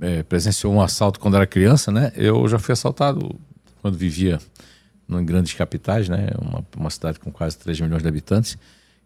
é, 0.00 0.22
presenciou 0.22 0.72
um 0.72 0.80
assalto 0.80 1.18
quando 1.18 1.34
era 1.34 1.46
criança, 1.46 1.90
né? 1.90 2.12
Eu 2.14 2.46
já 2.46 2.58
fui 2.58 2.72
assaltado 2.72 3.34
quando 3.82 3.96
vivia 3.96 4.38
em 5.08 5.24
grandes 5.24 5.54
capitais, 5.54 6.08
né? 6.08 6.28
Uma, 6.40 6.64
uma 6.76 6.90
cidade 6.90 7.18
com 7.18 7.32
quase 7.32 7.58
3 7.58 7.80
milhões 7.80 8.02
de 8.02 8.08
habitantes. 8.08 8.56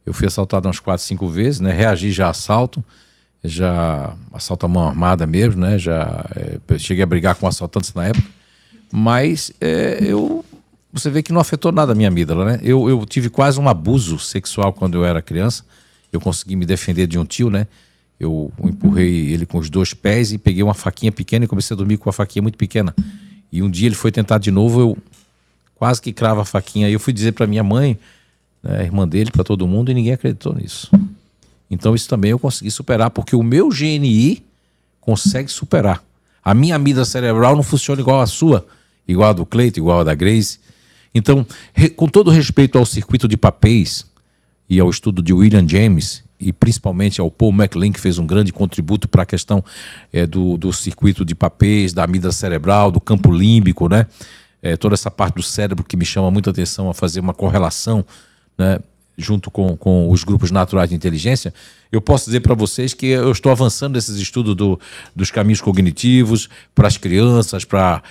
Eu 0.04 0.12
fui 0.12 0.26
assaltado 0.26 0.66
umas 0.66 0.78
4, 0.78 1.04
5 1.06 1.28
vezes, 1.28 1.60
né? 1.60 1.72
Reagi 1.72 2.10
já 2.10 2.26
a 2.26 2.30
assalto, 2.30 2.84
já 3.42 4.14
assalto 4.34 4.66
a 4.66 4.68
mão 4.68 4.86
armada 4.86 5.26
mesmo, 5.26 5.60
né? 5.62 5.78
Já 5.78 6.26
é, 6.36 6.78
cheguei 6.78 7.04
a 7.04 7.06
brigar 7.06 7.36
com 7.36 7.46
assaltantes 7.46 7.94
na 7.94 8.08
época, 8.08 8.28
mas 8.92 9.52
é, 9.60 9.98
eu 10.00 10.44
você 10.92 11.08
vê 11.08 11.22
que 11.22 11.32
não 11.32 11.40
afetou 11.40 11.70
nada 11.70 11.92
a 11.92 11.94
minha 11.94 12.08
amígdala, 12.08 12.44
né? 12.44 12.60
Eu, 12.62 12.88
eu 12.88 13.06
tive 13.06 13.30
quase 13.30 13.60
um 13.60 13.68
abuso 13.68 14.18
sexual 14.18 14.72
quando 14.72 14.96
eu 14.96 15.04
era 15.04 15.22
criança. 15.22 15.64
Eu 16.12 16.20
consegui 16.20 16.56
me 16.56 16.66
defender 16.66 17.06
de 17.06 17.16
um 17.18 17.24
tio, 17.24 17.48
né? 17.48 17.66
Eu 18.18 18.52
empurrei 18.62 19.32
ele 19.32 19.46
com 19.46 19.58
os 19.58 19.70
dois 19.70 19.94
pés 19.94 20.32
e 20.32 20.38
peguei 20.38 20.62
uma 20.62 20.74
faquinha 20.74 21.12
pequena 21.12 21.44
e 21.44 21.48
comecei 21.48 21.74
a 21.74 21.78
dormir 21.78 21.96
com 21.96 22.10
a 22.10 22.12
faquinha 22.12 22.42
muito 22.42 22.58
pequena. 22.58 22.94
E 23.52 23.62
um 23.62 23.70
dia 23.70 23.86
ele 23.86 23.94
foi 23.94 24.10
tentar 24.10 24.38
de 24.38 24.50
novo, 24.50 24.80
eu 24.80 24.98
quase 25.76 26.02
que 26.02 26.12
crava 26.12 26.42
a 26.42 26.44
faquinha. 26.44 26.88
E 26.88 26.92
eu 26.92 27.00
fui 27.00 27.12
dizer 27.12 27.32
para 27.32 27.46
minha 27.46 27.62
mãe, 27.62 27.98
né, 28.62 28.82
irmã 28.82 29.06
dele, 29.06 29.30
para 29.30 29.44
todo 29.44 29.66
mundo, 29.66 29.90
e 29.90 29.94
ninguém 29.94 30.12
acreditou 30.12 30.54
nisso. 30.54 30.90
Então 31.70 31.94
isso 31.94 32.08
também 32.08 32.32
eu 32.32 32.38
consegui 32.38 32.70
superar, 32.70 33.10
porque 33.10 33.36
o 33.36 33.42
meu 33.42 33.68
GNI 33.68 34.42
consegue 35.00 35.50
superar. 35.50 36.02
A 36.44 36.52
minha 36.52 36.74
amígdala 36.74 37.04
cerebral 37.04 37.54
não 37.54 37.62
funciona 37.62 38.00
igual 38.00 38.20
a 38.20 38.26
sua, 38.26 38.66
igual 39.10 39.30
a 39.30 39.32
do 39.32 39.46
Cleito, 39.46 39.78
igual 39.78 40.00
a 40.00 40.04
da 40.04 40.14
Grace. 40.14 40.58
Então, 41.14 41.46
com 41.96 42.08
todo 42.08 42.30
respeito 42.30 42.78
ao 42.78 42.86
circuito 42.86 43.26
de 43.26 43.36
papéis 43.36 44.06
e 44.68 44.78
ao 44.78 44.88
estudo 44.88 45.22
de 45.22 45.32
William 45.32 45.66
James, 45.66 46.22
e 46.38 46.52
principalmente 46.52 47.20
ao 47.20 47.30
Paul 47.30 47.52
MacLean, 47.52 47.92
que 47.92 48.00
fez 48.00 48.18
um 48.18 48.26
grande 48.26 48.52
contributo 48.52 49.06
para 49.06 49.24
a 49.24 49.26
questão 49.26 49.62
é, 50.12 50.26
do, 50.26 50.56
do 50.56 50.72
circuito 50.72 51.24
de 51.24 51.34
papéis, 51.34 51.92
da 51.92 52.04
amígdala 52.04 52.32
cerebral, 52.32 52.90
do 52.90 53.00
campo 53.00 53.30
límbico, 53.30 53.88
né? 53.88 54.06
É, 54.62 54.76
toda 54.76 54.94
essa 54.94 55.10
parte 55.10 55.34
do 55.34 55.42
cérebro 55.42 55.84
que 55.84 55.96
me 55.96 56.04
chama 56.04 56.30
muita 56.30 56.50
atenção 56.50 56.88
a 56.88 56.94
fazer 56.94 57.20
uma 57.20 57.32
correlação 57.32 58.04
né, 58.56 58.78
junto 59.16 59.50
com, 59.50 59.76
com 59.76 60.10
os 60.10 60.24
grupos 60.24 60.50
naturais 60.50 60.88
de 60.88 60.94
inteligência, 60.94 61.52
eu 61.92 62.00
posso 62.00 62.26
dizer 62.26 62.40
para 62.40 62.54
vocês 62.54 62.94
que 62.94 63.06
eu 63.06 63.30
estou 63.32 63.50
avançando 63.50 63.94
nesses 63.94 64.16
estudos 64.16 64.54
do, 64.54 64.78
dos 65.14 65.30
caminhos 65.30 65.60
cognitivos 65.60 66.48
para 66.74 66.88
as 66.88 66.96
crianças, 66.96 67.64
para 67.64 68.02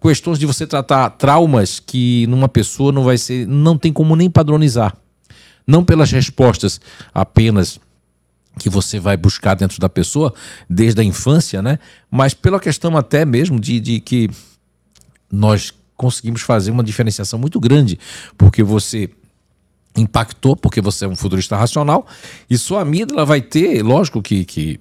questões 0.00 0.38
de 0.38 0.46
você 0.46 0.66
tratar 0.66 1.10
traumas 1.10 1.80
que 1.80 2.26
numa 2.26 2.48
pessoa 2.48 2.92
não 2.92 3.04
vai 3.04 3.16
ser, 3.16 3.46
não 3.46 3.78
tem 3.78 3.92
como 3.92 4.16
nem 4.16 4.28
padronizar. 4.28 4.96
Não 5.66 5.84
pelas 5.84 6.10
respostas 6.10 6.80
apenas 7.14 7.80
que 8.58 8.68
você 8.68 9.00
vai 9.00 9.16
buscar 9.16 9.54
dentro 9.54 9.80
da 9.80 9.88
pessoa 9.88 10.32
desde 10.68 11.00
a 11.00 11.04
infância, 11.04 11.62
né? 11.62 11.78
Mas 12.10 12.34
pela 12.34 12.60
questão 12.60 12.96
até 12.96 13.24
mesmo 13.24 13.58
de, 13.58 13.80
de 13.80 14.00
que 14.00 14.30
nós 15.30 15.72
conseguimos 15.96 16.42
fazer 16.42 16.70
uma 16.70 16.84
diferenciação 16.84 17.38
muito 17.38 17.58
grande, 17.58 17.98
porque 18.36 18.62
você 18.62 19.10
impactou, 19.96 20.56
porque 20.56 20.80
você 20.80 21.04
é 21.04 21.08
um 21.08 21.16
futurista 21.16 21.56
racional, 21.56 22.06
e 22.48 22.58
sua 22.58 22.82
amígdala 22.82 23.24
vai 23.24 23.40
ter, 23.40 23.82
lógico 23.82 24.20
que, 24.20 24.44
que 24.44 24.80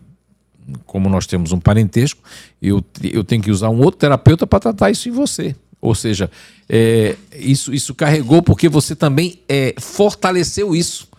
como 0.85 1.09
nós 1.09 1.27
temos 1.27 1.51
um 1.51 1.59
parentesco, 1.59 2.21
eu, 2.61 2.83
eu 3.03 3.23
tenho 3.23 3.41
que 3.41 3.51
usar 3.51 3.69
um 3.69 3.79
outro 3.79 3.99
terapeuta 3.99 4.47
para 4.47 4.59
tratar 4.59 4.91
isso 4.91 5.09
em 5.09 5.11
você. 5.11 5.55
Ou 5.81 5.93
seja, 5.93 6.31
é, 6.69 7.17
isso, 7.37 7.73
isso 7.73 7.93
carregou 7.93 8.41
porque 8.41 8.69
você 8.69 8.95
também 8.95 9.41
é, 9.49 9.75
fortaleceu 9.77 10.73
isso. 10.73 11.09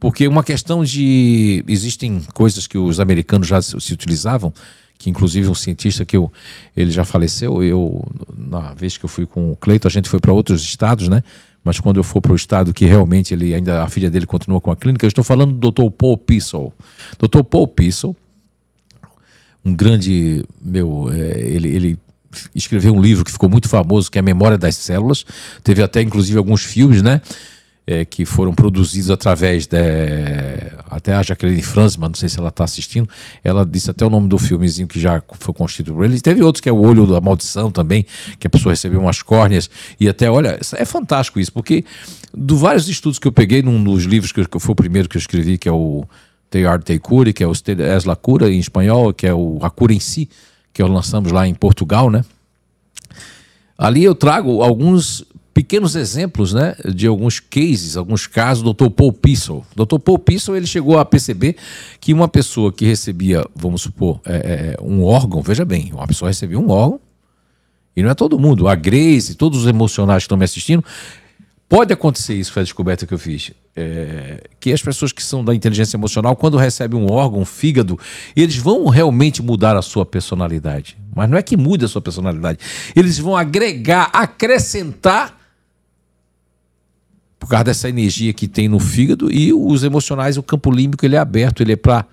Porque 0.00 0.26
uma 0.26 0.42
questão 0.42 0.82
de. 0.82 1.62
Existem 1.68 2.20
coisas 2.32 2.66
que 2.66 2.78
os 2.78 2.98
americanos 2.98 3.46
já 3.46 3.60
se, 3.60 3.78
se 3.80 3.92
utilizavam, 3.92 4.52
que 4.98 5.10
inclusive 5.10 5.46
um 5.48 5.54
cientista 5.54 6.04
que 6.04 6.16
eu, 6.16 6.32
ele 6.76 6.90
já 6.90 7.04
faleceu, 7.04 7.62
eu, 7.62 8.02
na 8.36 8.72
vez 8.72 8.96
que 8.96 9.04
eu 9.04 9.08
fui 9.08 9.26
com 9.26 9.52
o 9.52 9.56
Cleiton, 9.56 9.88
a 9.88 9.90
gente 9.90 10.08
foi 10.08 10.18
para 10.18 10.32
outros 10.32 10.62
estados, 10.62 11.08
né? 11.08 11.22
Mas 11.64 11.78
quando 11.78 11.98
eu 11.98 12.04
for 12.04 12.20
para 12.20 12.32
o 12.32 12.36
estado 12.36 12.72
que 12.72 12.84
realmente 12.84 13.32
ele 13.32 13.54
ainda 13.54 13.82
a 13.82 13.88
filha 13.88 14.10
dele 14.10 14.26
continua 14.26 14.60
com 14.60 14.70
a 14.70 14.76
clínica, 14.76 15.04
eu 15.04 15.08
estou 15.08 15.22
falando 15.22 15.52
do 15.52 15.70
Dr. 15.70 15.90
Paul 15.90 16.16
Pissel. 16.16 16.72
Dr. 17.18 17.42
Paul 17.42 17.68
Pissel, 17.68 18.16
um 19.64 19.74
grande 19.74 20.44
meu, 20.60 21.08
é, 21.12 21.40
ele, 21.40 21.68
ele 21.68 21.98
escreveu 22.54 22.94
um 22.94 23.00
livro 23.00 23.24
que 23.24 23.30
ficou 23.30 23.48
muito 23.48 23.68
famoso, 23.68 24.10
que 24.10 24.18
é 24.18 24.20
a 24.20 24.22
Memória 24.22 24.58
das 24.58 24.76
Células. 24.76 25.24
Teve 25.62 25.82
até 25.82 26.02
inclusive 26.02 26.38
alguns 26.38 26.64
filmes, 26.64 27.02
né? 27.02 27.20
É, 27.86 28.04
que 28.04 28.24
foram 28.24 28.54
produzidos 28.54 29.10
através 29.10 29.66
de. 29.66 29.76
Até 30.88 31.14
a 31.14 31.22
Jacqueline 31.22 31.62
Franzman, 31.62 32.08
não 32.08 32.14
sei 32.14 32.28
se 32.28 32.38
ela 32.38 32.48
está 32.48 32.64
assistindo, 32.64 33.08
ela 33.42 33.64
disse 33.64 33.90
até 33.90 34.04
o 34.04 34.10
nome 34.10 34.28
do 34.28 34.38
filmezinho 34.38 34.86
que 34.86 35.00
já 35.00 35.22
foi 35.32 35.54
constituído 35.54 35.94
por 35.94 36.04
ele. 36.04 36.20
Teve 36.20 36.42
outros 36.42 36.60
que 36.60 36.68
é 36.68 36.72
O 36.72 36.80
Olho 36.80 37.06
da 37.06 37.20
Maldição 37.20 37.70
também, 37.70 38.06
que 38.38 38.46
a 38.46 38.50
pessoa 38.50 38.72
recebeu 38.72 39.00
umas 39.00 39.22
córneas. 39.22 39.68
E 39.98 40.08
até, 40.08 40.30
olha, 40.30 40.58
é 40.74 40.84
fantástico 40.84 41.40
isso, 41.40 41.52
porque 41.52 41.84
do 42.32 42.56
vários 42.56 42.88
estudos 42.88 43.18
que 43.18 43.26
eu 43.26 43.32
peguei 43.32 43.62
num 43.62 43.82
dos 43.82 44.04
livros 44.04 44.32
que, 44.32 44.44
que 44.44 44.58
foi 44.58 44.72
o 44.72 44.76
primeiro 44.76 45.08
que 45.08 45.16
eu 45.16 45.20
escrevi, 45.20 45.58
que 45.58 45.68
é 45.68 45.72
o 45.72 46.04
Te 46.50 46.64
Arte 46.64 46.98
Cura, 46.98 47.32
que 47.32 47.42
é 47.42 47.46
o 47.46 47.52
Es 47.52 48.04
la 48.04 48.16
Cura 48.16 48.50
em 48.50 48.58
espanhol, 48.58 49.12
que 49.12 49.26
é 49.26 49.34
o 49.34 49.58
A 49.62 49.70
Cura 49.70 49.92
em 49.92 50.00
Si, 50.00 50.28
que 50.72 50.82
lançamos 50.82 51.32
lá 51.32 51.48
em 51.48 51.54
Portugal, 51.54 52.10
né? 52.10 52.24
Ali 53.76 54.04
eu 54.04 54.14
trago 54.14 54.62
alguns 54.62 55.24
pequenos 55.52 55.94
exemplos 55.94 56.52
né, 56.52 56.74
de 56.94 57.06
alguns 57.06 57.38
cases, 57.38 57.96
alguns 57.96 58.26
casos 58.26 58.62
do 58.64 58.72
Dr. 58.72 58.90
Paul 58.90 59.12
Pissel. 59.12 59.64
Dr. 59.76 59.98
Paul 59.98 60.18
Pissel 60.18 60.56
ele 60.56 60.66
chegou 60.66 60.98
a 60.98 61.04
perceber 61.04 61.56
que 62.00 62.12
uma 62.12 62.28
pessoa 62.28 62.72
que 62.72 62.84
recebia, 62.84 63.44
vamos 63.54 63.82
supor, 63.82 64.20
é, 64.24 64.76
é, 64.78 64.82
um 64.82 65.04
órgão, 65.04 65.42
veja 65.42 65.64
bem, 65.64 65.92
uma 65.92 66.06
pessoa 66.06 66.28
recebia 66.28 66.58
um 66.58 66.70
órgão 66.70 67.00
E 67.94 68.02
não 68.02 68.10
é 68.10 68.14
todo 68.14 68.38
mundo. 68.38 68.66
A 68.66 68.74
Grace, 68.74 69.34
todos 69.34 69.60
os 69.60 69.66
emocionais 69.66 70.22
que 70.22 70.24
estão 70.24 70.38
me 70.38 70.44
assistindo, 70.44 70.82
pode 71.68 71.92
acontecer 71.92 72.34
isso, 72.34 72.52
foi 72.52 72.62
a 72.62 72.64
descoberta 72.64 73.06
que 73.06 73.12
eu 73.12 73.18
fiz. 73.18 73.52
É, 73.74 74.48
que 74.58 74.72
as 74.72 74.82
pessoas 74.82 75.12
que 75.12 75.22
são 75.22 75.44
da 75.44 75.54
inteligência 75.54 75.96
emocional, 75.96 76.34
quando 76.34 76.56
recebem 76.56 76.98
um 76.98 77.10
órgão, 77.10 77.40
um 77.40 77.44
fígado, 77.44 77.98
eles 78.34 78.56
vão 78.56 78.86
realmente 78.88 79.42
mudar 79.42 79.76
a 79.76 79.82
sua 79.82 80.06
personalidade. 80.06 80.96
Mas 81.14 81.28
não 81.28 81.36
é 81.36 81.42
que 81.42 81.56
mude 81.56 81.84
a 81.84 81.88
sua 81.88 82.00
personalidade. 82.00 82.58
Eles 82.96 83.18
vão 83.18 83.36
agregar, 83.36 84.08
acrescentar 84.14 85.41
por 87.42 87.48
causa 87.48 87.64
dessa 87.64 87.88
energia 87.88 88.32
que 88.32 88.46
tem 88.46 88.68
no 88.68 88.78
fígado 88.78 89.28
e 89.28 89.52
os 89.52 89.82
emocionais, 89.82 90.38
o 90.38 90.44
campo 90.44 90.70
límbico 90.70 91.04
ele 91.04 91.16
é 91.16 91.18
aberto, 91.18 91.60
ele 91.60 91.72
é 91.72 91.76
para 91.76 92.06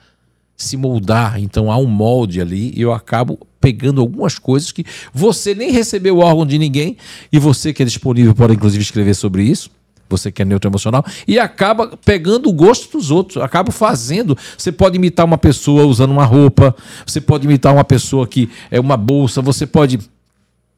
se 0.58 0.76
moldar. 0.76 1.40
Então 1.40 1.72
há 1.72 1.78
um 1.78 1.86
molde 1.86 2.42
ali 2.42 2.74
e 2.76 2.82
eu 2.82 2.92
acabo 2.92 3.38
pegando 3.62 4.02
algumas 4.02 4.40
coisas 4.40 4.72
que 4.72 4.84
você 5.14 5.54
nem 5.54 5.72
recebeu 5.72 6.18
o 6.18 6.22
órgão 6.22 6.48
de 6.48 6.58
ninguém 6.58 6.98
e 7.32 7.38
você 7.38 7.72
que 7.72 7.84
é 7.84 7.86
disponível 7.86 8.34
pode 8.34 8.56
inclusive 8.56 8.82
escrever 8.82 9.14
sobre 9.14 9.44
isso. 9.44 9.70
Você 10.10 10.32
que 10.32 10.42
é 10.42 10.46
neutro 10.46 10.68
emocional, 10.68 11.06
e 11.28 11.38
acaba 11.38 11.96
pegando 12.04 12.50
o 12.50 12.52
gosto 12.54 12.98
dos 12.98 13.12
outros, 13.12 13.44
acaba 13.44 13.72
fazendo. 13.72 14.36
Você 14.58 14.72
pode 14.72 14.96
imitar 14.96 15.24
uma 15.24 15.38
pessoa 15.38 15.86
usando 15.86 16.10
uma 16.10 16.26
roupa, 16.26 16.76
você 17.06 17.22
pode 17.22 17.46
imitar 17.46 17.72
uma 17.72 17.84
pessoa 17.84 18.26
que 18.26 18.50
é 18.72 18.80
uma 18.80 18.98
bolsa, 18.98 19.44
você 19.44 19.68
pode 19.68 20.00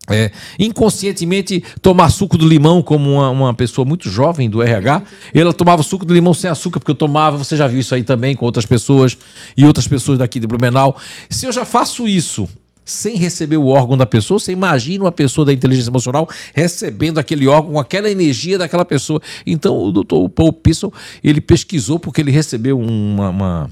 é, 0.10 0.32
inconscientemente 0.58 1.64
tomar 1.82 2.10
suco 2.10 2.38
do 2.38 2.48
limão, 2.48 2.82
como 2.82 3.12
uma, 3.12 3.30
uma, 3.30 3.54
pessoa 3.54 3.86
muito 3.86 4.10
jovem 4.10 4.50
do 4.50 4.62
RH, 4.62 5.04
ela 5.34 5.54
tomava 5.54 5.84
suco 5.84 6.06
do 6.06 6.14
limão 6.14 6.34
sem 6.34 6.50
açúcar, 6.50 6.80
porque 6.80 6.92
eu 6.92 6.96
tomava, 6.96 7.38
você 7.38 7.56
já 7.56 7.68
viu 7.68 7.80
isso 7.80 7.94
aí 7.94 8.04
também 8.04 8.36
com 8.36 8.46
outras 8.46 8.66
pessoas 8.66 9.18
e 9.56 9.64
outras 9.64 9.88
pessoas 9.88 10.18
daqui 10.18 10.40
de 10.40 10.48
Blumenau. 10.48 10.98
Se 11.30 11.46
eu 11.46 11.52
já 11.52 11.66
faço 11.66 12.08
isso 12.08 12.50
sem 12.84 13.16
receber 13.16 13.58
o 13.58 13.68
órgão 13.68 13.96
da 13.96 14.08
pessoa, 14.08 14.40
você 14.40 14.52
imagina 14.52 15.04
uma 15.04 15.12
pessoa 15.12 15.46
da 15.46 15.54
inteligência 15.54 15.90
emocional 15.90 16.28
recebendo 16.54 17.20
aquele 17.20 17.48
órgão, 17.48 17.78
aquela 17.78 18.10
energia 18.10 18.58
daquela 18.58 18.84
pessoa. 18.84 19.22
Então, 19.46 19.78
o 19.78 19.92
doutor 19.92 20.28
Paul 20.30 20.52
Pissel, 20.52 20.92
ele 21.24 21.40
pesquisou 21.40 22.00
porque 22.00 22.22
ele 22.22 22.32
recebeu 22.32 22.80
uma, 22.80 23.30
uma 23.30 23.72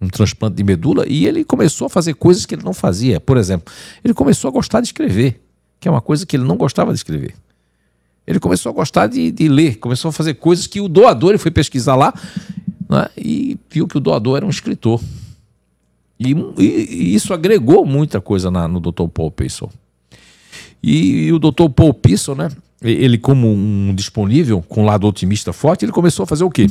um 0.00 0.08
transplante 0.08 0.56
de 0.56 0.62
medula 0.62 1.04
e 1.08 1.26
ele 1.26 1.42
começou 1.42 1.86
a 1.86 1.90
fazer 1.90 2.14
coisas 2.14 2.44
que 2.44 2.54
ele 2.54 2.62
não 2.62 2.74
fazia. 2.74 3.18
Por 3.18 3.38
exemplo, 3.38 3.72
ele 4.04 4.12
começou 4.12 4.48
a 4.48 4.52
gostar 4.52 4.80
de 4.80 4.88
escrever 4.88 5.43
que 5.84 5.88
é 5.88 5.90
uma 5.90 6.00
coisa 6.00 6.24
que 6.24 6.34
ele 6.34 6.44
não 6.44 6.56
gostava 6.56 6.92
de 6.92 6.96
escrever. 6.96 7.34
Ele 8.26 8.40
começou 8.40 8.70
a 8.70 8.72
gostar 8.72 9.06
de, 9.06 9.30
de 9.30 9.48
ler, 9.50 9.76
começou 9.76 10.08
a 10.08 10.12
fazer 10.12 10.32
coisas 10.32 10.66
que 10.66 10.80
o 10.80 10.88
doador, 10.88 11.32
ele 11.32 11.38
foi 11.38 11.50
pesquisar 11.50 11.94
lá 11.94 12.14
né, 12.88 13.06
e 13.18 13.58
viu 13.68 13.86
que 13.86 13.98
o 13.98 14.00
doador 14.00 14.38
era 14.38 14.46
um 14.46 14.48
escritor. 14.48 14.98
E, 16.18 16.32
e, 16.32 16.64
e 16.64 17.14
isso 17.14 17.34
agregou 17.34 17.84
muita 17.84 18.18
coisa 18.18 18.50
na, 18.50 18.66
no 18.66 18.80
Dr. 18.80 19.08
Paul 19.12 19.30
Payson. 19.30 19.70
E, 20.82 21.26
e, 21.26 21.32
o 21.34 21.38
Dr. 21.38 21.68
Paul 21.76 21.92
Payson, 21.92 22.34
né, 22.34 22.48
ele 22.80 23.18
como 23.18 23.52
um 23.52 23.94
disponível, 23.94 24.62
com 24.62 24.84
um 24.84 24.86
lado 24.86 25.06
otimista 25.06 25.52
forte, 25.52 25.84
ele 25.84 25.92
começou 25.92 26.22
a 26.22 26.26
fazer 26.26 26.44
o 26.44 26.50
quê? 26.50 26.66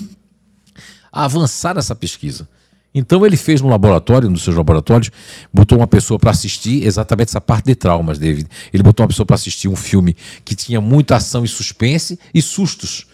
A 1.12 1.26
avançar 1.26 1.76
nessa 1.76 1.96
pesquisa. 1.96 2.50
Então 2.94 3.26
ele 3.26 3.36
fez 3.36 3.60
no 3.60 3.70
laboratório, 3.70 4.30
nos 4.30 4.44
seus 4.44 4.56
laboratórios, 4.56 5.10
botou 5.52 5.80
uma 5.80 5.88
pessoa 5.88 6.20
para 6.20 6.32
assistir 6.32 6.86
exatamente 6.86 7.30
essa 7.30 7.42
parte 7.42 7.66
de 7.66 7.76
traumas, 7.76 8.20
David. 8.20 8.48
Ele 8.72 8.84
botou 8.84 9.04
uma 9.04 9.08
pessoa 9.08 9.26
para 9.26 9.36
assistir 9.36 9.68
um 9.68 9.76
filme 9.76 10.16
que 10.46 10.56
tinha 10.56 10.80
muita 10.80 11.16
ação 11.16 11.44
e 11.44 11.48
suspense 11.48 12.20
e 12.34 12.42
sustos. 12.42 13.08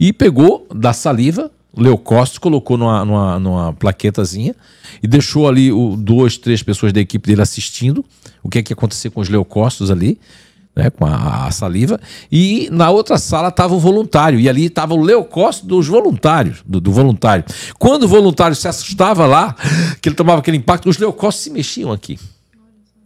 E 0.00 0.12
pegou 0.12 0.66
da 0.74 0.92
saliva, 0.92 1.50
leucócitos, 1.76 2.38
colocou 2.38 2.76
numa, 2.76 3.04
numa, 3.04 3.38
numa 3.38 3.72
plaquetazinha 3.72 4.54
e 5.02 5.06
deixou 5.06 5.46
ali 5.46 5.70
o, 5.70 5.96
duas, 5.96 6.38
três 6.38 6.62
pessoas 6.62 6.92
da 6.92 7.00
equipe 7.00 7.28
dele 7.28 7.42
assistindo 7.42 8.04
o 8.42 8.48
que 8.48 8.58
é 8.58 8.62
que 8.62 8.72
ia 8.72 8.74
acontecer 8.74 9.10
com 9.10 9.20
os 9.20 9.28
leucócitos 9.28 9.90
ali 9.90 10.18
né, 10.78 10.90
com 10.90 11.04
a, 11.04 11.46
a, 11.46 11.50
saliva, 11.50 11.98
e 12.30 12.68
na 12.70 12.88
outra 12.88 13.18
sala 13.18 13.48
estava 13.48 13.74
o 13.74 13.80
voluntário, 13.80 14.38
e 14.38 14.48
ali 14.48 14.66
estava 14.66 14.94
o 14.94 15.02
leucócito 15.02 15.66
dos 15.66 15.88
voluntários, 15.88 16.62
do, 16.64 16.80
do, 16.80 16.92
voluntário. 16.92 17.44
Quando 17.80 18.04
o 18.04 18.08
voluntário 18.08 18.54
se 18.54 18.68
assustava 18.68 19.26
lá, 19.26 19.56
que 20.00 20.08
ele 20.08 20.14
tomava 20.14 20.38
aquele 20.38 20.56
impacto, 20.56 20.88
os 20.88 20.96
leucócitos 20.96 21.44
se 21.44 21.50
mexiam 21.50 21.90
aqui. 21.90 22.16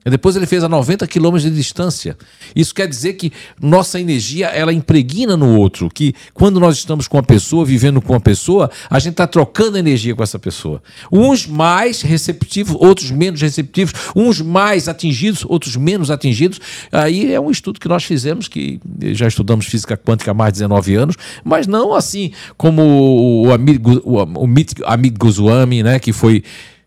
Depois 0.05 0.37
ele 0.37 0.47
fez 0.47 0.65
a 0.65 0.69
90 0.69 1.07
quilômetros 1.07 1.51
de 1.51 1.57
distância. 1.57 2.17
Isso 2.55 2.75
quer 2.75 2.89
dizer 2.89 3.15
que 3.15 3.33
nossa 3.61 4.01
energia 4.01 4.47
ela 4.47 4.73
impregna 4.73 5.37
no 5.37 5.57
outro. 5.57 5.89
Que 5.89 6.15
quando 6.35 6.59
nós 6.59 6.77
estamos 6.77 7.07
com 7.07 7.17
uma 7.17 7.23
pessoa, 7.23 7.65
vivendo 7.65 8.01
com 8.01 8.13
uma 8.13 8.21
pessoa, 8.21 8.71
a 8.91 8.99
gente 8.99 9.13
está 9.13 9.27
trocando 9.27 9.79
energia 9.79 10.15
com 10.15 10.23
essa 10.23 10.39
pessoa. 10.39 10.83
Uns 11.11 11.47
mais 11.47 12.03
receptivos, 12.03 12.77
outros 12.79 13.11
menos 13.11 13.41
receptivos. 13.41 13.93
Uns 14.15 14.41
mais 14.41 14.89
atingidos, 14.89 15.45
outros 15.47 15.77
menos 15.77 16.11
atingidos. 16.11 16.61
Aí 16.91 17.33
é 17.33 17.41
um 17.41 17.51
estudo 17.51 17.79
que 17.79 17.89
nós 17.89 18.05
fizemos, 18.05 18.49
que 18.49 18.81
já 19.13 19.29
estudamos 19.29 19.67
física 19.67 19.97
quântica 19.97 20.31
há 20.31 20.35
mais 20.35 20.53
de 20.53 20.61
19 20.61 20.95
anos, 20.95 21.17
mas 21.45 21.67
não 21.67 21.95
assim 21.95 22.33
como 22.57 23.45
o 23.45 23.53
amigo, 23.53 24.01
o, 24.05 24.17
o 24.17 24.47
amigo 24.87 25.19
Goswami, 25.19 25.83
né, 25.83 25.99
que 25.99 26.13
foi 26.13 26.43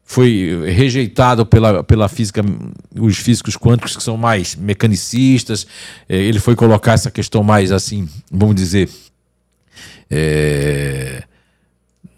foi 0.08 0.62
rejeitado 0.72 1.46
pela, 1.48 1.84
pela 1.84 2.08
física, 2.08 2.42
os 2.98 3.18
físicos 3.18 3.58
quânticos 3.58 3.98
que 3.98 4.04
são 4.04 4.16
mais 4.16 4.56
mecanicistas. 4.56 5.66
É, 6.08 6.16
ele 6.16 6.40
foi 6.40 6.56
colocar 6.56 6.94
essa 6.94 7.10
questão 7.10 7.44
mais 7.44 7.72
assim, 7.72 8.08
vamos 8.32 8.56
dizer, 8.56 8.88
é, 10.12 11.24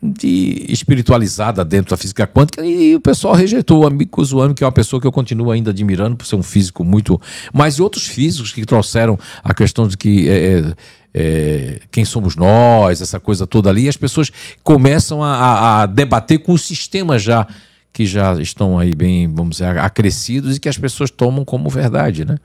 de 0.04 0.66
espiritualizada 0.68 1.64
dentro 1.64 1.92
da 1.92 1.98
física 1.98 2.28
quântica 2.28 2.64
e 2.64 2.94
o 2.94 3.00
pessoal 3.00 3.34
rejeitou 3.34 3.84
o 3.84 3.88
amigo 3.88 4.12
Kuzuami, 4.12 4.54
que 4.54 4.66
é 4.66 4.68
uma 4.68 4.72
pessoa 4.72 5.02
que 5.02 5.08
eu 5.08 5.12
continuo 5.12 5.50
ainda 5.50 5.72
admirando 5.72 6.18
por 6.18 6.28
ser 6.28 6.36
um 6.36 6.44
físico 6.44 6.84
muito. 6.84 7.20
Mas 7.54 7.80
outros 7.80 8.06
físicos 8.06 8.52
que 8.52 8.66
trouxeram 8.66 9.18
a 9.42 9.54
questão 9.54 9.88
de 9.88 9.98
que. 9.98 10.30
É, 10.30 10.60
é, 10.60 10.74
é 11.14 11.80
quem 11.90 12.04
somos 12.04 12.36
nós, 12.36 13.02
essa 13.02 13.20
coisa 13.20 13.48
toda 13.48 13.70
ali, 13.70 13.88
as 13.88 13.98
pessoas 13.98 14.30
começam 14.62 15.24
a, 15.24 15.84
a 15.84 15.86
debater 15.86 16.40
com 16.40 16.52
o 16.52 16.58
sistema 16.58 17.18
já 17.18 17.48
que 17.92 18.06
já 18.06 18.40
estão 18.40 18.78
aí 18.78 18.94
bem, 18.94 19.28
vamos 19.28 19.58
dizer, 19.58 19.78
acrescidos 19.78 20.58
e 20.58 20.60
que 20.60 20.70
as 20.70 20.78
pessoas 20.78 21.10
tomam 21.10 21.44
como 21.44 21.70
verdade, 21.70 22.26
né? 22.26 22.38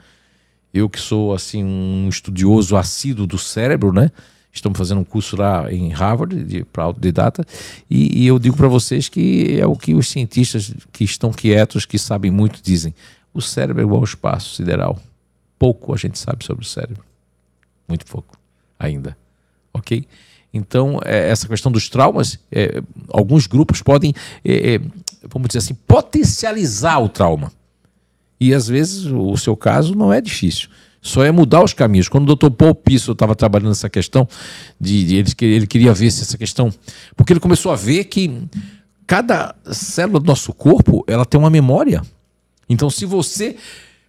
Eu 0.73 0.89
que 0.89 0.99
sou 0.99 1.35
assim 1.35 1.63
um 1.63 2.09
estudioso 2.09 2.77
assíduo 2.77 3.27
do 3.27 3.39
cérebro, 3.39 3.93
né? 3.93 4.11
Estamos 4.53 4.79
fazendo 4.79 5.01
um 5.01 5.05
curso 5.05 5.37
lá 5.37 5.73
em 5.73 5.91
Harvard 5.91 6.65
para 6.73 6.85
autodidata 6.85 7.45
e, 7.91 8.23
e 8.23 8.27
eu 8.27 8.39
digo 8.39 8.57
para 8.57 8.69
vocês 8.69 9.09
que 9.09 9.59
é 9.59 9.67
o 9.67 9.75
que 9.75 9.95
os 9.95 10.09
cientistas 10.09 10.75
que 10.93 11.05
estão 11.05 11.31
quietos, 11.31 11.87
que 11.87 11.99
sabem 11.99 12.31
muito, 12.31 12.63
dizem. 12.63 12.95
O 13.33 13.41
cérebro 13.41 13.83
é 13.83 13.85
igual 13.85 13.99
ao 13.99 14.05
espaço 14.05 14.55
sideral. 14.55 14.99
Pouco 15.59 15.95
a 15.95 15.97
gente 15.97 16.19
sabe 16.19 16.45
sobre 16.45 16.65
o 16.65 16.69
cérebro. 16.69 17.03
Muito 17.89 18.05
pouco 18.07 18.37
ainda. 18.79 19.17
Ok? 19.73 20.07
Então, 20.53 21.01
é, 21.05 21.31
essa 21.31 21.49
questão 21.49 21.73
dos 21.73 21.89
traumas, 21.89 22.39
é, 22.51 22.83
alguns 23.09 23.47
grupos 23.47 23.81
podem 23.81 24.13
é, 24.45 24.75
é 24.75 24.81
vamos 25.29 25.49
dizer 25.49 25.59
assim, 25.59 25.75
potencializar 25.75 26.99
o 26.99 27.09
trauma. 27.09 27.53
E 28.41 28.53
às 28.53 28.67
vezes 28.67 29.07
o 29.07 29.37
seu 29.37 29.57
caso 29.57 29.95
não 29.95 30.13
é 30.13 30.21
difícil. 30.21 30.69
Só 31.01 31.25
é 31.25 31.33
mudar 31.33 31.63
os 31.63 31.73
caminhos. 31.73 32.09
Quando 32.09 32.31
o 32.31 32.37
Dr. 32.37 32.51
Paul 32.51 32.75
Pisso 32.75 33.13
estava 33.13 33.35
trabalhando 33.35 33.71
nessa 33.71 33.91
questão, 33.91 34.27
de, 34.81 35.05
de, 35.05 35.17
ele, 35.17 35.55
ele 35.55 35.67
queria 35.67 35.93
ver 35.93 36.11
se 36.11 36.23
essa 36.23 36.39
questão. 36.39 36.73
Porque 37.17 37.33
ele 37.33 37.41
começou 37.41 37.73
a 37.73 37.77
ver 37.77 38.05
que 38.05 38.49
cada 39.07 39.55
célula 39.73 40.21
do 40.21 40.27
nosso 40.27 40.53
corpo 40.53 41.05
ela 41.09 41.25
tem 41.25 41.39
uma 41.39 41.51
memória. 41.51 42.03
Então, 42.69 42.89
se 42.89 43.05
você 43.05 43.57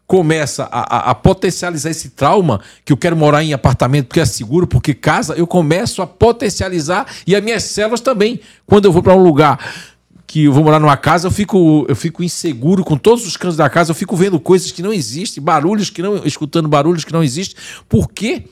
começa 0.05 0.65
a, 0.65 0.97
a, 0.97 1.11
a, 1.11 1.15
potencializar 1.15 1.89
esse 1.89 2.09
trauma, 2.09 2.61
que 2.85 2.93
eu 2.93 2.97
quero 2.97 3.15
morar 3.15 3.43
em 3.43 3.53
apartamento 3.53 4.07
porque 4.07 4.19
é 4.19 4.25
seguro, 4.25 4.67
porque 4.67 4.93
casa, 4.93 5.33
eu 5.33 5.47
começo 5.47 6.01
a 6.01 6.07
potencializar 6.07 7.07
e 7.25 7.35
as 7.35 7.43
minhas 7.43 7.63
células 7.63 8.01
também. 8.01 8.39
Quando 8.65 8.85
eu 8.85 8.91
vou 8.91 9.01
para 9.01 9.15
um 9.15 9.23
lugar 9.23 9.57
que 10.33 10.45
eu 10.45 10.51
vou 10.51 10.63
morar 10.63 10.79
numa 10.79 10.97
casa, 10.97 11.27
eu 11.27 11.31
fico, 11.31 11.85
eu 11.87 11.95
fico 11.95 12.23
inseguro 12.23 12.83
com 12.83 12.97
todos 12.97 13.23
os 13.27 13.37
cantos 13.37 13.55
da 13.55 13.69
casa, 13.69 13.91
eu 13.91 13.95
fico 13.95 14.15
vendo 14.15 14.39
coisas 14.39 14.71
que 14.71 14.81
não 14.81 14.91
existem, 14.91 15.43
barulhos 15.43 15.91
que 15.91 16.01
não, 16.01 16.25
escutando 16.25 16.67
barulhos 16.67 17.05
que 17.05 17.13
não 17.13 17.23
existem, 17.23 17.55
porque 17.87 18.45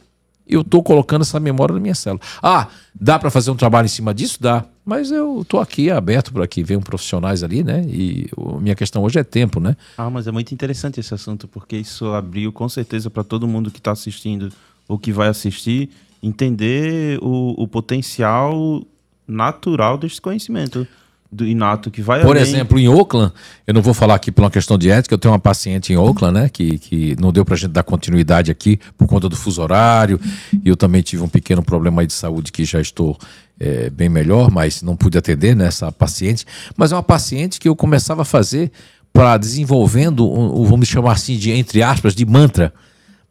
eu 0.47 0.61
estou 0.61 0.83
colocando 0.83 1.23
essa 1.23 1.39
memória 1.39 1.73
na 1.73 1.81
minha 1.81 1.95
célula. 1.95 2.21
Ah, 2.39 2.67
dá 2.93 3.17
para 3.17 3.31
fazer 3.31 3.49
um 3.49 3.55
trabalho 3.55 3.87
em 3.87 3.89
cima 3.89 4.13
disso? 4.13 4.37
Dá. 4.39 4.63
Mas 4.85 5.09
eu 5.09 5.41
estou 5.41 5.59
aqui 5.59 5.89
aberto 5.89 6.31
para 6.31 6.45
que 6.45 6.63
venham 6.63 6.83
profissionais 6.83 7.41
ali, 7.41 7.63
né? 7.63 7.83
E 7.87 8.29
minha 8.61 8.75
questão 8.75 9.01
hoje 9.01 9.17
é 9.17 9.23
tempo, 9.23 9.59
né? 9.59 9.75
Ah, 9.97 10.07
mas 10.07 10.27
é 10.27 10.31
muito 10.31 10.53
interessante 10.53 10.99
esse 10.99 11.15
assunto, 11.15 11.47
porque 11.47 11.77
isso 11.77 12.05
abriu 12.13 12.51
com 12.51 12.69
certeza 12.69 13.09
para 13.09 13.23
todo 13.23 13.47
mundo 13.47 13.71
que 13.71 13.79
está 13.79 13.91
assistindo 13.91 14.53
ou 14.87 14.99
que 14.99 15.11
vai 15.11 15.29
assistir 15.29 15.89
entender 16.21 17.17
o, 17.23 17.55
o 17.59 17.67
potencial 17.67 18.83
natural 19.27 19.97
desse 19.97 20.21
conhecimento 20.21 20.87
do 21.31 21.47
inato 21.47 21.89
que 21.89 22.01
vai 22.01 22.21
Por 22.21 22.35
além... 22.35 22.41
exemplo, 22.41 22.77
em 22.77 22.89
Oakland, 22.89 23.31
eu 23.65 23.73
não 23.73 23.81
vou 23.81 23.93
falar 23.93 24.15
aqui 24.15 24.31
por 24.31 24.43
uma 24.43 24.51
questão 24.51 24.77
de 24.77 24.89
ética, 24.89 25.13
eu 25.13 25.17
tenho 25.17 25.31
uma 25.31 25.39
paciente 25.39 25.93
em 25.93 25.95
Oakland, 25.95 26.33
né, 26.33 26.49
que, 26.49 26.77
que 26.77 27.15
não 27.19 27.31
deu 27.31 27.45
pra 27.45 27.55
gente 27.55 27.71
dar 27.71 27.83
continuidade 27.83 28.51
aqui 28.51 28.77
por 28.97 29.07
conta 29.07 29.29
do 29.29 29.35
fuso 29.35 29.61
horário, 29.61 30.19
e 30.51 30.67
eu 30.67 30.75
também 30.75 31.01
tive 31.01 31.23
um 31.23 31.29
pequeno 31.29 31.63
problema 31.63 32.05
de 32.05 32.11
saúde 32.11 32.51
que 32.51 32.65
já 32.65 32.81
estou 32.81 33.17
é, 33.57 33.89
bem 33.89 34.09
melhor, 34.09 34.51
mas 34.51 34.81
não 34.81 34.97
pude 34.97 35.17
atender 35.17 35.55
nessa 35.55 35.85
né, 35.85 35.91
paciente, 35.97 36.45
mas 36.75 36.91
é 36.91 36.95
uma 36.95 37.03
paciente 37.03 37.61
que 37.61 37.69
eu 37.69 37.75
começava 37.77 38.23
a 38.23 38.25
fazer 38.25 38.69
para 39.13 39.37
desenvolvendo, 39.37 40.29
um, 40.29 40.65
vamos 40.65 40.87
chamar 40.87 41.13
assim 41.13 41.37
de 41.37 41.51
entre 41.51 41.81
aspas, 41.81 42.13
de 42.13 42.25
mantra, 42.25 42.73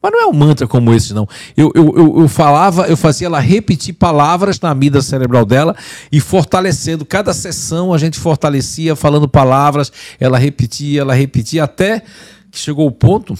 Mas 0.02 0.12
não 0.12 0.22
é 0.22 0.26
um 0.26 0.32
mantra 0.32 0.66
como 0.66 0.94
esse, 0.94 1.12
não. 1.12 1.28
Eu, 1.56 1.70
eu, 1.74 1.94
eu, 1.96 2.20
eu, 2.22 2.28
falava, 2.28 2.86
eu 2.86 2.96
fazia 2.96 3.26
ela 3.26 3.38
repetir 3.38 3.94
palavras 3.94 4.58
na 4.58 4.70
amígdala 4.70 5.02
cerebral 5.02 5.44
dela 5.44 5.76
e 6.10 6.20
fortalecendo. 6.20 7.04
Cada 7.04 7.34
sessão 7.34 7.92
a 7.92 7.98
gente 7.98 8.18
fortalecia, 8.18 8.96
falando 8.96 9.28
palavras, 9.28 9.92
ela 10.18 10.38
repetia, 10.38 11.02
ela 11.02 11.12
repetia, 11.12 11.64
até 11.64 12.02
que 12.50 12.58
chegou 12.58 12.86
o 12.86 12.92
ponto 12.92 13.34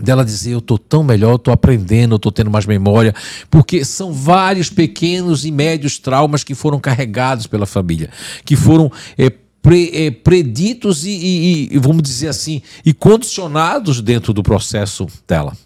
dela 0.00 0.24
dizer: 0.24 0.52
Eu 0.52 0.58
estou 0.58 0.78
tão 0.78 1.02
melhor, 1.02 1.34
estou 1.34 1.52
aprendendo, 1.52 2.14
estou 2.14 2.30
tendo 2.30 2.50
mais 2.50 2.64
memória, 2.64 3.12
porque 3.50 3.84
são 3.84 4.12
vários 4.12 4.70
pequenos 4.70 5.44
e 5.44 5.50
médios 5.50 5.98
traumas 5.98 6.44
que 6.44 6.54
foram 6.54 6.78
carregados 6.78 7.48
pela 7.48 7.66
família, 7.66 8.08
que 8.44 8.54
foram. 8.54 8.90
É, 9.18 9.32
pre, 9.60 9.90
é, 9.94 10.10
preditos 10.10 11.06
e, 11.06 11.10
e, 11.10 11.68
e, 11.72 11.78
vamos 11.78 12.02
dizer 12.02 12.26
assim, 12.26 12.60
e 12.84 12.92
condicionados 12.92 14.00
dentro 14.00 14.32
do 14.32 14.42
processo 14.42 15.06
dela. 15.26 15.56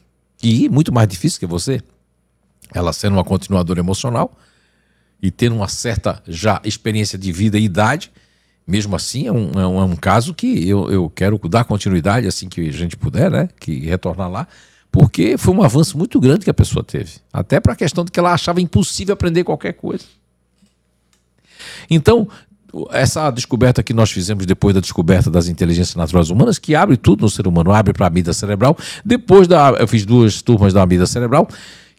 E 0.49 0.69
muito 0.69 0.95
mais 0.95 1.09
difícil 1.09 1.41
que 1.41 1.47
você, 1.47 1.83
ela 2.73 2.93
sendo 2.93 3.15
uma 3.15 3.25
continuadora 3.25 3.81
emocional 3.81 4.39
e 5.21 5.29
tendo 5.29 5.57
uma 5.57 5.67
certa 5.67 6.23
já 6.25 6.61
experiência 6.63 7.19
de 7.19 7.33
vida 7.33 7.59
e 7.59 7.65
idade, 7.65 8.13
mesmo 8.65 8.95
assim 8.95 9.27
é 9.27 9.33
um, 9.33 9.51
é 9.57 9.67
um, 9.67 9.81
é 9.81 9.85
um 9.85 9.97
caso 9.97 10.33
que 10.33 10.69
eu, 10.69 10.89
eu 10.89 11.11
quero 11.11 11.37
dar 11.49 11.65
continuidade 11.65 12.29
assim 12.29 12.49
que 12.49 12.61
a 12.61 12.73
gente 12.73 12.97
puder, 12.97 13.29
né? 13.29 13.49
Que 13.59 13.81
retornar 13.81 14.31
lá, 14.31 14.47
porque 14.93 15.37
foi 15.37 15.53
um 15.53 15.65
avanço 15.65 15.99
muito 15.99 16.21
grande 16.21 16.45
que 16.45 16.51
a 16.51 16.55
pessoa 16.55 16.85
teve. 16.85 17.15
Até 17.33 17.59
para 17.59 17.73
a 17.73 17.77
questão 17.77 18.05
de 18.05 18.13
que 18.13 18.21
ela 18.21 18.33
achava 18.33 18.61
impossível 18.61 19.15
aprender 19.15 19.43
qualquer 19.43 19.73
coisa. 19.73 20.05
Então, 21.91 22.29
essa 22.91 23.31
descoberta 23.31 23.83
que 23.83 23.93
nós 23.93 24.11
fizemos 24.11 24.47
depois 24.47 24.75
da 24.75 24.81
descoberta 24.81 25.31
das 25.31 25.49
inteligências 25.49 25.95
naturais 25.95 26.31
humanas, 26.31 26.59
que 26.59 26.75
abre 26.75 26.97
tudo 26.97 27.23
no 27.23 27.31
ser 27.31 27.47
humano, 27.47 27.73
abre 27.73 27.93
para 27.93 28.07
a 28.07 28.09
amígdala 28.09 28.35
cerebral. 28.35 28.77
Depois 29.05 29.47
da. 29.47 29.71
Eu 29.79 29.89
fiz 29.89 30.05
duas 30.05 30.43
turmas 30.43 30.73
da 30.73 30.83
amígdala 30.83 31.07
cerebral, 31.07 31.49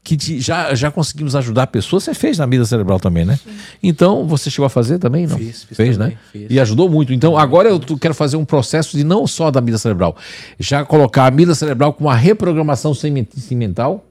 que 0.03 0.17
já, 0.39 0.73
já 0.73 0.89
conseguimos 0.89 1.35
ajudar 1.35 1.67
pessoas. 1.67 2.03
Você 2.03 2.13
fez 2.13 2.37
na 2.37 2.45
amígdala 2.45 2.67
cerebral 2.67 2.99
também, 2.99 3.25
né? 3.25 3.37
Sim. 3.43 3.51
Então, 3.83 4.25
você 4.25 4.49
chegou 4.49 4.65
a 4.65 4.69
fazer 4.69 4.99
também? 4.99 5.27
Não? 5.27 5.37
Fiz, 5.37 5.63
fiz 5.63 5.77
Fez, 5.77 5.97
também, 5.97 6.13
né? 6.13 6.19
Fiz. 6.31 6.47
E 6.49 6.59
ajudou 6.59 6.89
muito. 6.89 7.13
Então, 7.13 7.37
agora 7.37 7.69
eu 7.69 7.79
quero 7.79 8.13
fazer 8.13 8.37
um 8.37 8.45
processo 8.45 8.95
de 8.95 9.03
não 9.03 9.27
só 9.27 9.51
da 9.51 9.59
amígdala 9.59 9.79
cerebral, 9.79 10.15
já 10.59 10.85
colocar 10.85 11.23
a 11.23 11.27
amígdala 11.27 11.55
cerebral 11.55 11.93
com 11.93 12.05
uma 12.05 12.15
reprogramação 12.15 12.93
sentimental 12.93 14.06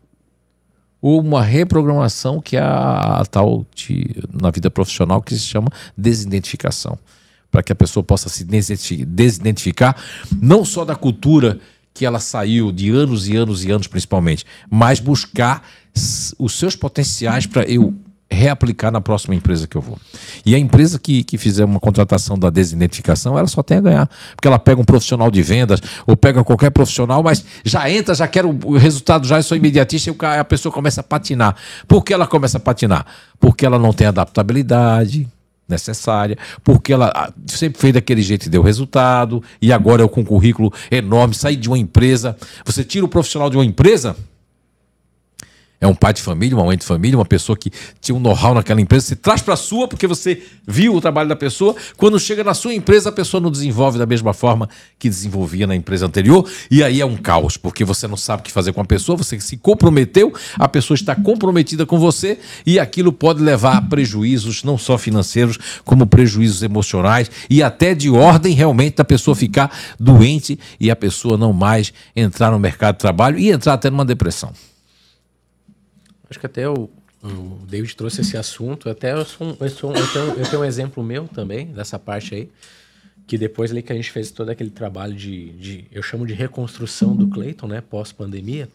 ou 1.01 1.20
uma 1.20 1.43
reprogramação 1.43 2.40
que 2.40 2.56
é 2.56 2.60
a, 2.60 3.20
a 3.20 3.24
tal 3.24 3.66
de, 3.74 4.23
na 4.32 4.51
vida 4.51 4.70
profissional 4.70 5.23
que 5.23 5.35
se 5.35 5.40
chama 5.40 5.68
desidentificação. 5.97 6.98
Para 7.51 7.62
que 7.62 7.73
a 7.73 7.77
pessoa 7.77 8.02
possa 8.02 8.28
se 8.28 8.44
desidentificar, 8.44 9.97
não 10.43 10.64
só 10.64 10.85
da 10.85 10.94
cultura 10.94 11.59
que 11.94 12.05
ela 12.05 12.20
saiu 12.20 12.70
de 12.70 12.90
anos 12.90 13.28
e 13.28 13.36
anos 13.36 13.64
e 13.64 13.70
anos 13.70 13.86
principalmente, 13.86 14.44
mas 14.68 15.01
buscar 15.01 15.66
os 16.39 16.59
seus 16.59 16.77
potenciais 16.77 17.47
para 17.47 17.62
eu 17.62 17.94
reaplicar 18.31 18.90
na 18.90 19.01
próxima 19.01 19.35
empresa 19.35 19.66
que 19.66 19.77
eu 19.77 19.81
vou. 19.81 19.98
E 20.44 20.55
a 20.55 20.59
empresa 20.59 20.98
que, 20.98 21.23
que 21.23 21.39
fizer 21.39 21.65
uma 21.65 21.78
contratação 21.78 22.39
da 22.39 22.51
desidentificação, 22.51 23.39
ela 23.39 23.47
só 23.47 23.62
tem 23.62 23.78
a 23.78 23.81
ganhar. 23.81 24.11
Porque 24.35 24.48
ela 24.48 24.59
pega 24.59 24.81
um 24.81 24.85
profissional 24.85 25.31
de 25.31 25.43
vendas 25.43 25.81
ou 26.07 26.16
pega 26.16 26.43
qualquer 26.43 26.70
profissional, 26.70 27.23
mas 27.23 27.44
já 27.65 27.89
entra, 27.90 28.15
já 28.15 28.27
quer 28.27 28.44
o 28.44 28.77
resultado, 28.77 29.27
já 29.27 29.39
é 29.39 29.43
só 29.43 29.55
imediatista 29.55 30.11
e 30.11 30.27
a 30.39 30.44
pessoa 30.44 30.73
começa 30.73 31.01
a 31.01 31.05
patinar. 31.05 31.57
Por 31.86 32.03
que 32.05 32.12
ela 32.12 32.27
começa 32.27 32.59
a 32.59 32.61
patinar? 32.61 33.07
Porque 33.39 33.65
ela 33.65 33.78
não 33.78 33.93
tem 33.93 34.07
adaptabilidade 34.07 35.28
necessária, 35.69 36.39
porque 36.62 36.93
ela 36.93 37.12
ah, 37.15 37.32
sempre 37.47 37.81
fez 37.81 37.93
daquele 37.93 38.23
jeito 38.23 38.47
e 38.47 38.48
deu 38.48 38.62
resultado, 38.62 39.43
e 39.61 39.73
agora 39.73 40.01
eu 40.01 40.09
com 40.09 40.20
um 40.20 40.24
currículo 40.24 40.73
enorme, 40.90 41.35
sair 41.35 41.57
de 41.57 41.69
uma 41.69 41.78
empresa. 41.78 42.36
Você 42.65 42.85
tira 42.85 43.05
o 43.05 43.09
profissional 43.09 43.51
de 43.51 43.57
uma 43.57 43.65
empresa 43.65 44.16
é 45.81 45.86
um 45.86 45.94
pai 45.94 46.12
de 46.12 46.23
família, 46.23 46.57
uma 46.57 46.65
mãe 46.65 46.77
de 46.77 46.85
família, 46.85 47.19
uma 47.19 47.24
pessoa 47.24 47.57
que 47.57 47.70
tinha 48.01 48.15
um 48.15 48.20
know-how 48.20 48.55
naquela 48.55 48.81
empresa, 48.81 49.07
você 49.07 49.16
traz 49.16 49.43
para 49.43 49.55
a 49.55 49.57
sua 49.57 49.86
porque 49.86 50.07
você 50.07 50.43
viu 50.66 50.94
o 50.94 51.01
trabalho 51.01 51.28
da 51.28 51.36
pessoa. 51.36 51.74
Quando 51.97 52.19
chega 52.19 52.43
na 52.43 52.55
sua 52.55 52.74
empresa, 52.74 53.11
a 53.11 53.12
pessoa 53.12 53.40
não 53.40 53.51
desenvolve 53.51 53.98
da 53.98 54.07
mesma 54.07 54.32
forma 54.32 54.69
que 54.98 55.09
desenvolvia 55.09 55.66
na 55.66 55.77
empresa 55.77 56.07
anterior, 56.07 56.48
e 56.70 56.82
aí 56.82 57.01
é 57.01 57.07
um 57.07 57.16
caos, 57.16 57.57
porque 57.57 57.85
você 57.85 58.07
não 58.07 58.16
sabe 58.16 58.40
o 58.40 58.44
que 58.44 58.53
fazer 58.53 58.73
com 58.73 58.81
a 58.81 58.85
pessoa, 58.85 59.16
você 59.16 59.39
se 59.40 59.57
comprometeu, 59.57 60.32
a 60.59 60.69
pessoa 60.69 60.94
está 60.94 61.15
comprometida 61.15 61.85
com 61.85 61.98
você, 61.98 62.39
e 62.65 62.78
aquilo 62.78 63.12
pode 63.12 63.43
levar 63.43 63.77
a 63.77 63.82
prejuízos 63.82 64.65
não 64.65 64.78
só 64.78 64.97
financeiros, 64.97 65.59
como 65.85 66.07
prejuízos 66.07 66.62
emocionais 66.62 67.31
e 67.48 67.62
até 67.62 67.94
de 67.94 68.11
ordem 68.11 68.55
realmente 68.55 68.97
da 68.97 69.05
pessoa 69.05 69.35
ficar 69.35 69.77
doente 69.98 70.59
e 70.78 70.90
a 70.90 70.97
pessoa 70.97 71.36
não 71.36 71.53
mais 71.53 71.93
entrar 72.15 72.51
no 72.51 72.59
mercado 72.59 72.94
de 72.94 73.01
trabalho 73.01 73.39
e 73.39 73.51
entrar 73.51 73.74
até 73.74 73.90
numa 73.90 74.05
depressão. 74.05 74.53
Acho 76.28 76.40
que 76.40 76.47
até 76.47 76.69
o, 76.69 76.90
o 77.23 77.66
David 77.66 77.97
trouxe 77.97 78.20
esse 78.20 78.36
assunto. 78.36 78.89
Até 78.89 79.12
eu, 79.12 79.24
sou, 79.24 79.57
eu, 79.61 79.70
sou, 79.70 79.94
eu, 79.94 80.12
tenho, 80.12 80.27
eu 80.39 80.51
tenho 80.51 80.62
um 80.62 80.65
exemplo 80.65 81.03
meu 81.03 81.28
também, 81.28 81.66
dessa 81.66 81.98
parte 81.98 82.35
aí. 82.35 82.51
Que 83.27 83.36
depois 83.36 83.70
ali 83.70 83.82
que 83.82 83.93
a 83.93 83.97
gente 83.97 84.11
fez 84.11 84.31
todo 84.31 84.51
aquele 84.51 84.70
trabalho 84.70 85.15
de, 85.15 85.51
de 85.53 85.85
eu 85.90 86.03
chamo 86.03 86.27
de 86.27 86.32
reconstrução 86.32 87.16
do 87.16 87.27
Cleiton, 87.28 87.66
né? 87.66 87.81
Pós-pandemia. 87.81 88.69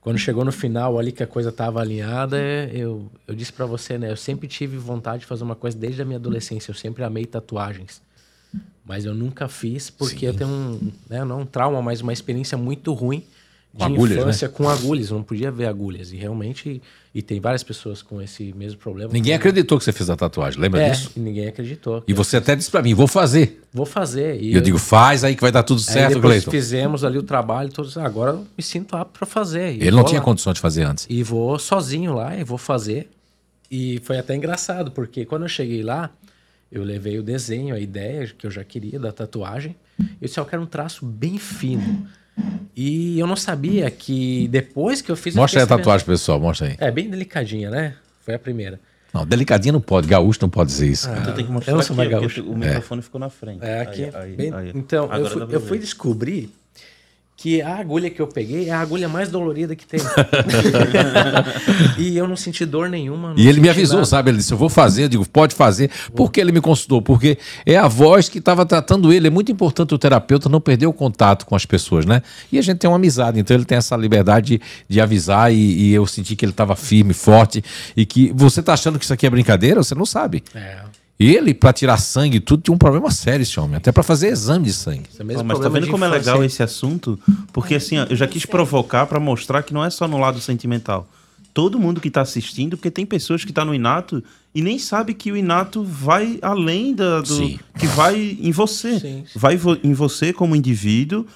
Quando 0.00 0.18
chegou 0.18 0.44
no 0.44 0.52
final 0.52 0.96
ali 1.00 1.10
que 1.10 1.24
a 1.24 1.26
coisa 1.26 1.48
estava 1.48 1.80
alinhada, 1.80 2.38
eu, 2.72 3.10
eu 3.26 3.34
disse 3.34 3.52
para 3.52 3.66
você, 3.66 3.98
né? 3.98 4.12
Eu 4.12 4.16
sempre 4.16 4.46
tive 4.46 4.76
vontade 4.76 5.20
de 5.20 5.26
fazer 5.26 5.42
uma 5.42 5.56
coisa 5.56 5.76
desde 5.76 6.00
a 6.00 6.04
minha 6.04 6.18
adolescência. 6.18 6.70
Eu 6.70 6.76
sempre 6.76 7.02
amei 7.02 7.26
tatuagens. 7.26 8.00
Mas 8.84 9.04
eu 9.04 9.12
nunca 9.12 9.48
fiz 9.48 9.90
porque 9.90 10.20
Sim. 10.20 10.26
eu 10.26 10.34
tenho 10.34 10.50
um, 10.50 10.92
né, 11.10 11.24
não 11.24 11.40
um 11.40 11.46
trauma, 11.46 11.82
mas 11.82 12.00
uma 12.00 12.12
experiência 12.12 12.56
muito 12.56 12.92
ruim 12.92 13.26
de 13.76 13.84
agulhas, 13.84 14.18
infância 14.18 14.48
né? 14.48 14.54
com 14.56 14.68
agulhas, 14.68 15.10
não 15.10 15.22
podia 15.22 15.50
ver 15.50 15.66
agulhas. 15.66 16.12
E 16.12 16.16
realmente, 16.16 16.80
e 17.14 17.20
tem 17.20 17.40
várias 17.40 17.62
pessoas 17.62 18.02
com 18.02 18.20
esse 18.22 18.52
mesmo 18.54 18.78
problema. 18.78 19.12
Ninguém 19.12 19.34
acreditou 19.34 19.78
que 19.78 19.84
você 19.84 19.92
fez 19.92 20.08
a 20.08 20.16
tatuagem, 20.16 20.60
lembra 20.60 20.82
é, 20.82 20.90
disso? 20.90 21.12
Ninguém 21.16 21.48
acreditou. 21.48 22.02
E 22.06 22.12
você 22.12 22.38
até 22.38 22.56
disse 22.56 22.70
para 22.70 22.82
mim, 22.82 22.94
vou 22.94 23.06
fazer. 23.06 23.62
Vou 23.72 23.86
fazer. 23.86 24.40
E 24.40 24.52
eu, 24.52 24.56
eu, 24.56 24.60
digo, 24.62 24.78
faz 24.78 25.24
aí 25.24 25.34
que 25.34 25.42
vai 25.42 25.52
dar 25.52 25.62
tudo 25.62 25.80
certo, 25.80 26.20
Cleiton. 26.20 26.50
fizemos 26.50 27.04
ali 27.04 27.18
o 27.18 27.22
trabalho, 27.22 27.70
todos, 27.70 27.96
agora 27.98 28.32
eu 28.32 28.46
me 28.56 28.62
sinto 28.62 28.96
apto 28.96 29.18
para 29.18 29.26
fazer. 29.26 29.74
Ele 29.74 29.90
não 29.90 30.04
tinha 30.04 30.20
lá. 30.20 30.24
condição 30.24 30.52
de 30.52 30.60
fazer 30.60 30.82
antes. 30.84 31.06
E 31.08 31.22
vou 31.22 31.58
sozinho 31.58 32.14
lá 32.14 32.36
e 32.36 32.44
vou 32.44 32.58
fazer. 32.58 33.10
E 33.70 34.00
foi 34.04 34.18
até 34.18 34.34
engraçado, 34.34 34.90
porque 34.90 35.24
quando 35.24 35.42
eu 35.42 35.48
cheguei 35.48 35.82
lá, 35.82 36.10
eu 36.70 36.82
levei 36.82 37.18
o 37.18 37.22
desenho, 37.22 37.74
a 37.74 37.78
ideia 37.78 38.26
que 38.26 38.46
eu 38.46 38.50
já 38.50 38.64
queria 38.64 38.98
da 38.98 39.12
tatuagem. 39.12 39.76
Eu 39.98 40.06
disse, 40.22 40.38
eu 40.38 40.44
quero 40.44 40.62
um 40.62 40.66
traço 40.66 41.04
bem 41.04 41.38
fino. 41.38 42.06
E 42.74 43.18
eu 43.18 43.26
não 43.26 43.36
sabia 43.36 43.90
que 43.90 44.48
depois 44.48 45.00
que 45.00 45.10
eu 45.10 45.16
fiz 45.16 45.34
Mostra 45.34 45.60
aí 45.60 45.64
a 45.64 45.66
tatuagem, 45.66 46.06
pessoal, 46.06 46.38
mostra 46.38 46.68
aí. 46.68 46.76
É 46.78 46.90
bem 46.90 47.08
delicadinha, 47.08 47.70
né? 47.70 47.94
Foi 48.20 48.34
a 48.34 48.38
primeira. 48.38 48.78
Não, 49.14 49.24
delicadinha 49.24 49.72
não 49.72 49.80
pode, 49.80 50.06
gaúcho 50.06 50.40
não 50.42 50.50
pode 50.50 50.70
dizer 50.70 50.88
isso. 50.88 51.08
Ah, 51.08 51.22
tu 51.22 51.32
tem 51.32 51.46
que 51.46 51.50
mostrar 51.50 51.72
eu 51.72 51.76
não 51.76 51.82
sou 51.82 51.98
aqui, 51.98 52.10
gaúcho. 52.10 52.42
o 52.42 52.54
microfone 52.54 52.98
é. 52.98 53.02
ficou 53.02 53.18
na 53.18 53.30
frente. 53.30 53.64
É 53.64 53.80
aqui. 53.80 54.04
Aí, 54.04 54.12
aí, 54.14 54.36
bem, 54.36 54.52
aí. 54.52 54.72
Então, 54.74 55.10
eu 55.10 55.30
fui, 55.30 55.46
eu 55.48 55.60
fui 55.60 55.78
descobrir 55.78 56.52
que 57.36 57.60
a 57.60 57.76
agulha 57.76 58.08
que 58.08 58.20
eu 58.20 58.26
peguei 58.26 58.70
é 58.70 58.72
a 58.72 58.80
agulha 58.80 59.08
mais 59.08 59.28
dolorida 59.28 59.76
que 59.76 59.86
tem. 59.86 60.00
e 61.98 62.16
eu 62.16 62.26
não 62.26 62.34
senti 62.34 62.64
dor 62.64 62.88
nenhuma. 62.88 63.34
E 63.36 63.46
ele 63.46 63.60
me 63.60 63.68
avisou, 63.68 63.96
nada. 63.96 64.06
sabe? 64.06 64.30
Ele 64.30 64.38
disse: 64.38 64.54
Eu 64.54 64.56
vou 64.56 64.70
fazer. 64.70 65.04
Eu 65.04 65.08
digo: 65.08 65.28
Pode 65.28 65.54
fazer. 65.54 65.90
Por 66.14 66.32
que 66.32 66.40
ele 66.40 66.50
me 66.50 66.62
consultou? 66.62 67.02
Porque 67.02 67.36
é 67.66 67.76
a 67.76 67.86
voz 67.86 68.30
que 68.30 68.38
estava 68.38 68.64
tratando 68.64 69.12
ele. 69.12 69.26
É 69.26 69.30
muito 69.30 69.52
importante 69.52 69.94
o 69.94 69.98
terapeuta 69.98 70.48
não 70.48 70.62
perder 70.62 70.86
o 70.86 70.94
contato 70.94 71.44
com 71.44 71.54
as 71.54 71.66
pessoas, 71.66 72.06
né? 72.06 72.22
E 72.50 72.58
a 72.58 72.62
gente 72.62 72.78
tem 72.78 72.88
uma 72.88 72.96
amizade, 72.96 73.38
então 73.38 73.54
ele 73.54 73.66
tem 73.66 73.76
essa 73.76 73.94
liberdade 73.96 74.58
de, 74.58 74.60
de 74.88 75.00
avisar. 75.00 75.52
E, 75.52 75.56
e, 75.56 75.92
eu 75.92 76.06
senti 76.06 76.34
que 76.34 76.44
ele 76.44 76.52
estava 76.52 76.74
firme, 76.74 77.12
forte. 77.12 77.62
E 77.94 78.06
que 78.06 78.32
você 78.34 78.60
está 78.60 78.72
achando 78.72 78.98
que 78.98 79.04
isso 79.04 79.12
aqui 79.12 79.26
é 79.26 79.30
brincadeira? 79.30 79.82
Você 79.82 79.94
não 79.94 80.06
sabe. 80.06 80.42
É. 80.54 80.78
Ele, 81.18 81.54
para 81.54 81.72
tirar 81.72 81.96
sangue 81.96 82.36
e 82.36 82.40
tudo, 82.40 82.62
tinha 82.62 82.74
um 82.74 82.78
problema 82.78 83.10
sério 83.10 83.42
esse 83.42 83.58
homem, 83.58 83.76
até 83.76 83.90
para 83.90 84.02
fazer 84.02 84.28
exame 84.28 84.66
de 84.66 84.72
sangue. 84.74 85.06
É 85.18 85.24
mas 85.24 85.58
tá 85.58 85.68
vendo 85.68 85.88
como 85.88 86.04
é 86.04 86.08
legal 86.08 86.44
esse 86.44 86.62
assunto? 86.62 87.18
Porque 87.52 87.74
assim, 87.74 87.98
ó, 87.98 88.04
eu 88.04 88.16
já 88.16 88.26
quis 88.26 88.44
provocar 88.44 89.06
para 89.06 89.18
mostrar 89.18 89.62
que 89.62 89.72
não 89.72 89.82
é 89.82 89.88
só 89.88 90.06
no 90.06 90.18
lado 90.18 90.40
sentimental. 90.40 91.08
Todo 91.54 91.78
mundo 91.78 92.02
que 92.02 92.08
está 92.08 92.20
assistindo, 92.20 92.76
porque 92.76 92.90
tem 92.90 93.06
pessoas 93.06 93.42
que 93.42 93.50
estão 93.50 93.64
tá 93.64 93.66
no 93.66 93.74
inato 93.74 94.22
e 94.54 94.60
nem 94.60 94.78
sabe 94.78 95.14
que 95.14 95.32
o 95.32 95.36
inato 95.36 95.82
vai 95.82 96.38
além 96.42 96.94
da, 96.94 97.22
do 97.22 97.26
Sim. 97.28 97.58
que 97.78 97.86
vai 97.86 98.36
em 98.38 98.50
você, 98.50 99.00
sim, 99.00 99.24
sim. 99.26 99.38
vai 99.38 99.58
em 99.82 99.94
você 99.94 100.34
como 100.34 100.54
indivíduo, 100.54 101.26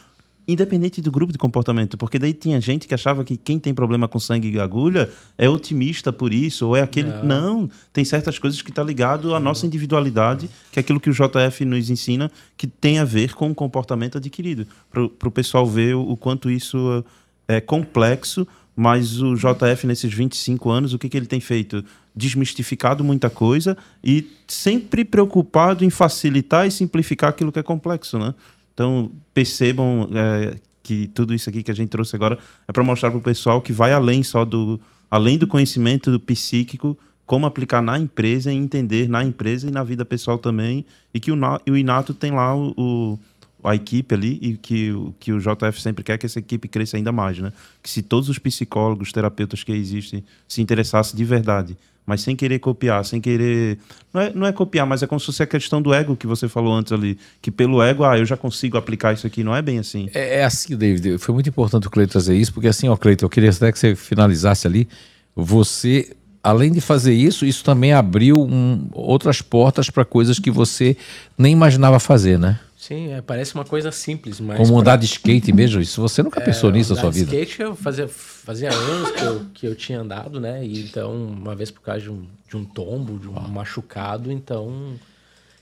independente 0.52 1.00
do 1.00 1.10
grupo 1.10 1.32
de 1.32 1.38
comportamento, 1.38 1.96
porque 1.96 2.18
daí 2.18 2.32
tinha 2.32 2.60
gente 2.60 2.88
que 2.88 2.94
achava 2.94 3.24
que 3.24 3.36
quem 3.36 3.58
tem 3.58 3.72
problema 3.72 4.08
com 4.08 4.18
sangue 4.18 4.50
e 4.50 4.60
agulha 4.60 5.10
é 5.36 5.48
otimista 5.48 6.12
por 6.12 6.32
isso, 6.32 6.68
ou 6.68 6.76
é 6.76 6.82
aquele. 6.82 7.10
Não, 7.22 7.62
Não 7.62 7.70
tem 7.92 8.04
certas 8.04 8.38
coisas 8.38 8.62
que 8.62 8.70
está 8.70 8.82
ligado 8.82 9.34
à 9.34 9.40
nossa 9.40 9.66
individualidade, 9.66 10.48
que 10.70 10.78
é 10.78 10.80
aquilo 10.80 11.00
que 11.00 11.10
o 11.10 11.12
JF 11.12 11.64
nos 11.64 11.90
ensina, 11.90 12.30
que 12.56 12.66
tem 12.66 12.98
a 12.98 13.04
ver 13.04 13.34
com 13.34 13.50
o 13.50 13.54
comportamento 13.54 14.18
adquirido. 14.18 14.66
Para 14.90 15.28
o 15.28 15.30
pessoal 15.30 15.66
ver 15.66 15.94
o, 15.94 16.10
o, 16.10 16.16
quanto 16.16 16.50
isso 16.50 17.04
é 17.48 17.60
complexo, 17.60 18.46
mas 18.74 19.20
o 19.20 19.34
JF, 19.34 19.86
nesses 19.86 20.12
25 20.12 20.70
anos, 20.70 20.94
o 20.94 20.98
que, 20.98 21.08
que 21.08 21.16
ele 21.16 21.26
tem 21.26 21.40
feito? 21.40 21.84
Desmistificado 22.14 23.04
muita 23.04 23.28
coisa 23.28 23.76
e 24.02 24.26
sempre 24.46 25.04
preocupado 25.04 25.84
em 25.84 25.90
facilitar 25.90 26.66
e 26.66 26.70
simplificar 26.70 27.30
aquilo 27.30 27.52
que 27.52 27.58
é 27.58 27.62
complexo, 27.62 28.18
né? 28.18 28.34
Então, 28.74 29.10
percebam 29.34 30.08
é, 30.12 30.56
que 30.82 31.08
tudo 31.08 31.34
isso 31.34 31.48
aqui 31.48 31.62
que 31.62 31.70
a 31.70 31.74
gente 31.74 31.88
trouxe 31.88 32.16
agora 32.16 32.38
é 32.66 32.72
para 32.72 32.82
mostrar 32.82 33.10
para 33.10 33.18
o 33.18 33.22
pessoal 33.22 33.60
que 33.60 33.72
vai 33.72 33.92
além 33.92 34.22
só 34.22 34.44
do 34.44 34.80
além 35.10 35.36
do 35.36 35.46
conhecimento 35.46 36.10
do 36.10 36.20
psíquico, 36.20 36.96
como 37.26 37.44
aplicar 37.44 37.82
na 37.82 37.98
empresa 37.98 38.52
e 38.52 38.56
entender 38.56 39.08
na 39.08 39.24
empresa 39.24 39.66
e 39.68 39.70
na 39.70 39.82
vida 39.82 40.04
pessoal 40.04 40.38
também, 40.38 40.86
e 41.12 41.18
que 41.18 41.32
o, 41.32 41.36
o 41.68 41.76
Inato 41.76 42.14
tem 42.14 42.30
lá 42.30 42.54
o, 42.54 42.72
o 42.76 43.18
a 43.62 43.74
equipe 43.74 44.14
ali 44.14 44.38
e 44.40 44.56
que, 44.56 44.90
que 45.18 45.32
o 45.32 45.38
JF 45.38 45.80
sempre 45.80 46.02
quer 46.02 46.16
que 46.16 46.26
essa 46.26 46.38
equipe 46.38 46.66
cresça 46.66 46.96
ainda 46.96 47.12
mais, 47.12 47.38
né? 47.38 47.52
Que 47.82 47.90
se 47.90 48.02
todos 48.02 48.28
os 48.28 48.38
psicólogos, 48.38 49.12
terapeutas 49.12 49.62
que 49.62 49.72
existem 49.72 50.24
se 50.48 50.62
interessassem 50.62 51.16
de 51.16 51.24
verdade, 51.24 51.76
mas 52.06 52.22
sem 52.22 52.34
querer 52.34 52.58
copiar, 52.58 53.04
sem 53.04 53.20
querer... 53.20 53.78
Não 54.12 54.20
é, 54.20 54.32
não 54.32 54.46
é 54.46 54.52
copiar, 54.52 54.86
mas 54.86 55.02
é 55.02 55.06
como 55.06 55.20
se 55.20 55.26
fosse 55.26 55.42
a 55.42 55.46
questão 55.46 55.80
do 55.80 55.94
ego 55.94 56.16
que 56.16 56.26
você 56.26 56.48
falou 56.48 56.74
antes 56.74 56.92
ali, 56.92 57.18
que 57.40 57.50
pelo 57.50 57.82
ego, 57.82 58.04
ah, 58.04 58.18
eu 58.18 58.24
já 58.24 58.36
consigo 58.36 58.76
aplicar 58.76 59.12
isso 59.12 59.26
aqui, 59.26 59.44
não 59.44 59.54
é 59.54 59.62
bem 59.62 59.78
assim. 59.78 60.08
É, 60.14 60.40
é 60.40 60.44
assim, 60.44 60.76
David, 60.76 61.18
foi 61.18 61.34
muito 61.34 61.48
importante 61.48 61.86
o 61.86 61.90
Cleiton 61.90 62.12
trazer 62.12 62.36
isso, 62.36 62.52
porque 62.52 62.68
assim, 62.68 62.88
ó, 62.88 62.96
Cleiton, 62.96 63.26
eu 63.26 63.30
queria 63.30 63.50
até 63.50 63.70
que 63.70 63.78
você 63.78 63.94
finalizasse 63.94 64.66
ali, 64.66 64.88
você 65.34 66.16
além 66.42 66.72
de 66.72 66.80
fazer 66.80 67.12
isso, 67.12 67.44
isso 67.44 67.62
também 67.62 67.92
abriu 67.92 68.36
um, 68.40 68.88
outras 68.92 69.42
portas 69.42 69.90
para 69.90 70.04
coisas 70.04 70.38
que 70.38 70.50
você 70.50 70.96
nem 71.36 71.52
imaginava 71.52 72.00
fazer, 72.00 72.38
né? 72.38 72.58
Sim, 72.80 73.12
é, 73.12 73.20
parece 73.20 73.54
uma 73.54 73.64
coisa 73.64 73.92
simples, 73.92 74.40
mas. 74.40 74.56
Como 74.56 74.80
andar 74.80 74.92
pra... 74.92 74.96
de 74.96 75.04
skate 75.04 75.52
mesmo? 75.52 75.82
Isso 75.82 76.00
você 76.00 76.22
nunca 76.22 76.40
pensou 76.40 76.70
é, 76.70 76.72
nisso 76.72 76.94
na 76.94 77.00
sua 77.02 77.10
vida? 77.10 77.30
skate 77.30 77.60
eu 77.60 77.76
fazia, 77.76 78.08
fazia 78.08 78.72
anos 78.72 79.10
que 79.10 79.22
eu, 79.22 79.46
que 79.52 79.66
eu 79.66 79.74
tinha 79.74 80.00
andado, 80.00 80.40
né? 80.40 80.64
E 80.64 80.84
então, 80.84 81.14
uma 81.14 81.54
vez 81.54 81.70
por 81.70 81.82
causa 81.82 82.00
de 82.00 82.10
um, 82.10 82.24
de 82.48 82.56
um 82.56 82.64
tombo, 82.64 83.18
de 83.18 83.28
um 83.28 83.36
ah. 83.36 83.46
machucado, 83.46 84.32
então 84.32 84.94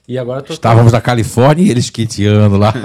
e 0.09 0.17
agora 0.17 0.41
tô... 0.41 0.55
Estávamos 0.55 0.91
na 0.91 1.03
Califórnia 1.03 1.63
e 1.63 1.71
ele 1.71 1.81
esquiteando 1.81 2.57
lá. 2.57 2.73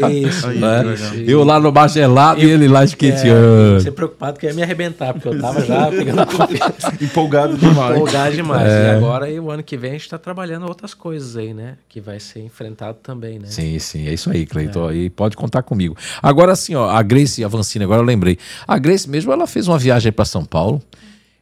É 0.00 0.12
isso, 0.12 0.46
né? 0.48 0.94
isso, 0.94 1.14
Eu 1.14 1.42
lá 1.44 1.58
no 1.58 1.72
mar 1.72 1.88
gelado 1.88 2.40
eu, 2.40 2.48
e 2.48 2.52
ele 2.52 2.68
lá 2.68 2.84
esquiteando. 2.84 3.76
É, 3.76 3.80
você 3.80 3.90
preocupado 3.90 4.38
que 4.38 4.46
ia 4.46 4.54
me 4.54 4.62
arrebentar, 4.62 5.12
porque 5.12 5.28
eu 5.28 5.40
tava 5.40 5.64
já 5.64 5.88
pegando 5.88 6.20
a. 6.22 7.04
Empolgado 7.04 7.56
demais. 7.56 7.96
Empolgado 7.96 8.36
demais. 8.36 8.68
É. 8.68 8.86
E 8.86 8.90
agora, 8.96 9.28
e 9.28 9.40
o 9.40 9.50
ano 9.50 9.62
que 9.62 9.76
vem, 9.76 9.90
a 9.90 9.92
gente 9.94 10.02
está 10.02 10.18
trabalhando 10.18 10.66
outras 10.66 10.94
coisas 10.94 11.36
aí, 11.36 11.52
né? 11.52 11.74
Que 11.88 12.00
vai 12.00 12.20
ser 12.20 12.40
enfrentado 12.40 12.98
também, 13.02 13.38
né? 13.38 13.46
Sim, 13.48 13.78
sim. 13.78 14.06
É 14.06 14.14
isso 14.14 14.30
aí, 14.30 14.46
Cleiton. 14.46 14.90
É. 14.90 14.94
E 14.94 15.10
pode 15.10 15.36
contar 15.36 15.62
comigo. 15.62 15.96
Agora, 16.22 16.52
assim, 16.52 16.74
ó, 16.74 16.88
a 16.88 17.02
Grace 17.02 17.42
Avancini, 17.44 17.84
agora 17.84 18.00
eu 18.00 18.06
lembrei. 18.06 18.38
A 18.66 18.78
Grace 18.78 19.08
mesmo, 19.08 19.32
ela 19.32 19.46
fez 19.46 19.66
uma 19.66 19.78
viagem 19.78 20.12
para 20.12 20.24
São 20.24 20.44
Paulo. 20.44 20.80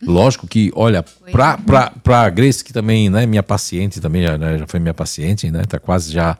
Lógico 0.02 0.46
que, 0.46 0.72
olha, 0.74 1.04
para 1.30 2.22
a 2.24 2.30
Grace, 2.30 2.64
que 2.64 2.72
também 2.72 3.10
né, 3.10 3.26
minha 3.26 3.42
paciente, 3.42 4.00
também 4.00 4.22
já, 4.22 4.38
né, 4.38 4.58
já 4.58 4.66
foi 4.66 4.80
minha 4.80 4.94
paciente, 4.94 5.50
né? 5.50 5.62
Tá 5.64 5.78
quase 5.78 6.10
já, 6.10 6.38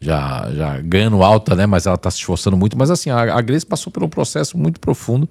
já, 0.00 0.50
já 0.52 0.80
ganhando 0.80 1.22
alta, 1.22 1.54
né? 1.54 1.66
Mas 1.66 1.86
ela 1.86 1.94
está 1.94 2.10
se 2.10 2.18
esforçando 2.18 2.56
muito. 2.56 2.76
Mas 2.76 2.90
assim, 2.90 3.10
a, 3.10 3.34
a 3.34 3.40
Grace 3.40 3.64
passou 3.64 3.92
por 3.92 4.02
um 4.02 4.08
processo 4.08 4.58
muito 4.58 4.80
profundo 4.80 5.28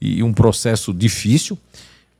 e 0.00 0.22
um 0.22 0.32
processo 0.32 0.92
difícil, 0.92 1.58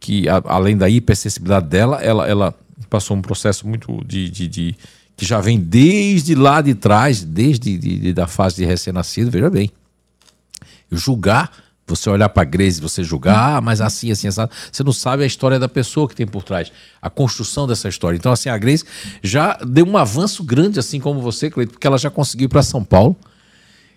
que 0.01 0.29
a, 0.29 0.43
além 0.47 0.77
da 0.77 0.89
hipersensibilidade 0.89 1.69
dela, 1.69 2.03
ela, 2.03 2.29
ela 2.29 2.55
passou 2.91 3.17
um 3.17 3.23
processo 3.23 3.67
muito 3.67 4.03
de, 4.05 4.29
de, 4.29 4.49
de 4.49 4.77
que 5.17 5.25
já 5.25 5.41
vem 5.41 5.61
desde 5.61 6.35
lá 6.35 6.61
de 6.61 6.75
trás, 6.75 7.23
desde 7.23 7.79
de, 7.79 7.99
de, 7.99 8.13
da 8.13 8.27
fase 8.27 8.57
de 8.57 8.65
recém-nascido, 8.65 9.31
veja 9.31 9.49
bem. 9.49 9.71
Julgar 10.91 11.53
você 11.87 12.09
olhar 12.09 12.29
para 12.29 12.43
a 12.43 12.45
Grace, 12.45 12.81
você 12.81 13.03
julgar, 13.03 13.57
ah, 13.57 13.61
mas 13.61 13.81
assim, 13.81 14.11
assim, 14.11 14.29
assim, 14.29 14.41
você 14.71 14.83
não 14.83 14.93
sabe 14.93 15.25
a 15.25 15.27
história 15.27 15.59
da 15.59 15.69
pessoa 15.69 16.09
que 16.09 16.15
tem 16.15 16.27
por 16.27 16.43
trás, 16.43 16.73
a 17.01 17.11
construção 17.11 17.67
dessa 17.67 17.89
história. 17.89 18.17
Então, 18.17 18.33
assim, 18.33 18.49
a 18.49 18.57
Grace 18.57 18.85
já 19.23 19.59
deu 19.67 19.87
um 19.87 19.97
avanço 19.97 20.45
grande, 20.45 20.79
assim 20.79 21.01
como 21.01 21.21
você, 21.21 21.51
Cleiton, 21.51 21.73
porque 21.73 21.87
ela 21.87 21.99
já 21.99 22.11
conseguiu 22.11 22.47
ir 22.47 22.49
para 22.49 22.63
São 22.63 22.85
Paulo, 22.85 23.17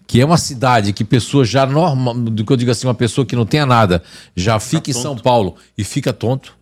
que 0.08 0.20
é 0.20 0.26
uma 0.26 0.38
cidade 0.38 0.94
que 0.94 1.04
pessoas 1.04 1.48
já 1.48 1.66
normal, 1.66 2.14
do 2.16 2.44
que 2.44 2.52
eu 2.52 2.58
digo 2.58 2.72
assim, 2.72 2.88
uma 2.88 2.94
pessoa 2.94 3.26
que 3.26 3.36
não 3.36 3.46
tenha 3.46 3.66
nada, 3.66 4.04
já 4.36 4.60
fica, 4.60 4.86
fica 4.86 4.92
em 4.92 5.02
São 5.02 5.18
Paulo 5.18 5.56
e 5.78 5.84
fica 5.84 6.12
tonto. 6.12 6.56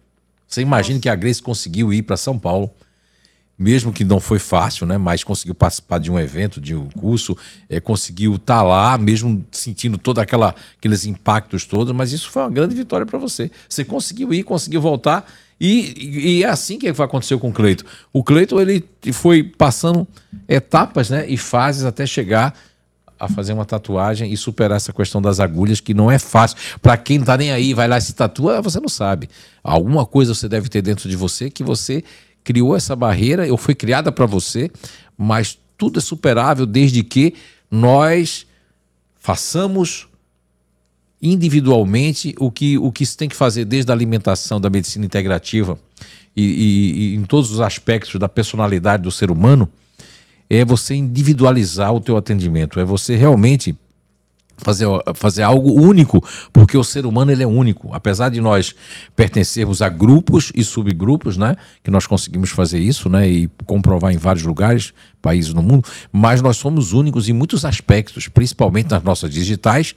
Você 0.47 0.61
imagina 0.61 0.99
que 0.99 1.09
a 1.09 1.15
Grace 1.15 1.41
conseguiu 1.41 1.91
ir 1.91 2.03
para 2.03 2.15
São 2.15 2.37
Paulo 2.37 2.69
mesmo 3.57 3.93
que 3.93 4.03
não 4.03 4.19
foi 4.19 4.39
fácil, 4.39 4.85
né? 4.85 4.97
Mas 4.97 5.23
conseguiu 5.23 5.53
participar 5.55 5.99
de 5.99 6.11
um 6.11 6.19
evento, 6.19 6.59
de 6.59 6.75
um 6.75 6.89
curso, 6.89 7.37
é, 7.69 7.79
conseguiu 7.79 8.35
estar 8.35 8.57
tá 8.57 8.63
lá, 8.63 8.97
mesmo 8.97 9.45
sentindo 9.51 9.97
todos 9.97 10.23
aqueles 10.23 11.05
impactos 11.05 11.65
todos, 11.65 11.93
mas 11.93 12.11
isso 12.11 12.29
foi 12.29 12.41
uma 12.43 12.49
grande 12.49 12.75
vitória 12.75 13.05
para 13.05 13.19
você. 13.19 13.51
Você 13.69 13.85
conseguiu 13.85 14.33
ir, 14.33 14.43
conseguiu 14.43 14.81
voltar, 14.81 15.25
e, 15.59 16.39
e, 16.39 16.43
é 16.43 16.49
assim 16.49 16.77
que 16.77 16.89
aconteceu 16.89 17.39
com 17.39 17.49
o 17.49 17.53
Cleito. 17.53 17.85
O 18.11 18.23
Cleito 18.23 18.59
ele 18.59 18.83
foi 19.13 19.43
passando 19.43 20.05
etapas 20.47 21.09
né, 21.09 21.25
e 21.27 21.37
fases 21.37 21.85
até 21.85 22.05
chegar 22.05 22.53
a 23.17 23.29
fazer 23.29 23.53
uma 23.53 23.63
tatuagem 23.63 24.33
e 24.33 24.35
superar 24.35 24.75
essa 24.75 24.91
questão 24.91 25.21
das 25.21 25.39
agulhas, 25.39 25.79
que 25.79 25.93
não 25.93 26.11
é 26.11 26.19
fácil. 26.19 26.57
Para 26.81 26.97
quem 26.97 27.19
não 27.19 27.25
tá 27.25 27.37
nem 27.37 27.51
aí, 27.51 27.73
vai 27.73 27.87
lá 27.87 27.97
e 27.97 28.01
se 28.01 28.13
tatua, 28.13 28.61
você 28.61 28.79
não 28.81 28.89
sabe. 28.89 29.29
Alguma 29.63 30.05
coisa 30.05 30.35
você 30.35 30.49
deve 30.49 30.67
ter 30.67 30.81
dentro 30.81 31.07
de 31.07 31.15
você 31.15 31.49
que 31.49 31.63
você 31.63 32.03
criou 32.43 32.75
essa 32.75 32.95
barreira, 32.95 33.49
ou 33.51 33.57
foi 33.57 33.75
criada 33.75 34.11
para 34.11 34.25
você, 34.25 34.69
mas 35.17 35.57
tudo 35.77 35.99
é 35.99 36.01
superável 36.01 36.65
desde 36.65 37.03
que 37.03 37.33
nós 37.69 38.45
façamos 39.15 40.07
individualmente 41.21 42.35
o 42.37 42.51
que, 42.51 42.77
o 42.77 42.91
que 42.91 43.05
se 43.05 43.15
tem 43.15 43.29
que 43.29 43.35
fazer 43.35 43.63
desde 43.63 43.89
a 43.91 43.95
alimentação, 43.95 44.59
da 44.59 44.69
medicina 44.69 45.05
integrativa 45.05 45.79
e, 46.35 46.43
e, 46.43 47.13
e 47.13 47.15
em 47.15 47.23
todos 47.23 47.49
os 47.51 47.61
aspectos 47.61 48.19
da 48.19 48.27
personalidade 48.27 49.03
do 49.03 49.11
ser 49.11 49.31
humano, 49.31 49.69
é 50.49 50.65
você 50.65 50.93
individualizar 50.93 51.93
o 51.93 52.01
teu 52.01 52.17
atendimento, 52.17 52.79
é 52.79 52.83
você 52.83 53.15
realmente 53.15 53.75
fazer, 54.57 54.87
fazer 55.15 55.43
algo 55.43 55.73
único, 55.73 56.23
porque 56.51 56.77
o 56.77 56.83
ser 56.83 57.05
humano 57.05 57.31
ele 57.31 57.43
é 57.43 57.47
único. 57.47 57.93
Apesar 57.93 58.29
de 58.29 58.39
nós 58.41 58.75
pertencermos 59.15 59.81
a 59.81 59.89
grupos 59.89 60.51
e 60.55 60.63
subgrupos, 60.63 61.37
né, 61.37 61.55
que 61.83 61.91
nós 61.91 62.07
conseguimos 62.07 62.49
fazer 62.49 62.79
isso, 62.79 63.09
né, 63.09 63.27
e 63.27 63.49
comprovar 63.65 64.13
em 64.13 64.17
vários 64.17 64.43
lugares, 64.43 64.93
países 65.21 65.53
no 65.53 65.61
mundo, 65.61 65.87
mas 66.11 66.41
nós 66.41 66.57
somos 66.57 66.93
únicos 66.93 67.29
em 67.29 67.33
muitos 67.33 67.65
aspectos, 67.65 68.27
principalmente 68.27 68.89
nas 68.91 69.03
nossas 69.03 69.31
digitais 69.31 69.95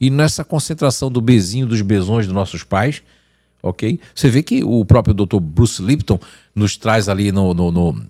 e 0.00 0.10
nessa 0.10 0.44
concentração 0.44 1.10
do 1.10 1.20
bezinho 1.20 1.66
dos 1.66 1.80
besões 1.80 2.26
dos 2.26 2.34
nossos 2.34 2.62
pais, 2.64 3.02
ok? 3.62 3.98
Você 4.14 4.28
vê 4.28 4.42
que 4.42 4.62
o 4.64 4.84
próprio 4.84 5.14
Dr. 5.14 5.38
Bruce 5.40 5.80
Lipton 5.80 6.18
nos 6.54 6.76
traz 6.76 7.08
ali 7.08 7.32
no, 7.32 7.54
no, 7.54 7.70
no 7.70 8.06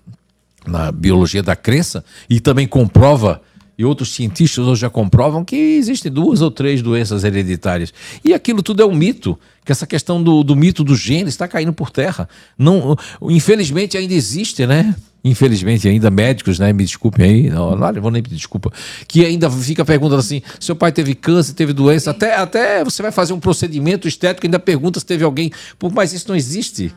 na 0.65 0.91
biologia 0.91 1.43
da 1.43 1.55
crença 1.55 2.03
e 2.29 2.39
também 2.39 2.67
comprova 2.67 3.41
e 3.77 3.83
outros 3.83 4.13
cientistas 4.13 4.65
hoje 4.65 4.81
já 4.81 4.89
comprovam 4.89 5.43
que 5.43 5.55
existem 5.55 6.11
duas 6.11 6.41
ou 6.41 6.49
três 6.49 6.81
doenças 6.81 7.23
hereditárias. 7.23 7.93
E 8.23 8.33
aquilo 8.33 8.63
tudo 8.63 8.81
é 8.81 8.85
um 8.85 8.95
mito, 8.95 9.37
que 9.65 9.71
essa 9.71 9.85
questão 9.85 10.21
do, 10.21 10.43
do 10.43 10.55
mito 10.55 10.83
do 10.83 10.95
gene 10.95 11.29
está 11.29 11.47
caindo 11.47 11.73
por 11.73 11.89
terra. 11.89 12.29
Não, 12.57 12.95
infelizmente 13.23 13.97
ainda 13.97 14.13
existe, 14.13 14.65
né? 14.65 14.95
Infelizmente 15.23 15.87
ainda 15.87 16.11
médicos, 16.11 16.59
né? 16.59 16.71
Me 16.71 16.85
desculpem 16.85 17.25
aí, 17.25 17.49
não, 17.49 17.75
não 17.75 18.01
vou 18.01 18.11
nem 18.11 18.21
pedir 18.21 18.35
desculpa, 18.35 18.71
que 19.07 19.25
ainda 19.25 19.49
fica 19.49 19.83
perguntando 19.83 20.19
assim: 20.19 20.41
seu 20.59 20.75
pai 20.75 20.91
teve 20.91 21.15
câncer, 21.15 21.53
teve 21.53 21.73
doença, 21.73 22.11
até, 22.11 22.35
até 22.35 22.83
você 22.83 23.01
vai 23.01 23.11
fazer 23.11 23.33
um 23.33 23.39
procedimento 23.39 24.07
estético 24.07 24.45
ainda 24.45 24.59
pergunta 24.59 24.99
se 24.99 25.05
teve 25.05 25.23
alguém, 25.23 25.51
mas 25.91 26.13
isso 26.13 26.29
não 26.29 26.35
existe. 26.35 26.93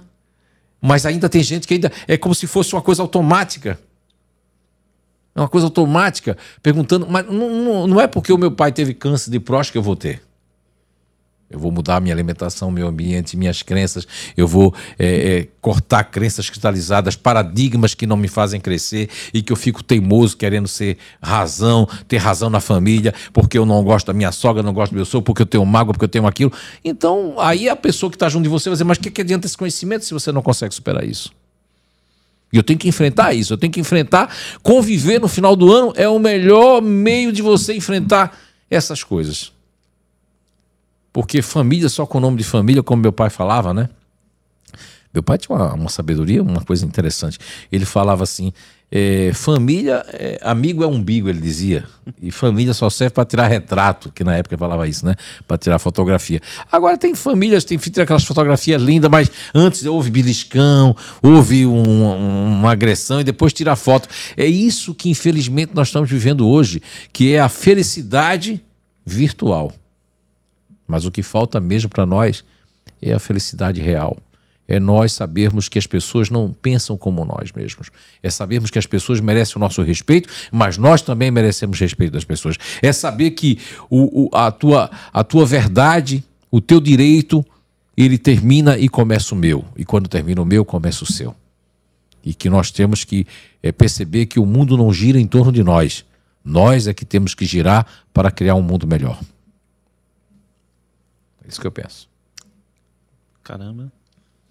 Mas 0.80 1.04
ainda 1.04 1.28
tem 1.28 1.42
gente 1.42 1.66
que 1.66 1.74
ainda 1.74 1.90
é 2.06 2.16
como 2.16 2.34
se 2.34 2.46
fosse 2.46 2.72
uma 2.74 2.82
coisa 2.82 3.02
automática. 3.02 3.78
É 5.38 5.40
uma 5.40 5.48
coisa 5.48 5.68
automática, 5.68 6.36
perguntando, 6.60 7.06
mas 7.08 7.24
não, 7.24 7.86
não 7.86 8.00
é 8.00 8.08
porque 8.08 8.32
o 8.32 8.36
meu 8.36 8.50
pai 8.50 8.72
teve 8.72 8.92
câncer 8.92 9.30
de 9.30 9.38
próstata 9.38 9.70
que 9.70 9.78
eu 9.78 9.82
vou 9.82 9.94
ter. 9.94 10.20
Eu 11.48 11.60
vou 11.60 11.70
mudar 11.70 12.00
minha 12.00 12.12
alimentação, 12.12 12.72
meu 12.72 12.88
ambiente, 12.88 13.36
minhas 13.36 13.62
crenças. 13.62 14.04
Eu 14.36 14.48
vou 14.48 14.74
é, 14.98 15.06
é, 15.06 15.48
cortar 15.60 16.02
crenças 16.02 16.50
cristalizadas, 16.50 17.14
paradigmas 17.14 17.94
que 17.94 18.04
não 18.04 18.16
me 18.16 18.26
fazem 18.26 18.60
crescer 18.60 19.08
e 19.32 19.40
que 19.40 19.52
eu 19.52 19.56
fico 19.56 19.80
teimoso 19.80 20.36
querendo 20.36 20.66
ser 20.66 20.98
razão, 21.22 21.88
ter 22.08 22.16
razão 22.16 22.50
na 22.50 22.58
família, 22.58 23.14
porque 23.32 23.56
eu 23.56 23.64
não 23.64 23.84
gosto 23.84 24.08
da 24.08 24.12
minha 24.12 24.32
sogra, 24.32 24.60
não 24.60 24.72
gosto 24.72 24.90
do 24.90 24.96
meu 24.96 25.04
sogro, 25.04 25.22
porque 25.22 25.42
eu 25.42 25.46
tenho 25.46 25.64
mágoa, 25.64 25.92
porque 25.94 26.04
eu 26.04 26.08
tenho 26.08 26.26
aquilo. 26.26 26.52
Então, 26.84 27.36
aí 27.38 27.68
a 27.68 27.76
pessoa 27.76 28.10
que 28.10 28.16
está 28.16 28.28
junto 28.28 28.42
de 28.42 28.48
você 28.48 28.68
vai 28.68 28.74
dizer, 28.74 28.84
mas 28.84 28.98
o 28.98 29.00
que, 29.00 29.08
que 29.08 29.20
adianta 29.20 29.46
esse 29.46 29.56
conhecimento 29.56 30.04
se 30.04 30.12
você 30.12 30.32
não 30.32 30.42
consegue 30.42 30.74
superar 30.74 31.04
isso? 31.04 31.30
E 32.52 32.56
eu 32.56 32.62
tenho 32.62 32.78
que 32.78 32.88
enfrentar 32.88 33.34
isso, 33.34 33.52
eu 33.52 33.58
tenho 33.58 33.72
que 33.72 33.80
enfrentar. 33.80 34.34
Conviver 34.62 35.20
no 35.20 35.28
final 35.28 35.54
do 35.54 35.72
ano 35.72 35.92
é 35.96 36.08
o 36.08 36.18
melhor 36.18 36.80
meio 36.80 37.32
de 37.32 37.42
você 37.42 37.74
enfrentar 37.74 38.38
essas 38.70 39.04
coisas. 39.04 39.52
Porque 41.12 41.42
família, 41.42 41.88
só 41.88 42.06
com 42.06 42.18
o 42.18 42.20
nome 42.20 42.38
de 42.38 42.44
família, 42.44 42.82
como 42.82 43.02
meu 43.02 43.12
pai 43.12 43.28
falava, 43.28 43.74
né? 43.74 43.88
Meu 45.18 45.22
pai 45.24 45.36
tinha 45.36 45.56
uma, 45.56 45.74
uma 45.74 45.88
sabedoria, 45.88 46.40
uma 46.40 46.60
coisa 46.60 46.86
interessante. 46.86 47.40
Ele 47.72 47.84
falava 47.84 48.22
assim: 48.22 48.52
é, 48.88 49.32
família, 49.34 50.06
é, 50.12 50.38
amigo 50.42 50.84
é 50.84 50.86
umbigo, 50.86 51.28
ele 51.28 51.40
dizia. 51.40 51.84
E 52.22 52.30
família 52.30 52.72
só 52.72 52.88
serve 52.88 53.14
para 53.14 53.24
tirar 53.24 53.48
retrato, 53.48 54.12
que 54.12 54.22
na 54.22 54.36
época 54.36 54.56
falava 54.56 54.86
isso, 54.86 55.04
né? 55.04 55.16
Para 55.44 55.58
tirar 55.58 55.80
fotografia. 55.80 56.40
Agora 56.70 56.96
tem 56.96 57.16
famílias, 57.16 57.64
tem 57.64 57.76
tira 57.78 58.04
aquelas 58.04 58.22
fotografias 58.24 58.80
lindas, 58.80 59.10
mas 59.10 59.28
antes 59.52 59.84
houve 59.84 60.08
beliscão, 60.08 60.94
houve 61.20 61.66
um, 61.66 62.58
uma 62.60 62.70
agressão 62.70 63.20
e 63.20 63.24
depois 63.24 63.52
tira 63.52 63.74
foto. 63.74 64.08
É 64.36 64.46
isso 64.46 64.94
que 64.94 65.10
infelizmente 65.10 65.72
nós 65.74 65.88
estamos 65.88 66.08
vivendo 66.08 66.46
hoje, 66.46 66.80
que 67.12 67.34
é 67.34 67.40
a 67.40 67.48
felicidade 67.48 68.62
virtual. 69.04 69.72
Mas 70.86 71.04
o 71.04 71.10
que 71.10 71.24
falta 71.24 71.58
mesmo 71.58 71.90
para 71.90 72.06
nós 72.06 72.44
é 73.02 73.12
a 73.12 73.18
felicidade 73.18 73.80
real. 73.80 74.16
É 74.70 74.78
nós 74.78 75.12
sabermos 75.14 75.66
que 75.66 75.78
as 75.78 75.86
pessoas 75.86 76.28
não 76.28 76.52
pensam 76.52 76.98
como 76.98 77.24
nós 77.24 77.50
mesmos. 77.52 77.88
É 78.22 78.28
sabermos 78.28 78.70
que 78.70 78.78
as 78.78 78.84
pessoas 78.84 79.18
merecem 79.18 79.54
o 79.56 79.58
nosso 79.58 79.80
respeito, 79.80 80.28
mas 80.52 80.76
nós 80.76 81.00
também 81.00 81.30
merecemos 81.30 81.80
respeito 81.80 82.12
das 82.12 82.24
pessoas. 82.24 82.56
É 82.82 82.92
saber 82.92 83.30
que 83.30 83.58
o, 83.88 84.26
o, 84.26 84.36
a, 84.36 84.52
tua, 84.52 84.90
a 85.10 85.24
tua 85.24 85.46
verdade, 85.46 86.22
o 86.50 86.60
teu 86.60 86.82
direito, 86.82 87.42
ele 87.96 88.18
termina 88.18 88.76
e 88.76 88.90
começa 88.90 89.34
o 89.34 89.38
meu. 89.38 89.64
E 89.74 89.86
quando 89.86 90.06
termina 90.06 90.42
o 90.42 90.44
meu, 90.44 90.66
começa 90.66 91.02
o 91.02 91.10
seu. 91.10 91.34
E 92.22 92.34
que 92.34 92.50
nós 92.50 92.70
temos 92.70 93.04
que 93.04 93.26
é, 93.62 93.72
perceber 93.72 94.26
que 94.26 94.38
o 94.38 94.44
mundo 94.44 94.76
não 94.76 94.92
gira 94.92 95.18
em 95.18 95.26
torno 95.26 95.50
de 95.50 95.64
nós. 95.64 96.04
Nós 96.44 96.86
é 96.86 96.92
que 96.92 97.06
temos 97.06 97.34
que 97.34 97.46
girar 97.46 97.86
para 98.12 98.30
criar 98.30 98.54
um 98.54 98.62
mundo 98.62 98.86
melhor. 98.86 99.18
É 101.42 101.48
isso 101.48 101.58
que 101.58 101.66
eu 101.66 101.72
penso. 101.72 102.06
Caramba. 103.42 103.90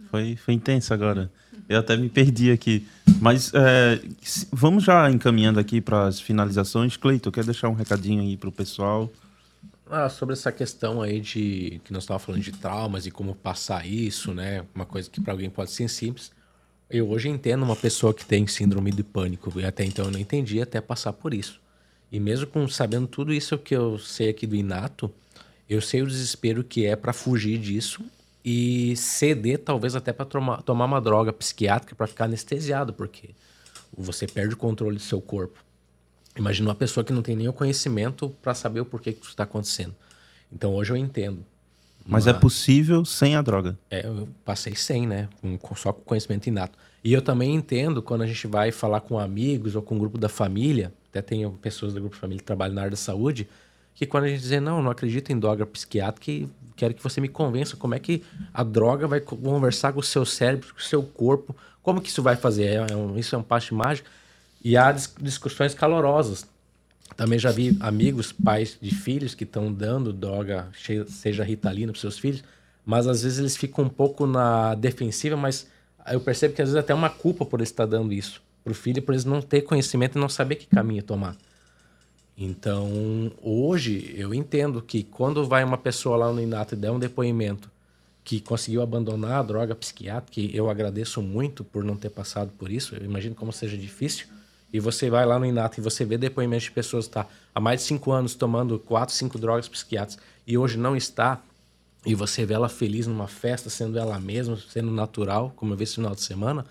Foi, 0.10 0.36
foi 0.36 0.54
intenso 0.54 0.94
agora. 0.94 1.32
Eu 1.68 1.80
até 1.80 1.98
me 1.98 2.10
perdi 2.10 2.52
aqui. 2.52 2.88
Mas 3.20 3.52
é, 3.54 4.00
vamos 4.52 4.84
já 4.84 5.10
encaminhando 5.10 5.60
aqui 5.60 5.82
para 5.82 6.08
as 6.08 6.20
finalizações. 6.20 6.96
Cleito, 6.96 7.32
quer 7.32 7.44
deixar 7.44 7.70
um 7.70 7.74
recadinho 7.74 8.22
aí 8.22 8.38
para 8.38 8.50
o 8.50 8.52
pessoal? 8.52 9.12
Ah, 9.90 10.10
sobre 10.10 10.34
essa 10.34 10.52
questão 10.52 11.02
aí 11.02 11.20
de 11.20 11.82
que 11.84 11.94
nós 11.94 12.04
estávamos 12.04 12.26
falando 12.26 12.42
de 12.42 12.52
traumas 12.52 13.06
e 13.06 13.12
como 13.12 13.34
passar 13.34 13.86
isso, 13.86 14.34
né? 14.34 14.66
Uma 14.76 14.86
coisa 14.86 15.10
que 15.10 15.20
para 15.22 15.34
alguém 15.34 15.50
pode 15.50 15.72
ser 15.72 15.88
simples. 15.90 16.32
Eu 16.90 17.10
hoje 17.10 17.28
entendo 17.28 17.64
uma 17.64 17.76
pessoa 17.76 18.14
que 18.14 18.26
tem 18.26 18.48
síndrome 18.48 18.92
de 18.92 19.04
pânico 19.04 19.52
e 19.60 19.66
até 19.66 19.84
então 19.84 20.06
eu 20.06 20.12
não 20.12 20.20
entendi 20.20 20.62
até 20.62 20.80
passar 20.80 21.14
por 21.14 21.34
isso. 21.34 21.60
E 22.12 22.20
mesmo 22.20 22.48
com 22.48 22.68
sabendo 22.68 23.08
tudo 23.08 23.34
isso 23.34 23.58
que 23.58 23.76
eu 23.76 23.98
sei 23.98 24.30
aqui 24.30 24.48
do 24.48 24.56
inato, 24.56 25.12
eu 25.70 25.82
sei 25.82 26.02
o 26.02 26.08
desespero 26.08 26.64
que 26.64 26.86
é 26.86 26.96
para 26.96 27.12
fugir 27.12 27.58
disso 27.58 28.04
e 28.50 28.96
ceder 28.96 29.60
talvez 29.60 29.94
até 29.94 30.14
para 30.14 30.26
tomar, 30.26 30.62
tomar 30.62 30.86
uma 30.86 31.02
droga 31.02 31.34
psiquiátrica 31.34 31.94
para 31.94 32.08
ficar 32.08 32.24
anestesiado, 32.24 32.94
porque 32.94 33.32
você 33.92 34.26
perde 34.26 34.54
o 34.54 34.58
controle 34.58 34.96
do 34.96 35.02
seu 35.02 35.20
corpo. 35.20 35.62
Imagina 36.34 36.70
uma 36.70 36.76
pessoa 36.76 37.04
que 37.04 37.12
não 37.12 37.22
tem 37.22 37.36
nenhum 37.36 37.52
conhecimento 37.52 38.34
para 38.42 38.54
saber 38.54 38.80
o 38.80 38.86
porquê 38.86 39.12
que 39.12 39.20
isso 39.20 39.32
está 39.32 39.44
acontecendo. 39.44 39.94
Então 40.50 40.74
hoje 40.76 40.94
eu 40.94 40.96
entendo. 40.96 41.44
Mas 42.06 42.26
é 42.26 42.32
possível 42.32 43.04
sem 43.04 43.36
a 43.36 43.42
droga. 43.42 43.78
É, 43.92 44.08
eu 44.08 44.30
passei 44.46 44.78
sem, 44.78 45.06
né? 45.06 45.28
Só 45.76 45.92
com 45.92 46.04
conhecimento 46.04 46.48
inato. 46.48 46.80
E 47.04 47.12
eu 47.12 47.22
também 47.22 47.54
entendo 47.54 48.02
quando 48.02 48.22
a 48.22 48.28
gente 48.28 48.48
vai 48.48 48.72
falar 48.72 49.02
com 49.02 49.20
amigos 49.20 49.76
ou 49.76 49.82
com 49.82 49.96
um 49.96 50.00
grupo 50.00 50.18
da 50.18 50.30
família, 50.30 50.94
até 51.10 51.22
tem 51.22 51.52
pessoas 51.56 51.94
do 51.94 52.00
grupo 52.00 52.16
de 52.16 52.22
família 52.22 52.40
que 52.40 52.46
trabalham 52.46 52.76
na 52.76 52.82
área 52.84 52.92
da 52.92 52.98
saúde, 52.98 53.46
que 53.94 54.06
quando 54.06 54.24
a 54.24 54.30
gente 54.30 54.40
dizer, 54.40 54.62
não, 54.62 54.82
não 54.82 54.90
acredito 54.90 55.34
em 55.34 55.38
droga 55.38 55.66
psiquiátrica, 55.66 56.48
quero 56.78 56.94
que 56.94 57.04
você 57.04 57.20
me 57.20 57.28
convença 57.28 57.76
como 57.76 57.96
é 57.96 58.00
que 58.00 58.24
a 58.54 58.64
droga 58.64 59.08
vai 59.08 59.20
conversar 59.20 59.92
com 59.92 60.00
o 60.00 60.04
seu 60.04 60.26
cérebro, 60.26 60.74
com 60.74 60.80
o 60.80 60.84
seu 60.84 61.04
corpo, 61.04 61.56
como 61.82 62.00
que 62.00 62.10
isso 62.10 62.22
vai 62.22 62.36
fazer? 62.36 62.66
É, 62.66 62.94
é 62.94 62.96
um, 62.96 63.18
isso 63.18 63.36
é 63.36 63.38
um 63.38 63.44
passe 63.44 63.74
mágico? 63.74 64.08
E 64.64 64.78
há 64.78 64.92
discussões 64.92 65.74
calorosas. 65.74 66.46
Também 67.16 67.40
já 67.40 67.52
vi 67.52 67.76
amigos, 67.80 68.32
pais 68.32 68.78
de 68.80 68.94
filhos 68.94 69.34
que 69.34 69.44
estão 69.44 69.72
dando 69.74 70.14
droga, 70.14 70.68
seja 71.08 71.44
ritalina 71.44 71.92
para 71.92 72.00
seus 72.00 72.20
filhos, 72.20 72.44
mas 72.86 73.08
às 73.08 73.24
vezes 73.24 73.40
eles 73.40 73.58
ficam 73.58 73.86
um 73.86 73.90
pouco 73.90 74.28
na 74.28 74.76
defensiva, 74.76 75.36
mas 75.36 75.68
eu 76.12 76.20
percebo 76.20 76.54
que 76.54 76.62
às 76.62 76.70
vezes 76.70 76.80
até 76.80 76.92
é 76.92 76.96
uma 76.96 77.10
culpa 77.10 77.46
por 77.46 77.62
estar 77.62 77.86
dando 77.86 78.14
isso 78.14 78.42
para 78.64 78.72
o 78.72 78.76
filho, 78.76 79.02
por 79.02 79.14
eles 79.14 79.26
não 79.26 79.42
ter 79.42 79.62
conhecimento 79.62 80.18
e 80.18 80.22
não 80.22 80.30
saber 80.30 80.56
que 80.56 80.68
caminho 80.68 81.02
tomar. 81.02 81.36
Então, 82.38 83.32
hoje 83.42 84.14
eu 84.16 84.32
entendo 84.32 84.80
que 84.80 85.02
quando 85.04 85.48
vai 85.48 85.64
uma 85.64 85.78
pessoa 85.78 86.16
lá 86.18 86.32
no 86.32 86.40
Inato 86.40 86.76
e 86.76 86.78
der 86.78 86.92
um 86.92 87.00
depoimento 87.00 87.68
que 88.24 88.40
conseguiu 88.40 88.84
abandonar 88.84 89.40
a 89.40 89.44
droga 89.44 89.74
psiquiátrica, 89.74 90.34
que 90.34 90.56
eu 90.56 90.70
agradeço 90.70 91.20
muito 91.20 91.64
por 91.64 91.84
não 91.84 91.96
ter 91.96 92.12
passado 92.12 92.52
por 92.58 92.70
isso, 92.70 92.96
eu 92.96 93.04
imagino 93.04 93.34
como 93.34 93.52
seja 93.52 93.76
difícil, 93.76 94.28
e 94.72 94.80
você 94.80 95.10
vai 95.10 95.26
lá 95.26 95.40
no 95.40 95.46
Inato 95.46 95.80
e 95.80 95.84
você 95.84 96.06
vê 96.06 96.18
depoimentos 96.18 96.66
de 96.66 96.72
pessoas 96.72 97.08
que 97.08 97.14
tá 97.14 97.26
há 97.56 97.60
mais 97.60 97.80
de 97.80 97.88
cinco 97.88 98.12
anos 98.12 98.36
tomando 98.36 98.78
quatro, 98.78 99.16
cinco 99.16 99.40
drogas 99.40 99.68
psiquiátricas 99.68 100.24
e 100.46 100.58
hoje 100.58 100.78
não 100.78 100.96
está, 100.96 101.42
e 102.06 102.14
você 102.14 102.46
vê 102.46 102.54
ela 102.54 102.70
feliz 102.70 103.08
numa 103.08 103.28
festa, 103.28 103.70
sendo 103.70 103.98
ela 103.98 104.20
mesma, 104.20 104.58
sendo 104.70 104.92
natural, 104.92 105.54
como 105.56 105.74
eu 105.74 105.78
vi 105.78 105.86
esse 105.86 105.96
final 105.96 106.14
de 106.14 106.22
semana, 106.22 106.66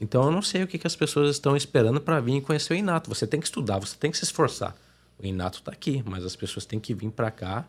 então 0.00 0.24
eu 0.24 0.30
não 0.32 0.42
sei 0.42 0.64
o 0.64 0.66
que, 0.66 0.78
que 0.78 0.86
as 0.86 0.96
pessoas 0.96 1.30
estão 1.30 1.56
esperando 1.56 2.00
para 2.00 2.18
vir 2.18 2.40
conhecer 2.40 2.74
o 2.74 2.76
Inato. 2.76 3.08
Você 3.12 3.26
tem 3.26 3.40
que 3.40 3.46
estudar, 3.46 3.78
você 3.78 3.96
tem 3.96 4.10
que 4.10 4.16
se 4.16 4.24
esforçar. 4.24 4.74
O 5.18 5.26
Inato 5.26 5.58
está 5.58 5.72
aqui, 5.72 6.02
mas 6.06 6.24
as 6.24 6.36
pessoas 6.36 6.64
têm 6.64 6.78
que 6.78 6.94
vir 6.94 7.10
para 7.10 7.30
cá. 7.30 7.66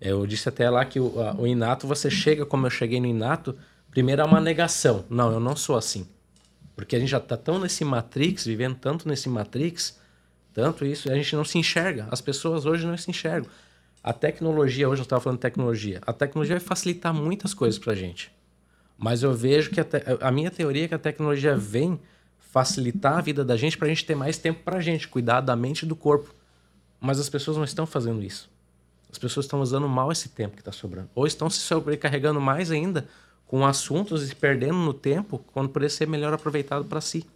É, 0.00 0.12
eu 0.12 0.26
disse 0.26 0.48
até 0.48 0.68
lá 0.68 0.84
que 0.84 1.00
o, 1.00 1.20
a, 1.20 1.34
o 1.34 1.46
Inato, 1.46 1.86
você 1.86 2.10
chega 2.10 2.44
como 2.44 2.66
eu 2.66 2.70
cheguei 2.70 3.00
no 3.00 3.06
Inato, 3.06 3.56
primeiro 3.90 4.22
é 4.22 4.24
uma 4.24 4.40
negação. 4.40 5.04
Não, 5.08 5.32
eu 5.32 5.40
não 5.40 5.56
sou 5.56 5.76
assim. 5.76 6.06
Porque 6.74 6.96
a 6.96 6.98
gente 6.98 7.10
já 7.10 7.18
está 7.18 7.36
tão 7.36 7.58
nesse 7.58 7.84
Matrix, 7.84 8.44
vivendo 8.44 8.76
tanto 8.76 9.08
nesse 9.08 9.28
Matrix, 9.28 9.98
tanto 10.52 10.84
isso, 10.84 11.10
a 11.10 11.14
gente 11.14 11.36
não 11.36 11.44
se 11.44 11.58
enxerga. 11.58 12.08
As 12.10 12.20
pessoas 12.20 12.66
hoje 12.66 12.86
não 12.86 12.96
se 12.96 13.10
enxergam. 13.10 13.50
A 14.02 14.12
tecnologia, 14.12 14.88
hoje 14.88 15.02
eu 15.02 15.04
estava 15.04 15.20
falando 15.20 15.38
de 15.38 15.42
tecnologia, 15.42 16.00
a 16.06 16.12
tecnologia 16.12 16.56
vai 16.56 16.64
facilitar 16.64 17.12
muitas 17.12 17.52
coisas 17.52 17.78
para 17.78 17.92
a 17.92 17.96
gente. 17.96 18.32
Mas 18.96 19.22
eu 19.22 19.34
vejo 19.34 19.70
que 19.70 19.80
a, 19.80 19.84
te, 19.84 20.02
a 20.20 20.30
minha 20.30 20.50
teoria 20.50 20.86
é 20.86 20.88
que 20.88 20.94
a 20.94 20.98
tecnologia 20.98 21.56
vem 21.56 22.00
facilitar 22.38 23.18
a 23.18 23.20
vida 23.20 23.44
da 23.44 23.56
gente 23.56 23.76
para 23.78 23.86
a 23.86 23.88
gente 23.88 24.04
ter 24.04 24.14
mais 24.14 24.36
tempo 24.38 24.62
para 24.64 24.78
a 24.78 24.80
gente, 24.80 25.06
cuidar 25.06 25.40
da 25.40 25.54
mente 25.54 25.82
e 25.82 25.86
do 25.86 25.94
corpo. 25.94 26.34
Mas 27.00 27.18
as 27.18 27.28
pessoas 27.28 27.56
não 27.56 27.64
estão 27.64 27.86
fazendo 27.86 28.22
isso. 28.22 28.50
As 29.10 29.18
pessoas 29.18 29.46
estão 29.46 29.60
usando 29.60 29.88
mal 29.88 30.12
esse 30.12 30.28
tempo 30.28 30.54
que 30.54 30.60
está 30.60 30.70
sobrando. 30.70 31.08
Ou 31.14 31.26
estão 31.26 31.48
se 31.48 31.58
sobrecarregando 31.58 32.40
mais 32.40 32.70
ainda 32.70 33.08
com 33.46 33.66
assuntos 33.66 34.22
e 34.22 34.28
se 34.28 34.36
perdendo 34.36 34.78
no 34.78 34.94
tempo, 34.94 35.38
quando 35.52 35.70
poderia 35.70 35.90
ser 35.90 36.06
melhor 36.06 36.32
aproveitado 36.32 36.84
para 36.84 37.00
si. 37.00 37.26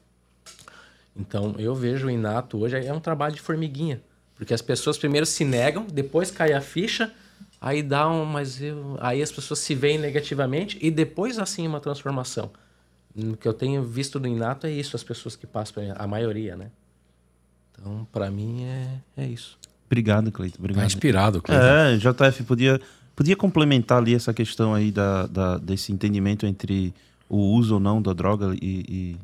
Então, 1.16 1.54
eu 1.58 1.74
vejo 1.74 2.06
o 2.06 2.10
Inato 2.10 2.58
hoje 2.58 2.76
é 2.76 2.92
um 2.92 3.00
trabalho 3.00 3.34
de 3.34 3.40
formiguinha. 3.40 4.00
Porque 4.34 4.52
as 4.52 4.62
pessoas 4.62 4.98
primeiro 4.98 5.26
se 5.26 5.44
negam, 5.44 5.86
depois 5.86 6.30
cai 6.30 6.52
a 6.52 6.60
ficha, 6.60 7.12
aí 7.60 7.82
dá 7.82 8.08
um. 8.08 8.24
Mas 8.24 8.60
eu, 8.60 8.96
aí 9.00 9.22
as 9.22 9.32
pessoas 9.32 9.60
se 9.60 9.74
veem 9.74 9.98
negativamente 9.98 10.78
e 10.80 10.90
depois, 10.90 11.38
assim, 11.38 11.66
uma 11.66 11.80
transformação. 11.80 12.50
O 13.16 13.36
que 13.36 13.46
eu 13.46 13.54
tenho 13.54 13.82
visto 13.84 14.18
do 14.18 14.26
Inato 14.26 14.66
é 14.66 14.70
isso, 14.72 14.96
as 14.96 15.04
pessoas 15.04 15.36
que 15.36 15.46
passam, 15.46 15.84
a 15.96 16.06
maioria, 16.06 16.56
né? 16.56 16.70
Então, 17.78 18.06
para 18.12 18.30
mim, 18.30 18.64
é, 18.64 18.88
é 19.16 19.26
isso. 19.26 19.58
Obrigado, 19.86 20.32
Cleiton. 20.32 20.58
Obrigado. 20.58 20.82
Tá 20.82 20.86
inspirado, 20.86 21.42
Cleiton. 21.42 21.64
É, 21.64 21.96
JF, 21.96 22.42
podia, 22.44 22.80
podia 23.14 23.36
complementar 23.36 23.98
ali 23.98 24.14
essa 24.14 24.32
questão 24.32 24.74
aí 24.74 24.90
da, 24.90 25.26
da, 25.26 25.58
desse 25.58 25.92
entendimento 25.92 26.46
entre 26.46 26.92
o 27.28 27.36
uso 27.36 27.74
ou 27.74 27.80
não 27.80 28.00
da 28.00 28.12
droga 28.12 28.54
e, 28.60 28.84
e 28.88 29.16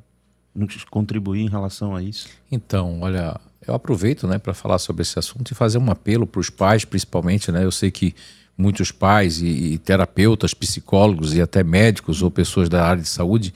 contribuir 0.91 1.43
em 1.43 1.49
relação 1.49 1.95
a 1.95 2.03
isso? 2.03 2.29
Então, 2.51 3.01
olha, 3.01 3.39
eu 3.67 3.75
aproveito 3.75 4.27
né, 4.27 4.39
para 4.39 4.55
falar 4.55 4.79
sobre 4.79 5.03
esse 5.03 5.19
assunto 5.19 5.51
e 5.51 5.55
fazer 5.55 5.79
um 5.79 5.91
apelo 5.91 6.27
para 6.27 6.41
os 6.41 6.51
pais, 6.51 6.85
principalmente. 6.85 7.51
Né? 7.53 7.65
Eu 7.65 7.71
sei 7.71 7.91
que 7.91 8.15
muitos 8.57 8.93
pais 8.93 9.41
e, 9.41 9.47
e, 9.47 9.79
terapeutas, 9.79 10.53
psicólogos 10.53 11.35
e 11.35 11.41
até 11.41 11.63
médicos 11.63 12.23
ou 12.23 12.31
pessoas 12.31 12.69
da 12.69 12.85
área 12.85 13.03
de 13.03 13.09
saúde, 13.09 13.55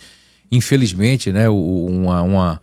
infelizmente, 0.51 1.31
né, 1.31 1.49
uma, 1.49 2.23
uma 2.23 2.63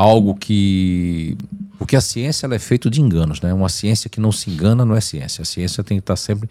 algo 0.00 0.34
que. 0.34 1.36
Porque 1.78 1.94
a 1.94 2.00
ciência 2.00 2.46
ela 2.46 2.54
é 2.54 2.58
feita 2.58 2.88
de 2.88 3.00
enganos, 3.00 3.40
né? 3.40 3.52
Uma 3.52 3.68
ciência 3.68 4.08
que 4.08 4.20
não 4.20 4.32
se 4.32 4.50
engana 4.50 4.84
não 4.84 4.94
é 4.94 5.00
ciência. 5.00 5.42
A 5.42 5.44
ciência 5.44 5.84
tem 5.84 5.98
que 5.98 6.02
estar 6.02 6.16
sempre. 6.16 6.48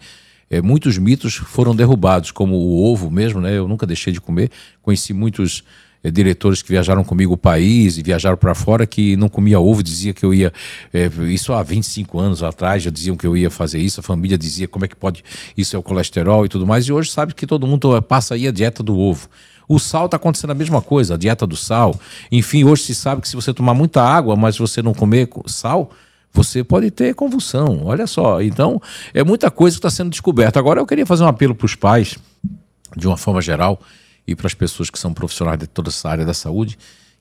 É, 0.48 0.60
muitos 0.60 0.98
mitos 0.98 1.34
foram 1.34 1.74
derrubados, 1.74 2.30
como 2.30 2.56
o 2.56 2.92
ovo 2.92 3.10
mesmo, 3.10 3.40
né? 3.40 3.56
Eu 3.56 3.68
nunca 3.68 3.86
deixei 3.86 4.12
de 4.12 4.20
comer. 4.20 4.50
Conheci 4.82 5.12
muitos 5.12 5.62
é, 6.02 6.10
diretores 6.10 6.62
que 6.62 6.70
viajaram 6.70 7.04
comigo 7.04 7.34
o 7.34 7.36
país 7.36 7.98
e 7.98 8.02
viajaram 8.02 8.36
para 8.36 8.54
fora 8.54 8.86
que 8.86 9.16
não 9.16 9.28
comia 9.28 9.60
ovo, 9.60 9.82
dizia 9.82 10.12
que 10.12 10.24
eu 10.24 10.32
ia. 10.32 10.52
É, 10.92 11.10
isso 11.28 11.52
há 11.52 11.62
25 11.62 12.18
anos 12.18 12.42
atrás 12.42 12.82
já 12.82 12.90
diziam 12.90 13.16
que 13.16 13.26
eu 13.26 13.36
ia 13.36 13.50
fazer 13.50 13.78
isso, 13.78 14.00
a 14.00 14.02
família 14.02 14.38
dizia 14.38 14.66
como 14.66 14.84
é 14.84 14.88
que 14.88 14.96
pode, 14.96 15.22
isso 15.56 15.76
é 15.76 15.78
o 15.78 15.82
colesterol 15.82 16.44
e 16.44 16.48
tudo 16.48 16.66
mais, 16.66 16.86
e 16.86 16.92
hoje 16.92 17.10
sabe 17.10 17.34
que 17.34 17.46
todo 17.46 17.66
mundo 17.66 18.00
passa 18.02 18.34
aí 18.34 18.48
a 18.48 18.52
dieta 18.52 18.82
do 18.82 18.98
ovo. 18.98 19.28
O 19.70 19.78
sal 19.78 20.06
está 20.06 20.16
acontecendo 20.16 20.50
a 20.50 20.54
mesma 20.54 20.82
coisa, 20.82 21.14
a 21.14 21.16
dieta 21.16 21.46
do 21.46 21.56
sal. 21.56 21.94
Enfim, 22.32 22.64
hoje 22.64 22.82
se 22.82 22.92
sabe 22.92 23.22
que 23.22 23.28
se 23.28 23.36
você 23.36 23.54
tomar 23.54 23.72
muita 23.72 24.02
água, 24.02 24.34
mas 24.34 24.58
você 24.58 24.82
não 24.82 24.92
comer 24.92 25.28
sal, 25.46 25.92
você 26.32 26.64
pode 26.64 26.90
ter 26.90 27.14
convulsão. 27.14 27.82
Olha 27.84 28.04
só. 28.08 28.42
Então, 28.42 28.82
é 29.14 29.22
muita 29.22 29.48
coisa 29.48 29.76
que 29.76 29.78
está 29.78 29.88
sendo 29.88 30.10
descoberta. 30.10 30.58
Agora, 30.58 30.80
eu 30.80 30.86
queria 30.86 31.06
fazer 31.06 31.22
um 31.22 31.28
apelo 31.28 31.54
para 31.54 31.66
os 31.66 31.76
pais, 31.76 32.18
de 32.96 33.06
uma 33.06 33.16
forma 33.16 33.40
geral, 33.40 33.80
e 34.26 34.34
para 34.34 34.48
as 34.48 34.54
pessoas 34.54 34.90
que 34.90 34.98
são 34.98 35.14
profissionais 35.14 35.60
de 35.60 35.68
toda 35.68 35.88
essa 35.88 36.08
área 36.08 36.24
da 36.24 36.34
saúde, 36.34 36.76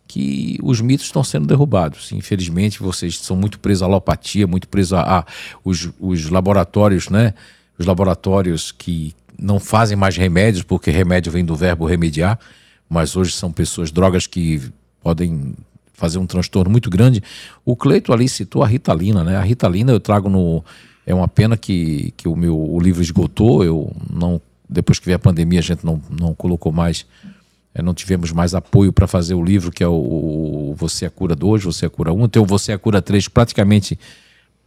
que 0.08 0.58
os 0.64 0.82
mitos 0.82 1.06
estão 1.06 1.24
sendo 1.24 1.46
derrubados. 1.46 2.12
Infelizmente, 2.14 2.82
vocês 2.82 3.20
são 3.20 3.36
muito 3.36 3.60
presos 3.60 3.84
à 3.84 3.86
alopatia, 3.86 4.48
muito 4.48 4.68
presos 4.68 4.94
a, 4.94 5.20
a 5.20 5.26
os, 5.64 5.88
os 6.00 6.32
laboratórios, 6.32 7.10
né? 7.10 7.36
Os 7.78 7.86
laboratórios 7.86 8.72
que 8.72 9.14
não 9.42 9.60
fazem 9.60 9.98
mais 9.98 10.18
remédios, 10.18 10.64
porque 10.64 10.92
remédio 10.92 11.32
vem 11.32 11.46
do 11.46 11.56
verbo 11.56 11.86
remediar, 11.86 12.40
mas 12.90 13.16
hoje 13.16 13.34
são 13.34 13.52
pessoas, 13.52 13.92
drogas 13.92 14.28
que 14.28 14.62
podem 15.02 15.56
fazer 15.94 16.18
um 16.18 16.26
transtorno 16.26 16.72
muito 16.72 16.90
grande. 16.90 17.22
O 17.66 17.76
Cleito 17.76 18.14
ali 18.14 18.28
citou 18.28 18.64
a 18.64 18.68
Ritalina, 18.68 19.24
né? 19.24 19.36
A 19.36 19.42
Ritalina 19.42 19.92
eu 19.92 20.00
trago 20.00 20.30
no. 20.30 20.64
É 21.06 21.14
uma 21.14 21.28
pena 21.28 21.58
que, 21.58 22.14
que 22.16 22.28
o 22.28 22.36
meu 22.36 22.58
o 22.58 22.80
livro 22.80 23.02
esgotou. 23.02 23.64
Eu 23.64 23.92
não 24.10 24.42
depois 24.70 25.00
que 25.00 25.06
veio 25.06 25.16
a 25.16 25.20
pandemia 25.20 25.60
a 25.60 25.64
gente 25.64 25.84
não, 25.84 26.00
não 26.10 26.34
colocou 26.36 26.72
mais, 26.72 27.06
é, 27.74 27.82
não 27.82 27.94
tivemos 27.94 28.32
mais 28.32 28.54
apoio 28.54 28.94
para 28.94 29.08
fazer 29.08 29.34
o 29.34 29.44
livro 29.44 29.72
que 29.72 29.84
é 29.84 29.88
o, 29.88 29.94
o 29.94 30.76
Você 30.78 31.06
é 31.06 31.08
a 31.08 31.12
Cura 31.12 31.36
2, 31.36 31.64
Você 31.64 31.86
é 31.86 31.88
a 31.88 31.90
Cura 31.90 32.14
1. 32.14 32.28
Tem 32.30 32.42
o 32.42 32.46
Você 32.46 32.72
é 32.72 32.76
a 32.76 32.78
Cura 32.78 33.02
3 33.02 33.28
praticamente 33.28 33.98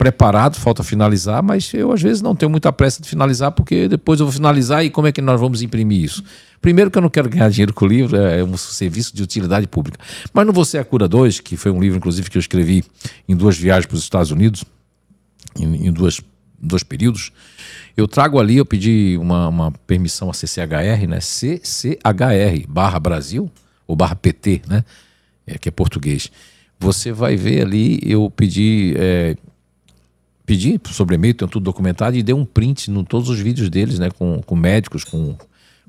preparado, 0.02 0.56
falta 0.56 0.82
finalizar, 0.82 1.40
mas 1.44 1.72
eu 1.72 1.92
às 1.92 2.02
vezes 2.02 2.20
não 2.20 2.34
tenho 2.34 2.50
muita 2.50 2.72
pressa 2.72 3.00
de 3.00 3.08
finalizar 3.08 3.52
porque 3.52 3.86
depois 3.86 4.18
eu 4.18 4.26
vou 4.26 4.32
finalizar 4.32 4.84
e 4.84 4.90
como 4.90 5.06
é 5.06 5.12
que 5.12 5.22
nós 5.22 5.40
vamos 5.40 5.62
imprimir 5.62 6.02
isso? 6.02 6.24
Primeiro 6.60 6.90
que 6.90 6.98
eu 6.98 7.02
não 7.02 7.08
quero 7.08 7.28
ganhar 7.28 7.48
dinheiro 7.48 7.72
com 7.72 7.84
o 7.84 7.88
livro, 7.88 8.16
é 8.16 8.42
um 8.42 8.56
serviço 8.56 9.14
de 9.14 9.22
utilidade 9.22 9.68
pública. 9.68 10.00
Mas 10.34 10.44
no 10.44 10.52
Você 10.52 10.76
é 10.76 10.80
a 10.80 10.84
Cura 10.84 11.06
2, 11.06 11.38
que 11.38 11.56
foi 11.56 11.70
um 11.70 11.80
livro 11.80 11.98
inclusive 11.98 12.28
que 12.28 12.36
eu 12.36 12.40
escrevi 12.40 12.84
em 13.28 13.36
duas 13.36 13.56
viagens 13.56 13.86
para 13.86 13.94
os 13.94 14.02
Estados 14.02 14.32
Unidos, 14.32 14.64
em, 15.56 15.86
em 15.86 15.92
duas 15.92 16.20
dois 16.60 16.82
períodos, 16.82 17.30
eu 17.96 18.08
trago 18.08 18.40
ali, 18.40 18.56
eu 18.56 18.66
pedi 18.66 19.16
uma, 19.20 19.48
uma 19.48 19.72
permissão 19.86 20.30
a 20.30 20.32
CCHR, 20.32 21.06
né? 21.08 21.20
CCHR 21.20 22.66
barra 22.68 22.98
Brasil, 22.98 23.50
ou 23.86 23.94
barra 23.94 24.16
PT, 24.16 24.62
né? 24.66 24.84
É, 25.46 25.58
que 25.58 25.68
é 25.68 25.72
português. 25.72 26.30
Você 26.78 27.12
vai 27.12 27.36
ver 27.36 27.62
ali, 27.62 28.00
eu 28.02 28.30
pedi, 28.30 28.94
é, 28.96 29.36
pedi 30.52 30.78
sobre 30.90 31.14
e-mail, 31.14 31.32
tenho 31.32 31.50
tudo 31.50 31.64
documentado, 31.64 32.14
e 32.14 32.22
dei 32.22 32.34
um 32.34 32.44
print 32.44 32.90
em 32.90 33.04
todos 33.04 33.30
os 33.30 33.38
vídeos 33.38 33.70
deles, 33.70 33.98
né? 33.98 34.10
Com, 34.10 34.42
com 34.42 34.54
médicos, 34.54 35.02
com, 35.02 35.34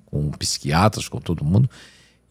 com 0.06 0.32
psiquiatras, 0.32 1.10
com 1.10 1.20
todo 1.20 1.44
mundo, 1.44 1.70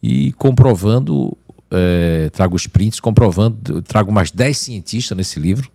e 0.01 0.33
comprovando, 0.33 1.37
é, 1.69 2.31
trago 2.31 2.55
os 2.55 2.65
prints, 2.65 2.99
comprovando, 2.99 3.83
trago 3.83 4.11
mais 4.11 4.31
10 4.31 4.57
cientistas 4.57 5.15
nesse 5.15 5.39
livro, 5.39 5.69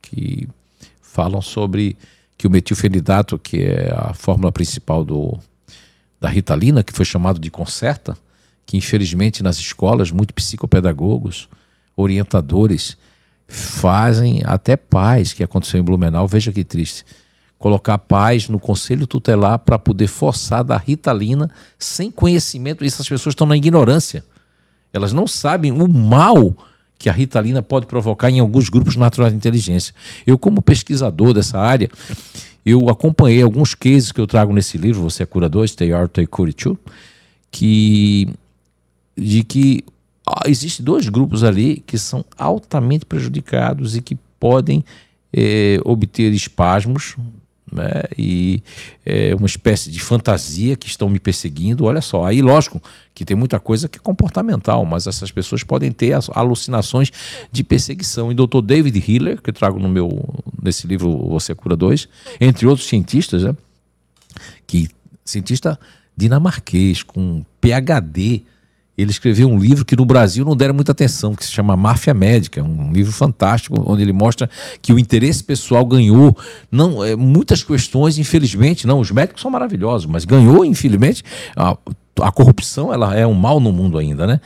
que 0.00 0.48
falam 1.00 1.40
sobre 1.40 1.96
que 2.36 2.48
o 2.48 2.50
metilfenidato, 2.50 3.38
que 3.38 3.58
é 3.58 3.94
a 3.96 4.12
fórmula 4.12 4.50
principal 4.50 5.04
do, 5.04 5.38
da 6.20 6.28
ritalina, 6.28 6.82
que 6.82 6.92
foi 6.92 7.04
chamado 7.04 7.38
de 7.38 7.48
concerta, 7.48 8.18
que 8.66 8.76
infelizmente 8.76 9.40
nas 9.40 9.56
escolas, 9.58 10.10
muitos 10.10 10.34
psicopedagogos, 10.34 11.48
orientadores, 11.96 12.96
fazem 13.52 14.40
até 14.44 14.76
pais, 14.76 15.34
que 15.34 15.44
aconteceu 15.44 15.78
em 15.78 15.82
Blumenau, 15.82 16.26
veja 16.26 16.50
que 16.50 16.64
triste, 16.64 17.04
colocar 17.58 17.98
pais 17.98 18.48
no 18.48 18.58
conselho 18.58 19.06
tutelar 19.06 19.58
para 19.58 19.78
poder 19.78 20.06
forçar 20.06 20.64
da 20.64 20.78
ritalina 20.78 21.50
sem 21.78 22.10
conhecimento. 22.10 22.82
Essas 22.82 23.06
pessoas 23.06 23.34
estão 23.34 23.46
na 23.46 23.56
ignorância. 23.56 24.24
Elas 24.90 25.12
não 25.12 25.26
sabem 25.26 25.70
o 25.70 25.86
mal 25.86 26.56
que 26.98 27.10
a 27.10 27.12
ritalina 27.12 27.62
pode 27.62 27.84
provocar 27.86 28.30
em 28.30 28.40
alguns 28.40 28.70
grupos 28.70 28.96
naturais 28.96 29.32
de 29.32 29.36
inteligência. 29.36 29.94
Eu, 30.26 30.38
como 30.38 30.62
pesquisador 30.62 31.34
dessa 31.34 31.58
área, 31.58 31.90
eu 32.64 32.88
acompanhei 32.88 33.42
alguns 33.42 33.74
cases 33.74 34.12
que 34.12 34.20
eu 34.20 34.26
trago 34.26 34.52
nesse 34.52 34.78
livro, 34.78 35.02
Você 35.02 35.24
é 35.24 35.26
Curador, 35.26 35.68
Stay 35.68 35.92
Art, 35.92 36.10
Stay 36.10 36.26
Cure 36.26 36.54
que 37.50 38.28
de 39.16 39.44
que 39.44 39.84
existem 40.46 40.84
dois 40.84 41.08
grupos 41.08 41.42
ali 41.44 41.82
que 41.86 41.98
são 41.98 42.24
altamente 42.36 43.04
prejudicados 43.04 43.96
e 43.96 44.02
que 44.02 44.16
podem 44.38 44.84
é, 45.32 45.78
obter 45.84 46.32
espasmos 46.32 47.16
né? 47.72 48.02
e 48.18 48.62
é 49.04 49.34
uma 49.34 49.46
espécie 49.46 49.90
de 49.90 49.98
fantasia 49.98 50.76
que 50.76 50.86
estão 50.86 51.08
me 51.08 51.18
perseguindo. 51.18 51.86
Olha 51.86 52.02
só, 52.02 52.24
aí 52.24 52.42
lógico 52.42 52.80
que 53.14 53.24
tem 53.24 53.36
muita 53.36 53.58
coisa 53.58 53.88
que 53.88 53.98
é 53.98 54.00
comportamental, 54.00 54.84
mas 54.84 55.06
essas 55.06 55.30
pessoas 55.30 55.64
podem 55.64 55.90
ter 55.90 56.14
alucinações 56.34 57.10
de 57.50 57.64
perseguição. 57.64 58.30
E 58.30 58.34
Dr. 58.34 58.60
David 58.62 59.02
Hiller, 59.06 59.40
que 59.40 59.50
eu 59.50 59.54
trago 59.54 59.78
no 59.78 59.88
meu 59.88 60.22
nesse 60.62 60.86
livro 60.86 61.28
Você 61.30 61.52
é 61.52 61.54
Cura 61.54 61.74
2, 61.74 62.08
entre 62.40 62.66
outros 62.66 62.86
cientistas, 62.86 63.42
né? 63.42 63.56
que 64.66 64.88
cientista 65.24 65.78
dinamarquês 66.16 67.02
com 67.02 67.44
PhD 67.60 68.42
ele 68.96 69.10
escreveu 69.10 69.48
um 69.48 69.58
livro 69.58 69.84
que 69.84 69.96
no 69.96 70.04
Brasil 70.04 70.44
não 70.44 70.54
deram 70.54 70.74
muita 70.74 70.92
atenção, 70.92 71.34
que 71.34 71.44
se 71.44 71.52
chama 71.52 71.76
Máfia 71.76 72.12
Médica, 72.12 72.62
um 72.62 72.92
livro 72.92 73.12
fantástico, 73.12 73.82
onde 73.86 74.02
ele 74.02 74.12
mostra 74.12 74.50
que 74.82 74.92
o 74.92 74.98
interesse 74.98 75.42
pessoal 75.42 75.84
ganhou 75.84 76.36
não 76.70 77.02
é, 77.02 77.16
muitas 77.16 77.64
questões, 77.64 78.18
infelizmente, 78.18 78.86
não, 78.86 79.00
os 79.00 79.10
médicos 79.10 79.40
são 79.40 79.50
maravilhosos, 79.50 80.06
mas 80.06 80.24
ganhou, 80.26 80.64
infelizmente, 80.64 81.24
a, 81.56 81.76
a 82.20 82.30
corrupção 82.30 82.92
ela 82.92 83.16
é 83.16 83.26
um 83.26 83.34
mal 83.34 83.58
no 83.60 83.72
mundo 83.72 83.96
ainda, 83.96 84.26
né? 84.26 84.40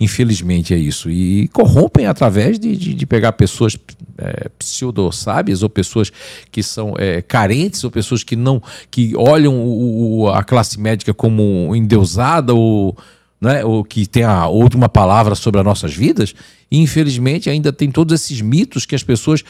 Infelizmente 0.00 0.74
é 0.74 0.76
isso. 0.76 1.08
E 1.08 1.46
corrompem 1.48 2.06
através 2.06 2.58
de, 2.58 2.76
de, 2.76 2.94
de 2.94 3.06
pegar 3.06 3.32
pessoas 3.32 3.78
é, 4.18 4.48
pseudo-sábias 4.58 5.62
ou 5.62 5.70
pessoas 5.70 6.10
que 6.50 6.62
são 6.62 6.94
é, 6.98 7.22
carentes 7.22 7.84
ou 7.84 7.90
pessoas 7.90 8.24
que 8.24 8.34
não 8.34 8.60
que 8.90 9.14
olham 9.16 9.54
o, 9.54 10.22
o, 10.22 10.28
a 10.28 10.42
classe 10.42 10.80
médica 10.80 11.14
como 11.14 11.74
endeusada 11.76 12.52
ou 12.52 12.96
né, 13.44 13.64
ou 13.64 13.84
que 13.84 14.06
tem 14.06 14.24
a 14.24 14.48
última 14.48 14.88
palavra 14.88 15.34
sobre 15.34 15.60
as 15.60 15.64
nossas 15.64 15.94
vidas, 15.94 16.34
e 16.70 16.78
infelizmente 16.78 17.48
ainda 17.48 17.72
tem 17.72 17.90
todos 17.90 18.14
esses 18.20 18.40
mitos 18.40 18.84
que 18.86 18.94
as 18.94 19.02
pessoas 19.02 19.44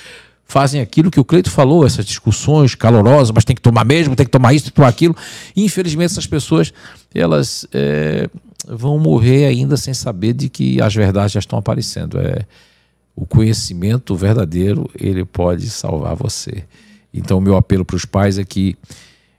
fazem 0.46 0.80
aquilo 0.80 1.10
que 1.10 1.18
o 1.18 1.24
Cleito 1.24 1.50
falou, 1.50 1.86
essas 1.86 2.04
discussões 2.04 2.74
calorosas, 2.74 3.30
mas 3.30 3.44
tem 3.44 3.56
que 3.56 3.62
tomar 3.62 3.84
mesmo, 3.84 4.14
tem 4.14 4.26
que 4.26 4.32
tomar 4.32 4.52
isso, 4.52 4.64
tem 4.64 4.70
que 4.70 4.76
tomar 4.76 4.88
aquilo. 4.88 5.16
E 5.56 5.64
infelizmente 5.64 6.12
essas 6.12 6.26
pessoas 6.26 6.72
elas 7.14 7.66
é, 7.72 8.28
vão 8.68 8.98
morrer 8.98 9.46
ainda 9.46 9.76
sem 9.76 9.94
saber 9.94 10.34
de 10.34 10.48
que 10.48 10.80
as 10.82 10.94
verdades 10.94 11.32
já 11.32 11.40
estão 11.40 11.58
aparecendo. 11.58 12.18
É, 12.18 12.44
o 13.16 13.24
conhecimento 13.24 14.14
verdadeiro 14.14 14.90
ele 14.98 15.24
pode 15.24 15.70
salvar 15.70 16.14
você. 16.14 16.64
Então 17.12 17.38
o 17.38 17.40
meu 17.40 17.56
apelo 17.56 17.84
para 17.84 17.96
os 17.96 18.04
pais 18.04 18.38
é 18.38 18.44
que 18.44 18.76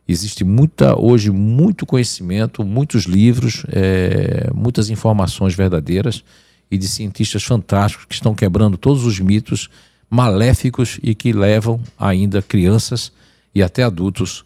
Existe 0.07 0.44
muita 0.44 0.99
hoje 0.99 1.32
muito 1.32 1.86
conhecimento, 1.86 2.64
muitos 2.64 3.06
livros, 3.06 3.65
é, 3.69 4.52
muitas 4.53 4.90
informações 4.90 5.56
verdadeiras 5.56 6.23
e 6.69 6.77
de 6.77 6.88
cientistas 6.88 7.44
fantásticos 7.44 8.06
que 8.06 8.14
estão 8.14 8.36
quebrando 8.36 8.77
todos 8.77 9.03
os 9.03 9.19
mitos 9.19 9.69
maléficos 10.10 10.99
e 11.02 11.15
que 11.15 11.34
levam 11.34 11.82
ainda 11.98 12.41
crianças 12.41 13.11
e 13.53 13.64
até 13.64 13.84
adultos 13.84 14.45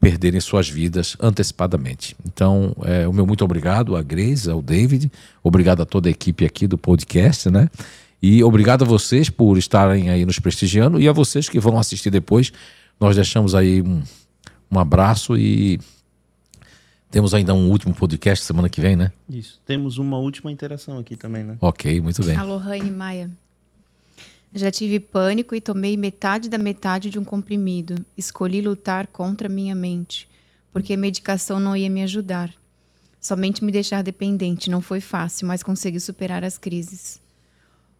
perderem 0.00 0.40
suas 0.40 0.68
vidas 0.68 1.16
antecipadamente. 1.20 2.16
Então, 2.26 2.74
é, 2.82 3.06
o 3.06 3.12
meu 3.12 3.26
muito 3.26 3.44
obrigado 3.44 3.94
a 3.94 4.02
Grace, 4.02 4.50
ao 4.50 4.60
David, 4.60 5.12
obrigado 5.44 5.82
a 5.82 5.86
toda 5.86 6.08
a 6.08 6.10
equipe 6.10 6.44
aqui 6.44 6.66
do 6.66 6.76
podcast, 6.76 7.48
né? 7.50 7.70
E 8.20 8.42
obrigado 8.42 8.82
a 8.82 8.86
vocês 8.86 9.28
por 9.28 9.58
estarem 9.58 10.10
aí 10.10 10.24
nos 10.24 10.38
prestigiando 10.38 11.00
e 11.00 11.08
a 11.08 11.12
vocês 11.12 11.48
que 11.48 11.60
vão 11.60 11.78
assistir 11.78 12.10
depois 12.10 12.52
nós 13.02 13.16
deixamos 13.16 13.54
aí 13.54 13.82
um, 13.82 14.02
um 14.70 14.78
abraço 14.78 15.36
e 15.36 15.80
temos 17.10 17.34
ainda 17.34 17.52
um 17.52 17.68
último 17.68 17.92
podcast 17.92 18.44
semana 18.44 18.68
que 18.68 18.80
vem, 18.80 18.94
né? 18.94 19.12
Isso. 19.28 19.60
Temos 19.66 19.98
uma 19.98 20.18
última 20.18 20.52
interação 20.52 20.98
aqui 20.98 21.16
também, 21.16 21.42
né? 21.42 21.56
Ok, 21.60 22.00
muito 22.00 22.24
bem. 22.24 22.36
Alô, 22.36 22.56
Raine 22.56 22.90
Maia. 22.90 23.30
Já 24.54 24.70
tive 24.70 25.00
pânico 25.00 25.54
e 25.54 25.60
tomei 25.60 25.96
metade 25.96 26.48
da 26.48 26.58
metade 26.58 27.10
de 27.10 27.18
um 27.18 27.24
comprimido. 27.24 27.96
Escolhi 28.16 28.60
lutar 28.60 29.06
contra 29.06 29.48
minha 29.48 29.74
mente, 29.74 30.28
porque 30.72 30.92
a 30.92 30.96
medicação 30.96 31.58
não 31.58 31.76
ia 31.76 31.90
me 31.90 32.02
ajudar. 32.02 32.52
Somente 33.20 33.64
me 33.64 33.72
deixar 33.72 34.02
dependente. 34.02 34.70
Não 34.70 34.80
foi 34.80 35.00
fácil, 35.00 35.48
mas 35.48 35.62
consegui 35.62 35.98
superar 36.00 36.44
as 36.44 36.58
crises. 36.58 37.21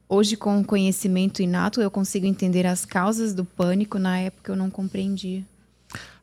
Hoje, 0.09 0.37
com 0.37 0.61
o 0.61 0.65
conhecimento 0.65 1.43
inato, 1.43 1.81
eu 1.81 1.91
consigo 1.91 2.27
entender 2.27 2.67
as 2.67 2.85
causas 2.85 3.35
do 3.35 3.45
pânico. 3.45 3.99
Na 3.99 4.19
época, 4.19 4.53
eu 4.53 4.57
não 4.57 4.71
compreendia. 4.71 5.43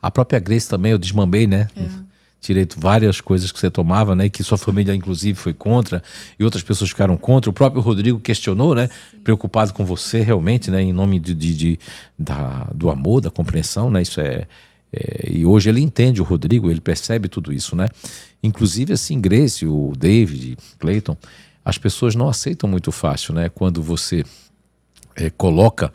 A 0.02 0.10
própria 0.12 0.40
Grace 0.40 0.70
também, 0.70 0.92
eu 0.92 0.98
desmambei, 0.98 1.48
né? 1.48 1.68
É. 1.76 2.10
Tirei 2.42 2.66
várias 2.78 3.20
coisas 3.20 3.52
que 3.52 3.60
você 3.60 3.70
tomava, 3.70 4.16
né? 4.16 4.30
Que 4.30 4.44
sua 4.44 4.58
família, 4.58 4.96
inclusive, 4.96 5.38
foi 5.38 5.54
contra 5.54 6.02
e 6.40 6.44
outras 6.44 6.64
pessoas 6.64 6.90
ficaram 6.90 7.18
contra. 7.18 7.50
O 7.50 7.54
próprio 7.54 7.82
Rodrigo 7.82 8.20
questionou, 8.20 8.74
né? 8.74 8.88
Sim. 9.12 9.20
Preocupado 9.20 9.74
com 9.74 9.84
você, 9.84 10.22
realmente, 10.22 10.72
né? 10.72 10.82
Em 10.82 10.94
nome 10.94 11.20
de, 11.20 11.34
de, 11.34 11.56
de 11.56 11.80
da, 12.18 12.70
do 12.74 12.90
amor, 12.90 13.20
da 13.20 13.30
compreensão, 13.30 13.92
né? 13.92 14.02
Isso 14.02 14.22
é, 14.22 14.48
é, 14.94 15.32
E 15.32 15.46
hoje 15.46 15.70
ele 15.70 15.82
entende, 15.82 16.22
o 16.22 16.24
Rodrigo, 16.24 16.72
ele 16.72 16.80
percebe 16.80 17.28
tudo 17.28 17.52
isso, 17.52 17.76
né? 17.76 17.88
Inclusive, 18.42 18.94
assim, 18.94 19.20
Grace, 19.20 19.66
o 19.66 19.92
David, 19.98 20.58
Clayton, 20.80 21.18
as 21.70 21.78
pessoas 21.78 22.16
não 22.16 22.28
aceitam 22.28 22.70
muito 22.70 22.92
fácil, 22.92 23.34
né? 23.34 23.50
Quando 23.50 23.82
você 23.82 24.26
é, 25.16 25.30
coloca 25.30 25.92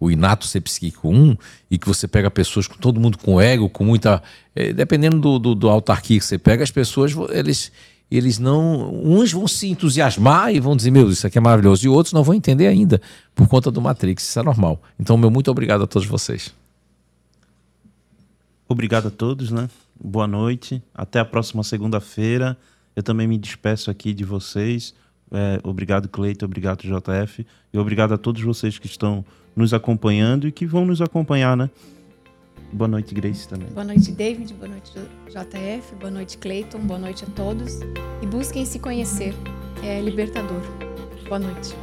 o 0.00 0.10
inato 0.10 0.46
ser 0.46 0.60
psíquico 0.60 1.08
1 1.08 1.36
e 1.70 1.78
que 1.78 1.86
você 1.86 2.06
pega 2.06 2.30
pessoas 2.30 2.66
com 2.66 2.76
todo 2.76 3.00
mundo 3.00 3.18
com 3.18 3.40
ego, 3.40 3.68
com 3.68 3.84
muita. 3.84 4.22
É, 4.54 4.72
dependendo 4.72 5.18
do, 5.18 5.38
do, 5.38 5.54
do 5.54 5.68
autarquia 5.68 6.18
que 6.18 6.24
você 6.24 6.38
pega, 6.38 6.62
as 6.62 6.70
pessoas, 6.70 7.12
eles, 7.30 7.72
eles 8.10 8.38
não. 8.38 8.92
Uns 9.04 9.32
vão 9.32 9.48
se 9.48 9.68
entusiasmar 9.68 10.54
e 10.54 10.60
vão 10.60 10.76
dizer, 10.76 10.90
meu, 10.90 11.10
isso 11.10 11.26
aqui 11.26 11.38
é 11.38 11.40
maravilhoso, 11.40 11.84
e 11.84 11.88
outros 11.88 12.12
não 12.12 12.22
vão 12.22 12.34
entender 12.34 12.66
ainda, 12.66 13.00
por 13.34 13.48
conta 13.48 13.70
do 13.70 13.80
Matrix. 13.80 14.28
Isso 14.28 14.38
é 14.38 14.42
normal. 14.42 14.80
Então, 14.98 15.16
meu 15.16 15.30
muito 15.30 15.50
obrigado 15.50 15.82
a 15.82 15.86
todos 15.86 16.06
vocês. 16.06 16.54
Obrigado 18.68 19.08
a 19.08 19.10
todos, 19.10 19.50
né? 19.50 19.68
Boa 19.98 20.26
noite. 20.26 20.82
Até 20.94 21.18
a 21.18 21.24
próxima 21.24 21.64
segunda-feira. 21.64 22.56
Eu 22.94 23.02
também 23.02 23.26
me 23.26 23.38
despeço 23.38 23.90
aqui 23.90 24.12
de 24.12 24.24
vocês 24.24 24.94
É, 25.32 25.60
obrigado, 25.62 26.08
Cleiton. 26.08 26.46
Obrigado, 26.46 26.82
JF. 26.82 27.46
E 27.72 27.78
obrigado 27.78 28.14
a 28.14 28.18
todos 28.18 28.42
vocês 28.42 28.78
que 28.78 28.86
estão 28.86 29.24
nos 29.54 29.74
acompanhando 29.74 30.46
e 30.46 30.52
que 30.52 30.66
vão 30.66 30.84
nos 30.84 31.02
acompanhar, 31.02 31.56
né? 31.56 31.70
Boa 32.72 32.88
noite, 32.88 33.14
Grace, 33.14 33.48
também. 33.48 33.68
Boa 33.70 33.84
noite, 33.84 34.12
David. 34.12 34.52
Boa 34.54 34.68
noite, 34.68 34.92
JF. 35.28 35.94
Boa 35.96 36.10
noite, 36.10 36.38
Cleiton. 36.38 36.80
Boa 36.80 36.98
noite 36.98 37.24
a 37.24 37.26
todos. 37.28 37.80
E 38.22 38.26
busquem 38.26 38.64
se 38.64 38.78
conhecer. 38.78 39.34
É 39.82 40.00
libertador. 40.00 40.60
Boa 41.28 41.38
noite. 41.38 41.74